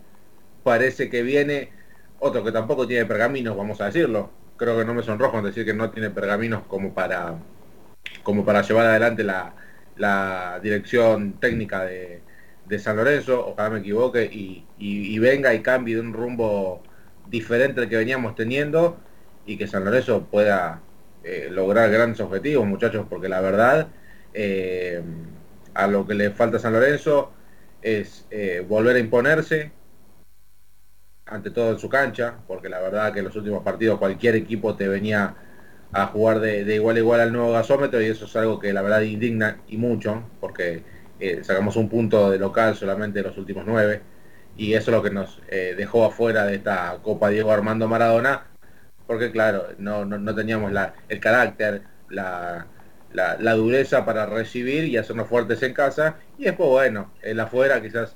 Parece 0.63 1.09
que 1.09 1.23
viene 1.23 1.69
otro 2.19 2.43
que 2.43 2.51
tampoco 2.51 2.87
tiene 2.87 3.05
pergaminos, 3.05 3.55
vamos 3.57 3.81
a 3.81 3.85
decirlo. 3.85 4.29
Creo 4.57 4.77
que 4.77 4.85
no 4.85 4.93
me 4.93 5.03
sonrojo 5.03 5.37
en 5.37 5.45
decir 5.45 5.65
que 5.65 5.73
no 5.73 5.91
tiene 5.91 6.09
pergaminos 6.09 6.63
como 6.67 6.93
para, 6.93 7.35
como 8.23 8.45
para 8.45 8.61
llevar 8.61 8.85
adelante 8.87 9.23
la, 9.23 9.53
la 9.97 10.59
dirección 10.61 11.33
técnica 11.33 11.83
de, 11.85 12.21
de, 12.65 12.79
San 12.79 12.97
Lorenzo, 12.97 13.47
ojalá 13.47 13.69
me 13.69 13.79
equivoque, 13.79 14.25
y, 14.25 14.65
y, 14.77 15.19
venga 15.19 15.53
y 15.53 15.61
cambie 15.61 15.95
de 15.95 16.01
un 16.01 16.13
rumbo 16.13 16.81
diferente 17.27 17.81
al 17.81 17.89
que 17.89 17.97
veníamos 17.97 18.35
teniendo 18.35 18.97
y 19.45 19.57
que 19.57 19.67
San 19.67 19.85
Lorenzo 19.85 20.25
pueda 20.25 20.81
eh, 21.27 21.49
lograr 21.49 21.89
grandes 21.89 22.19
objetivos, 22.19 22.67
muchachos, 22.67 23.07
porque 23.09 23.27
la 23.27 23.41
verdad, 23.41 23.87
eh, 24.31 25.01
a 25.73 25.87
lo 25.87 26.05
que 26.05 26.13
le 26.13 26.29
falta 26.29 26.59
San 26.59 26.73
Lorenzo 26.73 27.31
es 27.81 28.27
eh, 28.29 28.63
volver 28.67 28.95
a 28.97 28.99
imponerse, 28.99 29.71
ante 31.25 31.49
todo 31.49 31.71
en 31.71 31.79
su 31.79 31.89
cancha, 31.89 32.35
porque 32.45 32.69
la 32.69 32.79
verdad 32.79 33.11
que 33.11 33.19
en 33.19 33.25
los 33.25 33.35
últimos 33.35 33.63
partidos 33.63 33.97
cualquier 33.97 34.35
equipo 34.35 34.75
te 34.75 34.87
venía 34.87 35.35
a 35.91 36.05
jugar 36.05 36.41
de, 36.41 36.75
igual 36.75 36.97
a 36.97 36.99
igual 36.99 37.19
al 37.21 37.33
nuevo 37.33 37.53
gasómetro 37.53 37.99
y 38.03 38.05
eso 38.05 38.25
es 38.25 38.35
algo 38.35 38.59
que 38.59 38.71
la 38.71 38.83
verdad 38.83 39.01
indigna 39.01 39.61
y 39.67 39.77
mucho, 39.77 40.29
porque 40.39 40.83
sacamos 41.41 41.75
un 41.75 41.89
punto 41.89 42.29
de 42.29 42.37
local 42.37 42.75
solamente 42.75 43.19
en 43.19 43.25
los 43.25 43.37
últimos 43.39 43.63
nueve 43.65 44.01
y 44.57 44.73
eso 44.73 44.91
es 44.91 44.97
lo 44.97 45.01
que 45.01 45.09
nos 45.09 45.41
dejó 45.49 46.05
afuera 46.05 46.45
de 46.45 46.55
esta 46.55 46.99
Copa 47.01 47.29
Diego 47.29 47.51
Armando 47.51 47.87
Maradona 47.87 48.54
porque 49.07 49.31
claro, 49.31 49.67
no, 49.77 50.05
no, 50.05 50.35
teníamos 50.35 50.71
la, 50.71 50.93
el 51.09 51.19
carácter, 51.19 51.83
la, 52.09 52.67
la, 53.11 53.53
dureza 53.53 54.05
para 54.05 54.25
recibir 54.25 54.85
y 54.85 54.97
hacernos 54.97 55.27
fuertes 55.27 55.61
en 55.63 55.73
casa, 55.73 56.17
y 56.37 56.45
después, 56.45 56.69
bueno, 56.69 57.11
el 57.21 57.39
afuera 57.39 57.81
quizás 57.81 58.15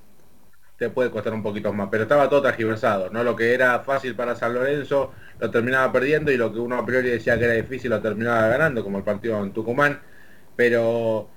te 0.77 0.89
puede 0.89 1.11
costar 1.11 1.33
un 1.33 1.43
poquito 1.43 1.73
más, 1.73 1.89
pero 1.91 2.03
estaba 2.03 2.29
todo 2.29 2.41
transgiversado, 2.41 3.09
¿no? 3.09 3.23
Lo 3.23 3.35
que 3.35 3.53
era 3.53 3.79
fácil 3.81 4.15
para 4.15 4.35
San 4.35 4.53
Lorenzo 4.53 5.13
lo 5.39 5.51
terminaba 5.51 5.91
perdiendo 5.91 6.31
y 6.31 6.37
lo 6.37 6.53
que 6.53 6.59
uno 6.59 6.77
a 6.77 6.85
priori 6.85 7.09
decía 7.09 7.37
que 7.37 7.45
era 7.45 7.53
difícil 7.53 7.89
lo 7.89 8.01
terminaba 8.01 8.47
ganando, 8.47 8.83
como 8.83 8.97
el 8.97 9.03
partido 9.03 9.43
en 9.43 9.51
Tucumán, 9.51 9.99
pero 10.55 11.29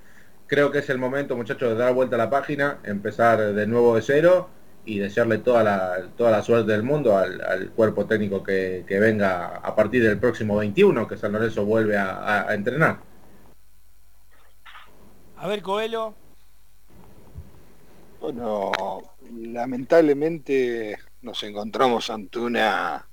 creo 0.47 0.71
que 0.71 0.79
es 0.79 0.91
el 0.91 0.99
momento, 0.99 1.37
muchachos, 1.37 1.71
de 1.71 1.77
dar 1.77 1.93
vuelta 1.95 2.17
a 2.17 2.19
la 2.19 2.31
página, 2.31 2.79
empezar 2.85 3.53
de 3.53 3.67
nuevo 3.67 3.97
de 3.97 4.03
cero 4.03 4.51
y 4.85 4.99
desearle 4.99 5.39
toda 5.39 5.63
la, 5.63 6.09
toda 6.17 6.31
la 6.31 6.43
suerte 6.43 6.73
del 6.73 6.83
mundo 6.83 7.17
al, 7.17 7.71
cuerpo 7.71 8.07
técnico 8.07 8.43
que, 8.43 8.85
venga 8.89 9.57
a 9.57 9.75
partir 9.75 10.03
del 10.03 10.19
próximo 10.19 10.57
21, 10.57 11.07
que 11.07 11.17
San 11.17 11.33
Lorenzo 11.33 11.65
vuelve 11.65 11.97
a, 11.97 12.47
entrenar. 12.51 12.99
A 15.37 15.47
ver, 15.47 15.63
Coelho. 15.63 16.15
Bueno, 18.21 18.73
lamentablemente 19.33 20.97
nos 21.23 21.43
encontramos 21.43 22.11
ante 22.11 22.39
una 22.39 23.07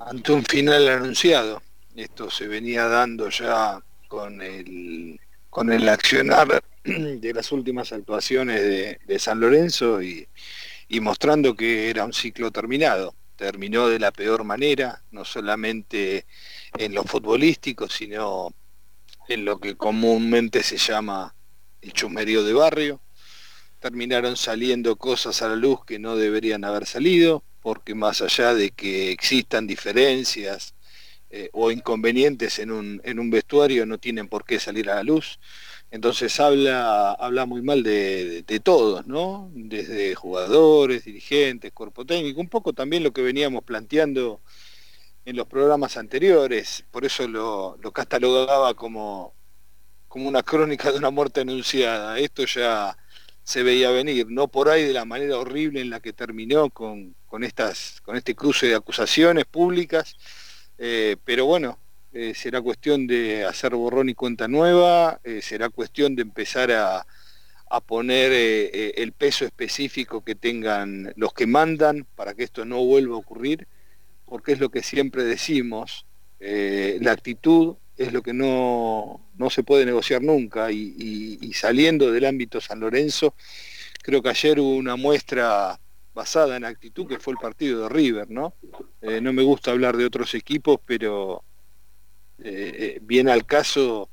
ante 0.00 0.32
un 0.32 0.44
final 0.44 0.88
anunciado. 0.88 1.62
Esto 1.94 2.30
se 2.30 2.48
venía 2.48 2.86
dando 2.86 3.28
ya 3.28 3.80
con 4.08 4.40
el 4.42 5.20
con 5.50 5.72
el 5.72 5.88
accionar 5.88 6.62
de 6.84 7.32
las 7.32 7.52
últimas 7.52 7.92
actuaciones 7.92 8.60
de, 8.62 8.98
de 9.04 9.18
San 9.18 9.40
Lorenzo 9.40 10.02
y, 10.02 10.26
y 10.88 11.00
mostrando 11.00 11.54
que 11.54 11.90
era 11.90 12.04
un 12.04 12.12
ciclo 12.12 12.50
terminado. 12.50 13.14
Terminó 13.36 13.88
de 13.88 14.00
la 14.00 14.10
peor 14.10 14.42
manera, 14.42 15.02
no 15.10 15.24
solamente 15.24 16.26
en 16.76 16.94
lo 16.94 17.04
futbolístico, 17.04 17.88
sino 17.88 18.52
en 19.28 19.44
lo 19.44 19.60
que 19.60 19.76
comúnmente 19.76 20.62
se 20.62 20.78
llama 20.78 21.34
el 21.82 21.92
chumerío 21.92 22.42
de 22.42 22.54
barrio. 22.54 23.00
Terminaron 23.78 24.36
saliendo 24.36 24.96
cosas 24.96 25.40
a 25.42 25.48
la 25.48 25.56
luz 25.56 25.84
que 25.84 25.98
no 25.98 26.16
deberían 26.16 26.64
haber 26.64 26.86
salido, 26.86 27.44
porque 27.60 27.94
más 27.94 28.22
allá 28.22 28.54
de 28.54 28.70
que 28.70 29.12
existan 29.12 29.66
diferencias 29.66 30.74
eh, 31.30 31.50
o 31.52 31.70
inconvenientes 31.70 32.58
en 32.58 32.72
un, 32.72 33.00
en 33.04 33.20
un 33.20 33.30
vestuario, 33.30 33.86
no 33.86 33.98
tienen 33.98 34.26
por 34.26 34.44
qué 34.44 34.58
salir 34.58 34.90
a 34.90 34.96
la 34.96 35.02
luz. 35.04 35.38
Entonces 35.90 36.38
habla, 36.38 37.12
habla 37.12 37.46
muy 37.46 37.62
mal 37.62 37.82
de, 37.82 38.60
todos, 38.62 39.06
¿no? 39.06 39.50
Desde 39.54 40.14
jugadores, 40.14 41.04
dirigentes, 41.04 41.72
cuerpo 41.72 42.04
técnico, 42.04 42.40
un 42.40 42.48
poco 42.48 42.72
también 42.74 43.02
lo 43.02 43.12
que 43.12 43.22
veníamos 43.22 43.64
planteando 43.64 44.40
en 45.24 45.36
los 45.36 45.46
programas 45.46 45.96
anteriores, 45.96 46.84
por 46.90 47.04
eso 47.04 47.26
lo, 47.28 47.78
lo 47.82 47.92
catalogaba 47.92 48.74
como, 48.74 49.34
como 50.08 50.28
una 50.28 50.42
crónica 50.42 50.90
de 50.92 50.98
una 50.98 51.10
muerte 51.10 51.40
anunciada. 51.40 52.18
Esto 52.18 52.44
ya 52.44 52.96
se 53.48 53.62
veía 53.62 53.90
venir, 53.90 54.26
no 54.28 54.48
por 54.48 54.68
ahí 54.68 54.84
de 54.84 54.92
la 54.92 55.06
manera 55.06 55.38
horrible 55.38 55.80
en 55.80 55.88
la 55.88 56.00
que 56.00 56.12
terminó 56.12 56.68
con, 56.68 57.14
con, 57.26 57.44
estas, 57.44 58.02
con 58.02 58.14
este 58.14 58.34
cruce 58.34 58.66
de 58.66 58.74
acusaciones 58.74 59.46
públicas, 59.46 60.16
eh, 60.76 61.16
pero 61.24 61.46
bueno, 61.46 61.78
eh, 62.12 62.32
será 62.34 62.62
cuestión 62.62 63.06
de 63.06 63.44
hacer 63.44 63.74
borrón 63.74 64.08
y 64.08 64.14
cuenta 64.14 64.48
nueva, 64.48 65.20
eh, 65.24 65.42
será 65.42 65.68
cuestión 65.68 66.16
de 66.16 66.22
empezar 66.22 66.72
a, 66.72 67.06
poner 67.86 68.32
eh, 68.32 68.94
el 68.96 69.12
peso 69.12 69.44
específico 69.44 70.24
que 70.24 70.34
tengan 70.34 71.12
los 71.16 71.34
que 71.34 71.46
mandan 71.46 72.06
para 72.16 72.32
que 72.32 72.44
esto 72.44 72.64
no 72.64 72.82
vuelva 72.82 73.14
a 73.14 73.18
ocurrir, 73.18 73.68
porque 74.24 74.52
es 74.52 74.60
lo 74.60 74.70
que 74.70 74.82
siempre 74.82 75.22
decimos, 75.22 76.06
la 76.40 77.12
actitud 77.12 77.76
es 77.96 78.12
lo 78.12 78.22
que 78.22 78.32
no, 78.32 79.20
se 79.50 79.62
puede 79.64 79.84
negociar 79.84 80.22
nunca 80.22 80.72
y, 80.72 81.52
saliendo 81.52 82.10
del 82.10 82.24
ámbito 82.24 82.58
San 82.60 82.80
Lorenzo, 82.80 83.34
creo 84.02 84.22
que 84.22 84.30
ayer 84.30 84.58
hubo 84.60 84.74
una 84.74 84.96
muestra 84.96 85.78
basada 86.14 86.56
en 86.56 86.64
actitud 86.64 87.06
que 87.06 87.18
fue 87.18 87.34
el 87.34 87.38
partido 87.38 87.82
de 87.82 87.88
River, 87.90 88.30
¿no? 88.30 88.54
no 89.02 89.32
me 89.34 89.42
gusta 89.42 89.72
hablar 89.72 89.96
de 89.98 90.06
otros 90.06 90.34
equipos, 90.34 90.80
pero 90.86 91.44
eh, 92.42 92.74
eh, 92.78 92.98
viene 93.02 93.32
al 93.32 93.44
caso 93.46 94.10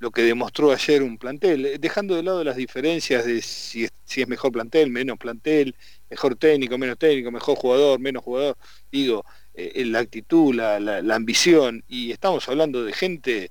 lo 0.00 0.10
que 0.10 0.22
demostró 0.22 0.72
ayer 0.72 1.02
un 1.02 1.18
plantel, 1.18 1.66
eh, 1.66 1.78
dejando 1.78 2.16
de 2.16 2.22
lado 2.22 2.42
las 2.44 2.56
diferencias 2.56 3.24
de 3.24 3.40
si 3.42 3.84
es, 3.84 4.28
mejor 4.28 4.52
plantel, 4.52 4.90
menos 4.90 5.18
plantel, 5.18 5.74
mejor 6.10 6.36
técnico, 6.36 6.78
menos 6.78 6.98
técnico, 6.98 7.30
mejor 7.30 7.56
jugador, 7.56 8.00
menos 8.00 8.22
jugador, 8.22 8.56
digo, 8.90 9.24
la 9.54 9.98
actitud, 10.00 10.54
la, 10.54 11.14
ambición, 11.14 11.84
y 11.88 12.12
estamos 12.12 12.48
hablando 12.48 12.84
de 12.84 12.92
gente 12.92 13.50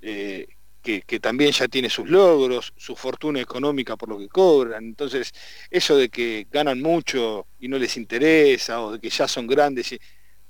que, 0.00 1.02
que, 1.06 1.20
también 1.20 1.52
ya 1.52 1.68
tiene 1.68 1.88
sus 1.88 2.08
logros, 2.08 2.74
su 2.76 2.94
fortuna 2.96 3.40
económica 3.40 3.96
por 3.96 4.10
lo 4.10 4.18
que 4.18 4.28
cobran, 4.28 4.84
entonces 4.84 5.32
eso 5.70 5.96
de 5.96 6.10
que 6.10 6.46
ganan 6.50 6.80
mucho 6.82 7.46
y 7.58 7.68
no 7.68 7.78
les 7.78 7.96
interesa, 7.96 8.82
o 8.82 8.92
de 8.92 9.00
que 9.00 9.10
ya 9.10 9.26
son 9.26 9.46
grandes, 9.46 9.94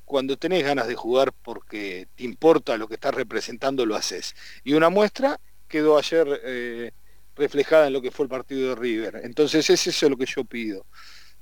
cuando 0.08 0.36
tenés 0.36 0.64
ganas 0.64 0.88
de 0.88 0.94
jugar 0.96 1.32
porque 1.32 2.08
te 2.16 2.24
importa 2.24 2.76
lo 2.76 2.88
que 2.88 2.94
estás 2.94 3.14
representando, 3.14 3.86
lo 3.86 3.94
haces. 3.94 4.34
Y 4.64 4.72
una 4.72 4.88
muestra 4.88 5.38
quedó 5.68 5.98
ayer 5.98 6.40
eh, 6.44 6.90
reflejada 7.36 7.86
en 7.86 7.92
lo 7.92 8.02
que 8.02 8.10
fue 8.10 8.24
el 8.24 8.30
partido 8.30 8.70
de 8.70 8.74
River. 8.74 9.20
Entonces 9.22 9.68
es 9.70 9.86
eso 9.86 10.08
lo 10.08 10.16
que 10.16 10.26
yo 10.26 10.44
pido. 10.44 10.84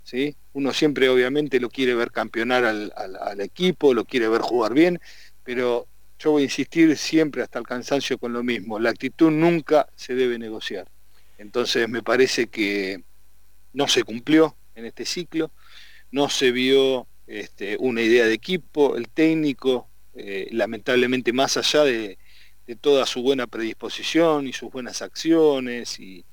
¿sí? 0.03 0.37
Uno 0.53 0.73
siempre 0.73 1.09
obviamente 1.09 1.61
lo 1.61 1.71
quiere 1.71 1.95
ver 1.95 2.11
campeonar 2.11 2.65
al, 2.65 3.41
equipo, 3.41 3.95
lo 3.95 4.05
quiere 4.05 4.29
ver 4.29 4.43
jugar 4.43 4.75
bien, 4.75 5.01
pero 5.45 5.87
yo 6.19 6.33
voy 6.33 6.43
a 6.43 6.45
insistir 6.45 6.97
siempre 6.97 7.43
hasta 7.43 7.59
el 7.59 7.67
cansancio 7.67 8.19
con 8.19 8.33
lo 8.33 8.43
mismo. 8.43 8.79
La 8.79 8.91
actitud 8.91 9.31
nunca 9.31 9.89
se 9.95 10.15
debe 10.15 10.39
negociar. 10.39 10.89
Entonces 11.39 11.89
me 11.89 12.03
parece 12.03 12.49
que 12.49 13.03
no 13.73 13.89
se 13.89 14.05
cumplió, 14.05 14.57
en 14.77 14.85
este 14.85 15.05
ciclo. 15.05 15.51
No 16.13 16.29
se 16.29 16.53
vio 16.53 17.09
este, 17.27 17.77
una 17.79 18.03
idea 18.03 18.27
de 18.27 18.35
equipo, 18.35 18.97
el 18.97 19.09
técnico, 19.09 19.89
eh, 20.15 20.49
lamentablemente 20.53 21.33
más 21.33 21.57
allá 21.57 21.85
de, 21.85 22.19
toda 22.81 23.07
su 23.07 23.23
buena 23.23 23.47
predisposición 23.47 24.49
y 24.49 24.53
sus 24.53 24.73
buenas 24.73 25.01
acciones 25.01 26.01
y, 26.01 26.25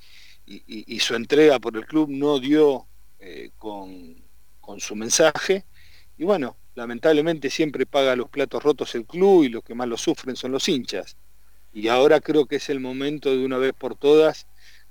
su 0.99 1.15
entrega 1.15 1.60
por 1.60 1.78
el 1.78 1.86
club, 1.86 2.10
no 2.10 2.40
dio 2.40 2.88
eh, 3.20 3.52
con, 3.57 4.15
con 4.60 4.80
su 4.80 4.95
mensaje. 4.95 5.65
Y 6.18 6.24
bueno, 6.24 6.57
lamentablemente 6.76 7.49
siempre 7.49 7.86
paga 7.86 8.15
los 8.15 8.30
platos 8.30 8.64
rotos 8.64 8.95
el 8.95 9.06
club 9.06 9.44
y 9.44 9.49
los 9.49 9.64
que 9.64 9.76
más 9.76 9.88
lo 9.88 9.98
sufren 9.98 10.36
son 10.36 10.52
los 10.52 10.68
hinchas. 10.68 11.18
Y 11.74 11.88
ahora 11.88 12.20
creo 12.20 12.45
que 12.45 12.57
es 12.57 12.70
el 12.70 12.80
momento 12.80 13.32
de 13.32 13.45
una 13.45 13.57
vez 13.57 13.74
por 13.74 13.95
todas 13.95 14.48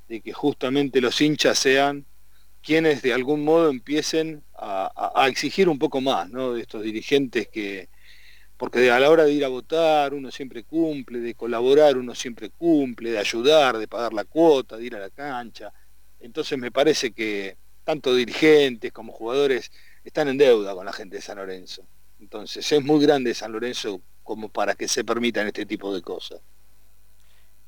de 0.09 0.21
que 0.21 0.33
justamente 0.33 1.01
los 1.01 1.21
hinchas 1.21 1.59
sean 1.59 2.07
quienes 2.63 3.03
de 3.03 3.13
algún 3.13 3.45
modo 3.45 3.69
empiecen 3.71 4.43
a, 4.55 5.27
exigir 5.29 5.69
un 5.69 5.79
poco 5.79 6.01
más 6.01 6.31
¿no? 6.31 6.55
de 6.55 6.63
estos 6.63 6.83
dirigentes 6.83 7.49
que, 7.49 7.89
porque 8.57 8.91
a 8.91 9.01
la 9.01 9.11
hora 9.11 9.25
de 9.25 9.33
ir 9.33 9.45
a 9.45 9.49
votar 9.49 10.15
uno 10.15 10.31
siempre 10.31 10.63
cumple, 10.63 11.19
de 11.19 11.35
colaborar 11.35 11.97
uno 11.97 12.15
siempre 12.15 12.51
cumple, 12.51 13.11
de 13.11 13.19
ayudar, 13.19 13.79
de 13.79 13.89
pagar 13.89 14.13
la 14.13 14.25
cuota, 14.25 14.77
de 14.77 14.85
ir 14.85 14.95
a 14.95 15.01
la 15.01 15.11
cancha. 15.11 15.73
Entonces 16.21 16.57
me 16.59 16.71
parece 16.71 17.13
que 17.13 17.57
tanto 17.85 18.15
dirigentes 18.15 18.93
como 18.93 19.13
jugadores 19.13 19.73
están 20.05 20.29
en 20.29 20.39
deuda 20.39 20.75
con 20.75 20.87
la 20.87 20.93
gente 20.93 21.17
de 21.17 21.23
San 21.23 21.39
Lorenzo. 21.39 21.83
Entonces 22.21 22.71
es 22.71 22.85
muy 22.85 23.05
grande 23.05 23.35
San 23.35 23.51
Lorenzo 23.51 24.01
como 24.23 24.49
para 24.49 24.77
que 24.77 24.87
se 24.87 25.03
permitan 25.03 25.49
este 25.49 25.67
tipo 25.67 25.93
de 25.93 26.03
cosas. 26.03 26.41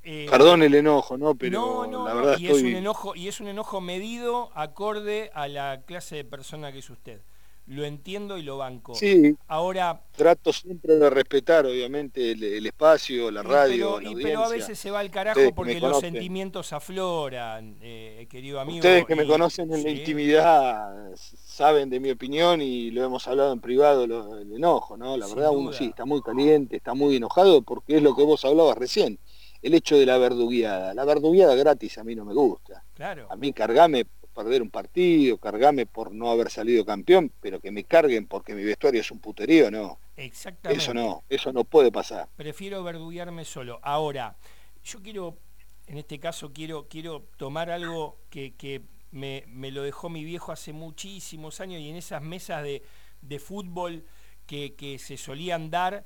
Eh, 0.05 0.27
Perdón 0.31 0.63
el 0.63 0.75
enojo, 0.75 1.17
¿no? 1.17 1.35
Pero 1.35 1.87
la 2.05 2.15
verdad 2.15 2.39
y 2.39 2.49
es 2.49 2.63
un 2.63 2.75
enojo 2.75 3.17
y 3.17 3.29
es 3.29 3.41
un 3.41 3.49
enojo 3.49 3.81
medido 3.81 4.51
acorde 4.55 5.31
a 5.35 5.49
la 5.49 5.83
clase 5.87 6.17
de 6.17 6.25
persona 6.25 6.73
que 6.73 6.81
es 6.81 6.91
usted. 6.91 7.23
Lo 7.67 7.87
entiendo 7.87 8.37
y 8.37 8.43
lo 8.43 8.59
banco. 8.59 8.95
Sí. 8.95 9.35
Ahora 9.49 10.03
trato 10.15 10.53
siempre 10.53 10.97
de 10.97 11.09
respetar, 11.09 11.65
obviamente, 11.65 12.33
el, 12.33 12.67
espacio, 12.67 13.31
la 13.31 13.43
radio, 13.43 13.97
pero, 14.03 14.19
pero 14.23 14.45
a 14.45 14.49
veces 14.51 14.79
se 14.79 14.91
va 14.91 15.01
al 15.01 15.11
carajo 15.11 15.41
porque 15.55 15.81
los 15.81 15.99
sentimientos 15.99 16.75
afloran, 16.75 17.79
eh, 17.81 18.27
querido 18.29 18.61
amigo. 18.61 18.81
Ustedes 18.81 19.07
que 19.07 19.15
me 19.15 19.27
conocen 19.27 19.73
en 19.73 19.83
la 19.83 19.89
intimidad 19.89 21.15
saben 21.17 21.89
de 21.89 22.01
mi 22.01 22.11
opinión 22.11 22.61
y 22.61 22.91
lo 22.91 23.03
hemos 23.03 23.27
hablado 23.27 23.55
en 23.55 23.61
privado, 23.61 24.05
el 24.05 24.53
enojo, 24.53 24.99
¿no? 24.99 25.17
La 25.17 25.27
verdad, 25.27 25.51
uno 25.51 25.73
sí 25.73 25.87
está 25.87 26.05
muy 26.05 26.21
caliente, 26.21 26.77
está 26.77 26.93
muy 26.93 27.17
enojado 27.17 27.63
porque 27.63 27.97
es 27.97 28.03
lo 28.03 28.15
que 28.15 28.25
vos 28.25 28.45
hablabas 28.45 28.77
recién 28.77 29.19
el 29.65 29.73
hecho 29.73 29.99
de 29.99 30.05
la 30.05 30.19
verdugueada. 30.19 30.93
La 30.93 31.07
verdugueada 31.07 31.55
gratis 31.55 31.97
a 31.97 32.05
mí 32.05 32.15
no 32.15 32.27
me 32.27 32.35
gusta. 32.35 32.85
Claro. 32.93 33.27
A 33.31 33.37
mí 33.37 33.51
cargame 33.55 34.05
por 34.05 34.45
perder 34.45 34.61
un 34.61 34.69
partido, 34.69 35.39
cargame 35.39 35.87
por 35.87 36.13
no 36.13 36.31
haber 36.31 36.51
salido 36.51 36.85
campeón, 36.85 37.33
pero 37.41 37.61
que 37.61 37.71
me 37.71 37.85
carguen 37.85 38.27
porque 38.27 38.55
mi 38.55 38.63
vestuario 38.63 39.01
es 39.01 39.11
un 39.11 39.21
puterío, 39.21 39.71
no. 39.71 39.99
Exactamente. 40.17 40.83
Eso 40.83 40.93
no, 40.93 41.25
eso 41.31 41.51
no 41.51 41.65
puede 41.65 41.91
pasar. 41.91 42.29
Prefiero 42.37 42.85
verduguearme 42.85 43.47
solo. 43.47 43.81
Ahora, 43.83 44.37
yo 44.85 45.03
quiero, 45.03 45.39
en 45.87 45.97
este 45.97 46.21
caso, 46.21 46.53
quiero, 46.53 46.87
quiero 46.87 47.25
tomar 47.39 47.71
algo 47.71 48.19
que, 48.29 48.83
me, 49.13 49.71
lo 49.71 49.83
dejó 49.83 50.11
mi 50.11 50.25
viejo 50.25 50.53
hace 50.53 50.75
muchísimos 50.75 51.61
años 51.61 51.81
y 51.81 51.89
en 51.89 51.97
esas 51.97 52.21
mesas 52.21 52.63
de, 52.63 53.39
fútbol 53.39 54.05
que, 54.47 54.99
se 54.99 55.17
solían 55.17 55.71
dar, 55.71 56.05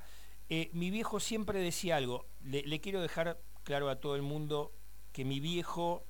eh, 0.48 0.70
mi 0.72 0.90
viejo 0.90 1.18
siempre 1.18 1.58
decía 1.58 1.96
algo, 1.96 2.24
le, 2.44 2.80
quiero 2.80 3.02
dejar 3.02 3.38
claro 3.68 3.90
a 3.90 3.96
todo 3.96 4.16
el 4.16 4.22
mundo 4.22 4.72
que 5.12 5.26
mi 5.26 5.40
viejo 5.40 6.02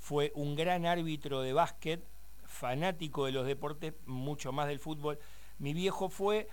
fue 0.00 0.32
un 0.34 0.56
gran 0.56 0.84
árbitro 0.84 1.42
de 1.42 1.52
básquet, 1.52 2.04
fanático 2.44 3.26
de 3.26 3.30
los 3.30 3.46
deportes, 3.46 3.94
mucho 4.04 4.50
más 4.50 4.66
del 4.66 4.80
fútbol. 4.80 5.20
Mi 5.60 5.74
viejo 5.74 6.08
fue 6.08 6.48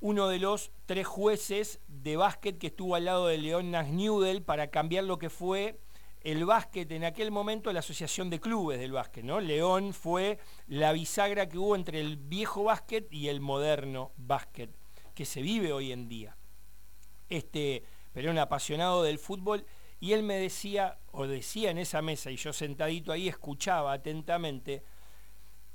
uno 0.00 0.26
de 0.26 0.40
los 0.40 0.72
tres 0.86 1.06
jueces 1.06 1.78
de 1.86 2.16
básquet 2.16 2.58
que 2.58 2.66
estuvo 2.66 2.96
al 2.96 3.04
lado 3.04 3.28
de 3.28 3.38
León 3.38 3.70
Newell 3.70 4.42
para 4.42 4.66
cambiar 4.66 5.04
lo 5.04 5.16
que 5.16 5.30
fue 5.30 5.78
el 6.22 6.44
básquet 6.44 6.90
en 6.90 7.04
aquel 7.04 7.30
momento, 7.30 7.72
la 7.72 7.78
asociación 7.78 8.30
de 8.30 8.40
clubes 8.40 8.80
del 8.80 8.90
básquet, 8.90 9.24
¿no? 9.24 9.38
León 9.38 9.92
fue 9.92 10.40
la 10.66 10.90
bisagra 10.90 11.48
que 11.48 11.56
hubo 11.56 11.76
entre 11.76 12.00
el 12.00 12.16
viejo 12.16 12.64
básquet 12.64 13.06
y 13.12 13.28
el 13.28 13.40
moderno 13.40 14.10
básquet 14.16 14.70
que 15.14 15.24
se 15.24 15.40
vive 15.40 15.72
hoy 15.72 15.92
en 15.92 16.08
día. 16.08 16.36
Este, 17.28 17.84
pero 18.12 18.32
un 18.32 18.38
apasionado 18.38 19.04
del 19.04 19.20
fútbol 19.20 19.64
y 20.04 20.12
él 20.12 20.22
me 20.22 20.34
decía, 20.34 20.98
o 21.12 21.26
decía 21.26 21.70
en 21.70 21.78
esa 21.78 22.02
mesa, 22.02 22.30
y 22.30 22.36
yo 22.36 22.52
sentadito 22.52 23.10
ahí 23.10 23.26
escuchaba 23.26 23.94
atentamente, 23.94 24.82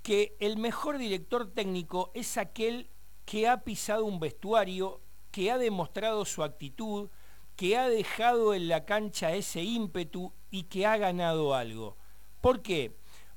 que 0.03 0.37
el 0.39 0.57
mejor 0.57 0.99
director 0.99 1.51
técnico 1.51 2.11
es 2.13 2.37
aquel 2.37 2.91
que 3.25 3.47
ha 3.47 3.63
pisado 3.63 4.05
un 4.05 4.19
vestuario, 4.19 5.01
que 5.31 5.49
ha 5.49 5.57
demostrado 5.57 6.25
su 6.25 6.43
actitud, 6.43 7.09
que 7.55 7.75
ha 7.75 7.89
dejado 7.89 8.53
en 8.53 8.67
la 8.67 8.85
cancha 8.85 9.33
ese 9.33 9.63
ímpetu 9.63 10.31
y 10.51 10.65
que 10.65 10.85
ha 10.85 10.97
ganado 10.97 11.55
algo. 11.55 11.97
¿Por 12.39 12.61
qué? 12.61 12.95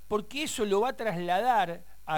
Porque 0.08 0.42
eso 0.42 0.66
lo 0.66 0.82
va 0.82 0.90
a 0.90 0.96
trasladar 0.98 1.86
a, 2.04 2.16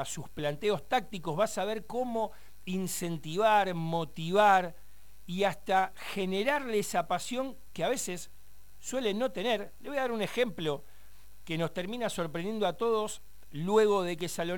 a 0.00 0.04
sus 0.04 0.28
planteos 0.28 0.86
tácticos, 0.86 1.40
va 1.40 1.44
a 1.44 1.46
saber 1.46 1.86
cómo 1.86 2.32
incentivar, 2.66 3.72
motivar, 3.72 4.76
y 5.26 5.42
hasta 5.44 5.92
generarle 5.96 6.78
esa 6.78 7.08
pasión 7.08 7.56
que 7.72 7.84
a 7.84 7.88
veces 7.88 8.30
suelen 8.78 9.18
no 9.18 9.32
tener. 9.32 9.74
Le 9.80 9.88
voy 9.88 9.98
a 9.98 10.02
dar 10.02 10.12
un 10.12 10.22
ejemplo 10.22 10.84
que 11.44 11.58
nos 11.58 11.74
termina 11.74 12.08
sorprendiendo 12.08 12.66
a 12.66 12.76
todos 12.76 13.22
luego 13.50 14.02
de 14.02 14.16
que 14.16 14.28
San 14.28 14.50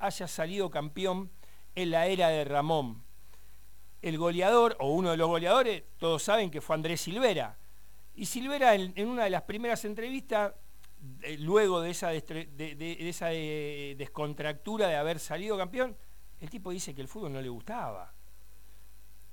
haya 0.00 0.28
salido 0.28 0.70
campeón 0.70 1.30
en 1.74 1.90
la 1.90 2.06
era 2.06 2.28
de 2.28 2.44
Ramón. 2.44 3.04
El 4.00 4.18
goleador, 4.18 4.76
o 4.80 4.92
uno 4.92 5.10
de 5.10 5.16
los 5.16 5.28
goleadores, 5.28 5.84
todos 5.98 6.22
saben 6.22 6.50
que 6.50 6.60
fue 6.60 6.76
Andrés 6.76 7.02
Silvera. 7.02 7.58
Y 8.14 8.26
Silvera 8.26 8.74
en, 8.74 9.08
una 9.08 9.24
de 9.24 9.30
las 9.30 9.42
primeras 9.42 9.84
entrevistas, 9.84 10.54
luego 11.38 11.80
de 11.80 11.90
esa, 11.90 12.08
de 12.10 12.96
esa 13.08 13.32
eh, 13.32 13.94
descontractura 13.98 14.88
de 14.88 14.96
haber 14.96 15.18
salido 15.18 15.56
campeón, 15.56 15.96
el 16.40 16.50
tipo 16.50 16.70
dice 16.70 16.94
que 16.94 17.00
el 17.00 17.08
fútbol 17.08 17.32
no 17.32 17.40
le 17.40 17.48
gustaba 17.48 18.13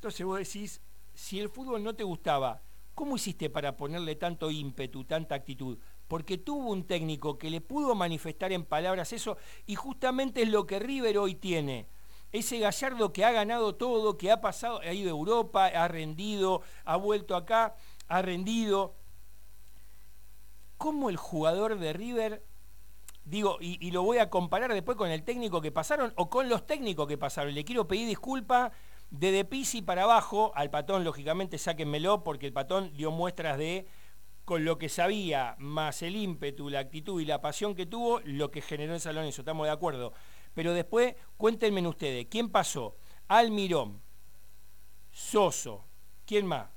entonces 0.02 0.26
vos 0.26 0.40
decís, 0.40 0.82
si 1.14 1.40
el 1.40 1.48
fútbol 1.48 1.84
no 1.84 1.94
te 1.94 2.04
gustaba, 2.04 2.64
¿cómo 2.96 3.18
hiciste 3.18 3.52
para 3.52 3.78
ponerle 3.78 4.16
tanto 4.16 4.50
ímpetu, 4.50 5.04
tanta 5.04 5.36
actitud? 5.36 5.78
Porque 6.08 6.40
tuvo 6.40 6.72
un 6.72 6.88
técnico 6.88 7.38
que 7.38 7.52
le 7.52 7.62
pudo 7.62 7.94
manifestar 7.94 8.52
en 8.52 8.66
palabras 8.66 9.14
eso 9.14 9.38
y 9.68 9.76
justamente 9.76 10.42
es 10.42 10.50
lo 10.50 10.66
que 10.66 10.80
River 10.80 11.20
hoy 11.20 11.36
tiene. 11.36 11.86
Ese 12.32 12.58
Gallardo 12.58 13.14
que 13.14 13.26
ha 13.26 13.32
ganado 13.32 13.76
todo, 13.76 14.18
que 14.18 14.32
ha 14.32 14.42
pasado, 14.42 14.80
ha 14.80 14.92
ido 14.92 15.10
a 15.10 15.20
Europa, 15.20 15.68
ha 15.68 15.88
rendido, 15.88 16.64
ha 16.84 16.96
vuelto 16.96 17.36
acá, 17.36 17.76
ha 18.08 18.24
rendido. 18.24 18.96
¿Cómo 20.80 21.12
el 21.12 21.18
jugador 21.18 21.78
de 21.78 21.94
River 21.94 22.44
digo, 23.24 23.58
y, 23.62 23.92
lo 23.92 24.02
voy 24.02 24.18
a 24.18 24.32
comparar 24.32 24.74
después 24.74 24.98
con 24.98 25.12
el 25.12 25.24
técnico 25.24 25.62
que 25.62 25.72
pasaron 25.72 26.12
o 26.16 26.30
con 26.30 26.50
los 26.50 26.66
técnicos 26.66 27.08
que 27.08 27.18
pasaron. 27.20 27.54
Le 27.54 27.64
quiero 27.64 27.88
pedir 27.88 28.08
disculpas 28.08 28.72
de 29.12 29.32
De 29.32 29.46
Pisi 29.46 29.82
para 29.82 30.04
abajo, 30.04 30.54
al 30.56 30.70
patón, 30.70 31.04
lógicamente, 31.04 31.58
sáquenmelo, 31.58 32.24
porque 32.24 32.48
el 32.48 32.54
patón 32.54 32.94
dio 32.94 33.12
muestras 33.12 33.58
de, 33.58 33.86
con 34.46 34.64
lo 34.64 34.78
que 34.78 34.88
sabía, 34.88 35.56
más 35.60 36.02
el 36.02 36.16
ímpetu, 36.16 36.70
la 36.70 36.80
actitud 36.80 37.22
y 37.22 37.26
la 37.26 37.42
pasión 37.42 37.76
que 37.76 37.86
tuvo, 37.86 38.22
lo 38.24 38.50
que 38.50 38.62
generó 38.62 38.94
en 38.94 39.02
San 39.02 39.16
Lorenzo, 39.16 39.42
estamos 39.42 39.68
de 39.68 39.74
acuerdo. 39.74 40.14
Pero 40.54 40.74
después, 40.74 41.14
cuéntenme 41.36 41.86
ustedes, 41.86 42.28
¿quién 42.30 42.50
pasó? 42.50 42.96
Almirón, 43.28 44.02
Soso, 45.12 45.86
¿quién 46.26 46.46
más? 46.48 46.70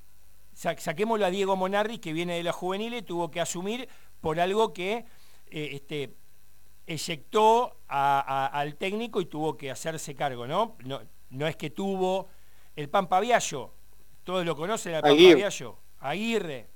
saquémoslo 0.55 1.27
a 1.27 1.31
Diego 1.31 1.57
Monarri, 1.57 1.99
que 1.99 2.13
viene 2.13 2.37
de 2.37 2.45
la 2.45 2.53
juvenil 2.53 2.95
y 2.95 3.03
tuvo 3.03 3.29
que 3.29 3.41
asumir 3.41 3.89
por 4.21 4.39
algo 4.39 4.73
que 4.73 5.05
eh, 5.47 5.71
este, 5.73 6.15
eyectó 6.87 7.81
al 7.89 8.77
técnico 8.77 9.21
y 9.21 9.27
tuvo 9.27 9.57
que 9.57 9.73
hacerse 9.73 10.15
cargo, 10.15 10.47
no 10.47 10.77
no 11.35 11.47
es 11.47 11.57
que 11.57 11.71
tuvo 11.71 12.29
el 12.77 12.89
Pampa 12.89 13.21
Viallo, 13.21 13.73
todos 14.23 14.45
lo 14.45 14.57
conocen 14.57 14.95
al 14.95 15.03
Pampa 15.03 15.15
Viallo, 15.15 15.79
Aguirre. 16.01 16.71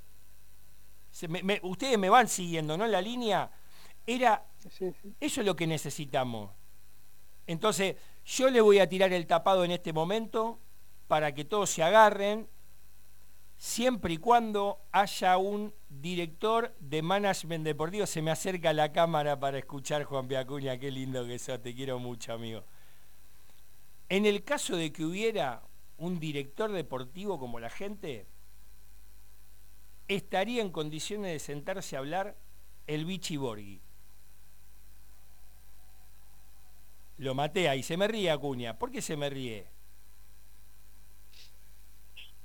ustedes 1.62 1.98
me 1.98 2.10
van 2.10 2.28
siguiendo, 2.28 2.76
¿no? 2.76 2.86
La 2.86 3.00
línea 3.00 3.50
era, 4.06 4.44
eso 5.20 5.40
es 5.40 5.46
lo 5.46 5.54
que 5.56 5.66
necesitamos. 5.66 6.50
Entonces, 7.46 7.96
yo 8.24 8.50
le 8.50 8.60
voy 8.60 8.78
a 8.78 8.88
tirar 8.88 9.12
el 9.12 9.26
tapado 9.26 9.64
en 9.64 9.70
este 9.70 9.92
momento 9.92 10.58
para 11.06 11.32
que 11.34 11.44
todos 11.44 11.70
se 11.70 11.82
agarren, 11.82 12.48
siempre 13.56 14.14
y 14.14 14.18
cuando 14.18 14.80
haya 14.92 15.36
un 15.36 15.74
director 15.88 16.74
de 16.78 17.02
management 17.02 17.64
deportivo. 17.64 18.06
Se 18.06 18.22
me 18.22 18.30
acerca 18.30 18.72
la 18.72 18.92
cámara 18.92 19.38
para 19.38 19.58
escuchar 19.58 20.04
Juan 20.04 20.28
Piacuña, 20.28 20.78
qué 20.78 20.90
lindo 20.90 21.26
que 21.26 21.38
sos, 21.38 21.60
te 21.60 21.74
quiero 21.74 21.98
mucho, 21.98 22.32
amigo. 22.32 22.64
En 24.08 24.24
el 24.24 24.44
caso 24.44 24.76
de 24.76 24.92
que 24.92 25.04
hubiera 25.04 25.62
un 25.98 26.18
director 26.18 26.72
deportivo 26.72 27.38
como 27.38 27.60
la 27.60 27.70
gente, 27.70 28.26
estaría 30.06 30.62
en 30.62 30.70
condiciones 30.70 31.32
de 31.32 31.38
sentarse 31.38 31.96
a 31.96 31.98
hablar 31.98 32.36
el 32.86 33.04
Vichy 33.04 33.36
Borghi. 33.36 33.82
Lo 37.18 37.34
maté 37.34 37.68
ahí, 37.68 37.82
se 37.82 37.96
me 37.96 38.08
ríe 38.08 38.30
Acuña. 38.30 38.78
¿Por 38.78 38.90
qué 38.90 39.02
se 39.02 39.16
me 39.16 39.28
ríe? 39.28 39.66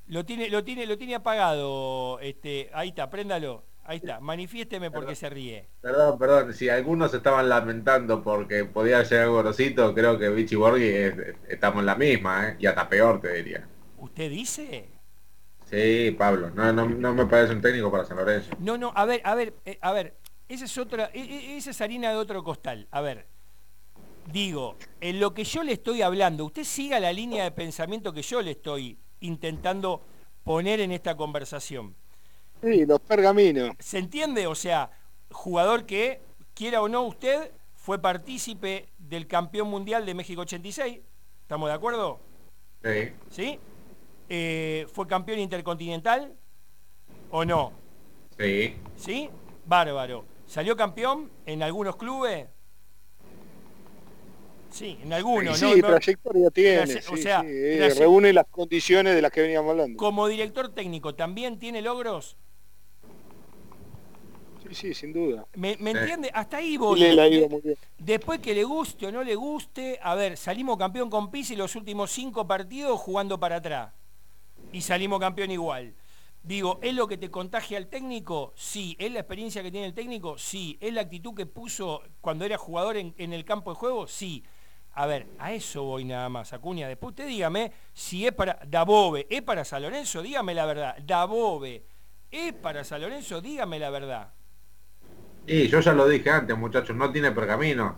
Lo 0.07 0.25
tiene, 0.25 0.49
lo 0.49 0.63
tiene, 0.63 0.85
lo 0.85 0.97
tiene 0.97 1.15
apagado, 1.15 2.19
este, 2.19 2.69
ahí 2.73 2.89
está, 2.89 3.09
préndalo. 3.09 3.63
Ahí 3.85 3.97
está, 3.97 4.19
manifiésteme 4.21 4.89
por 4.91 5.05
qué 5.05 5.13
se 5.15 5.29
ríe. 5.29 5.67
Perdón, 5.81 6.17
perdón, 6.17 6.53
si 6.53 6.69
algunos 6.69 7.13
estaban 7.13 7.49
lamentando 7.49 8.23
porque 8.23 8.63
podía 8.63 9.03
llegar 9.03 9.27
Gorosito, 9.27 9.93
creo 9.93 10.17
que 10.17 10.29
Vichy 10.29 10.55
Borghi 10.55 10.87
es- 10.87 11.15
estamos 11.49 11.79
en 11.81 11.87
la 11.87 11.95
misma, 11.95 12.49
¿eh? 12.49 12.55
y 12.59 12.65
hasta 12.65 12.87
peor 12.87 13.19
te 13.19 13.33
diría. 13.33 13.67
¿Usted 13.97 14.29
dice? 14.29 14.89
Sí, 15.69 16.15
Pablo, 16.17 16.49
no, 16.51 16.71
no, 16.71 16.87
no 16.87 17.13
me 17.13 17.25
parece 17.25 17.53
un 17.53 17.61
técnico 17.61 17.91
para 17.91 18.05
San 18.05 18.15
Lorenzo. 18.17 18.51
No, 18.59 18.77
no, 18.77 18.93
a 18.95 19.05
ver, 19.05 19.21
a 19.25 19.35
ver, 19.35 19.53
eh, 19.65 19.77
a 19.81 19.91
ver, 19.91 20.15
esa 20.47 20.65
es 20.65 20.77
otra, 20.77 21.09
e- 21.13 21.19
e- 21.21 21.57
esa 21.57 21.71
es 21.71 21.81
harina 21.81 22.09
de 22.11 22.15
otro 22.15 22.41
costal. 22.43 22.87
A 22.91 23.01
ver, 23.01 23.25
digo, 24.31 24.77
en 25.01 25.19
lo 25.19 25.33
que 25.33 25.43
yo 25.43 25.63
le 25.63 25.73
estoy 25.73 26.01
hablando, 26.01 26.45
usted 26.45 26.63
siga 26.63 26.99
la 26.99 27.11
línea 27.11 27.43
de 27.43 27.51
pensamiento 27.51 28.13
que 28.13 28.21
yo 28.21 28.41
le 28.41 28.51
estoy 28.51 28.97
intentando 29.19 30.05
poner 30.43 30.79
en 30.79 30.91
esta 30.91 31.15
conversación. 31.15 31.95
Sí, 32.63 32.85
los 32.85 32.99
pergaminos. 33.01 33.71
¿Se 33.79 33.97
entiende? 33.97 34.47
O 34.47 34.55
sea, 34.55 34.89
jugador 35.31 35.85
que, 35.85 36.21
quiera 36.53 36.81
o 36.81 36.87
no 36.87 37.03
usted, 37.03 37.51
fue 37.75 37.99
partícipe 38.01 38.89
del 38.97 39.27
campeón 39.27 39.67
mundial 39.69 40.05
de 40.05 40.13
México 40.13 40.41
86. 40.41 40.99
¿Estamos 41.41 41.69
de 41.69 41.75
acuerdo? 41.75 42.19
Sí. 42.83 43.11
¿Sí? 43.29 43.59
Eh, 44.29 44.87
¿Fue 44.93 45.05
campeón 45.07 45.39
intercontinental 45.39 46.33
o 47.31 47.43
no? 47.43 47.73
Sí. 48.39 48.75
¿Sí? 48.95 49.29
Bárbaro. 49.65 50.25
¿Salió 50.47 50.75
campeón 50.77 51.29
en 51.45 51.63
algunos 51.63 51.97
clubes? 51.97 52.47
Sí, 54.69 54.97
en 55.03 55.13
algunos. 55.13 55.57
sí, 55.57 55.65
¿no? 55.65 55.75
No- 55.75 55.87
trayectoria 55.87 56.49
tiene. 56.49 56.81
O 56.81 56.87
sí, 56.87 57.17
sea, 57.17 57.41
sí, 57.41 57.47
eh, 57.49 57.93
reúne 57.97 58.33
las 58.33 58.47
condiciones 58.47 59.13
de 59.13 59.21
las 59.21 59.31
que 59.31 59.41
veníamos 59.41 59.69
hablando. 59.71 59.97
Como 59.97 60.27
director 60.27 60.69
técnico, 60.69 61.13
¿también 61.13 61.59
tiene 61.59 61.81
logros? 61.81 62.37
Sí, 64.69 64.75
sí, 64.75 64.93
sin 64.93 65.13
duda. 65.13 65.45
¿Me, 65.55 65.77
me 65.79 65.91
Sí. 65.91 65.97
entiende? 65.97 66.31
Hasta 66.33 66.57
ahí 66.57 66.77
voy. 66.77 66.99
Muy 66.99 67.61
bien. 67.61 67.77
Después 67.97 68.39
que 68.39 68.53
le 68.53 68.63
guste 68.63 69.07
o 69.07 69.11
no 69.11 69.23
le 69.23 69.35
guste, 69.35 69.99
a 70.01 70.15
ver, 70.15 70.37
salimos 70.37 70.77
campeón 70.77 71.09
con 71.09 71.29
Pizzi 71.31 71.55
los 71.55 71.75
últimos 71.75 72.11
cinco 72.11 72.47
partidos 72.47 72.99
jugando 72.99 73.39
para 73.39 73.57
atrás. 73.57 73.93
Y 74.71 74.81
salimos 74.81 75.19
campeón 75.19 75.51
igual. 75.51 75.93
Digo, 76.41 76.79
¿es 76.81 76.93
lo 76.93 77.07
que 77.07 77.17
te 77.17 77.31
contagia 77.31 77.77
al 77.77 77.87
técnico? 77.87 78.53
Sí. 78.55 78.95
¿Es 78.99 79.11
la 79.11 79.19
experiencia 79.19 79.63
que 79.63 79.71
tiene 79.71 79.87
el 79.87 79.93
técnico? 79.93 80.37
Sí. 80.37 80.77
¿Es 80.81 80.91
la 80.93 81.01
actitud 81.01 81.33
que 81.33 81.45
puso 81.45 82.01
cuando 82.21 82.43
era 82.45 82.57
jugador 82.57 82.97
en, 82.97 83.13
en 83.17 83.31
el 83.33 83.45
campo 83.45 83.71
de 83.71 83.75
juego? 83.77 84.07
Sí. 84.07 84.43
A 84.95 85.07
ver, 85.07 85.25
a 85.39 85.51
eso 85.53 85.83
voy 85.83 86.05
nada 86.05 86.29
más, 86.29 86.53
Acuña. 86.53 86.87
Después 86.87 87.11
usted 87.11 87.27
dígame 87.27 87.71
si 87.93 88.27
es 88.27 88.31
para 88.33 88.59
Dabove, 88.67 89.25
¿es 89.29 89.41
para 89.41 89.65
San 89.65 89.81
Lorenzo? 89.81 90.21
Dígame 90.21 90.53
la 90.53 90.65
verdad. 90.67 90.95
Dabove, 91.03 91.83
¿es 92.29 92.53
para 92.53 92.83
San 92.83 93.01
Lorenzo? 93.01 93.41
Dígame 93.41 93.79
la 93.79 93.89
verdad. 93.89 94.33
Y 95.45 95.67
yo 95.67 95.79
ya 95.81 95.93
lo 95.93 96.07
dije 96.07 96.29
antes, 96.29 96.57
muchachos, 96.57 96.95
no 96.95 97.11
tiene 97.11 97.31
pergamino. 97.31 97.97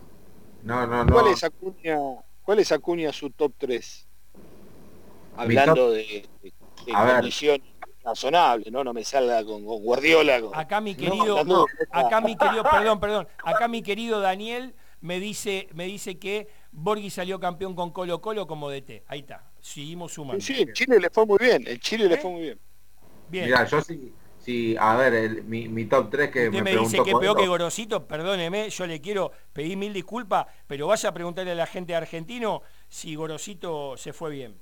No, 0.62 0.86
no, 0.86 1.04
no. 1.04 1.12
¿Cuál 1.12 1.28
es 1.28 1.44
Acuña, 1.44 1.98
cuál 2.42 2.58
es 2.58 2.72
Acuña 2.72 3.12
su 3.12 3.30
top 3.30 3.52
3? 3.58 4.08
Mi 4.34 5.42
Hablando 5.42 5.74
top- 5.74 5.92
de, 5.94 6.28
de, 6.42 6.92
condición 6.92 7.62
razonable, 8.02 8.70
¿no? 8.70 8.82
No 8.82 8.92
me 8.92 9.04
salga 9.04 9.44
con, 9.44 9.64
con 9.64 9.82
Guardiola. 9.82 10.40
con- 10.40 10.54
Acá 10.54 10.80
mi 10.80 10.94
No, 10.94 10.98
querido, 10.98 11.66
acá 11.90 12.20
mi 12.20 12.36
querido, 12.36 12.62
perdón, 12.64 13.00
perdón, 13.00 13.28
acá 13.44 13.68
mi 13.68 13.82
querido 13.82 14.20
Daniel 14.20 14.74
me 15.00 15.20
dice, 15.20 15.68
me 15.74 15.84
dice 15.84 16.18
que 16.18 16.48
Borghi 16.72 17.10
salió 17.10 17.38
campeón 17.38 17.74
con 17.76 17.90
Colo 17.92 18.20
Colo 18.20 18.46
como 18.46 18.70
DT. 18.70 19.04
Ahí 19.06 19.20
está, 19.20 19.50
seguimos 19.60 20.12
sumando. 20.14 20.40
Sí, 20.42 20.62
en 20.62 20.72
Chile 20.72 20.98
le 20.98 21.10
fue 21.10 21.26
muy 21.26 21.38
bien, 21.38 21.64
en 21.66 21.78
Chile 21.78 22.06
¿Eh? 22.06 22.08
le 22.08 22.16
fue 22.18 22.30
muy 22.30 22.42
bien. 22.42 22.60
Bien. 23.28 23.44
Mira, 23.46 23.64
yo 23.66 23.80
sí, 23.82 24.12
sí, 24.46 24.76
a 24.78 24.96
ver, 24.96 25.14
el- 25.14 25.44
mi, 25.44 25.68
mi 25.68 25.86
top 25.86 26.10
3 26.10 26.30
que 26.30 26.48
Usted 26.48 26.62
me, 26.62 26.62
me 26.62 26.76
dice 26.76 27.02
que 27.02 27.14
peor 27.14 27.36
que 27.36 27.46
Gorosito, 27.46 28.06
perdóneme, 28.06 28.70
yo 28.70 28.86
le 28.86 29.00
quiero 29.00 29.32
pedir 29.52 29.76
mil 29.76 29.92
disculpas, 29.92 30.46
pero 30.66 30.86
vaya 30.86 31.08
a 31.10 31.14
preguntarle 31.14 31.52
a 31.52 31.54
la 31.54 31.66
gente 31.66 31.92
de 31.92 31.96
argentino 31.96 32.62
si 32.88 33.14
Gorosito 33.14 33.96
se 33.96 34.12
fue 34.12 34.30
bien. 34.30 34.58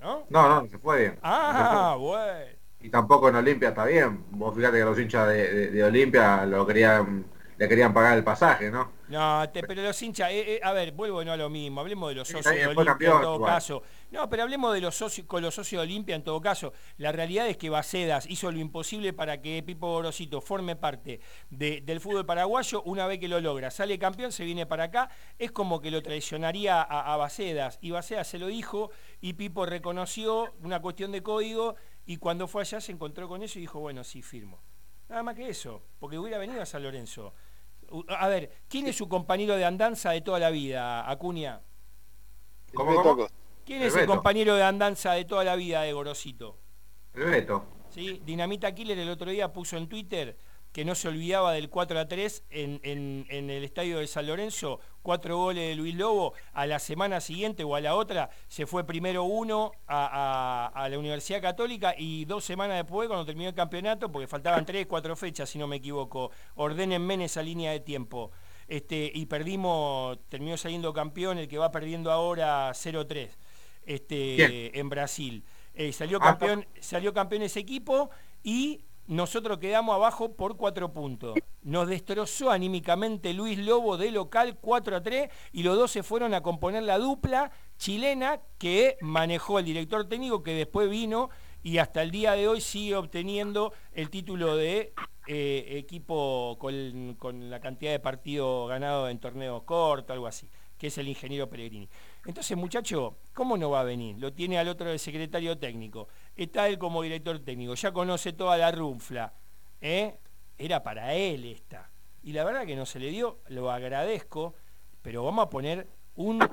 ¿No? 0.00 0.26
No, 0.30 0.48
no, 0.62 0.68
se 0.68 0.78
fue 0.78 1.00
bien. 1.00 1.18
Ah, 1.22 1.96
bueno. 1.98 2.46
Y 2.80 2.90
tampoco 2.90 3.28
en 3.28 3.36
Olimpia 3.36 3.70
está 3.70 3.84
bien. 3.86 4.24
Vos 4.30 4.54
fíjate 4.54 4.78
que 4.78 4.84
los 4.84 4.98
hinchas 4.98 5.28
de, 5.28 5.54
de- 5.54 5.70
de 5.70 5.84
Olimpia 5.84 6.44
lo 6.46 6.66
querían, 6.66 7.24
le 7.56 7.68
querían 7.68 7.94
pagar 7.94 8.16
el 8.18 8.24
pasaje, 8.24 8.70
¿no? 8.70 8.90
No, 9.08 9.48
te- 9.50 9.62
pero 9.64 9.82
los 9.82 10.00
hinchas, 10.02 10.30
eh, 10.30 10.54
eh, 10.56 10.60
a 10.62 10.72
ver, 10.72 10.92
vuelvo 10.92 11.22
no 11.24 11.32
a 11.32 11.36
lo 11.36 11.50
mismo, 11.50 11.80
hablemos 11.80 12.08
de 12.08 12.14
los 12.16 12.28
socios 12.28 12.58
de 12.58 12.66
Olimpia 12.66 13.10
en 13.12 13.20
todo 13.20 13.34
igual. 13.36 13.52
caso. 13.54 13.82
No, 14.12 14.28
pero 14.28 14.42
hablemos 14.42 14.74
de 14.74 14.82
los 14.82 14.94
socios, 14.94 15.26
con 15.26 15.42
los 15.42 15.54
socios 15.54 15.80
de 15.80 15.84
Olimpia 15.86 16.14
en 16.14 16.22
todo 16.22 16.38
caso. 16.38 16.74
La 16.98 17.12
realidad 17.12 17.48
es 17.48 17.56
que 17.56 17.70
Bacedas 17.70 18.26
hizo 18.28 18.52
lo 18.52 18.58
imposible 18.58 19.14
para 19.14 19.40
que 19.40 19.62
Pipo 19.62 19.88
Gorosito 19.90 20.42
forme 20.42 20.76
parte 20.76 21.20
de- 21.48 21.80
del 21.80 21.98
fútbol 21.98 22.26
paraguayo 22.26 22.82
una 22.82 23.06
vez 23.06 23.18
que 23.18 23.26
lo 23.26 23.40
logra. 23.40 23.70
Sale 23.70 23.98
campeón, 23.98 24.30
se 24.30 24.44
viene 24.44 24.66
para 24.66 24.84
acá, 24.84 25.08
es 25.38 25.50
como 25.50 25.80
que 25.80 25.90
lo 25.90 26.02
traicionaría 26.02 26.82
a, 26.82 27.14
a 27.14 27.16
Bacedas. 27.16 27.78
Y 27.80 27.90
Bacedas 27.90 28.28
se 28.28 28.38
lo 28.38 28.48
dijo 28.48 28.90
y 29.22 29.32
Pipo 29.32 29.64
reconoció 29.64 30.52
una 30.62 30.80
cuestión 30.82 31.10
de 31.10 31.22
código 31.22 31.76
y 32.04 32.18
cuando 32.18 32.46
fue 32.46 32.60
allá 32.62 32.82
se 32.82 32.92
encontró 32.92 33.26
con 33.28 33.42
eso 33.42 33.58
y 33.58 33.62
dijo, 33.62 33.80
bueno, 33.80 34.04
sí, 34.04 34.20
firmo. 34.20 34.60
Nada 35.08 35.22
más 35.22 35.34
que 35.34 35.48
eso, 35.48 35.82
porque 35.98 36.18
hubiera 36.18 36.36
venido 36.36 36.60
a 36.60 36.66
San 36.66 36.82
Lorenzo. 36.82 37.32
A 38.08 38.28
ver, 38.28 38.50
¿quién 38.68 38.86
es 38.88 38.96
su 38.96 39.08
compañero 39.08 39.56
de 39.56 39.64
andanza 39.64 40.10
de 40.10 40.20
toda 40.20 40.38
la 40.38 40.50
vida, 40.50 41.08
Acuña? 41.10 41.62
¿Cómo, 42.74 42.90
Beto 42.90 43.02
cómo? 43.02 43.26
¿Quién 43.64 43.82
El 43.82 43.88
es 43.88 43.96
el 43.96 44.06
compañero 44.06 44.54
de 44.56 44.62
andanza 44.64 45.12
de 45.12 45.24
toda 45.24 45.44
la 45.44 45.56
vida 45.56 45.82
de 45.82 45.92
Gorosito? 45.92 46.58
El 47.14 47.24
Beto. 47.24 47.64
¿Sí? 47.90 48.20
Dinamita 48.24 48.74
Killer 48.74 48.98
el 48.98 49.10
otro 49.10 49.30
día 49.30 49.52
puso 49.52 49.76
en 49.76 49.88
Twitter 49.88 50.36
que 50.72 50.86
no 50.86 50.94
se 50.94 51.06
olvidaba 51.08 51.52
del 51.52 51.68
4 51.68 52.00
a 52.00 52.08
3 52.08 52.44
en, 52.48 52.80
en- 52.82 53.26
en 53.28 53.50
el 53.50 53.62
estadio 53.62 53.98
de 53.98 54.06
San 54.06 54.26
Lorenzo, 54.26 54.80
cuatro 55.02 55.36
goles 55.36 55.68
de 55.68 55.74
Luis 55.74 55.94
Lobo, 55.94 56.32
a 56.54 56.64
la 56.64 56.78
semana 56.78 57.20
siguiente 57.20 57.62
o 57.62 57.74
a 57.76 57.80
la 57.82 57.94
otra 57.94 58.30
se 58.48 58.66
fue 58.66 58.86
primero 58.86 59.24
uno 59.24 59.72
a, 59.86 60.70
a- 60.72 60.84
a 60.84 60.88
la 60.88 60.98
Universidad 60.98 61.42
Católica 61.42 61.94
y 61.98 62.24
dos 62.24 62.44
semanas 62.44 62.78
después, 62.78 63.06
cuando 63.06 63.26
terminó 63.26 63.50
el 63.50 63.54
campeonato, 63.54 64.10
porque 64.10 64.26
faltaban 64.26 64.64
tres, 64.64 64.86
cuatro 64.86 65.14
fechas, 65.14 65.50
si 65.50 65.58
no 65.58 65.66
me 65.66 65.76
equivoco, 65.76 66.30
ordenenme 66.54 67.14
en 67.14 67.20
esa 67.22 67.42
línea 67.42 67.70
de 67.72 67.80
tiempo. 67.80 68.30
Este, 68.66 69.12
y 69.14 69.26
perdimos, 69.26 70.18
terminó 70.30 70.56
saliendo 70.56 70.94
campeón 70.94 71.36
el 71.36 71.48
que 71.48 71.58
va 71.58 71.70
perdiendo 71.70 72.10
ahora 72.10 72.70
0-3 72.72 73.28
este, 73.86 74.78
en 74.78 74.88
Brasil. 74.88 75.44
Eh, 75.74 75.92
salió, 75.92 76.18
Ah, 76.20 76.26
campeón, 76.36 76.66
salió 76.80 77.12
campeón 77.12 77.42
ese 77.42 77.60
equipo 77.60 78.10
y 78.42 78.84
nosotros 79.06 79.58
quedamos 79.58 79.94
abajo 79.94 80.34
por 80.34 80.56
cuatro 80.56 80.92
puntos. 80.92 81.34
Nos 81.62 81.88
destrozó 81.88 82.50
anímicamente 82.50 83.32
Luis 83.32 83.58
Lobo 83.58 83.96
de 83.96 84.10
local 84.10 84.58
4 84.60 84.96
a 84.96 85.02
3 85.02 85.30
y 85.52 85.62
los 85.62 85.76
dos 85.76 85.90
se 85.90 86.02
fueron 86.02 86.34
a 86.34 86.42
componer 86.42 86.82
la 86.82 86.98
dupla 86.98 87.50
chilena 87.78 88.40
que 88.58 88.96
manejó 89.00 89.58
el 89.58 89.64
director 89.64 90.08
técnico 90.08 90.42
que 90.42 90.54
después 90.54 90.88
vino 90.90 91.30
y 91.62 91.78
hasta 91.78 92.02
el 92.02 92.10
día 92.10 92.32
de 92.32 92.48
hoy 92.48 92.60
sigue 92.60 92.96
obteniendo 92.96 93.72
el 93.92 94.10
título 94.10 94.56
de 94.56 94.92
eh, 95.28 95.66
equipo 95.78 96.56
con, 96.58 97.14
con 97.18 97.48
la 97.48 97.60
cantidad 97.60 97.92
de 97.92 98.00
partidos 98.00 98.68
ganados 98.68 99.10
en 99.10 99.18
torneos 99.20 99.62
cortos, 99.62 100.12
algo 100.12 100.26
así, 100.26 100.48
que 100.82 100.88
es 100.88 100.98
el 100.98 101.06
ingeniero 101.06 101.48
Pellegrini. 101.48 101.88
Entonces, 102.26 102.56
muchacho, 102.56 103.18
¿cómo 103.32 103.56
no 103.56 103.70
va 103.70 103.82
a 103.82 103.84
venir? 103.84 104.18
Lo 104.18 104.32
tiene 104.32 104.58
al 104.58 104.66
otro 104.66 104.90
el 104.90 104.98
secretario 104.98 105.56
técnico. 105.56 106.08
Está 106.34 106.66
él 106.66 106.76
como 106.76 107.02
director 107.02 107.38
técnico, 107.38 107.74
ya 107.74 107.92
conoce 107.92 108.32
toda 108.32 108.56
la 108.56 108.72
runfla. 108.72 109.32
¿eh? 109.80 110.18
Era 110.58 110.82
para 110.82 111.14
él 111.14 111.44
esta. 111.44 111.88
Y 112.24 112.32
la 112.32 112.42
verdad 112.42 112.66
que 112.66 112.74
no 112.74 112.84
se 112.84 112.98
le 112.98 113.10
dio, 113.10 113.38
lo 113.46 113.70
agradezco, 113.70 114.56
pero 115.02 115.22
vamos 115.22 115.46
a 115.46 115.50
poner 115.50 115.88
un, 116.16 116.44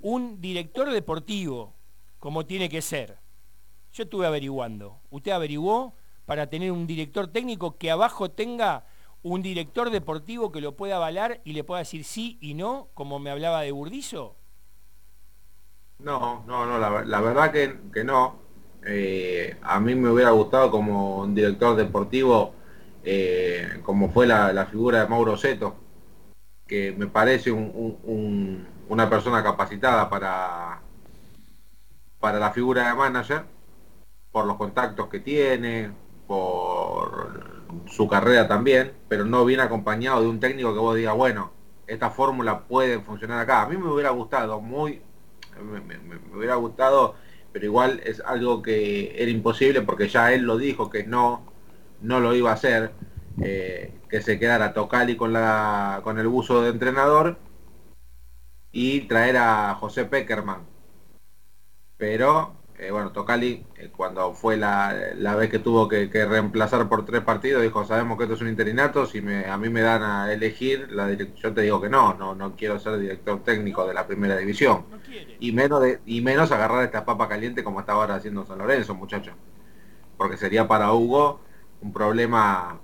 un 0.00 0.40
director 0.40 0.90
deportivo, 0.90 1.76
como 2.18 2.46
tiene 2.46 2.68
que 2.68 2.82
ser. 2.82 3.18
Yo 3.92 4.02
estuve 4.02 4.26
averiguando. 4.26 4.98
¿Usted 5.10 5.30
averiguó 5.30 5.94
para 6.24 6.50
tener 6.50 6.72
un 6.72 6.88
director 6.88 7.28
técnico 7.28 7.78
que 7.78 7.92
abajo 7.92 8.32
tenga 8.32 8.84
un 9.24 9.42
director 9.42 9.90
deportivo 9.90 10.52
que 10.52 10.62
lo 10.62 10.76
pueda 10.76 10.96
avalar 10.98 11.42
y 11.44 11.54
le 11.54 11.64
pueda 11.64 11.80
decir 11.80 12.04
sí 12.04 12.38
y 12.40 12.54
no, 12.54 12.90
como 12.94 13.18
me 13.18 13.30
hablaba 13.32 13.62
de 13.62 13.72
Burdizo? 13.72 14.36
No, 15.98 16.44
no, 16.46 16.66
no, 16.66 16.78
la, 16.78 17.20
verdad 17.20 17.52
que, 17.52 17.78
que 17.92 18.04
no. 18.04 18.36
Eh, 18.84 19.56
a 19.62 19.80
mí 19.80 19.94
me 19.94 20.10
hubiera 20.10 20.30
gustado 20.30 20.70
como 20.70 21.18
un 21.20 21.34
director 21.34 21.76
deportivo, 21.76 22.54
eh, 23.02 23.80
como 23.82 24.10
fue 24.10 24.26
la, 24.26 24.52
la 24.52 24.66
figura 24.66 25.00
de 25.02 25.08
Mauro 25.08 25.36
Seto, 25.36 25.76
que 26.66 26.92
me 26.92 27.08
parece 27.08 27.52
un- 27.52 28.66
una 28.88 29.10
persona 29.10 29.42
capacitada 29.44 30.10
para, 30.10 30.82
para 32.20 32.38
la 32.38 32.50
figura 32.52 32.88
de 32.88 32.94
manager, 32.94 33.44
por 34.32 34.46
los 34.46 34.56
contactos 34.56 35.08
que 35.08 35.20
tiene, 35.20 35.92
por 36.26 37.53
su 37.86 38.08
carrera 38.08 38.48
también, 38.48 38.92
pero 39.08 39.24
no 39.24 39.44
viene 39.44 39.62
acompañado 39.62 40.22
de 40.22 40.28
un 40.28 40.40
técnico 40.40 40.72
que 40.72 40.80
vos 40.80 40.96
digas, 40.96 41.14
bueno, 41.14 41.52
esta 41.86 42.10
fórmula 42.10 42.60
puede 42.60 43.00
funcionar 43.00 43.40
acá. 43.40 43.62
A 43.62 43.68
mí 43.68 43.76
me 43.76 43.90
hubiera 43.90 44.10
gustado, 44.10 44.60
muy, 44.60 45.02
me, 45.62 46.36
hubiera 46.36 46.56
gustado, 46.56 47.14
pero 47.52 47.64
igual 47.64 48.00
es 48.04 48.20
algo 48.20 48.62
que 48.62 49.14
era 49.20 49.30
imposible 49.30 49.82
porque 49.82 50.08
ya 50.08 50.32
él 50.32 50.42
lo 50.42 50.56
dijo 50.56 50.90
que 50.90 51.04
no, 51.04 51.44
no 52.00 52.20
lo 52.20 52.34
iba 52.34 52.50
a 52.50 52.54
hacer, 52.54 52.92
eh, 53.42 53.92
que 54.08 54.22
se 54.22 54.38
quedara 54.38 54.72
Tocali 54.72 55.16
con, 55.16 55.32
la, 55.32 56.00
con 56.04 56.18
el 56.18 56.28
buzo 56.28 56.62
de 56.62 56.70
entrenador 56.70 57.38
y 58.72 59.02
traer 59.02 59.36
a 59.36 59.74
José 59.74 60.04
Peckerman. 60.04 60.62
Pero 61.96 62.54
eh, 62.76 62.90
bueno, 62.90 63.12
Tocali, 63.12 63.64
eh, 63.76 63.90
cuando 63.96 64.34
fue 64.34 64.56
la, 64.56 64.92
vez 65.36 65.48
que 65.48 65.60
tuvo 65.60 65.88
que, 65.88 66.08
reemplazar 66.08 66.88
por 66.88 67.04
tres 67.04 67.22
partidos, 67.22 67.62
dijo, 67.62 67.84
sabemos 67.84 68.18
que 68.18 68.24
esto 68.24 68.34
es 68.34 68.40
un 68.40 68.48
interinato, 68.48 69.06
si 69.06 69.20
me, 69.20 69.46
a 69.46 69.56
mí 69.56 69.68
me 69.68 69.80
dan 69.80 70.02
a 70.02 70.32
elegir, 70.32 70.90
la 70.90 71.12
yo 71.12 71.54
te 71.54 71.62
digo 71.62 71.80
que 71.80 71.88
no, 71.88 72.14
no, 72.14 72.34
no 72.34 72.56
quiero 72.56 72.80
ser 72.80 72.98
director 72.98 73.44
técnico 73.44 73.86
de 73.86 73.94
la 73.94 74.06
primera 74.06 74.36
división. 74.36 74.86
y, 75.38 75.52
menos 75.52 75.82
de, 75.82 76.00
y 76.04 76.20
menos 76.20 76.50
agarrar 76.50 76.84
esta 76.84 77.04
papa 77.04 77.28
caliente 77.28 77.62
como 77.62 77.78
estaba 77.78 78.00
ahora 78.00 78.16
haciendo 78.16 78.44
San 78.44 78.58
Lorenzo, 78.58 78.94
muchachos. 78.94 79.34
Porque 80.16 80.36
sería 80.36 80.66
para 80.66 80.92
Hugo 80.92 81.40
un 81.80 81.92
problema 81.92 82.80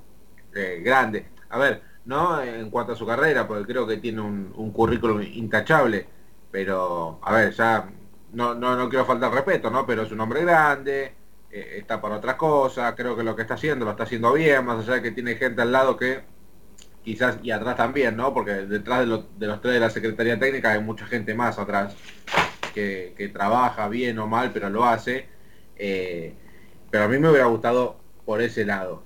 eh, 0.54 0.82
grande. 0.84 1.26
A 1.48 1.58
ver, 1.58 1.82
no 2.04 2.40
en 2.40 2.70
cuanto 2.70 2.92
a 2.92 2.96
su 2.96 3.06
carrera, 3.06 3.48
porque 3.48 3.64
creo 3.64 3.86
que 3.88 3.96
tiene 3.96 4.20
un, 4.20 4.52
un 4.56 4.70
currículum 4.72 5.20
intachable, 5.22 6.06
pero 6.52 7.18
a 7.22 7.32
ver, 7.32 7.52
ya 7.52 7.88
no, 8.32 8.54
no, 8.54 8.76
no 8.76 8.88
quiero 8.88 9.04
faltar 9.04 9.32
respeto, 9.32 9.70
¿no? 9.70 9.86
Pero 9.86 10.02
es 10.02 10.12
un 10.12 10.20
hombre 10.20 10.42
grande, 10.42 11.14
eh, 11.50 11.76
está 11.78 12.00
para 12.00 12.16
otras 12.16 12.36
cosas, 12.36 12.94
creo 12.96 13.16
que 13.16 13.22
lo 13.22 13.34
que 13.34 13.42
está 13.42 13.54
haciendo 13.54 13.84
lo 13.84 13.92
está 13.92 14.04
haciendo 14.04 14.32
bien, 14.32 14.64
más 14.64 14.80
allá 14.80 14.94
de 14.94 15.02
que 15.02 15.10
tiene 15.10 15.34
gente 15.36 15.62
al 15.62 15.72
lado 15.72 15.96
que 15.96 16.20
quizás 17.04 17.38
y 17.42 17.50
atrás 17.50 17.76
también, 17.76 18.16
¿no? 18.16 18.32
Porque 18.32 18.52
detrás 18.52 19.00
de, 19.00 19.06
los 19.06 19.60
tres 19.60 19.74
de 19.74 19.80
la 19.80 19.90
Secretaría 19.90 20.38
Técnica 20.38 20.72
hay 20.72 20.80
mucha 20.80 21.06
gente 21.06 21.34
más 21.34 21.58
atrás 21.58 21.94
que, 22.74 23.30
trabaja 23.32 23.88
bien 23.88 24.18
o 24.18 24.26
mal, 24.26 24.52
pero 24.52 24.70
lo 24.70 24.84
hace. 24.84 25.26
Eh, 25.76 26.34
pero 26.90 27.04
a 27.04 27.08
mí 27.08 27.18
me 27.18 27.30
hubiera 27.30 27.46
gustado 27.46 27.98
por 28.24 28.42
ese 28.42 28.64
lado. 28.64 29.02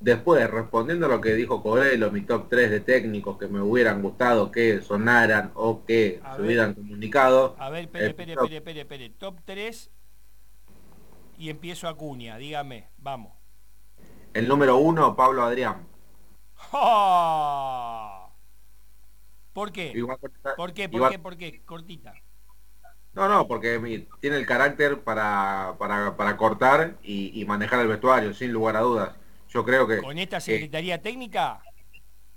Después, 0.00 0.50
respondiendo 0.50 1.06
a 1.06 1.08
lo 1.08 1.20
que 1.20 1.34
dijo 1.34 1.62
Coelho, 1.62 2.10
mi 2.10 2.20
top 2.22 2.48
3 2.48 2.70
de 2.70 2.80
técnicos 2.80 3.38
que 3.38 3.48
me 3.48 3.60
hubieran 3.60 4.02
gustado 4.02 4.50
que 4.50 4.82
sonaran 4.82 5.50
o 5.54 5.84
que 5.84 6.20
se 6.36 6.42
hubieran 6.42 6.74
comunicado. 6.74 7.56
A 7.58 7.70
ver, 7.70 7.84
espere, 7.84 8.08
espere, 8.08 8.32
espere, 8.32 8.56
espere, 8.56 8.80
espere. 8.80 9.10
Top 9.10 9.38
3 9.44 9.90
y 11.38 11.50
empiezo 11.50 11.88
a 11.88 11.96
cuña, 11.96 12.36
dígame, 12.36 12.88
vamos. 12.98 13.32
El 14.32 14.48
número 14.48 14.76
1, 14.76 15.16
Pablo 15.16 15.42
Adrián. 15.42 15.86
¿Por 19.52 19.72
qué? 19.72 19.92
¿Por 20.56 20.72
qué? 20.72 20.88
¿Por 20.88 21.10
qué? 21.10 21.18
¿Por 21.18 21.36
qué? 21.36 21.62
Cortita. 21.64 22.14
No, 23.14 23.28
no, 23.28 23.46
porque 23.46 24.06
tiene 24.20 24.36
el 24.36 24.46
carácter 24.46 25.00
para, 25.02 25.76
para, 25.78 26.16
para 26.16 26.36
cortar 26.36 26.96
y, 27.02 27.40
y 27.40 27.44
manejar 27.44 27.80
el 27.80 27.88
vestuario, 27.88 28.34
sin 28.34 28.52
lugar 28.52 28.76
a 28.76 28.80
dudas 28.80 29.23
yo 29.54 29.64
creo 29.64 29.86
que... 29.86 29.98
¿Con 30.02 30.18
esta 30.18 30.40
Secretaría 30.40 31.00
Técnica? 31.00 31.62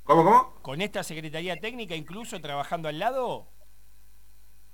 ¿Cómo, 0.04 0.24
cómo? 0.24 0.54
¿Con 0.62 0.82
esta 0.82 1.04
Secretaría 1.04 1.60
Técnica 1.60 1.96
incluso 1.96 2.40
trabajando 2.40 2.88
al 2.88 3.00
lado? 3.00 3.48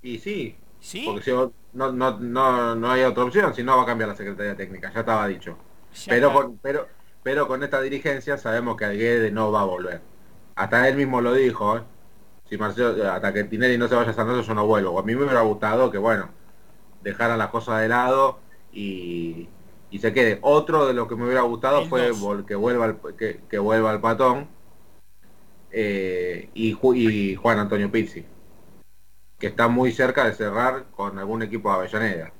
Y 0.02 0.18
sí. 0.18 0.54
¿Sí? 0.78 1.04
Porque 1.06 1.22
si 1.22 1.30
no, 1.30 1.50
no, 1.72 2.18
no, 2.20 2.74
no 2.74 2.90
hay 2.90 3.02
otra 3.02 3.24
opción, 3.24 3.54
si 3.54 3.62
no 3.62 3.78
va 3.78 3.84
a 3.84 3.86
cambiar 3.86 4.10
la 4.10 4.16
Secretaría 4.16 4.54
Técnica, 4.54 4.92
ya 4.92 5.00
estaba 5.00 5.26
dicho. 5.26 5.56
pero, 6.06 6.32
con, 6.34 6.58
pero, 6.58 6.86
pero 7.22 7.48
con 7.48 7.62
esta 7.62 7.80
dirigencia 7.80 8.36
sabemos 8.36 8.76
que 8.76 8.84
Alguede 8.84 9.30
no 9.30 9.50
va 9.50 9.62
a 9.62 9.64
volver. 9.64 10.02
Hasta 10.54 10.86
él 10.86 10.96
mismo 10.96 11.22
lo 11.22 11.32
dijo, 11.32 11.78
¿eh? 11.78 11.82
Si 12.50 12.58
Marcelo, 12.58 13.10
hasta 13.10 13.32
que 13.32 13.44
Tinelli 13.44 13.78
no 13.78 13.88
se 13.88 13.94
vaya 13.94 14.10
a 14.10 14.12
San 14.12 14.42
yo 14.42 14.54
no 14.54 14.66
vuelvo. 14.66 14.98
A 14.98 15.02
mí 15.02 15.14
me 15.14 15.22
hubiera 15.22 15.40
gustado 15.40 15.90
que, 15.90 15.96
bueno, 15.96 16.28
dejaran 17.02 17.38
las 17.38 17.48
cosas 17.48 17.80
de 17.80 17.88
lado 17.88 18.38
y, 18.70 19.48
y 19.94 20.00
se 20.00 20.12
quede. 20.12 20.40
Otro 20.42 20.88
de 20.88 20.92
lo 20.92 21.06
que 21.06 21.14
me 21.14 21.24
hubiera 21.24 21.42
gustado 21.42 21.86
fue 21.86 22.10
que 22.48 22.56
vuelva 22.56 22.84
al, 22.86 22.98
que, 23.16 23.58
vuelva 23.58 23.92
al 23.92 24.00
patón 24.00 24.48
eh, 25.70 26.50
y, 26.52 26.76
y, 26.96 27.36
Juan 27.36 27.60
Antonio 27.60 27.92
Pizzi, 27.92 28.26
que 29.38 29.46
está 29.46 29.68
muy 29.68 29.92
cerca 29.92 30.24
de 30.24 30.34
cerrar 30.34 30.86
con 30.90 31.16
algún 31.16 31.42
equipo 31.42 31.68
de 31.68 31.76
Avellaneda. 31.76 32.32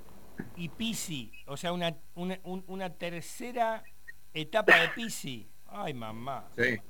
Y 0.57 0.69
Pizzi, 0.69 1.31
o 1.47 1.57
sea, 1.57 1.73
una, 1.73 1.97
una, 2.17 2.91
tercera 2.91 3.85
etapa 4.33 4.75
de 4.75 4.89
Pizzi. 4.89 5.49
Ay, 5.69 5.95
mamá. 5.95 6.49
Sí. 6.57 6.81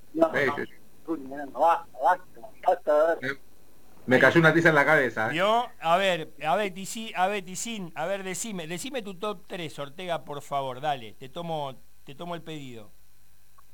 Me 4.06 4.18
cayó 4.18 4.40
una 4.40 4.52
tiza 4.52 4.68
en 4.68 4.74
la 4.74 4.84
cabeza. 4.84 5.30
¿eh? 5.30 5.36
Yo, 5.36 5.68
a 5.80 5.96
ver, 5.96 6.34
a 6.44 6.56
ver, 6.56 6.72
a 7.14 7.26
ver, 7.26 7.44
Ticín, 7.44 7.92
a 7.94 8.06
ver, 8.06 8.22
decime, 8.22 8.66
decime 8.66 9.02
tu 9.02 9.14
top 9.18 9.46
3, 9.46 9.78
Ortega, 9.78 10.24
por 10.24 10.42
favor, 10.42 10.80
dale, 10.80 11.14
te 11.14 11.28
tomo, 11.28 11.82
te 12.04 12.14
tomo 12.14 12.34
el 12.34 12.42
pedido. 12.42 12.92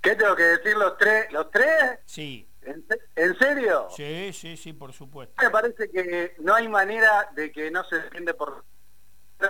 ¿Qué 0.00 0.14
tengo 0.16 0.34
que 0.34 0.44
decir 0.44 0.76
los 0.76 0.96
tres? 0.96 1.30
¿Los 1.30 1.50
tres? 1.50 1.98
Sí. 2.06 2.46
¿En, 2.62 3.38
serio? 3.38 3.88
Sí, 3.90 4.32
sí, 4.32 4.56
sí, 4.56 4.72
por 4.72 4.92
supuesto. 4.92 5.34
Me 5.42 5.50
parece 5.50 5.90
que 5.90 6.34
no 6.38 6.54
hay 6.54 6.68
manera 6.68 7.28
de 7.34 7.50
que 7.50 7.70
no 7.70 7.84
se 7.84 7.96
defiende 7.96 8.34
por 8.34 8.64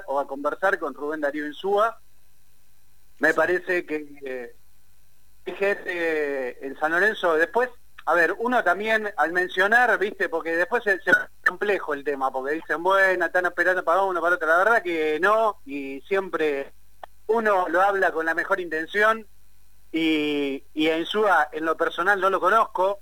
o 0.06 0.20
a 0.20 0.26
conversar 0.26 0.78
con 0.78 0.94
Rubén 0.94 1.20
Darío 1.20 1.46
Insúa. 1.46 2.00
Me 3.18 3.34
parece 3.34 3.84
que 3.84 4.54
eh, 5.44 6.58
en 6.62 6.78
San 6.78 6.92
Lorenzo 6.92 7.34
después 7.34 7.68
a 8.10 8.14
ver, 8.14 8.34
uno 8.38 8.64
también 8.64 9.08
al 9.16 9.32
mencionar, 9.32 9.96
viste, 9.96 10.28
porque 10.28 10.56
después 10.56 10.82
se, 10.82 11.00
se 11.00 11.12
complejo 11.46 11.94
el 11.94 12.02
tema, 12.02 12.32
porque 12.32 12.54
dicen, 12.54 12.82
bueno, 12.82 13.26
están 13.26 13.46
esperando 13.46 13.84
para 13.84 14.02
uno, 14.02 14.20
para 14.20 14.34
otro. 14.34 14.48
La 14.48 14.58
verdad 14.58 14.82
que 14.82 15.20
no, 15.20 15.60
y 15.64 16.00
siempre 16.08 16.72
uno 17.28 17.68
lo 17.68 17.80
habla 17.80 18.10
con 18.10 18.26
la 18.26 18.34
mejor 18.34 18.58
intención, 18.58 19.24
y, 19.92 20.64
y 20.74 21.04
Suba, 21.04 21.50
en 21.52 21.64
lo 21.64 21.76
personal 21.76 22.20
no 22.20 22.30
lo 22.30 22.40
conozco, 22.40 22.98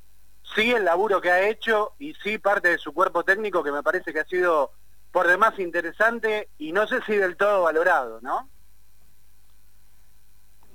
sí 0.54 0.72
el 0.72 0.84
laburo 0.84 1.22
que 1.22 1.30
ha 1.30 1.48
hecho, 1.48 1.94
y 1.98 2.12
sí 2.22 2.36
parte 2.36 2.68
de 2.68 2.78
su 2.78 2.92
cuerpo 2.92 3.24
técnico, 3.24 3.64
que 3.64 3.72
me 3.72 3.82
parece 3.82 4.12
que 4.12 4.20
ha 4.20 4.26
sido 4.26 4.72
por 5.10 5.26
demás 5.26 5.58
interesante, 5.58 6.50
y 6.58 6.72
no 6.72 6.86
sé 6.86 7.00
si 7.06 7.16
del 7.16 7.38
todo 7.38 7.62
valorado, 7.62 8.18
¿no? 8.20 8.50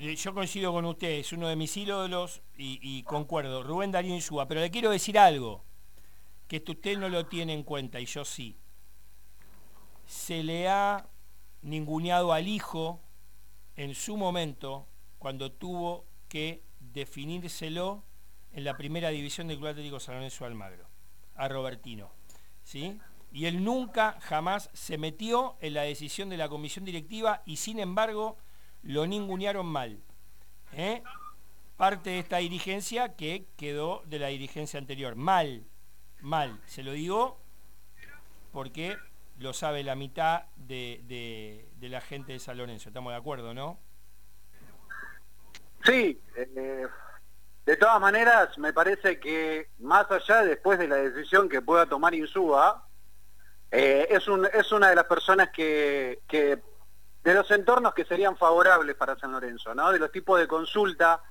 Eh, 0.04 0.18
yo 0.18 0.34
coincido 0.34 0.74
con 0.74 0.84
usted, 0.84 1.12
es 1.12 1.32
uno 1.32 1.48
de 1.48 1.56
mis 1.56 1.78
ídolos 1.78 2.42
y, 2.58 3.04
concuerdo. 3.04 3.64
Rubén 3.64 3.90
Darío 3.90 4.14
Insúa, 4.14 4.50
pero 4.50 4.60
le 4.60 4.70
quiero 4.70 4.90
decir 4.90 5.18
algo, 5.18 5.64
que 6.50 6.58
esto 6.58 6.74
usted 6.74 6.98
no 6.98 7.08
lo 7.08 7.26
tiene 7.28 7.54
en 7.54 7.64
cuenta 7.64 8.02
y 8.02 8.06
yo 8.06 8.26
sí. 8.26 8.58
Se 10.06 10.44
le 10.44 10.68
ha 10.68 11.08
ninguneado 11.62 12.34
al 12.34 12.50
hijo 12.50 13.00
en 13.78 13.96
su 13.96 14.18
momento 14.18 14.90
cuando 15.20 15.54
tuvo 15.54 16.06
que 16.28 16.64
definírselo 16.82 18.04
en 18.52 18.66
la 18.66 18.76
primera 18.76 19.08
división 19.08 19.48
del 19.48 19.56
Club 19.56 19.70
Atlético 19.70 20.02
San 20.02 20.16
Lorenzo 20.16 20.44
Almagro, 20.44 20.86
a 21.36 21.48
Robertino. 21.48 22.12
¿sí? 22.66 23.00
Y 23.32 23.46
él 23.46 23.64
nunca, 23.64 24.18
jamás 24.20 24.70
se 24.74 24.98
metió 24.98 25.56
en 25.62 25.76
la 25.76 25.84
decisión 25.84 26.28
de 26.28 26.36
la 26.36 26.50
comisión 26.50 26.84
directiva 26.84 27.42
y 27.46 27.56
sin 27.56 27.80
embargo 27.80 28.36
lo 28.84 29.08
ningunearon 29.08 29.66
mal. 29.66 30.00
¿eh? 30.74 31.04
Parte 31.78 32.12
de 32.12 32.20
esta 32.20 32.38
dirigencia 32.38 33.16
que 33.16 33.48
quedó 33.58 34.04
de 34.06 34.20
la 34.20 34.28
dirigencia 34.28 34.80
anterior. 34.80 35.16
Mal, 35.16 35.64
mal. 36.22 36.60
Se 36.66 36.84
lo 36.84 36.92
digo 36.92 37.40
porque 38.52 38.98
lo 39.40 39.54
sabe 39.54 39.84
la 39.84 39.96
mitad 39.96 40.44
de, 40.56 41.66
la 41.82 42.02
gente 42.02 42.34
de 42.34 42.40
San 42.40 42.58
Lorenzo. 42.58 42.90
¿Estamos 42.90 43.12
de 43.12 43.18
acuerdo, 43.18 43.54
no? 43.54 43.80
Sí. 45.84 46.22
Eh, 46.36 46.88
de 47.66 47.78
todas 47.78 48.00
maneras, 48.00 48.58
me 48.58 48.74
parece 48.74 49.20
que 49.20 49.70
más 49.80 50.10
allá 50.12 50.44
después 50.44 50.78
de 50.78 50.88
la 50.88 50.98
decisión 50.98 51.48
que 51.48 51.62
pueda 51.62 51.86
tomar 51.86 52.14
Insúa, 52.14 52.86
eh, 53.72 54.08
es, 54.10 54.28
un, 54.28 54.46
es 54.46 54.72
una 54.72 54.90
de 54.90 54.96
las 54.96 55.06
personas 55.06 55.50
que 55.50 56.20
de 57.24 57.34
los 57.34 57.50
entornos 57.52 57.94
que 57.94 58.06
serían 58.06 58.38
favorables 58.38 58.96
para 58.96 59.18
San 59.18 59.32
Lorenzo, 59.32 59.74
¿no? 59.74 59.92
De 59.92 60.00
los 60.00 60.12
tipos 60.12 60.40
de 60.40 60.48
consulta, 60.48 61.22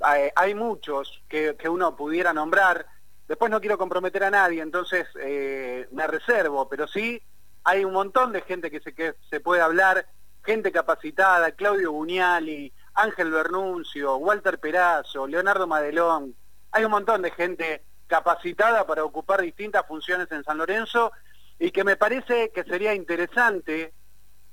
hay, 0.00 0.54
muchos 0.54 1.22
que, 1.28 1.56
uno 1.68 1.96
pudiera 1.96 2.32
nombrar. 2.32 2.86
Después 3.26 3.50
no 3.50 3.60
quiero 3.60 3.78
comprometer 3.78 4.24
a 4.24 4.30
nadie, 4.30 4.62
entonces 4.62 5.06
eh, 5.18 5.88
me 5.92 6.06
reservo, 6.06 6.68
pero 6.68 6.86
sí 6.86 7.22
hay 7.64 7.84
un 7.84 7.92
montón 7.92 8.32
de 8.32 8.42
gente 8.42 8.70
que 8.70 8.80
se, 8.80 8.94
que 8.94 9.14
se 9.30 9.40
puede 9.40 9.62
hablar, 9.62 10.06
gente 10.44 10.70
capacitada, 10.70 11.52
Claudio 11.52 11.92
Buñali, 11.92 12.72
Ángel 12.92 13.30
Bernuncio, 13.30 14.16
Walter 14.16 14.60
Perazo, 14.60 15.26
Leonardo 15.26 15.66
Madelón, 15.66 16.34
hay 16.70 16.84
un 16.84 16.90
montón 16.90 17.22
de 17.22 17.30
gente 17.30 17.84
capacitada 18.06 18.84
para 18.86 19.04
ocupar 19.04 19.40
distintas 19.40 19.86
funciones 19.86 20.30
en 20.32 20.44
San 20.44 20.58
Lorenzo 20.58 21.12
y 21.58 21.70
que 21.70 21.84
me 21.84 21.96
parece 21.96 22.50
que 22.50 22.64
sería 22.64 22.94
interesante 22.94 23.94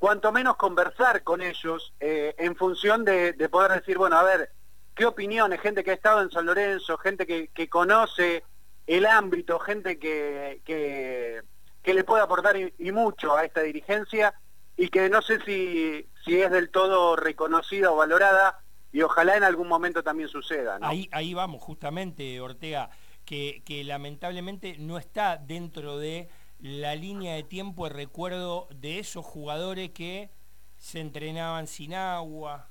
cuanto 0.02 0.32
menos 0.32 0.56
conversar 0.56 1.22
con 1.22 1.44
ellos 1.44 1.94
eh, 2.00 2.34
en 2.40 2.56
función 2.56 3.06
de, 3.06 3.36
poder 3.52 3.72
decir, 3.74 4.00
bueno, 4.00 4.18
a 4.18 4.24
ver, 4.24 4.52
qué 4.96 5.06
opiniones, 5.06 5.62
gente 5.62 5.84
que 5.84 5.92
ha 5.92 5.94
estado 5.94 6.24
en 6.24 6.32
San 6.32 6.48
Lorenzo, 6.48 6.98
gente 6.98 7.28
que, 7.28 7.70
conoce 7.70 8.44
el 8.88 9.06
ámbito, 9.06 9.60
gente 9.60 10.00
que, 10.00 10.60
que, 10.66 11.94
le 11.94 12.04
puede 12.04 12.24
aportar 12.24 12.58
y, 12.58 12.92
mucho 12.92 13.38
a 13.38 13.46
esta 13.46 13.62
dirigencia 13.62 14.34
y 14.76 14.90
que 14.90 15.08
no 15.08 15.22
sé 15.22 15.40
si, 15.46 16.10
si 16.26 16.42
es 16.42 16.50
del 16.50 16.72
todo 16.72 17.16
reconocida 17.16 17.92
o 17.92 17.98
valorada 17.98 18.58
y 18.92 19.04
ojalá 19.04 19.38
en 19.38 19.44
algún 19.44 19.68
momento 19.68 20.02
también 20.02 20.30
suceda. 20.30 20.80
Ahí, 20.82 21.10
ahí 21.12 21.36
vamos, 21.36 21.62
justamente, 21.62 22.42
Ortega, 22.42 22.90
que 23.24 23.84
lamentablemente 23.86 24.78
no 24.80 24.98
está 24.98 25.38
dentro 25.38 26.00
de 26.00 26.28
la 26.62 26.96
línea 26.96 27.36
de 27.36 27.44
tiempo 27.44 27.88
de 27.88 27.94
recuerdo 27.94 28.68
de 28.72 29.00
esos 29.00 29.26
jugadores 29.26 29.90
que 29.92 30.30
se 30.78 31.00
entrenaban 31.00 31.68
sin 31.68 31.94
agua, 31.94 32.68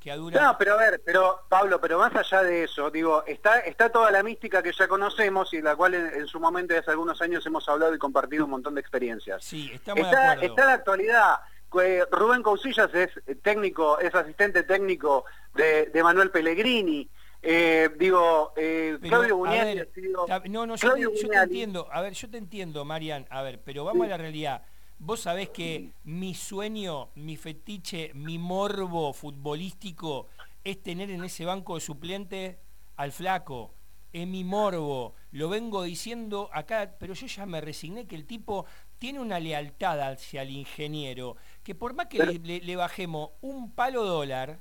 que 0.00 0.10
a 0.10 0.16
dura... 0.16 0.40
No, 0.42 0.56
pero 0.58 0.74
a 0.74 0.76
ver, 0.76 1.02
pero 1.04 1.40
Pablo, 1.48 1.80
pero 1.80 1.98
más 1.98 2.14
allá 2.14 2.42
de 2.42 2.64
eso, 2.64 2.90
digo, 2.90 3.24
está, 3.26 3.60
está 3.60 3.90
toda 3.90 4.10
la 4.10 4.22
mística 4.22 4.62
que 4.62 4.72
ya 4.72 4.86
conocemos 4.86 5.52
y 5.54 5.62
la 5.62 5.74
cual 5.76 5.94
en, 5.94 6.06
en 6.14 6.26
su 6.26 6.38
momento 6.38 6.74
de 6.74 6.80
hace 6.80 6.90
algunos 6.90 7.20
años 7.22 7.44
hemos 7.46 7.68
hablado 7.68 7.94
y 7.94 7.98
compartido 7.98 8.44
un 8.44 8.50
montón 8.50 8.74
de 8.74 8.80
experiencias. 8.80 9.42
Sí, 9.44 9.70
estamos 9.72 10.04
de 10.04 10.10
Está, 10.10 10.32
acuerdo. 10.32 10.50
está 10.54 10.66
la 10.66 10.72
actualidad. 10.74 11.34
Eh, 11.82 12.06
Rubén 12.10 12.42
Cousillas 12.42 12.94
es 12.94 13.10
técnico, 13.42 13.98
es 13.98 14.14
asistente 14.14 14.62
técnico 14.62 15.24
de, 15.54 15.86
de 15.86 16.02
Manuel 16.02 16.30
Pellegrini. 16.30 17.10
Eh, 17.48 17.90
digo, 17.98 18.52
eh, 18.56 18.98
Pero, 19.00 19.08
Claudio 19.10 19.36
ver, 19.64 20.50
no, 20.50 20.66
no, 20.66 20.74
yo 20.76 20.88
te, 20.94 21.00
yo 21.16 21.28
entiendo, 21.44 21.88
a 21.92 22.00
ver, 22.00 22.12
yo 22.14 22.28
te 22.28 22.38
entiendo, 22.38 22.84
Marian, 22.84 23.26
a 23.30 23.42
ver, 23.42 23.60
pero 23.62 23.84
vamos 23.84 24.04
a 24.06 24.10
la 24.10 24.16
realidad. 24.16 24.62
Vos 24.98 25.20
sabés 25.20 25.50
que 25.50 25.92
mi 26.04 26.34
sueño, 26.34 27.10
mi 27.14 27.36
fetiche, 27.36 28.10
mi 28.14 28.38
morbo 28.38 29.12
futbolístico 29.12 30.26
es 30.64 30.82
tener 30.82 31.10
en 31.10 31.22
ese 31.24 31.44
banco 31.44 31.74
de 31.76 31.80
suplente 31.82 32.58
al 32.96 33.12
flaco. 33.12 33.74
Es 34.12 34.26
mi 34.26 34.42
morbo. 34.42 35.14
Lo 35.32 35.48
vengo 35.48 35.82
diciendo 35.82 36.48
acá, 36.52 36.96
pero 36.98 37.12
yo 37.14 37.26
ya 37.26 37.44
me 37.46 37.60
resigné 37.60 38.06
que 38.06 38.16
el 38.16 38.24
tipo 38.26 38.64
tiene 38.98 39.20
una 39.20 39.38
lealtad 39.38 40.00
hacia 40.00 40.42
el 40.42 40.50
ingeniero, 40.50 41.36
que 41.62 41.74
por 41.74 41.94
más 41.94 42.06
que 42.06 42.18
le, 42.18 42.38
le- 42.38 42.60
le 42.60 42.76
bajemos 42.76 43.30
un 43.42 43.70
palo 43.72 44.04
dólar, 44.04 44.58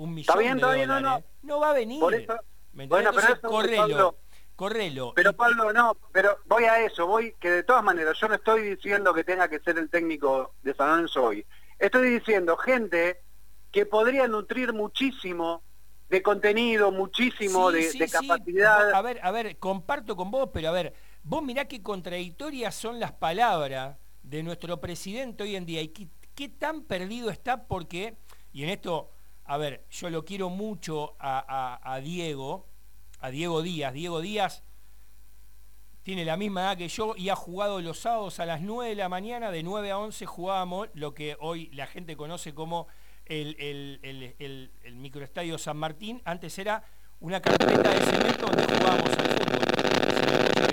un 0.00 0.14
millón 0.14 0.20
Está 0.22 0.38
bien, 0.38 0.56
de 0.56 0.62
no, 0.62 0.94
dólares, 0.94 1.24
no, 1.42 1.60
va 1.60 1.70
a 1.70 1.74
venir. 1.74 2.00
Por 2.00 2.14
eso- 2.14 2.34
bueno, 2.72 3.10
pero 3.14 3.32
eso, 3.34 3.40
correlo, 3.42 3.76
Pablo, 3.76 4.18
correlo. 4.56 5.12
Pero 5.14 5.32
Pablo, 5.34 5.72
no, 5.72 5.96
pero 6.12 6.38
voy 6.46 6.64
a 6.64 6.82
eso, 6.84 7.06
voy 7.06 7.34
que 7.38 7.50
de 7.50 7.62
todas 7.64 7.84
maneras, 7.84 8.16
yo 8.18 8.28
no 8.28 8.34
estoy 8.36 8.62
diciendo 8.62 9.12
que 9.12 9.24
tenga 9.24 9.48
que 9.48 9.58
ser 9.60 9.78
el 9.78 9.90
técnico 9.90 10.54
de 10.62 10.74
San 10.74 10.88
Lorenzo 10.88 11.24
hoy. 11.24 11.44
Estoy 11.78 12.10
diciendo 12.18 12.56
gente 12.56 13.20
que 13.70 13.84
podría 13.86 14.26
nutrir 14.26 14.72
muchísimo 14.72 15.62
de 16.08 16.22
contenido, 16.22 16.90
muchísimo 16.90 17.70
Sí, 17.70 17.76
de, 17.76 17.82
sí, 17.90 17.98
de 17.98 18.08
sí. 18.08 18.12
capacidad. 18.28 18.92
A 18.94 19.02
ver, 19.02 19.20
a 19.22 19.30
ver, 19.30 19.58
comparto 19.58 20.16
con 20.16 20.30
vos, 20.30 20.48
pero 20.52 20.68
a 20.68 20.72
ver, 20.72 20.94
vos 21.22 21.42
mirá 21.42 21.66
qué 21.66 21.82
contradictorias 21.82 22.74
son 22.74 22.98
las 22.98 23.12
palabras 23.12 23.96
de 24.22 24.42
nuestro 24.42 24.80
presidente 24.80 25.42
hoy 25.42 25.56
en 25.56 25.66
día 25.66 25.82
y 25.82 25.88
qué, 25.88 26.08
qué 26.34 26.48
tan 26.48 26.82
perdido 26.82 27.30
está 27.30 27.66
porque, 27.66 28.16
y 28.52 28.64
en 28.64 28.70
esto, 28.70 29.10
a 29.50 29.56
ver, 29.56 29.84
yo 29.90 30.10
lo 30.10 30.24
quiero 30.24 30.48
mucho 30.48 31.16
a, 31.18 31.44
a- 31.82 31.94
a 31.94 32.00
Diego, 32.00 32.68
a 33.18 33.30
Diego 33.30 33.62
Díaz. 33.62 33.92
Diego 33.92 34.20
Díaz 34.20 34.62
tiene 36.04 36.24
la 36.24 36.36
misma 36.36 36.60
edad 36.62 36.76
que 36.78 36.86
yo 36.88 37.14
y 37.16 37.30
ha 37.30 37.34
jugado 37.34 37.80
los 37.80 37.98
sábados 37.98 38.38
a 38.38 38.46
las 38.46 38.60
9 38.60 38.90
de 38.90 38.94
la 38.94 39.08
mañana, 39.08 39.50
de 39.50 39.64
9 39.64 39.90
a 39.90 39.98
11 39.98 40.24
jugábamos 40.24 40.88
lo 40.94 41.14
que 41.14 41.36
hoy 41.40 41.66
la 41.72 41.88
gente 41.88 42.16
conoce 42.16 42.54
como 42.54 42.86
el, 43.24 43.56
el- 43.58 43.98
el- 44.04 44.36
el- 44.38 44.72
el 44.84 44.94
microestadio 44.94 45.58
San 45.58 45.78
Martín. 45.78 46.22
Antes 46.24 46.56
era 46.56 46.84
una 47.18 47.40
carpeta 47.42 47.90
de 47.90 48.00
cemento 48.06 48.46
donde 48.46 48.62
jugábamos 48.62 49.10
al 49.18 49.28
fútbol. 49.30 50.70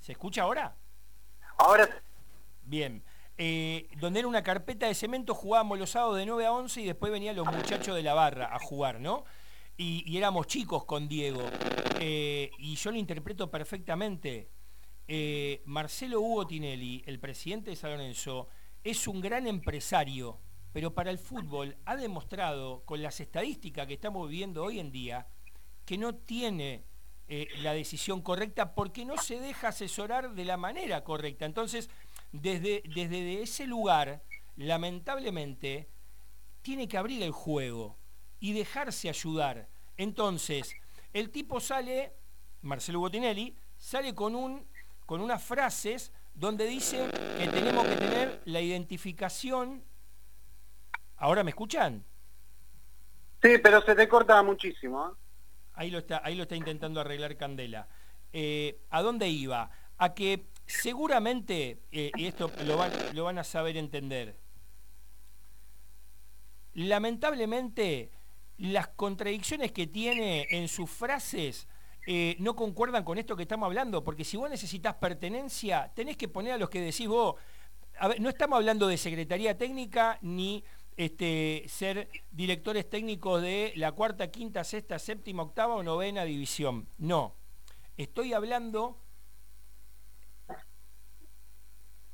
¿Se 0.00 0.10
escucha 0.12 0.42
ahora? 0.42 0.74
Ahora 1.56 1.88
Bien. 2.62 3.02
Eh, 3.42 3.88
donde 3.98 4.18
era 4.18 4.28
una 4.28 4.42
carpeta 4.42 4.86
de 4.86 4.94
cemento, 4.94 5.34
jugábamos 5.34 5.78
los 5.78 5.88
sábados 5.88 6.18
de 6.18 6.26
9 6.26 6.44
a 6.44 6.52
11 6.52 6.82
y 6.82 6.84
después 6.84 7.10
venían 7.10 7.34
los 7.34 7.46
muchachos 7.46 7.96
de 7.96 8.02
la 8.02 8.12
barra 8.12 8.54
a 8.54 8.58
jugar, 8.58 9.00
¿no? 9.00 9.24
Y, 9.78 10.14
éramos 10.14 10.46
chicos 10.46 10.84
con 10.84 11.08
Diego. 11.08 11.40
Eh, 12.00 12.50
y 12.58 12.74
yo 12.74 12.90
lo 12.90 12.98
interpreto 12.98 13.50
perfectamente. 13.50 14.50
Eh, 15.08 15.62
Marcelo 15.64 16.20
Hugo 16.20 16.46
Tinelli, 16.46 17.02
el 17.06 17.18
presidente 17.18 17.70
de 17.70 17.76
San 17.76 17.92
Lorenzo, 17.92 18.48
es 18.84 19.08
un 19.08 19.22
gran 19.22 19.46
empresario, 19.46 20.38
pero 20.74 20.92
para 20.92 21.10
el 21.10 21.16
fútbol 21.16 21.78
ha 21.86 21.96
demostrado, 21.96 22.84
con 22.84 23.02
las 23.02 23.20
estadísticas 23.20 23.86
que 23.86 23.94
estamos 23.94 24.28
viviendo 24.28 24.64
hoy 24.64 24.80
en 24.80 24.92
día, 24.92 25.26
que 25.86 25.96
no 25.96 26.14
tiene 26.14 26.84
la 27.62 27.72
decisión 27.72 28.22
correcta 28.22 28.74
porque 28.74 29.04
no 29.04 29.16
se 29.16 29.38
deja 29.38 29.68
asesorar 29.68 30.34
de 30.34 30.44
la 30.44 30.56
manera 30.56 31.04
correcta. 31.04 31.46
Entonces, 31.46 31.88
desde, 32.32 32.82
desde 32.84 33.42
ese 33.42 33.66
lugar, 33.66 34.22
lamentablemente, 34.56 35.88
tiene 36.62 36.88
que 36.88 36.98
abrir 36.98 37.22
el 37.22 37.32
juego 37.32 37.96
y 38.38 38.52
dejarse 38.52 39.08
ayudar. 39.08 39.68
Entonces, 39.96 40.74
el 41.12 41.30
tipo 41.30 41.60
sale, 41.60 42.12
Marcelo 42.62 43.00
Botinelli, 43.00 43.56
sale 43.76 44.14
con, 44.14 44.34
un, 44.34 44.66
con 45.06 45.20
unas 45.20 45.42
frases 45.42 46.12
donde 46.34 46.66
dice 46.66 47.08
que 47.38 47.48
tenemos 47.48 47.86
que 47.86 47.96
tener 47.96 48.42
la 48.44 48.60
identificación. 48.60 49.82
¿Ahora 51.16 51.44
me 51.44 51.50
escuchan? 51.50 52.04
Sí, 53.42 53.58
pero 53.62 53.82
se 53.82 53.94
te 53.94 54.08
corta 54.08 54.42
muchísimo. 54.42 55.08
¿eh? 55.08 55.12
Ahí 55.74 55.90
lo 55.90 55.98
está, 55.98 56.20
ahí 56.24 56.34
lo 56.34 56.42
está 56.42 56.56
intentando 56.56 57.00
arreglar 57.00 57.36
Candela. 57.36 57.88
Eh, 58.32 58.80
¿A 58.90 59.02
dónde 59.02 59.28
iba? 59.28 59.70
A 59.98 60.14
que 60.14 60.46
seguramente, 60.70 61.82
eh, 61.90 62.12
y 62.16 62.26
esto 62.26 62.50
lo 62.64 62.76
van, 63.24 63.38
a 63.38 63.44
saber 63.44 63.76
entender, 63.76 64.36
lamentablemente 66.74 68.10
las 68.58 68.88
contradicciones 68.88 69.72
que 69.72 69.86
tiene 69.86 70.46
en 70.50 70.68
sus 70.68 70.88
frases 70.88 71.66
eh, 72.06 72.36
no 72.38 72.54
concuerdan 72.54 73.04
con 73.04 73.18
esto 73.18 73.34
que 73.36 73.42
estamos 73.42 73.66
hablando, 73.66 74.04
porque 74.04 74.24
si 74.24 74.36
vos 74.36 74.48
necesitas 74.48 74.94
pertenencia, 74.94 75.90
tenés 75.94 76.16
que 76.16 76.28
poner 76.28 76.52
a 76.52 76.58
los 76.58 76.70
que 76.70 76.80
decís 76.80 77.08
vos. 77.08 77.34
No 78.18 78.30
estamos 78.30 78.56
hablando 78.56 78.86
de 78.86 78.96
secretaría 78.96 79.58
técnica 79.58 80.18
ni 80.22 80.64
este, 80.96 81.64
ser 81.68 82.08
directores 82.30 82.88
técnicos 82.88 83.42
de 83.42 83.72
la 83.76 83.92
cuarta, 83.92 84.30
quinta, 84.30 84.64
sexta, 84.64 84.98
séptima, 84.98 85.42
octava 85.42 85.74
o 85.74 85.82
novena 85.82 86.24
división. 86.24 86.88
No. 86.96 87.34
Estoy 87.96 88.32
hablando. 88.32 88.96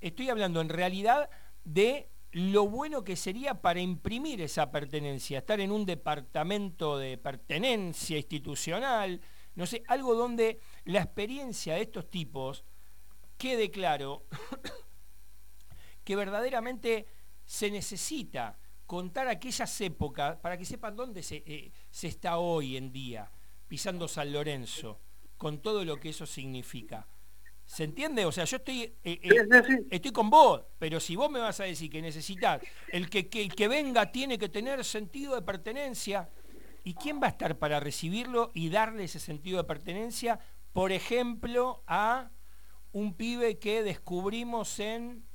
Estoy 0.01 0.29
hablando 0.31 0.61
en 0.61 0.69
realidad 0.69 1.31
de 1.65 2.11
lo 2.33 2.69
bueno 2.69 3.03
que 3.03 3.17
sería 3.17 3.63
para 3.63 3.81
imprimir 3.81 4.43
esa 4.43 4.71
pertenencia, 4.71 5.39
estar 5.39 5.61
en 5.61 5.73
un 5.73 5.87
departamento 5.87 6.99
de 6.99 7.17
pertenencia 7.17 8.19
institucional, 8.19 9.21
no 9.55 9.67
sé, 9.67 9.83
algo 9.89 10.15
donde 10.15 10.61
la 10.85 11.01
experiencia 11.01 11.75
de 11.75 11.83
estos 11.83 12.11
tipos 12.11 12.65
quede 13.39 13.71
claro 13.71 14.27
que 16.05 16.15
verdaderamente 16.15 17.07
se 17.45 17.71
necesita 17.71 18.59
contar 18.85 19.29
aquellas 19.29 19.81
épocas 19.81 20.37
para 20.37 20.59
que 20.59 20.65
sepan 20.65 20.95
dónde 20.95 21.23
se, 21.23 21.43
eh, 21.47 21.73
se 21.91 22.09
está 22.09 22.39
hoy 22.39 22.77
en 22.77 22.93
día, 22.93 23.33
pisando 23.67 24.09
San 24.09 24.33
Lorenzo, 24.33 25.01
con 25.37 25.63
todo 25.63 25.85
lo 25.85 25.99
que 25.99 26.11
eso 26.11 26.27
significa. 26.27 27.09
¿Se 27.67 27.85
entiende? 27.85 28.25
O 28.25 28.33
sea, 28.33 28.45
yo 28.45 28.59
estoy, 28.59 28.83
eh, 28.83 28.95
eh, 29.23 29.87
estoy 29.91 30.13
con 30.13 30.31
vos, 30.31 30.63
pero 30.79 31.01
si 31.01 31.17
vos 31.17 31.29
me 31.31 31.41
vas 31.41 31.59
a 31.61 31.65
decir 31.65 31.91
que 31.91 32.01
necesitas, 32.01 32.63
el 32.89 33.11
que, 33.11 33.29
que, 33.29 33.43
el 33.43 33.55
que 33.55 33.67
venga 33.67 34.13
tiene 34.13 34.39
que 34.39 34.49
tener 34.49 34.85
sentido 34.85 35.35
de 35.35 35.43
pertenencia, 35.43 36.31
¿y 36.85 36.95
quién 36.95 37.21
va 37.21 37.27
a 37.27 37.31
estar 37.31 37.59
para 37.59 37.81
recibirlo 37.81 38.53
y 38.55 38.71
darle 38.71 39.05
ese 39.05 39.19
sentido 39.19 39.59
de 39.59 39.65
pertenencia? 39.65 40.39
Por 40.73 40.93
ejemplo, 40.93 41.83
a 41.89 42.31
un 42.93 43.15
pibe 43.15 43.59
que 43.59 43.83
descubrimos 43.83 44.79
en 44.79 45.27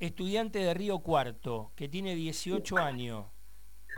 estudiante 0.00 0.58
de 0.58 0.74
Río 0.74 0.98
Cuarto, 0.98 1.72
que 1.76 1.88
tiene 1.88 2.14
18 2.14 2.76
años. 2.78 3.26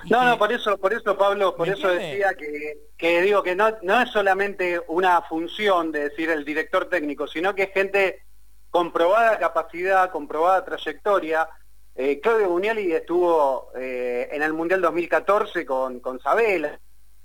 No, 0.05 0.25
no, 0.25 0.39
por 0.39 0.53
eso, 0.53 0.79
por 0.79 0.93
eso 0.93 1.17
Pablo, 1.17 1.57
por 1.57 1.67
¿Me 1.69 1.75
eso 1.75 1.91
entiende? 1.91 2.17
decía 2.19 2.35
que, 2.35 2.79
que 2.97 3.23
digo 3.23 3.43
que 3.43 3.55
no, 3.57 3.77
no 3.83 4.01
es 4.03 4.11
solamente 4.11 4.81
una 4.89 5.23
función 5.23 5.91
de 5.91 6.11
decir 6.11 6.31
el 6.31 6.45
director 6.45 6.89
técnico, 6.89 7.27
sino 7.27 7.55
que 7.55 7.65
es 7.65 7.73
gente 7.73 8.23
comprobada 8.71 9.39
capacidad, 9.39 10.11
comprobada 10.11 10.65
trayectoria. 10.65 11.49
Eh, 11.95 12.21
Claudio 12.21 12.51
Buniali 12.51 12.93
estuvo 12.93 13.71
eh, 13.75 14.29
en 14.31 14.43
el 14.43 14.53
Mundial 14.53 14.81
2014 14.83 15.65
con, 15.65 16.01
con 16.01 16.21
Sabela. 16.21 16.79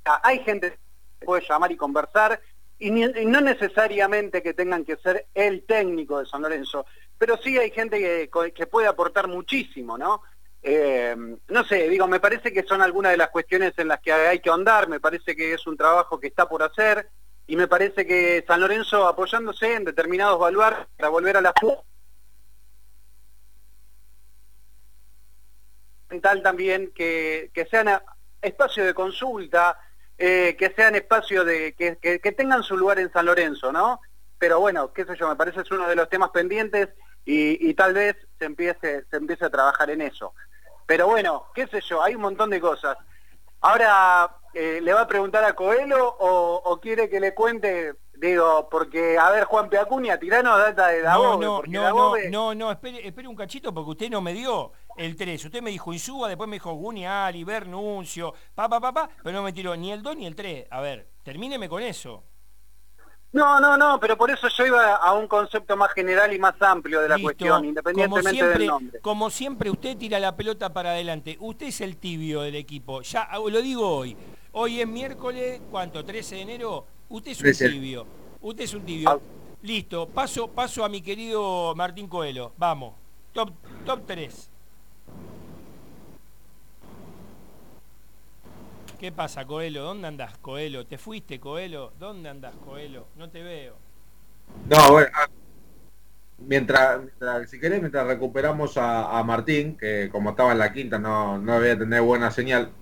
Ah, 0.06 0.22
Hay 0.24 0.40
gente 0.40 0.72
que 1.20 1.26
puede 1.26 1.44
llamar 1.48 1.72
y 1.72 1.78
conversar, 1.78 2.40
y, 2.80 2.90
ni- 2.90 3.04
y 3.04 3.26
no 3.26 3.42
necesariamente 3.42 4.42
que 4.42 4.54
tengan 4.54 4.86
que 4.86 4.96
ser 4.98 5.28
el 5.36 5.66
técnico 5.66 6.20
de 6.20 6.26
San 6.26 6.42
Lorenzo, 6.42 6.86
pero 7.18 7.38
sí 7.38 7.58
hay 7.58 7.70
gente 7.70 8.00
que, 8.00 8.52
que 8.54 8.66
puede 8.66 8.88
aportar 8.88 9.28
muchísimo, 9.28 9.98
¿no? 9.98 10.24
Eh, 10.64 11.16
no 11.48 11.64
sé, 11.66 11.90
digo, 11.90 12.08
me 12.08 12.20
parece 12.20 12.54
que 12.54 12.64
son 12.64 12.82
algunas 12.82 13.12
de 13.12 13.18
las 13.18 13.30
cuestiones 13.30 13.74
en 13.78 13.88
las 13.88 14.00
que 14.00 14.14
hay 14.14 14.40
que 14.40 14.50
ahondar, 14.50 14.88
me 14.88 15.00
parece 15.00 15.36
que 15.36 15.54
es 15.54 15.66
un 15.66 15.76
trabajo 15.76 16.20
que 16.20 16.28
está 16.28 16.48
por 16.48 16.62
hacer 16.62 17.10
y 17.48 17.56
me 17.56 17.68
parece 17.68 18.06
que 18.06 18.44
San 18.48 18.62
Lorenzo 18.62 19.08
apoyándose 19.08 19.74
en 19.74 19.86
determinados 19.86 20.40
baluartes 20.40 20.88
para 20.96 21.10
volver 21.10 21.38
a 21.38 21.42
la 21.42 21.54
tal 26.22 26.44
también 26.44 26.92
que, 26.94 27.50
que 27.54 27.66
sean 27.66 27.90
espacio 28.42 28.84
de 28.84 28.94
consulta, 28.94 29.80
eh, 30.18 30.56
que 30.58 30.72
sean 30.76 30.96
espacio 30.96 31.46
de 31.46 31.74
que, 31.74 31.98
que, 31.98 32.32
tengan 32.34 32.64
su 32.64 32.78
lugar 32.78 33.00
en 33.00 33.12
San 33.12 33.26
Lorenzo, 33.26 33.72
¿no? 33.72 34.02
Pero 34.38 34.60
bueno, 34.60 34.92
qué 34.94 35.06
sé 35.06 35.16
yo, 35.18 35.30
me 35.30 35.36
parece 35.36 35.62
es 35.62 35.72
uno 35.72 35.88
de 35.88 35.96
los 35.96 36.10
temas 36.10 36.32
pendientes 36.32 36.90
y, 37.24 37.70
y 37.70 37.74
tal 37.74 37.94
vez 37.94 38.16
se 38.38 38.46
empiece, 38.46 39.06
se 39.10 39.18
empiece 39.18 39.46
a 39.46 39.50
trabajar 39.50 39.90
en 39.90 40.02
eso. 40.02 40.34
Pero 40.92 41.08
bueno, 41.08 41.46
qué 41.56 41.68
sé 41.68 41.80
yo, 41.88 42.04
hay 42.04 42.16
un 42.16 42.22
montón 42.22 42.50
de 42.50 42.60
cosas. 42.60 42.98
Ahora, 43.62 44.30
eh, 44.54 44.82
¿le 44.82 44.92
va 44.92 45.04
a 45.04 45.08
preguntar 45.08 45.42
a 45.42 45.54
Coelho 45.54 46.18
o, 46.20 46.80
quiere 46.82 47.10
que 47.10 47.22
le 47.22 47.34
cuente? 47.34 47.94
Digo, 48.16 48.68
porque, 48.70 49.18
a 49.18 49.30
ver, 49.30 49.46
Juan 49.46 49.70
Piacuña, 49.70 50.20
tirano 50.20 50.58
data 50.58 50.90
de 50.90 51.02
Dagobe. 51.02 51.46
No, 51.46 51.62
no, 51.66 51.94
no, 51.94 52.18
no, 52.30 52.56
no, 52.56 52.72
espere, 52.74 53.08
espere 53.08 53.30
un 53.30 53.38
cachito 53.38 53.74
porque 53.74 53.92
usted 53.92 54.10
no 54.10 54.20
me 54.20 54.34
dio 54.34 54.74
el 54.98 55.16
3. 55.16 55.46
Usted 55.46 55.62
me 55.62 55.70
dijo 55.70 55.94
Insúa, 55.94 56.28
después 56.28 56.50
me 56.50 56.58
dijo 56.58 56.74
Guniali, 56.74 57.46
Bernuncio, 57.46 58.34
pa, 58.54 58.68
pa, 58.68 58.82
pa, 58.82 58.92
pa, 58.92 59.10
pero 59.24 59.38
no 59.38 59.44
me 59.44 59.54
tiró 59.54 59.74
ni 59.78 59.94
el 59.94 60.04
2 60.04 60.18
ni 60.18 60.26
el 60.26 60.36
3. 60.36 60.68
A 60.72 60.82
ver, 60.82 61.08
termíneme 61.24 61.70
con 61.70 61.82
eso. 61.82 62.26
No, 63.34 63.62
no, 63.62 63.78
no, 63.78 63.98
pero 64.00 64.18
por 64.18 64.30
eso 64.30 64.50
yo 64.50 64.66
iba 64.66 64.96
a 64.96 65.14
un 65.14 65.28
concepto 65.28 65.78
más 65.78 65.94
general 65.94 66.34
y 66.34 66.40
más 66.40 66.62
amplio 66.62 67.02
de 67.02 67.08
la 67.08 67.18
cuestión, 67.18 67.64
independientemente 67.64 68.46
del 68.46 68.68
nombre. 68.68 69.00
Como 69.00 69.30
siempre, 69.30 69.70
usted 69.70 69.98
tira 69.98 70.20
la 70.20 70.36
pelota 70.36 70.74
para 70.74 70.92
adelante. 70.92 71.38
Usted 71.40 71.68
es 71.68 71.80
el 71.80 71.96
tibio 71.96 72.42
del 72.42 72.56
equipo. 72.56 73.02
Ya 73.02 73.30
lo 73.34 73.62
digo 73.62 73.88
hoy. 73.88 74.18
Hoy 74.52 74.82
es 74.82 74.88
miércoles, 74.88 75.62
¿cuánto? 75.72 76.04
13 76.04 76.36
de 76.36 76.42
enero. 76.42 76.86
Usted 77.08 77.32
es 77.32 77.62
un 77.62 77.72
tibio. 77.72 78.06
Usted 78.42 78.64
es 78.66 78.74
un 78.74 78.82
tibio. 78.82 79.10
Ah. 79.10 79.20
Listo, 79.62 80.10
paso, 80.10 80.50
paso 80.50 80.84
a 80.84 80.90
mi 80.90 81.02
querido 81.02 81.74
Martín 81.76 82.08
Coelho. 82.08 82.52
Vamos. 82.58 82.96
Top, 83.32 83.52
top 83.86 84.02
3. 84.06 84.51
¿Qué 89.02 89.12
pasa, 89.12 89.48
Coelho? 89.48 89.82
¿Dónde 89.82 90.08
andás, 90.08 90.38
Coelho? 90.38 90.86
¿Te 90.86 91.00
fuiste, 91.00 91.40
Coelho? 91.40 91.92
¿Dónde 91.98 92.30
andás, 92.30 92.54
Coelho? 92.64 93.08
No 93.16 93.32
te 93.32 93.42
veo. 93.42 93.76
No, 94.70 94.92
bueno, 94.92 95.10
ah, 95.16 95.26
mientras, 96.38 97.02
si 97.48 97.60
querés, 97.60 97.80
mientras 97.80 98.06
recuperamos 98.06 98.78
a, 98.78 99.24
Martín, 99.24 99.76
que 99.76 100.08
como 100.12 100.30
estaba 100.30 100.52
en 100.52 100.60
la 100.60 100.72
quinta 100.72 101.00
no, 101.00 101.40
no 101.40 101.60
debía 101.60 101.80
tener 101.80 102.04
buena 102.04 102.30
señal, 102.30 102.74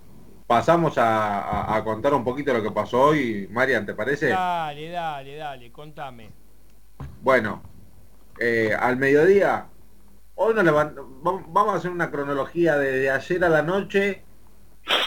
pasamos 0.46 0.96
a, 0.98 1.80
contar 1.84 2.12
un 2.12 2.22
poquito 2.22 2.52
lo 2.52 2.62
que 2.62 2.70
pasó 2.70 3.00
hoy. 3.00 3.48
Marian, 3.50 3.86
¿te 3.86 3.94
parece? 3.94 4.28
Dale, 4.28 4.90
dale, 4.90 5.36
dale, 5.36 5.72
contame. 5.72 6.28
Bueno, 7.22 7.62
eh, 8.38 8.76
al 8.78 8.98
mediodía, 8.98 9.68
hoy 10.34 10.52
nos 10.52 10.74
vamos 11.24 11.72
a 11.72 11.76
hacer 11.78 11.90
una 11.90 12.10
cronología 12.10 12.76
desde 12.76 13.10
ayer 13.10 13.42
a 13.42 13.48
la 13.48 13.62
noche 13.62 14.22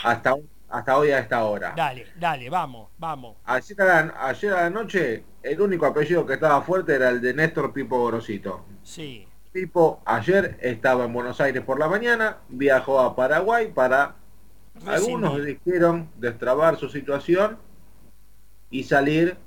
hasta 0.04 0.34
un 0.34 0.53
hasta 0.74 0.98
hoy 0.98 1.12
a 1.12 1.20
esta 1.20 1.44
hora. 1.46 1.74
Dale, 1.78 2.08
dale, 2.20 2.50
vamos, 2.50 2.90
vamos. 2.98 3.38
Ayer 3.46 3.80
a, 3.80 3.86
la, 3.86 4.28
ayer 4.28 4.54
a 4.54 4.62
la 4.64 4.70
noche, 4.72 5.24
el 5.44 5.62
único 5.62 5.86
apellido 5.86 6.26
que 6.26 6.34
estaba 6.34 6.64
fuerte 6.64 6.96
era 6.96 7.10
el 7.10 7.22
de 7.22 7.32
Néstor 7.36 7.72
Pipo 7.72 8.00
Gorosito. 8.00 8.66
Sí. 8.82 9.28
Pipo 9.52 10.02
ayer 10.04 10.58
estaba 10.60 11.06
en 11.06 11.14
Buenos 11.14 11.40
Aires 11.40 11.62
por 11.64 11.78
la 11.78 11.88
mañana, 11.88 12.38
viajó 12.50 13.00
a 13.00 13.16
Paraguay 13.16 13.72
para... 13.72 14.16
Algunos 14.88 15.46
dijeron 15.46 16.10
destrabar 16.18 16.78
su 16.78 16.90
situación 16.90 17.60
y 18.72 18.84
salir 18.84 19.38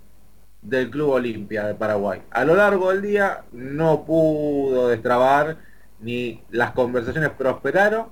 del 0.62 0.88
Club 0.90 1.10
Olimpia 1.10 1.66
de 1.66 1.74
Paraguay. 1.74 2.22
A 2.30 2.44
lo 2.44 2.54
largo 2.54 2.90
del 2.92 3.02
día 3.02 3.44
no 3.50 4.04
pudo 4.04 4.86
destrabar 4.86 5.56
ni 5.98 6.44
las 6.50 6.70
conversaciones 6.70 7.30
prosperaron. 7.30 8.10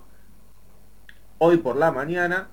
Hoy 1.38 1.58
por 1.58 1.76
la 1.76 1.92
mañana 1.92 2.48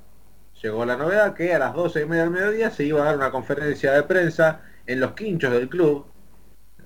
llegó 0.61 0.85
la 0.85 0.95
novedad 0.95 1.33
que 1.33 1.53
a 1.53 1.59
las 1.59 1.73
12 1.73 2.01
y 2.01 2.05
media 2.05 2.23
del 2.23 2.31
mediodía 2.31 2.69
se 2.69 2.83
iba 2.83 3.01
a 3.01 3.05
dar 3.05 3.17
una 3.17 3.31
conferencia 3.31 3.93
de 3.93 4.03
prensa 4.03 4.61
en 4.85 4.99
los 4.99 5.13
quinchos 5.13 5.51
del 5.51 5.69
club. 5.69 6.05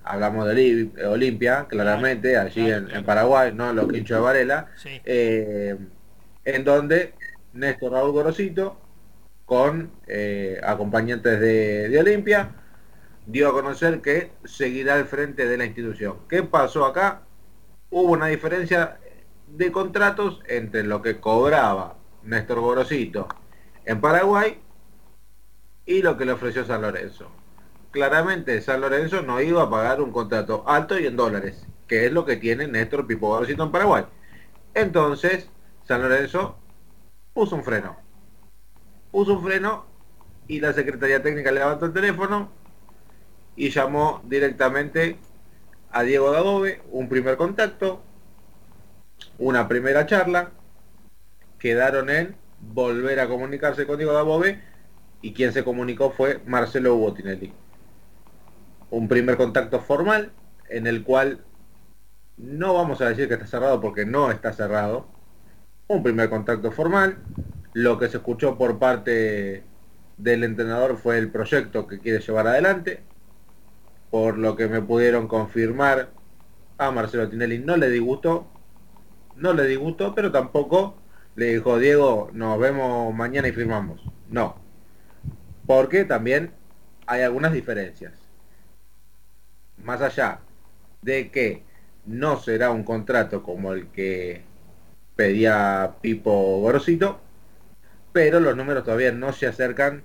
Hablamos 0.04 0.48
de 0.48 0.92
Olimpia, 1.08 1.66
claramente, 1.68 2.38
allí 2.38 2.70
en, 2.70 3.04
Paraguay, 3.04 3.52
no 3.54 3.72
en 3.72 3.76
los 3.76 3.92
quinchos 3.92 4.18
de 4.18 4.24
Varela. 4.24 4.68
Eh, 4.84 5.76
en 6.46 6.64
donde 6.64 7.16
Néstor 7.54 7.94
Raúl 7.94 8.12
Gorosito, 8.12 8.80
con 9.46 9.92
eh, 10.08 10.60
acompañantes 10.64 11.40
de, 11.40 11.90
de 11.90 12.00
Olimpia, 12.00 12.52
dio 13.26 13.50
a 13.50 13.54
conocer 13.54 14.02
que 14.02 14.32
seguirá 14.44 14.94
al 14.94 15.06
frente 15.06 15.48
de 15.48 15.58
la 15.58 15.66
institución. 15.66 16.18
¿Qué 16.30 16.44
pasó 16.44 16.86
acá? 16.86 17.22
Hubo 17.90 18.12
una 18.12 18.28
diferencia 18.28 19.00
de 19.48 19.72
contratos 19.72 20.40
entre 20.48 20.84
lo 20.84 21.02
que 21.02 21.20
cobraba 21.20 21.96
Néstor 22.24 22.60
Gorosito 22.60 23.28
en 23.86 24.02
Paraguay 24.02 24.60
y 25.86 26.02
lo 26.02 26.18
que 26.18 26.26
le 26.26 26.34
ofreció 26.34 26.66
San 26.66 26.82
Lorenzo. 26.82 27.32
Claramente 27.92 28.62
San 28.62 28.82
Lorenzo 28.82 29.22
no 29.22 29.40
iba 29.42 29.64
a 29.64 29.70
pagar 29.70 30.02
un 30.02 30.12
contrato 30.12 30.64
alto 30.68 31.00
y 31.00 31.06
en 31.06 31.16
dólares, 31.16 31.66
que 31.88 32.06
es 32.06 32.12
lo 32.12 32.26
que 32.26 32.38
tiene 32.38 32.68
Néstor 32.68 33.08
Pipo 33.08 33.30
Gorosito 33.30 33.64
en 33.64 33.72
Paraguay. 33.72 34.06
Entonces, 34.74 35.50
San 35.84 36.02
Lorenzo 36.02 36.58
puso 37.34 37.56
un 37.56 37.64
freno. 37.64 37.98
Puso 39.12 39.34
un 39.34 39.44
freno 39.44 39.86
y 40.48 40.60
la 40.60 40.74
Secretaría 40.74 41.22
Técnica 41.24 41.52
levantó 41.52 41.86
el 41.86 41.94
teléfono 41.94 42.52
y 43.56 43.70
llamó 43.70 44.22
directamente 44.26 45.18
a 45.92 46.04
Diego 46.04 46.32
Dadobe, 46.32 46.82
un 46.92 47.08
primer 47.08 47.38
contacto, 47.38 48.02
una 49.38 49.68
primera 49.70 50.06
charla, 50.06 50.52
quedaron 51.58 52.10
en 52.10 52.36
volver 52.74 53.20
a 53.20 53.28
comunicarse 53.28 53.86
con 53.86 53.98
Diego 53.98 54.14
Dabove 54.14 54.62
y 55.22 55.34
quien 55.34 55.54
se 55.54 55.64
comunicó 55.64 56.12
fue 56.12 56.42
Marcelo 56.46 56.96
Botinelli. 56.98 57.54
Un 58.90 59.08
primer 59.08 59.38
contacto 59.38 59.80
formal 59.80 60.32
en 60.70 60.88
el 60.88 61.04
cual 61.04 61.42
no 62.38 62.74
vamos 62.74 63.02
a 63.02 63.10
decir 63.10 63.28
que 63.28 63.36
está 63.36 63.48
cerrado 63.48 63.82
porque 63.82 64.06
no 64.06 64.32
está 64.32 64.54
cerrado. 64.54 65.08
Un 65.88 66.04
primer 66.04 66.30
contacto 66.30 66.72
formal. 66.72 67.18
Lo 67.74 67.98
que 67.98 68.08
se 68.08 68.18
escuchó 68.18 68.58
por 68.58 68.80
parte 68.80 69.64
del 70.18 70.44
entrenador 70.44 70.98
fue 70.98 71.18
el 71.18 71.30
proyecto 71.30 71.88
que 71.88 72.00
quiere 72.00 72.20
llevar 72.20 72.48
adelante. 72.48 73.04
Por 74.10 74.38
lo 74.38 74.56
que 74.56 74.68
me 74.68 74.82
pudieron 74.82 75.28
confirmar 75.28 76.10
a 76.78 76.92
Marcelo 76.92 77.30
Tinelli 77.30 77.60
no 77.60 77.78
le 77.78 77.90
disgustó. 77.90 78.48
No 79.36 79.54
le 79.54 79.66
disgustó, 79.68 80.16
pero 80.16 80.32
tampoco 80.32 80.98
le 81.36 81.54
dijo, 81.54 81.78
Diego, 81.80 82.30
nos 82.34 82.60
vemos 82.60 83.14
mañana 83.14 83.48
y 83.48 83.52
firmamos. 83.52 84.02
No. 84.30 84.56
Porque 85.68 86.06
también 86.06 86.52
hay 87.08 87.22
algunas 87.22 87.54
diferencias. 87.54 88.14
Más 89.84 90.02
allá 90.02 90.40
de 91.02 91.30
que 91.30 91.64
no 92.06 92.40
será 92.40 92.72
un 92.72 92.84
contrato 92.84 93.44
como 93.44 93.74
el 93.74 93.88
que 93.88 94.44
pedía 95.16 95.96
Pipo 96.02 96.60
Gorosito, 96.60 97.20
pero 98.14 98.40
los 98.40 98.56
números 98.56 98.84
todavía 98.84 99.12
no 99.12 99.34
se 99.34 99.48
acercan 99.48 100.04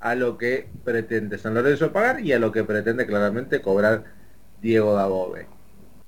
a 0.00 0.14
lo 0.14 0.36
que 0.36 0.68
pretende 0.84 1.38
San 1.38 1.54
Lorenzo 1.54 1.92
pagar 1.92 2.20
y 2.20 2.32
a 2.32 2.38
lo 2.38 2.52
que 2.52 2.64
pretende 2.64 3.06
claramente 3.06 3.62
cobrar 3.62 4.04
Diego 4.60 4.94
Dabove. 4.94 5.46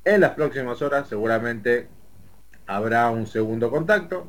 En 0.04 0.20
las 0.20 0.32
próximas 0.32 0.82
horas 0.82 1.08
seguramente 1.08 1.88
habrá 2.66 3.10
un 3.10 3.26
segundo 3.26 3.70
contacto, 3.70 4.28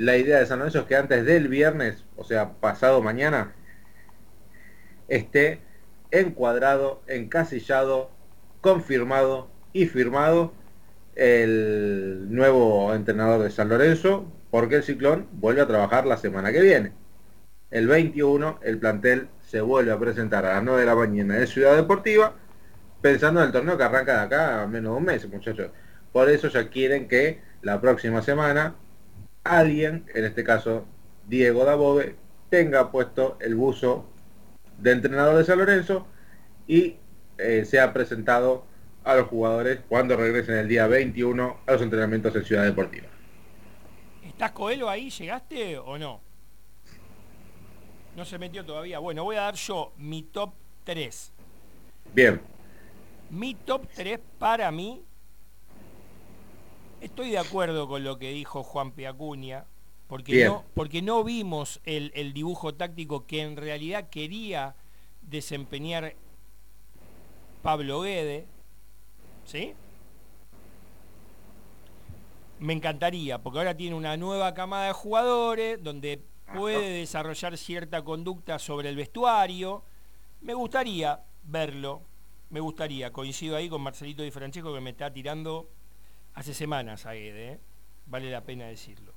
la 0.00 0.16
idea 0.16 0.38
de 0.38 0.46
San 0.46 0.60
Lorenzo 0.60 0.78
es 0.78 0.84
que 0.86 0.96
antes 0.96 1.26
del 1.26 1.48
viernes, 1.48 2.06
o 2.16 2.24
sea, 2.24 2.52
pasado 2.54 3.02
mañana, 3.02 3.52
esté 5.08 5.60
encuadrado, 6.10 7.02
encasillado, 7.06 8.10
confirmado 8.62 9.50
y 9.74 9.84
firmado 9.88 10.54
el 11.16 12.28
nuevo 12.30 12.94
entrenador 12.94 13.42
de 13.42 13.50
San 13.50 13.68
Lorenzo, 13.68 14.24
porque 14.50 14.76
el 14.76 14.84
Ciclón 14.84 15.28
vuelve 15.32 15.60
a 15.60 15.66
trabajar 15.66 16.06
la 16.06 16.16
semana 16.16 16.50
que 16.50 16.62
viene. 16.62 16.92
El 17.70 17.86
21 17.86 18.60
el 18.62 18.78
plantel 18.78 19.28
se 19.42 19.60
vuelve 19.60 19.92
a 19.92 19.98
presentar 19.98 20.46
a 20.46 20.54
las 20.54 20.62
9 20.62 20.80
de 20.80 20.86
la 20.86 20.94
mañana 20.94 21.36
en 21.36 21.46
Ciudad 21.46 21.76
Deportiva, 21.76 22.32
pensando 23.02 23.40
en 23.40 23.48
el 23.48 23.52
torneo 23.52 23.76
que 23.76 23.84
arranca 23.84 24.14
de 24.14 24.22
acá 24.22 24.62
a 24.62 24.66
menos 24.66 24.94
de 24.94 24.96
un 24.96 25.04
mes, 25.04 25.28
muchachos. 25.28 25.70
Por 26.10 26.30
eso 26.30 26.48
ya 26.48 26.70
quieren 26.70 27.06
que 27.06 27.42
la 27.60 27.82
próxima 27.82 28.22
semana 28.22 28.76
alguien, 29.44 30.06
en 30.14 30.24
este 30.24 30.44
caso 30.44 30.86
Diego 31.26 31.64
Dabove, 31.64 32.16
tenga 32.48 32.90
puesto 32.90 33.38
el 33.40 33.54
buzo 33.54 34.06
de 34.78 34.92
entrenador 34.92 35.36
de 35.36 35.44
San 35.44 35.58
Lorenzo 35.58 36.06
y 36.66 36.96
eh, 37.38 37.64
sea 37.64 37.92
presentado 37.92 38.64
a 39.04 39.14
los 39.14 39.28
jugadores 39.28 39.80
cuando 39.88 40.16
regresen 40.16 40.56
el 40.56 40.68
día 40.68 40.86
21 40.86 41.56
a 41.66 41.72
los 41.72 41.82
entrenamientos 41.82 42.34
en 42.36 42.44
Ciudad 42.44 42.64
Deportiva. 42.64 43.08
¿Estás 44.24 44.52
Coelho 44.52 44.88
ahí? 44.88 45.10
¿Llegaste 45.10 45.78
o 45.78 45.98
no? 45.98 46.20
No 48.16 48.24
se 48.24 48.38
metió 48.38 48.64
todavía. 48.64 48.98
Bueno, 48.98 49.24
voy 49.24 49.36
a 49.36 49.42
dar 49.42 49.54
yo 49.54 49.92
mi 49.96 50.22
top 50.22 50.52
3. 50.84 51.32
Bien. 52.14 52.40
Mi 53.30 53.54
top 53.54 53.86
3 53.94 54.18
para 54.38 54.70
mí. 54.70 55.02
Estoy 57.00 57.30
de 57.30 57.38
acuerdo 57.38 57.88
con 57.88 58.04
lo 58.04 58.18
que 58.18 58.30
dijo 58.30 58.62
Juan 58.62 58.92
Piacuña, 58.92 59.64
porque 60.06 60.44
no, 60.44 60.64
porque 60.74 61.00
no 61.00 61.24
vimos 61.24 61.80
el, 61.84 62.12
el 62.14 62.32
dibujo 62.32 62.74
táctico 62.74 63.26
que 63.26 63.42
en 63.42 63.56
realidad 63.56 64.10
quería 64.10 64.74
desempeñar 65.22 66.14
Pablo 67.62 68.02
Guede. 68.02 68.46
¿Sí? 69.46 69.74
Me 72.58 72.74
encantaría, 72.74 73.38
porque 73.38 73.58
ahora 73.58 73.76
tiene 73.76 73.96
una 73.96 74.16
nueva 74.18 74.52
camada 74.52 74.88
de 74.88 74.92
jugadores 74.92 75.82
donde 75.82 76.22
puede 76.54 76.90
desarrollar 76.90 77.56
cierta 77.56 78.02
conducta 78.02 78.58
sobre 78.58 78.90
el 78.90 78.96
vestuario. 78.96 79.82
Me 80.42 80.52
gustaría 80.52 81.22
verlo, 81.44 82.02
me 82.50 82.60
gustaría. 82.60 83.10
Coincido 83.12 83.56
ahí 83.56 83.70
con 83.70 83.80
Marcelito 83.80 84.22
Di 84.22 84.30
Francesco 84.30 84.74
que 84.74 84.80
me 84.80 84.90
está 84.90 85.10
tirando 85.10 85.70
hace 86.40 86.54
semanas 86.54 87.04
a 87.04 87.14
¿eh? 87.14 87.60
vale 88.06 88.30
la 88.30 88.42
pena 88.42 88.64
decirlo. 88.64 89.12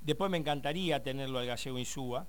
Después 0.00 0.28
me 0.28 0.36
encantaría 0.36 1.00
tenerlo 1.00 1.38
al 1.38 1.46
gallego 1.46 1.78
Insúa. 1.78 2.26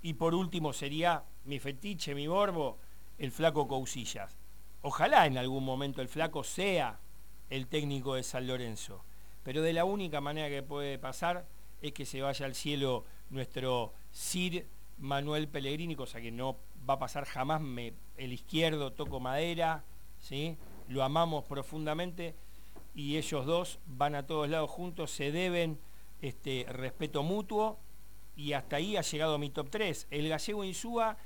Y 0.00 0.14
por 0.14 0.36
último 0.36 0.72
sería 0.72 1.24
mi 1.46 1.58
fetiche, 1.58 2.14
mi 2.14 2.28
borbo, 2.28 2.78
el 3.18 3.32
flaco 3.32 3.66
Cousillas. 3.66 4.38
Ojalá 4.82 5.26
en 5.26 5.36
algún 5.36 5.64
momento 5.64 6.00
el 6.00 6.06
flaco 6.06 6.44
sea 6.44 7.00
el 7.50 7.66
técnico 7.66 8.14
de 8.14 8.22
San 8.22 8.46
Lorenzo. 8.46 9.04
Pero 9.42 9.60
de 9.60 9.72
la 9.72 9.84
única 9.84 10.20
manera 10.20 10.48
que 10.48 10.62
puede 10.62 10.96
pasar 10.96 11.44
es 11.82 11.92
que 11.92 12.06
se 12.06 12.22
vaya 12.22 12.46
al 12.46 12.54
cielo 12.54 13.04
nuestro 13.30 13.94
Sir 14.12 14.64
Manuel 14.98 15.48
Pellegrini, 15.48 15.96
cosa 15.96 16.20
que 16.20 16.30
no 16.30 16.56
va 16.88 16.94
a 16.94 16.98
pasar 17.00 17.24
jamás. 17.24 17.60
Me, 17.60 17.94
el 18.16 18.32
izquierdo 18.32 18.92
toco 18.92 19.18
madera, 19.18 19.82
¿sí? 20.20 20.56
Lo 20.88 21.04
amamos 21.04 21.44
profundamente 21.44 22.34
y 22.94 23.16
ellos 23.16 23.46
dos 23.46 23.78
van 23.86 24.14
a 24.14 24.26
todos 24.26 24.48
lados 24.48 24.70
juntos, 24.70 25.10
se 25.10 25.30
deben 25.30 25.78
este, 26.20 26.66
respeto 26.68 27.22
mutuo 27.22 27.78
y 28.36 28.52
hasta 28.52 28.76
ahí 28.76 28.96
ha 28.96 29.02
llegado 29.02 29.38
mi 29.38 29.50
top 29.50 29.68
3. 29.70 30.08
El 30.10 30.28
gallego 30.28 30.64
Insúa 30.64 31.16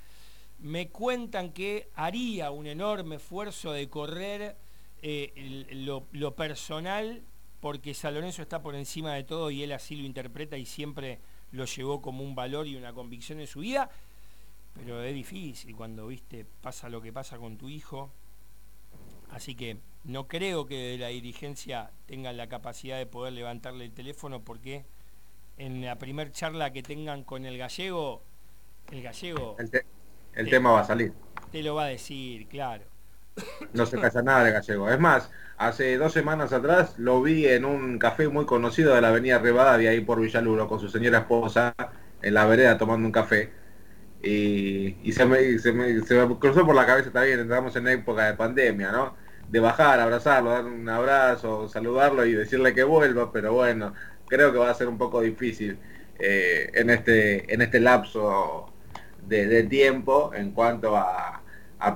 me 0.58 0.88
cuentan 0.88 1.52
que 1.52 1.88
haría 1.94 2.50
un 2.50 2.66
enorme 2.66 3.16
esfuerzo 3.16 3.72
de 3.72 3.88
correr 3.88 4.56
eh, 5.02 5.66
lo, 5.72 6.34
personal 6.34 7.22
porque 7.60 7.94
San 7.94 8.14
Lorenzo 8.14 8.42
está 8.42 8.62
por 8.62 8.74
encima 8.74 9.14
de 9.14 9.24
todo 9.24 9.50
y 9.50 9.62
él 9.62 9.72
así 9.72 9.96
lo 9.96 10.04
interpreta 10.04 10.56
y 10.56 10.64
siempre 10.64 11.20
lo 11.50 11.64
llevó 11.64 12.00
como 12.00 12.24
un 12.24 12.34
valor 12.34 12.66
y 12.66 12.76
una 12.76 12.92
convicción 12.92 13.40
en 13.40 13.46
su 13.46 13.60
vida. 13.60 13.90
Pero 14.74 15.02
es 15.02 15.14
difícil 15.14 15.76
cuando 15.76 16.06
viste 16.06 16.46
pasa 16.60 16.88
lo 16.88 17.02
que 17.02 17.12
pasa 17.12 17.38
con 17.38 17.58
tu 17.58 17.68
hijo. 17.68 18.10
Así 19.32 19.54
que 19.54 19.78
no 20.04 20.28
creo 20.28 20.66
que 20.66 20.76
de 20.76 20.98
la 20.98 21.08
dirigencia 21.08 21.90
tengan 22.06 22.36
la 22.36 22.48
capacidad 22.48 22.98
de 22.98 23.06
poder 23.06 23.32
levantarle 23.32 23.86
el 23.86 23.92
teléfono 23.92 24.44
porque 24.44 24.84
en 25.56 25.84
la 25.84 25.96
primer 25.96 26.32
charla 26.32 26.72
que 26.72 26.82
tengan 26.82 27.24
con 27.24 27.46
el 27.46 27.56
gallego, 27.56 28.22
el 28.90 29.02
gallego... 29.02 29.56
El, 30.34 30.48
tema 30.48 30.72
va 30.72 30.80
a 30.80 30.84
salir. 30.84 31.12
Te 31.50 31.62
lo 31.62 31.74
va 31.74 31.84
a 31.84 31.88
decir, 31.88 32.46
claro. 32.48 32.84
No 33.74 33.84
se 33.84 33.98
calla 33.98 34.22
nada 34.22 34.44
de 34.44 34.52
gallego. 34.52 34.90
Es 34.90 34.98
más, 34.98 35.30
hace 35.58 35.96
dos 35.98 36.12
semanas 36.12 36.52
atrás 36.52 36.98
lo 36.98 37.22
vi 37.22 37.46
en 37.46 37.64
un 37.64 37.98
café 37.98 38.28
muy 38.28 38.46
conocido 38.46 38.94
de 38.94 39.00
la 39.02 39.08
avenida 39.08 39.38
Rivadavia, 39.38 39.90
ahí 39.90 40.00
por 40.00 40.20
Villaluro, 40.20 40.68
con 40.68 40.80
su 40.80 40.88
señora 40.88 41.18
esposa, 41.18 41.74
en 42.22 42.34
la 42.34 42.46
vereda 42.46 42.78
tomando 42.78 43.06
un 43.06 43.12
café. 43.12 43.52
Y, 44.22 45.12
se, 45.12 45.26
me, 45.26 45.58
se, 45.58 45.72
me, 45.72 46.38
cruzó 46.38 46.64
por 46.64 46.74
la 46.74 46.86
cabeza 46.86 47.10
también, 47.10 47.40
entramos 47.40 47.74
en 47.76 47.88
época 47.88 48.26
de 48.26 48.34
pandemia, 48.34 48.92
¿no? 48.92 49.21
De 49.52 49.60
bajar, 49.60 50.00
abrazarlo, 50.00 50.50
dar 50.50 50.64
un 50.64 50.88
abrazo, 50.88 51.68
saludarlo 51.68 52.24
y 52.24 52.32
decirle 52.32 52.72
que 52.74 52.84
vuelva, 52.84 53.30
pero 53.30 53.52
bueno, 53.52 53.92
creo 54.26 54.50
que 54.50 54.58
va 54.58 54.70
a 54.70 54.74
ser 54.74 54.88
un 54.88 54.96
poco 54.96 55.20
difícil 55.20 55.78
eh, 56.18 56.70
en, 56.72 56.88
este, 56.88 57.52
en 57.52 57.60
este 57.60 57.78
lapso 57.78 58.72
de 59.28 59.62
tiempo 59.64 60.32
en 60.34 60.52
cuanto 60.52 60.96
a, 60.96 61.38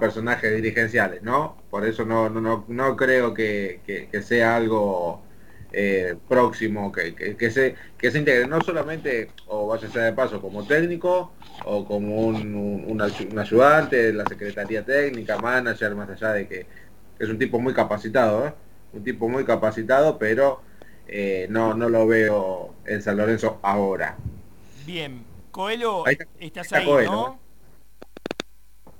personajes 0.00 0.52
dirigenciales, 0.54 1.22
¿no? 1.22 1.56
Por 1.70 1.86
eso 1.86 2.04
no, 2.04 2.28
no, 2.28 2.64
no, 2.66 2.96
creo 2.96 3.32
que, 3.32 3.80
sea 4.22 4.56
algo 4.56 5.22
eh, 5.72 6.16
próximo, 6.28 6.90
que, 6.90 7.14
que, 7.14 7.50
se, 7.52 7.76
que 7.96 8.10
se 8.10 8.18
integre 8.18 8.48
no 8.48 8.60
solamente, 8.62 9.30
o 9.46 9.68
vaya 9.68 9.86
a 9.86 9.90
ser 9.92 10.02
de 10.02 10.12
paso, 10.12 10.40
como 10.40 10.66
técnico, 10.66 11.32
o 11.64 11.86
como 11.86 12.16
un, 12.26 13.00
ayudante 13.38 13.96
de 13.96 14.12
la 14.12 14.24
Secretaría 14.26 14.84
Técnica, 14.84 15.38
manager, 15.38 15.94
más 15.94 16.10
allá 16.10 16.32
de 16.32 16.48
que 16.48 16.66
es 17.18 17.28
un 17.28 17.38
tipo 17.38 17.58
muy 17.58 17.74
capacitado, 17.74 18.46
¿eh? 18.46 18.52
un 18.92 19.04
tipo 19.04 19.28
muy 19.28 19.44
capacitado, 19.44 20.18
pero 20.18 20.60
eh, 21.06 21.46
no, 21.50 21.74
no 21.74 21.88
lo 21.88 22.06
veo 22.06 22.74
en 22.84 23.02
San 23.02 23.16
Lorenzo 23.16 23.58
ahora. 23.62 24.16
Bien, 24.84 25.24
Coelho, 25.50 26.04
estás 26.38 26.72
ahí, 26.72 26.86
¿no? 27.04 27.38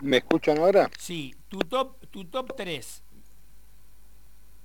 ¿Me 0.01 0.19
escuchan 0.19 0.59
ahora? 0.59 0.91
Sí, 0.99 1.35
tu 1.49 1.59
top, 1.61 1.97
tu 2.11 2.25
top 2.25 2.55
3. 2.57 3.03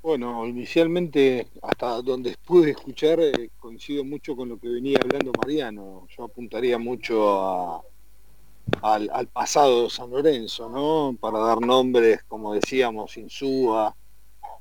Bueno, 0.01 0.47
inicialmente, 0.47 1.47
hasta 1.61 2.01
donde 2.01 2.35
pude 2.43 2.71
escuchar, 2.71 3.19
eh, 3.19 3.51
coincido 3.59 4.03
mucho 4.03 4.35
con 4.35 4.49
lo 4.49 4.59
que 4.59 4.67
venía 4.67 4.97
hablando 5.01 5.31
Mariano. 5.37 6.07
Yo 6.17 6.23
apuntaría 6.23 6.79
mucho 6.79 7.83
al, 8.81 9.27
pasado 9.27 9.83
de 9.83 9.89
San 9.89 10.09
Lorenzo, 10.09 10.69
¿no? 10.69 11.15
Para 11.19 11.39
dar 11.39 11.61
nombres, 11.61 12.23
como 12.27 12.53
decíamos, 12.53 13.17
Insúa. 13.17 13.95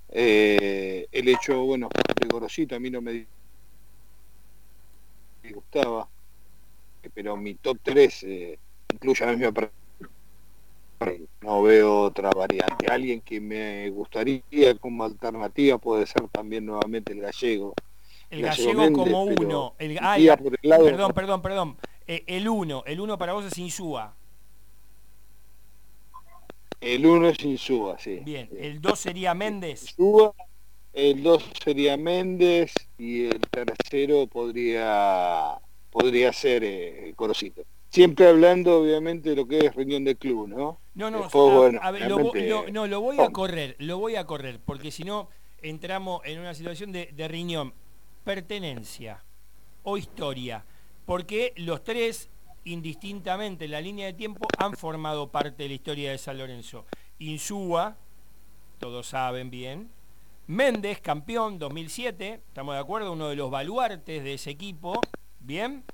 Eh, 0.08 1.06
el 1.12 1.28
hecho, 1.28 1.64
bueno, 1.64 1.88
de 2.20 2.28
Gorosito 2.28 2.74
a 2.74 2.80
mí 2.80 2.90
no 2.90 3.00
me 3.00 3.26
gustaba, 5.52 6.08
pero 7.14 7.36
mi 7.36 7.54
top 7.54 7.78
3 7.82 8.22
eh, 8.24 8.58
incluye 8.92 9.24
a 9.24 9.28
mí 9.28 9.36
me 9.36 9.52
no 11.40 11.62
veo 11.62 12.02
otra 12.02 12.30
variante. 12.30 12.86
Alguien 12.90 13.22
que 13.22 13.40
me 13.40 13.88
gustaría 13.90 14.42
como 14.78 15.04
alternativa 15.04 15.78
puede 15.78 16.06
ser 16.06 16.28
también 16.28 16.66
nuevamente 16.66 17.12
el 17.12 17.20
gallego. 17.20 17.74
El 18.28 18.42
gallego, 18.42 18.92
como 18.92 19.24
uno. 19.24 19.74
El, 19.78 19.98
perdón, 19.98 21.12
perdón, 21.12 21.42
perdón. 21.42 21.76
Eh, 22.10 22.24
el 22.26 22.48
uno. 22.48 22.82
El 22.86 23.00
uno 23.00 23.16
para 23.16 23.34
vos 23.34 23.44
es 23.44 23.56
Insúa. 23.56 24.16
El 26.80 27.06
uno 27.06 27.28
es 27.28 27.40
Insúa, 27.44 28.00
sí. 28.00 28.16
Bien. 28.24 28.48
El 28.58 28.80
dos 28.80 28.98
sería 28.98 29.32
Méndez. 29.32 29.82
Insúa, 29.82 30.34
el 30.92 31.22
dos 31.22 31.48
sería 31.62 31.96
Méndez 31.96 32.74
y 32.98 33.26
el 33.26 33.40
tercero 33.48 34.26
podría 34.26 35.60
podría 35.92 36.32
ser 36.32 36.64
eh, 36.64 37.12
Corosito 37.14 37.62
siempre 37.90 38.26
hablando 38.26 38.80
obviamente 38.80 39.30
de 39.30 39.36
lo 39.36 39.46
que 39.46 39.66
es 39.66 39.74
reunión 39.74 40.04
de 40.04 40.16
club, 40.16 40.48
¿no? 40.48 40.78
No, 40.94 41.10
no, 41.10 41.28
lo, 41.28 42.66
no, 42.70 42.86
lo 42.86 43.00
voy 43.00 43.20
a 43.20 43.30
correr, 43.30 43.76
lo 43.78 43.98
voy 43.98 44.16
a 44.16 44.26
correr, 44.26 44.60
porque 44.64 44.90
si 44.90 45.04
no 45.04 45.28
entramos 45.62 46.22
en 46.24 46.40
una 46.40 46.54
situación 46.54 46.92
de, 46.92 47.10
de 47.12 47.28
riñón, 47.28 47.72
pertenencia 48.24 49.22
o 49.82 49.96
historia, 49.96 50.64
porque 51.06 51.52
los 51.56 51.82
tres 51.84 52.30
indistintamente 52.64 53.64
en 53.64 53.70
la 53.70 53.80
línea 53.80 54.06
de 54.06 54.12
tiempo 54.12 54.46
han 54.58 54.74
formado 54.74 55.30
parte 55.30 55.62
de 55.62 55.68
la 55.70 55.74
historia 55.74 56.10
de 56.10 56.18
San 56.18 56.38
Lorenzo. 56.38 56.86
Insúa, 57.18 57.96
todos 58.78 59.06
saben 59.08 59.50
bien, 59.50 59.90
Méndez, 60.46 61.00
campeón 61.00 61.58
2007, 61.58 62.42
estamos 62.48 62.74
de 62.74 62.80
acuerdo, 62.80 63.12
uno 63.12 63.28
de 63.28 63.36
los 63.36 63.50
baluartes 63.50 64.24
de 64.24 64.34
ese 64.34 64.50
equipo, 64.50 65.00
bien, 65.40 65.84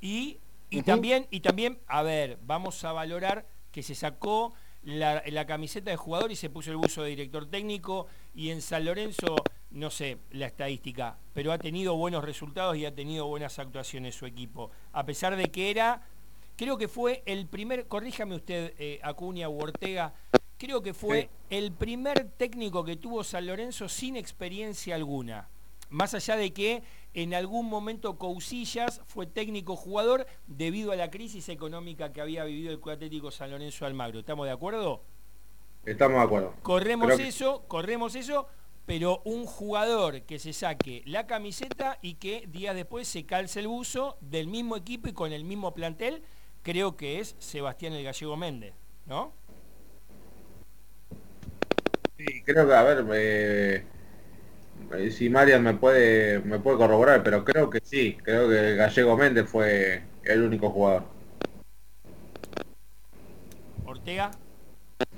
y 0.00 0.38
y, 0.70 0.82
también, 0.82 1.26
y 1.30 1.40
también, 1.40 1.78
a 1.86 2.02
ver, 2.02 2.38
vamos 2.42 2.82
a 2.84 2.92
valorar 2.92 3.46
que 3.70 3.82
se 3.82 3.94
sacó 3.94 4.52
la, 4.86 5.46
camiseta 5.46 5.90
de 5.90 5.96
jugador 5.96 6.30
y 6.30 6.36
se 6.36 6.48
puso 6.48 6.70
el 6.70 6.76
buzo 6.76 7.02
de 7.02 7.10
director 7.10 7.46
técnico 7.46 8.06
y 8.34 8.50
en 8.50 8.62
San 8.62 8.84
Lorenzo, 8.84 9.36
no 9.72 9.90
sé 9.90 10.18
la 10.30 10.46
estadística, 10.46 11.18
pero 11.34 11.52
ha 11.52 11.58
tenido 11.58 11.96
buenos 11.96 12.24
resultados 12.24 12.76
y 12.76 12.86
ha 12.86 12.94
tenido 12.94 13.26
buenas 13.26 13.58
actuaciones 13.58 14.14
su 14.14 14.26
equipo. 14.26 14.70
A 14.92 15.04
pesar 15.04 15.36
de 15.36 15.46
que 15.46 15.70
era, 15.70 16.02
creo 16.56 16.78
que 16.78 16.86
fue 16.86 17.22
el 17.26 17.46
primer, 17.46 17.88
corríjame 17.88 18.36
usted, 18.36 18.74
eh, 18.78 19.00
Acuña 19.02 19.48
u 19.48 19.58
Ortega, 19.60 20.14
creo 20.56 20.80
que 20.82 20.94
fue 20.94 21.30
el 21.50 21.72
primer 21.72 22.30
técnico 22.36 22.84
que 22.84 22.96
tuvo 22.96 23.24
San 23.24 23.46
Lorenzo 23.46 23.88
sin 23.88 24.16
experiencia 24.16 24.94
alguna. 24.94 25.48
Más 25.88 26.14
allá 26.14 26.36
de 26.36 26.52
que 26.52 26.82
en 27.14 27.34
algún 27.34 27.68
momento 27.68 28.18
Cousillas 28.18 29.00
fue 29.06 29.26
técnico 29.26 29.76
jugador 29.76 30.26
debido 30.46 30.92
a 30.92 30.96
la 30.96 31.10
crisis 31.10 31.48
económica 31.48 32.12
que 32.12 32.20
había 32.20 32.44
vivido 32.44 32.72
el 32.72 32.80
Club 32.80 32.94
Atlético 32.94 33.30
San 33.30 33.50
Lorenzo 33.50 33.86
Almagro. 33.86 34.18
¿Estamos 34.18 34.46
de 34.46 34.52
acuerdo? 34.52 35.02
Estamos 35.84 36.18
de 36.18 36.24
acuerdo. 36.24 36.54
Corremos 36.62 37.18
eso, 37.18 37.64
corremos 37.68 38.16
eso, 38.16 38.48
pero 38.86 39.22
un 39.24 39.46
jugador 39.46 40.22
que 40.22 40.38
se 40.38 40.52
saque 40.52 41.02
la 41.06 41.26
camiseta 41.26 41.98
y 42.02 42.14
que 42.14 42.46
días 42.48 42.74
después 42.74 43.06
se 43.06 43.24
calce 43.24 43.60
el 43.60 43.68
buzo 43.68 44.18
del 44.20 44.48
mismo 44.48 44.76
equipo 44.76 45.08
y 45.08 45.12
con 45.12 45.32
el 45.32 45.44
mismo 45.44 45.74
plantel, 45.74 46.22
creo 46.62 46.96
que 46.96 47.20
es 47.20 47.36
Sebastián 47.38 47.92
el 47.92 48.04
Gallego 48.04 48.36
Méndez, 48.36 48.74
¿no? 49.06 49.32
Sí, 52.16 52.42
creo 52.44 52.66
que, 52.66 52.74
a 52.74 52.82
ver, 52.82 53.06
eh, 53.12 53.76
eh, 53.76 53.84
si 55.10 55.28
Marian 55.28 55.62
me 55.62 55.74
puede, 55.74 56.40
me 56.40 56.58
puede 56.58 56.78
corroborar, 56.78 57.22
pero 57.22 57.44
creo 57.44 57.68
que 57.70 57.80
sí, 57.82 58.16
creo 58.22 58.48
que 58.48 58.74
Gallego 58.74 59.16
Méndez 59.16 59.48
fue 59.48 60.02
el 60.24 60.42
único 60.42 60.70
jugador. 60.70 61.04
Ortega. 63.84 64.30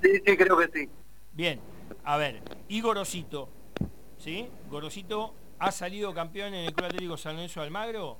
Sí, 0.03 0.21
sí, 0.25 0.37
creo 0.37 0.57
que 0.59 0.69
sí. 0.73 0.89
Bien, 1.33 1.61
a 2.05 2.17
ver, 2.17 2.41
y 2.69 2.81
Gorosito, 2.81 3.49
¿sí? 4.19 4.49
Gorosito 4.71 5.35
ha 5.59 5.71
salido 5.71 6.15
campeón 6.15 6.55
en 6.55 6.67
el 6.67 6.73
Club 6.73 6.87
Atlético 6.87 7.17
San 7.17 7.35
Lorenzo 7.35 7.61
de 7.61 7.67
Almagro. 7.67 8.19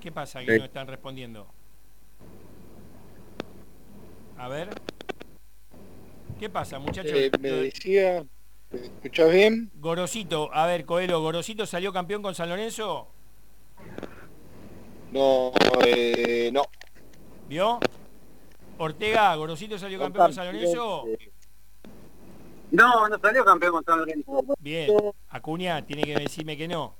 ¿Qué 0.00 0.12
pasa 0.12 0.44
que 0.44 0.52
Sí. 0.52 0.58
no 0.58 0.64
están 0.64 0.86
respondiendo? 0.86 1.46
A 4.38 4.48
ver. 4.48 4.70
¿Qué 6.38 6.50
pasa, 6.50 6.78
muchachos? 6.78 7.12
Eh, 7.14 7.30
me 7.40 7.50
decía, 7.50 8.24
¿me 8.70 8.78
escuchás 8.78 9.32
bien? 9.32 9.70
Gorosito, 9.76 10.50
a 10.52 10.66
ver, 10.66 10.84
Coelho, 10.84 11.20
¿Gorosito 11.22 11.64
salió 11.64 11.92
campeón 11.92 12.22
con 12.22 12.34
San 12.34 12.50
Lorenzo? 12.50 13.08
No, 15.12 15.52
eh, 15.86 16.50
no. 16.52 16.62
¿Vio? 17.48 17.80
Ortega, 18.76 19.34
¿Gorosito 19.36 19.78
salió 19.78 19.98
campeón 19.98 20.26
con 20.26 20.34
San 20.34 20.46
Lorenzo? 20.46 21.04
No, 22.70 23.08
no 23.08 23.18
salió 23.18 23.44
campeón 23.44 23.72
con 23.72 23.84
San 23.84 23.98
Lorenzo. 24.00 24.44
Bien. 24.58 24.90
Acuña, 25.30 25.86
tiene 25.86 26.02
que 26.02 26.16
decirme 26.16 26.56
que 26.58 26.68
no. 26.68 26.94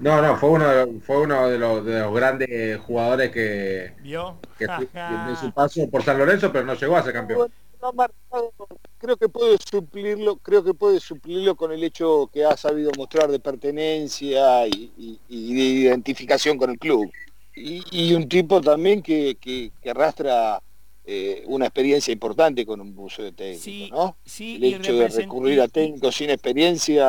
No, 0.00 0.22
no, 0.22 0.36
fue 0.36 0.50
uno 0.50 0.68
de 0.68 0.86
los, 0.86 1.04
fue 1.04 1.20
uno 1.20 1.48
de 1.48 1.58
los, 1.58 1.84
de 1.84 2.00
los 2.00 2.14
grandes 2.14 2.80
jugadores 2.80 3.30
que, 3.30 3.92
¿Vio? 4.00 4.38
que 4.56 4.66
de 4.66 5.36
su 5.38 5.52
paso 5.52 5.88
por 5.90 6.02
San 6.02 6.16
Lorenzo, 6.18 6.50
pero 6.50 6.64
no 6.64 6.74
llegó 6.74 6.96
a 6.96 7.02
ser 7.02 7.12
campeón. 7.12 7.50
No 7.80 7.88
ha 7.88 7.92
marcado, 7.92 8.52
creo 8.98 9.16
que 9.16 9.28
puede 9.28 9.56
suplirlo, 9.70 10.36
creo 10.38 10.64
que 10.64 10.74
puede 10.74 10.98
suplirlo 10.98 11.54
con 11.56 11.70
el 11.72 11.84
hecho 11.84 12.28
que 12.32 12.44
ha 12.44 12.56
sabido 12.56 12.90
mostrar 12.96 13.30
de 13.30 13.38
pertenencia 13.38 14.66
y, 14.66 14.92
y- 14.96 15.20
y 15.28 15.54
de 15.54 15.62
identificación 15.62 16.58
con 16.58 16.70
el 16.70 16.78
club. 16.78 17.10
Y, 17.54 17.82
y 17.92 18.14
un 18.14 18.28
tipo 18.28 18.60
también 18.60 19.02
que, 19.02 19.36
que- 19.40 19.72
que 19.80 19.90
arrastra 19.90 20.60
eh, 21.04 21.44
una 21.46 21.66
experiencia 21.66 22.12
importante 22.12 22.66
con 22.66 22.80
un 22.80 22.94
buzo 22.94 23.22
de 23.22 23.32
técnico, 23.32 23.62
Sí, 23.62 23.88
¿no? 23.90 24.16
sí, 24.24 24.56
el 24.56 24.64
hecho 24.64 24.92
de 24.94 25.08
recurrir 25.08 25.60
a 25.60 25.68
técnicos 25.68 26.14
sin 26.16 26.30
experiencia 26.30 27.06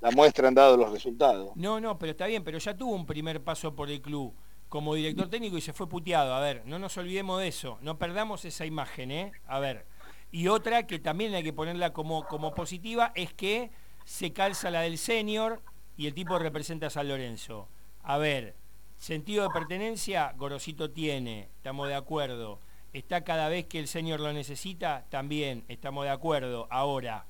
la 0.00 0.10
muestra 0.14 0.48
han 0.48 0.54
dado 0.54 0.76
los 0.76 0.90
resultados. 0.92 1.52
No, 1.54 1.80
no, 1.80 1.98
pero 1.98 2.10
está 2.12 2.26
bien, 2.26 2.42
pero 2.44 2.58
ya 2.58 2.76
tuvo 2.76 2.94
un 2.94 3.06
primer 3.06 3.42
paso 3.42 3.74
por 3.74 3.88
el 3.90 4.02
club 4.02 4.34
como 4.74 4.96
director 4.96 5.30
técnico 5.30 5.56
y 5.56 5.60
se 5.60 5.72
fue 5.72 5.88
puteado. 5.88 6.34
A 6.34 6.40
ver, 6.40 6.62
no 6.66 6.80
nos 6.80 6.96
olvidemos 6.96 7.40
de 7.40 7.46
eso, 7.46 7.78
no 7.80 7.96
perdamos 7.96 8.44
esa 8.44 8.66
imagen, 8.66 9.12
¿eh? 9.12 9.30
A 9.46 9.60
ver. 9.60 9.86
Y 10.32 10.48
otra 10.48 10.88
que 10.88 10.98
también 10.98 11.32
hay 11.32 11.44
que 11.44 11.52
ponerla 11.52 11.92
como, 11.92 12.26
como 12.26 12.56
positiva 12.56 13.12
es 13.14 13.32
que 13.32 13.70
se 14.04 14.32
calza 14.32 14.72
la 14.72 14.80
del 14.80 14.98
senior 14.98 15.62
y 15.96 16.08
el 16.08 16.14
tipo 16.14 16.40
representa 16.40 16.88
a 16.88 16.90
San 16.90 17.06
Lorenzo. 17.06 17.68
A 18.02 18.18
ver, 18.18 18.56
sentido 18.96 19.44
de 19.44 19.50
pertenencia, 19.50 20.34
Gorosito 20.36 20.90
tiene, 20.90 21.50
estamos 21.54 21.86
de 21.86 21.94
acuerdo. 21.94 22.58
Está 22.92 23.22
cada 23.22 23.48
vez 23.48 23.66
que 23.66 23.78
el 23.78 23.86
senior 23.86 24.18
lo 24.18 24.32
necesita, 24.32 25.06
también 25.08 25.64
estamos 25.68 26.02
de 26.02 26.10
acuerdo. 26.10 26.66
Ahora, 26.68 27.26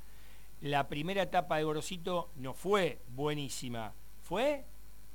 la 0.62 0.88
primera 0.88 1.24
etapa 1.24 1.58
de 1.58 1.64
Gorosito 1.64 2.30
no 2.36 2.54
fue 2.54 3.02
buenísima, 3.08 3.92
fue 4.22 4.64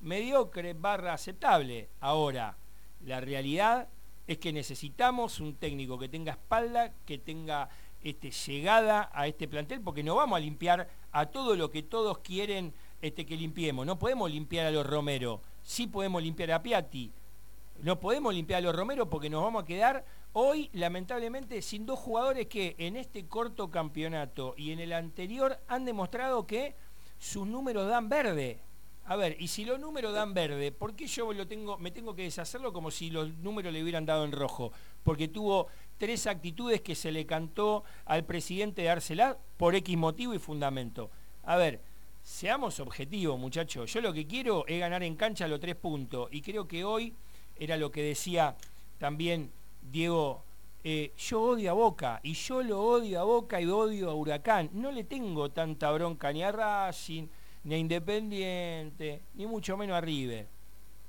mediocre 0.01 0.73
barra 0.73 1.13
aceptable. 1.13 1.89
Ahora, 1.99 2.57
la 3.05 3.21
realidad 3.21 3.88
es 4.27 4.38
que 4.38 4.53
necesitamos 4.53 5.39
un 5.39 5.55
técnico 5.55 5.97
que 5.97 6.09
tenga 6.09 6.34
espalda, 6.34 6.93
que 7.05 7.17
tenga 7.17 7.69
este, 8.01 8.31
llegada 8.31 9.09
a 9.13 9.27
este 9.27 9.47
plantel, 9.47 9.81
porque 9.81 10.03
no 10.03 10.15
vamos 10.15 10.38
a 10.38 10.39
limpiar 10.39 10.88
a 11.11 11.26
todo 11.26 11.55
lo 11.55 11.69
que 11.69 11.84
todos 11.84 12.19
quieren 12.19 12.73
este, 13.01 13.26
que 13.26 13.35
limpiemos. 13.35 13.85
No 13.85 13.97
podemos 13.97 14.30
limpiar 14.31 14.67
a 14.67 14.71
los 14.71 14.85
Romero, 14.85 15.41
sí 15.63 15.88
podemos 15.88 16.21
limpiar 16.21 16.51
a 16.51 16.61
Piatti. 16.61 17.11
No 17.81 17.99
podemos 17.99 18.34
limpiar 18.34 18.59
a 18.59 18.61
los 18.61 18.76
Romero 18.76 19.09
porque 19.09 19.30
nos 19.30 19.41
vamos 19.41 19.63
a 19.63 19.65
quedar 19.65 20.05
hoy, 20.34 20.69
lamentablemente, 20.73 21.61
sin 21.61 21.85
dos 21.85 21.97
jugadores 21.97 22.47
que 22.47 22.76
en 22.77 22.97
este 22.97 23.26
corto 23.26 23.71
campeonato 23.71 24.53
y 24.57 24.71
en 24.71 24.80
el 24.80 24.91
anterior 24.91 25.57
han 25.67 25.85
demostrado 25.85 26.45
que 26.45 26.76
sus 27.17 27.47
números 27.47 27.88
dan 27.88 28.09
verde. 28.09 28.59
A 29.10 29.15
ver, 29.15 29.38
y 29.40 29.48
si 29.48 29.65
los 29.65 29.80
números 29.80 30.14
dan 30.14 30.36
verde, 30.36 30.72
¿por 30.72 30.94
qué 30.94 31.07
yo 31.07 31.34
lo 31.34 31.48
tengo, 31.48 31.80
me 31.80 31.90
tengo 31.90 32.14
que 32.14 32.22
deshacerlo 32.22 32.72
como 32.72 32.91
si 32.91 33.10
los 33.10 33.34
números 33.40 33.73
le 33.73 33.81
hubieran 33.81 34.06
dado 34.06 34.23
en 34.23 34.31
rojo? 34.31 34.72
Porque 35.03 35.27
tuvo 35.27 35.65
tres 35.98 36.27
actitudes 36.27 36.81
que 36.81 36.94
se 36.94 37.11
le 37.11 37.26
cantó 37.26 37.84
al 38.06 38.23
presidente 38.23 38.84
de 38.84 38.91
Arcelá 38.91 39.36
por 39.57 39.73
X 39.73 39.98
motivo 39.98 40.36
y 40.36 40.38
fundamento. 40.38 41.10
A 41.45 41.57
ver, 41.57 41.81
seamos 42.22 42.80
objetivos, 42.80 43.40
muchachos. 43.40 43.91
Yo 43.91 43.99
lo 43.99 44.14
que 44.14 44.27
quiero 44.27 44.64
es 44.68 44.80
ganar 44.80 45.02
en 45.02 45.15
cancha 45.15 45.48
los 45.48 45.60
tres 45.60 45.76
puntos. 45.76 46.30
Y 46.31 46.44
creo 46.44 46.68
que 46.68 46.86
hoy 46.86 47.11
era 47.56 47.77
lo 47.77 47.90
que 47.90 48.03
decía 48.03 48.56
también 48.99 49.49
Diego. 49.81 50.44
eh, 50.84 51.14
yo 51.18 51.41
odio 51.41 51.72
a 51.72 51.73
Boca 51.73 52.19
y 52.22 52.34
yo 52.34 52.61
lo 52.61 52.80
odio 52.80 53.19
a 53.19 53.23
Boca 53.23 53.60
y 53.60 53.65
odio 53.65 54.11
a 54.11 54.14
Huracán. 54.14 54.69
No 54.73 54.91
le 54.91 55.03
tengo 55.03 55.49
tanta 55.49 55.91
bronca 55.91 56.31
ni 56.31 56.44
a 56.44 56.52
Racing, 56.52 57.27
ni 57.64 57.76
a 57.76 57.77
Independiente, 57.77 59.22
ni 59.36 59.45
mucho 59.45 59.77
menos 59.77 59.98
a 59.98 60.02
River. 60.02 60.48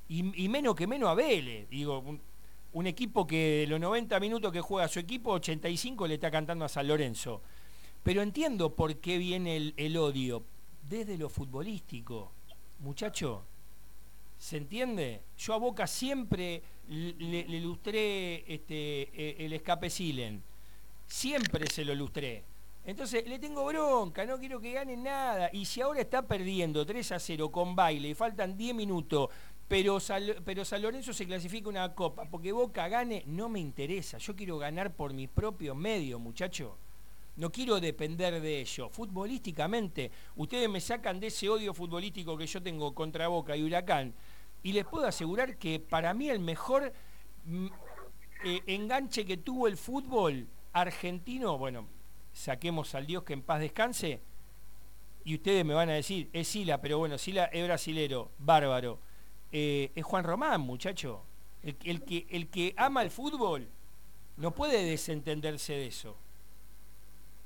Y, 0.09 0.49
menos 0.49 0.75
que 0.75 0.89
menos 0.89 1.09
a 1.09 1.15
Vélez. 1.15 1.69
Digo, 1.71 2.05
un, 2.73 2.87
equipo 2.87 3.27
que 3.27 3.61
de 3.61 3.67
los 3.69 3.79
90 3.79 4.19
minutos 4.19 4.53
que 4.53 4.61
juega 4.61 4.89
su 4.89 4.99
equipo, 4.99 5.31
85 5.33 6.09
le 6.09 6.15
está 6.15 6.31
cantando 6.33 6.65
a 6.65 6.69
San 6.69 6.89
Lorenzo. 6.89 7.43
Pero 8.03 8.23
entiendo 8.23 8.75
por 8.75 8.97
qué 8.97 9.19
viene 9.19 9.57
el, 9.57 9.75
el 9.77 9.97
odio. 9.97 10.45
Desde 10.89 11.17
lo 11.17 11.29
futbolístico. 11.29 12.33
Muchacho, 12.81 13.45
¿se 14.37 14.57
entiende? 14.57 15.23
Yo 15.39 15.55
a 15.55 15.59
Boca 15.59 15.87
siempre 15.87 16.63
le, 16.89 17.47
le 17.47 17.61
lustré 17.61 18.53
este, 18.53 19.03
eh, 19.15 19.37
el 19.39 19.53
escape 19.53 19.89
Silen. 19.89 20.43
Siempre 21.07 21.67
se 21.69 21.85
lo 21.85 21.95
lustré. 21.95 22.43
Entonces, 22.85 23.27
le 23.29 23.39
tengo 23.39 23.65
bronca, 23.67 24.25
no 24.25 24.39
quiero 24.39 24.61
que 24.61 24.73
gane 24.73 24.97
nada. 24.97 25.51
Y 25.53 25.65
si 25.65 25.81
ahora 25.81 26.01
está 26.01 26.27
perdiendo 26.27 26.85
3 26.87 27.13
a 27.13 27.19
0 27.19 27.51
con 27.51 27.77
baile 27.77 28.09
y 28.09 28.15
faltan 28.15 28.57
10 28.57 28.75
minutos, 28.75 29.29
pero, 29.69 30.01
San- 30.01 30.37
pero 30.45 30.65
San 30.65 30.83
Lorenzo 30.83 31.13
se 31.13 31.27
clasifica 31.27 31.69
una 31.69 31.95
copa, 31.95 32.25
porque 32.29 32.53
Boca 32.53 32.89
gane, 32.89 33.23
no 33.27 33.49
me 33.49 33.61
interesa. 33.61 34.19
Yo 34.19 34.35
quiero 34.35 34.59
ganar 34.59 34.95
por 34.97 35.13
mis 35.13 35.29
propios 35.29 35.77
medios, 35.77 36.21
muchacho. 36.21 36.77
No 37.37 37.53
quiero 37.53 37.81
depender 37.81 38.41
de 38.41 38.61
ello. 38.61 38.89
Futbolísticamente, 38.89 40.11
ustedes 40.37 40.69
me 40.69 40.81
sacan 40.81 41.21
de 41.21 41.29
ese 41.29 41.49
odio 41.49 41.73
futbolístico 41.73 42.37
que 42.37 42.47
yo 42.47 42.63
tengo 42.63 42.95
contra 42.95 43.29
Boca 43.29 43.57
y 43.57 43.63
Huracán. 43.63 44.13
Y 44.63 44.73
les 44.73 44.85
puedo 44.87 45.07
asegurar 45.07 45.57
que 45.57 45.79
para 45.81 46.13
mí 46.13 46.29
el 46.29 46.41
mejor 46.41 46.93
mm, 47.45 47.67
eh, 48.45 48.61
enganche 48.67 49.25
que 49.25 49.37
tuvo 49.37 49.69
el 49.69 49.77
fútbol 49.77 50.49
argentino, 50.73 51.57
bueno, 51.57 51.87
saquemos 52.33 52.95
al 52.95 53.07
Dios 53.07 53.23
que 53.25 53.33
en 53.33 53.43
paz 53.43 53.61
descanse, 53.61 54.21
y 55.25 55.35
ustedes 55.35 55.65
me 55.65 55.75
van 55.75 55.91
a 55.91 55.95
decir, 55.95 56.29
es 56.33 56.49
Sila, 56.49 56.81
pero 56.81 56.99
bueno, 56.99 57.19
Sila 57.19 57.45
es 57.47 57.63
brasilero, 57.65 58.31
bárbaro. 58.39 58.99
Eh, 59.53 59.91
es 59.95 60.05
Juan 60.05 60.25
Román, 60.25 60.61
muchacho. 60.63 61.23
El, 61.63 61.77
el 61.85 62.03
que, 62.03 62.27
el 62.31 62.49
que 62.49 62.73
ama 62.77 63.03
el 63.03 63.11
fútbol 63.11 63.69
no 64.39 64.55
puede 64.55 64.83
desentenderse 64.85 65.75
de 65.75 65.87
eso. 65.89 66.17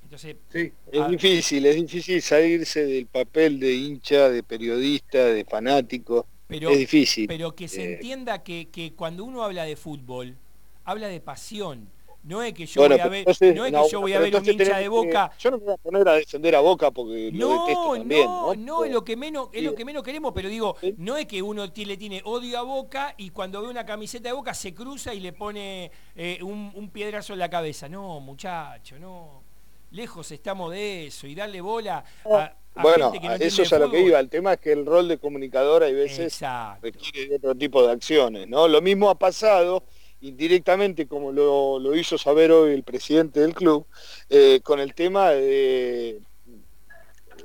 Entonces, 0.04 0.36
Es 0.52 0.72
Ah. 1.00 1.08
difícil, 1.08 1.66
es 1.66 1.76
difícil 1.76 2.22
salirse 2.22 2.84
del 2.84 3.06
papel 3.06 3.58
de 3.58 3.74
hincha, 3.74 4.28
de 4.28 4.42
periodista, 4.42 5.24
de 5.24 5.44
fanático. 5.44 6.26
pero, 6.46 6.70
es 6.70 6.78
difícil. 6.78 7.26
pero 7.26 7.56
que 7.56 7.66
se 7.68 7.82
Eh, 7.82 7.92
entienda 7.94 8.44
que, 8.44 8.68
que 8.68 8.92
cuando 8.92 9.24
uno 9.24 9.42
habla 9.42 9.64
de 9.64 9.76
fútbol, 9.76 10.36
habla 10.84 11.08
de 11.08 11.20
pasión. 11.20 11.88
No 12.24 12.42
es 12.42 12.54
que 12.54 12.64
yo 12.64 12.80
bueno, 12.80 12.94
voy 12.96 13.00
a 13.02 13.08
ver, 13.08 13.18
entonces- 13.18 13.54
no 13.54 13.66
es 13.66 13.72
no, 13.72 13.84
que 13.84 13.90
yo 13.90 14.00
voy 14.00 14.12
a 14.14 14.18
ver 14.18 14.34
un 14.34 14.48
hincha 14.48 14.76
de 14.78 14.82
que- 14.84 14.88
boca 14.88 15.30
yo 15.38 15.50
no 15.50 15.58
me 15.58 15.64
voy 15.64 15.74
a 15.74 15.76
poner 15.76 16.08
a 16.08 16.12
defender 16.14 16.54
a 16.56 16.60
Boca 16.60 16.90
porque 16.90 17.30
lo 17.32 17.48
detesto 17.60 17.84
No, 17.84 17.94
también. 17.98 18.24
no, 18.24 18.54
¿no? 18.54 18.54
no, 18.54 18.84
es 18.86 18.92
lo 18.92 19.04
que 19.04 19.14
menos, 19.14 19.48
es 19.52 19.62
lo 19.62 19.74
que 19.74 19.84
menos 19.84 20.02
queremos, 20.02 20.32
pero 20.34 20.48
digo, 20.48 20.74
no 20.96 21.18
es 21.18 21.26
que 21.26 21.42
uno 21.42 21.66
le 21.66 21.96
tiene 21.98 22.22
odio 22.24 22.58
a 22.58 22.62
Boca 22.62 23.14
y 23.18 23.28
cuando 23.28 23.60
ve 23.60 23.68
una 23.68 23.84
camiseta 23.84 24.30
de 24.30 24.32
Boca 24.34 24.54
se 24.54 24.72
cruza 24.74 25.12
y 25.12 25.20
le 25.20 25.34
pone 25.34 25.90
eh, 26.16 26.38
un, 26.42 26.72
un 26.74 26.88
piedrazo 26.88 27.34
en 27.34 27.40
la 27.40 27.50
cabeza. 27.50 27.88
No, 27.90 28.20
muchacho, 28.20 28.98
no. 28.98 29.42
Lejos 29.90 30.30
estamos 30.32 30.72
de 30.72 31.06
eso 31.08 31.26
y 31.26 31.34
darle 31.34 31.60
bola 31.60 32.04
a, 32.24 32.52
a 32.74 32.82
Bueno, 32.82 33.12
gente 33.12 33.20
que 33.20 33.28
no 33.28 33.34
eso 33.44 33.62
es 33.62 33.72
a 33.72 33.78
lo 33.78 33.90
que 33.90 34.00
iba. 34.00 34.18
El 34.18 34.28
tema 34.28 34.54
es 34.54 34.60
que 34.60 34.72
el 34.72 34.84
rol 34.86 35.06
de 35.08 35.18
comunicador 35.18 35.82
hay 35.84 35.92
veces 35.92 36.18
Exacto. 36.32 36.80
requiere 36.86 37.28
de 37.28 37.36
otro 37.36 37.54
tipo 37.54 37.86
de 37.86 37.92
acciones, 37.92 38.48
¿no? 38.48 38.66
Lo 38.66 38.80
mismo 38.80 39.08
ha 39.10 39.14
pasado 39.16 39.84
indirectamente, 40.24 41.06
como 41.06 41.32
lo, 41.32 41.94
hizo 41.94 42.16
saber 42.16 42.50
hoy 42.50 42.72
el 42.72 42.82
presidente 42.82 43.40
del 43.40 43.54
club, 43.54 43.86
eh, 44.30 44.60
con 44.62 44.80
el 44.80 44.94
tema 44.94 45.30
de 45.30 46.20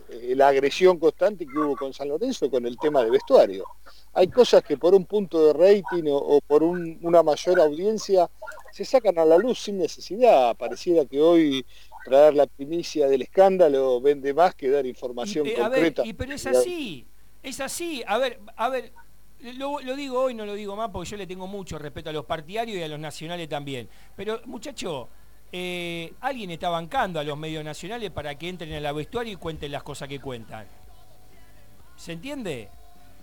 eh, 0.09 0.33
la 0.35 0.47
agresión 0.47 0.97
constante 0.97 1.45
que 1.45 1.57
hubo 1.57 1.75
con 1.75 1.93
San 1.93 2.07
Lorenzo 2.07 2.49
con 2.49 2.65
el 2.65 2.77
tema 2.77 3.03
de 3.03 3.11
vestuario. 3.11 3.65
Hay 4.13 4.27
cosas 4.27 4.63
que 4.63 4.77
por 4.77 4.95
un 4.95 5.05
punto 5.05 5.47
de 5.47 5.53
rating 5.53 6.03
o, 6.07 6.39
por 6.47 6.63
una 6.63 7.21
mayor 7.21 7.59
audiencia 7.59 8.29
se 8.71 8.85
sacan 8.85 9.19
a 9.19 9.25
la 9.25 9.37
luz 9.37 9.59
sin 9.59 9.77
necesidad. 9.77 10.55
Pareciera 10.55 11.05
que 11.05 11.21
hoy 11.21 11.65
traer 12.05 12.33
la 12.33 12.47
primicia 12.47 13.07
del 13.07 13.21
escándalo 13.21 14.01
vende 14.01 14.33
más 14.33 14.55
que 14.55 14.69
dar 14.69 14.85
información 14.85 15.47
concreta. 15.55 16.03
y, 16.05 16.13
pero 16.13 16.33
es 16.33 16.47
así, 16.47 17.05
es 17.43 17.59
así. 17.59 18.03
A 18.07 18.17
ver, 18.17 18.39
a 18.55 18.69
ver, 18.69 18.91
lo, 19.57 19.79
lo, 19.79 19.95
digo 19.95 20.21
hoy, 20.21 20.33
no 20.33 20.45
lo 20.45 20.53
digo 20.53 20.75
más, 20.75 20.89
porque 20.89 21.09
yo 21.09 21.17
le 21.17 21.27
tengo 21.27 21.47
mucho 21.47 21.77
respeto 21.77 22.09
a 22.09 22.13
los 22.13 22.25
partidarios 22.25 22.77
y 22.77 22.83
a 22.83 22.87
los 22.87 22.99
nacionales 22.99 23.47
también. 23.47 23.87
Pero, 24.15 24.41
muchacho, 24.45 25.09
eh, 25.51 26.13
alguien 26.21 26.51
está 26.51 26.69
bancando 26.69 27.19
a 27.19 27.23
los 27.23 27.37
medios 27.37 27.63
nacionales 27.63 28.11
para 28.11 28.35
que 28.35 28.49
entren 28.49 28.71
en 28.71 28.83
la 28.83 28.91
vestuario 28.91 29.33
y 29.33 29.35
cuenten 29.35 29.71
las 29.71 29.83
cosas 29.83 30.07
que 30.07 30.19
cuentan. 30.19 30.67
¿Se 31.95 32.11
entiende? 32.13 32.69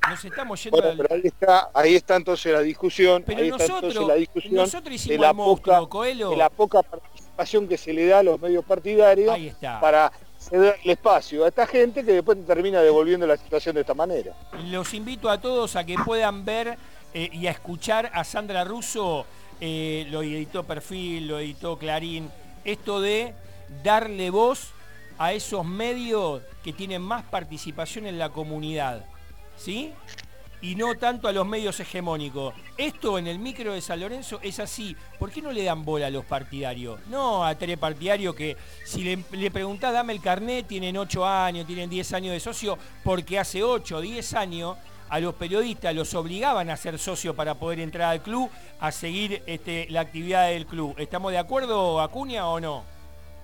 Nos 0.09 0.25
estamos 0.25 0.63
yendo 0.63 0.79
pero 0.79 1.15
ahí 1.15 1.23
está, 1.25 1.71
ahí 1.75 1.95
está 1.95 2.17
entonces 2.17 2.53
la 2.53 2.61
discusión. 2.61 3.25
Pero 3.27 3.45
nosotros, 3.45 4.07
la 4.07 4.15
discusión 4.15 4.55
nosotros 4.55 4.95
hicimos 4.95 5.21
la 5.21 5.35
poca, 5.35 5.81
de 6.05 6.37
la 6.37 6.51
poca 6.51 6.83
participación 6.83 7.67
que 7.67 7.77
se 7.77 7.93
le 7.93 8.07
da 8.07 8.21
a 8.21 8.23
los 8.23 8.41
medios 8.41 8.65
partidarios 8.65 9.37
para 9.61 10.13
ceder 10.49 10.77
el 10.85 10.91
espacio 10.91 11.45
a 11.45 11.49
esta 11.49 11.67
gente 11.67 12.05
que 12.05 12.13
después 12.13 12.39
termina 12.47 12.81
devolviendo 12.81 13.27
la 13.27 13.37
situación 13.37 13.75
de 13.75 13.83
esta 13.83 13.95
manera. 13.95 14.35
Los 14.67 14.95
invito 14.95 15.29
a 15.29 15.41
todos 15.41 15.77
a 15.77 15.85
que 15.85 15.97
puedan 16.05 16.45
ver 16.45 16.79
eh, 17.13 17.31
y 17.33 17.47
a 17.47 17.51
escuchar 17.51 18.11
a 18.15 18.25
Sandra 18.25 18.65
Russo 18.65 19.27
eh, 19.61 20.07
lo 20.11 20.23
editó 20.23 20.65
Perfil, 20.65 21.29
lo 21.29 21.39
editó 21.39 21.79
Clarín, 21.79 22.31
esto 22.65 23.01
de 23.01 23.33
darle 23.83 24.31
voz 24.31 24.71
a 25.19 25.33
esos 25.33 25.65
medios 25.65 26.43
que 26.63 26.75
tienen 26.75 27.01
más 27.01 27.25
participación 27.25 28.07
en 28.07 28.19
la 28.19 28.29
comunidad, 28.29 29.07
¿sí? 29.57 29.95
Y 30.63 30.75
no 30.75 30.95
tanto 30.95 31.29
a 31.29 31.33
los 31.33 31.47
medios 31.47 31.79
hegemónicos. 31.81 32.55
Esto 32.77 33.19
en 33.19 33.27
el 33.27 33.39
micro 33.39 33.75
de 33.75 33.81
San 33.81 34.01
Lorenzo 34.01 34.41
es 34.43 34.59
así. 34.59 34.97
¿Por 35.19 35.31
qué 35.31 35.43
no 35.43 35.53
le 35.53 35.65
dan 35.65 35.85
bola 35.85 36.07
a 36.07 36.11
los 36.11 36.25
partidarios? 36.25 36.99
No 37.09 37.45
a 37.45 37.55
telepartidarios 37.55 38.35
que 38.35 38.57
si 38.85 39.03
le, 39.05 39.19
le 39.33 39.51
preguntás 39.51 39.93
dame 39.93 40.13
el 40.13 40.21
carnet, 40.21 40.67
tienen 40.67 40.97
8 40.97 41.27
años, 41.27 41.67
tienen 41.67 41.91
10 41.91 42.13
años 42.15 42.33
de 42.33 42.41
socio, 42.41 42.79
porque 43.05 43.39
hace 43.39 43.63
8 43.63 43.97
o 43.97 44.01
10 44.01 44.35
años 44.35 44.77
a 45.09 45.21
los 45.21 45.35
periodistas 45.35 45.95
los 45.95 46.15
obligaban 46.15 46.71
a 46.71 46.77
ser 46.77 46.99
socios 46.99 47.35
para 47.35 47.55
poder 47.55 47.81
entrar 47.81 48.11
al 48.11 48.23
club, 48.23 48.51
a 48.81 48.91
seguir 48.93 49.43
este, 49.47 49.87
la 49.91 50.01
actividad 50.01 50.49
del 50.49 50.67
club. 50.67 50.95
¿Estamos 50.99 51.33
de 51.33 51.39
acuerdo, 51.39 52.01
Acuña, 52.01 52.49
o 52.49 52.61
no? 52.61 52.85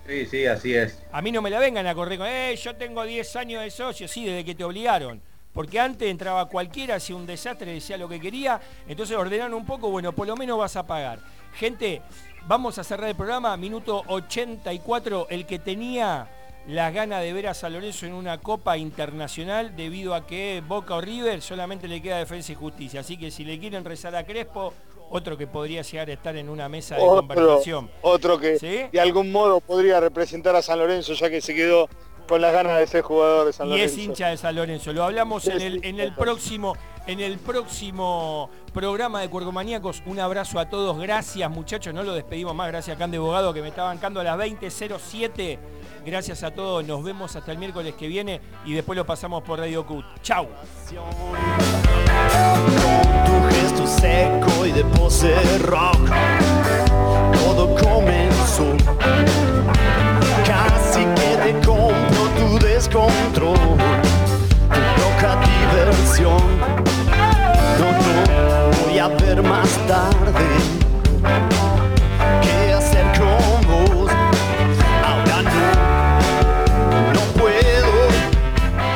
Sí, 0.07 0.27
sí, 0.27 0.47
así 0.47 0.75
es. 0.75 1.01
A 1.13 1.23
mí 1.23 1.31
no 1.31 1.43
me 1.43 1.51
la 1.51 1.61
vengan 1.61 1.87
a 1.87 1.95
correr 1.95 2.19
con, 2.19 2.27
eh, 2.27 2.57
yo 2.57 2.75
tengo 2.75 3.05
10 3.05 3.37
años 3.37 3.63
de 3.63 3.71
socio, 3.71 4.09
sí, 4.09 4.25
desde 4.25 4.45
que 4.45 4.55
te 4.55 4.65
obligaron. 4.65 5.23
Porque 5.53 5.79
antes 5.79 6.11
entraba 6.11 6.47
cualquiera, 6.47 6.95
hacía 6.97 7.17
un 7.17 7.27
desastre, 7.27 7.73
decía 7.73 7.97
lo 7.97 8.09
que 8.09 8.19
quería, 8.21 8.61
entonces 8.89 9.17
ordenaron 9.17 9.55
un 9.55 9.67
poco, 9.67 9.91
bueno, 9.91 10.13
por 10.13 10.27
lo 10.27 10.37
menos 10.37 10.59
vas 10.59 10.77
a 10.77 10.87
pagar. 10.87 11.19
Gente, 11.55 12.01
vamos 12.47 12.79
a 12.79 12.85
cerrar 12.85 13.11
el 13.11 13.17
programa, 13.17 13.57
minuto 13.57 14.03
84, 14.07 15.27
el 15.29 15.45
que 15.45 15.59
tenía 15.59 16.29
las 16.67 16.95
ganas 16.95 17.23
de 17.23 17.33
ver 17.33 17.49
a 17.49 17.55
San 17.55 17.73
Lorenzo 17.73 18.07
en 18.07 18.15
una 18.15 18.39
Copa 18.39 18.77
Internacional 18.79 19.75
debido 19.77 20.15
a 20.15 20.27
que 20.27 20.63
Boca 20.67 20.95
o 20.95 21.01
River 21.01 21.43
solamente 21.43 21.89
le 21.89 22.01
queda 22.01 22.19
defensa 22.19 22.53
y 22.53 22.55
justicia. 22.55 23.01
Así 23.01 23.17
que 23.17 23.31
si 23.31 23.45
le 23.45 23.59
quieren 23.59 23.85
rezar 23.85 24.15
a 24.15 24.25
Crespo, 24.25 24.73
otro 25.11 25.37
que 25.37 25.47
podría 25.47 25.83
llegar 25.83 26.09
a 26.09 26.13
estar 26.13 26.37
en 26.37 26.49
una 26.49 26.69
mesa 26.69 26.95
de 26.95 27.03
conversación. 27.03 27.91
Otro 28.01 28.39
que 28.39 28.89
de 28.91 29.01
algún 29.01 29.31
modo 29.31 29.61
podría 29.61 30.01
representar 30.01 30.57
a 30.57 30.63
San 30.63 30.79
Lorenzo 30.79 31.13
ya 31.13 31.29
que 31.29 31.41
se 31.41 31.55
quedó 31.55 31.89
con 32.27 32.41
las 32.41 32.53
ganas 32.53 32.79
de 32.79 32.87
ser 32.87 33.03
jugador 33.03 33.47
de 33.47 33.53
San 33.53 33.69
Lorenzo. 33.69 33.97
Y 33.97 34.01
es 34.01 34.07
hincha 34.07 34.29
de 34.29 34.37
San 34.37 34.55
Lorenzo. 34.55 34.93
Lo 34.93 35.05
hablamos 35.05 35.47
en 35.47 35.61
el, 35.61 35.85
en 35.85 36.01
el 36.01 36.15
próximo 36.15 36.75
en 37.07 37.21
el 37.21 37.39
próximo 37.39 38.51
programa 38.73 39.21
de 39.21 39.29
Cuergomaníacos. 39.29 40.03
Un 40.07 40.21
abrazo 40.21 40.59
a 40.59 40.69
todos. 40.69 40.99
Gracias, 40.99 41.51
muchachos. 41.51 41.93
No 41.93 42.03
lo 42.03 42.15
despedimos 42.15 42.55
más. 42.55 42.69
Gracias 42.69 42.97
a 42.97 42.99
Can 42.99 43.11
de 43.11 43.19
Bogado 43.19 43.53
que 43.53 43.63
me 43.63 43.69
está 43.69 43.85
bancando 43.85 44.21
a 44.21 44.25
las 44.25 44.39
20.07. 44.39 45.59
Gracias 46.05 46.43
a 46.43 46.53
todos. 46.53 46.85
Nos 46.85 47.03
vemos 47.03 47.35
hasta 47.37 47.53
el 47.53 47.59
miércoles 47.59 47.95
que 47.95 48.07
viene 48.07 48.41
y 48.65 48.73
después 48.75 48.97
lo 48.97 49.07
pasamos 49.07 49.43
por 49.43 49.59
Radio 49.59 49.87
Cut. 49.87 50.05
Chau. 50.23 50.49
tu 53.27 53.55
gesto 53.55 53.87
seco 53.87 54.67
y 54.67 54.73
de 54.73 54.85
pose 54.85 55.35
rock, 55.59 56.11
todo 57.33 57.75
comenzó. 57.77 58.77
Casi 60.45 61.05
que 61.05 61.37
te 61.43 61.61
tu 62.43 62.59
descontrol, 62.59 63.55
tu 64.75 64.81
loca 65.01 65.39
diversión. 65.47 66.43
No, 67.79 67.93
no, 67.93 68.85
voy 68.85 68.99
a 68.99 69.09
ver 69.09 69.43
más 69.43 69.69
tarde. 69.87 71.72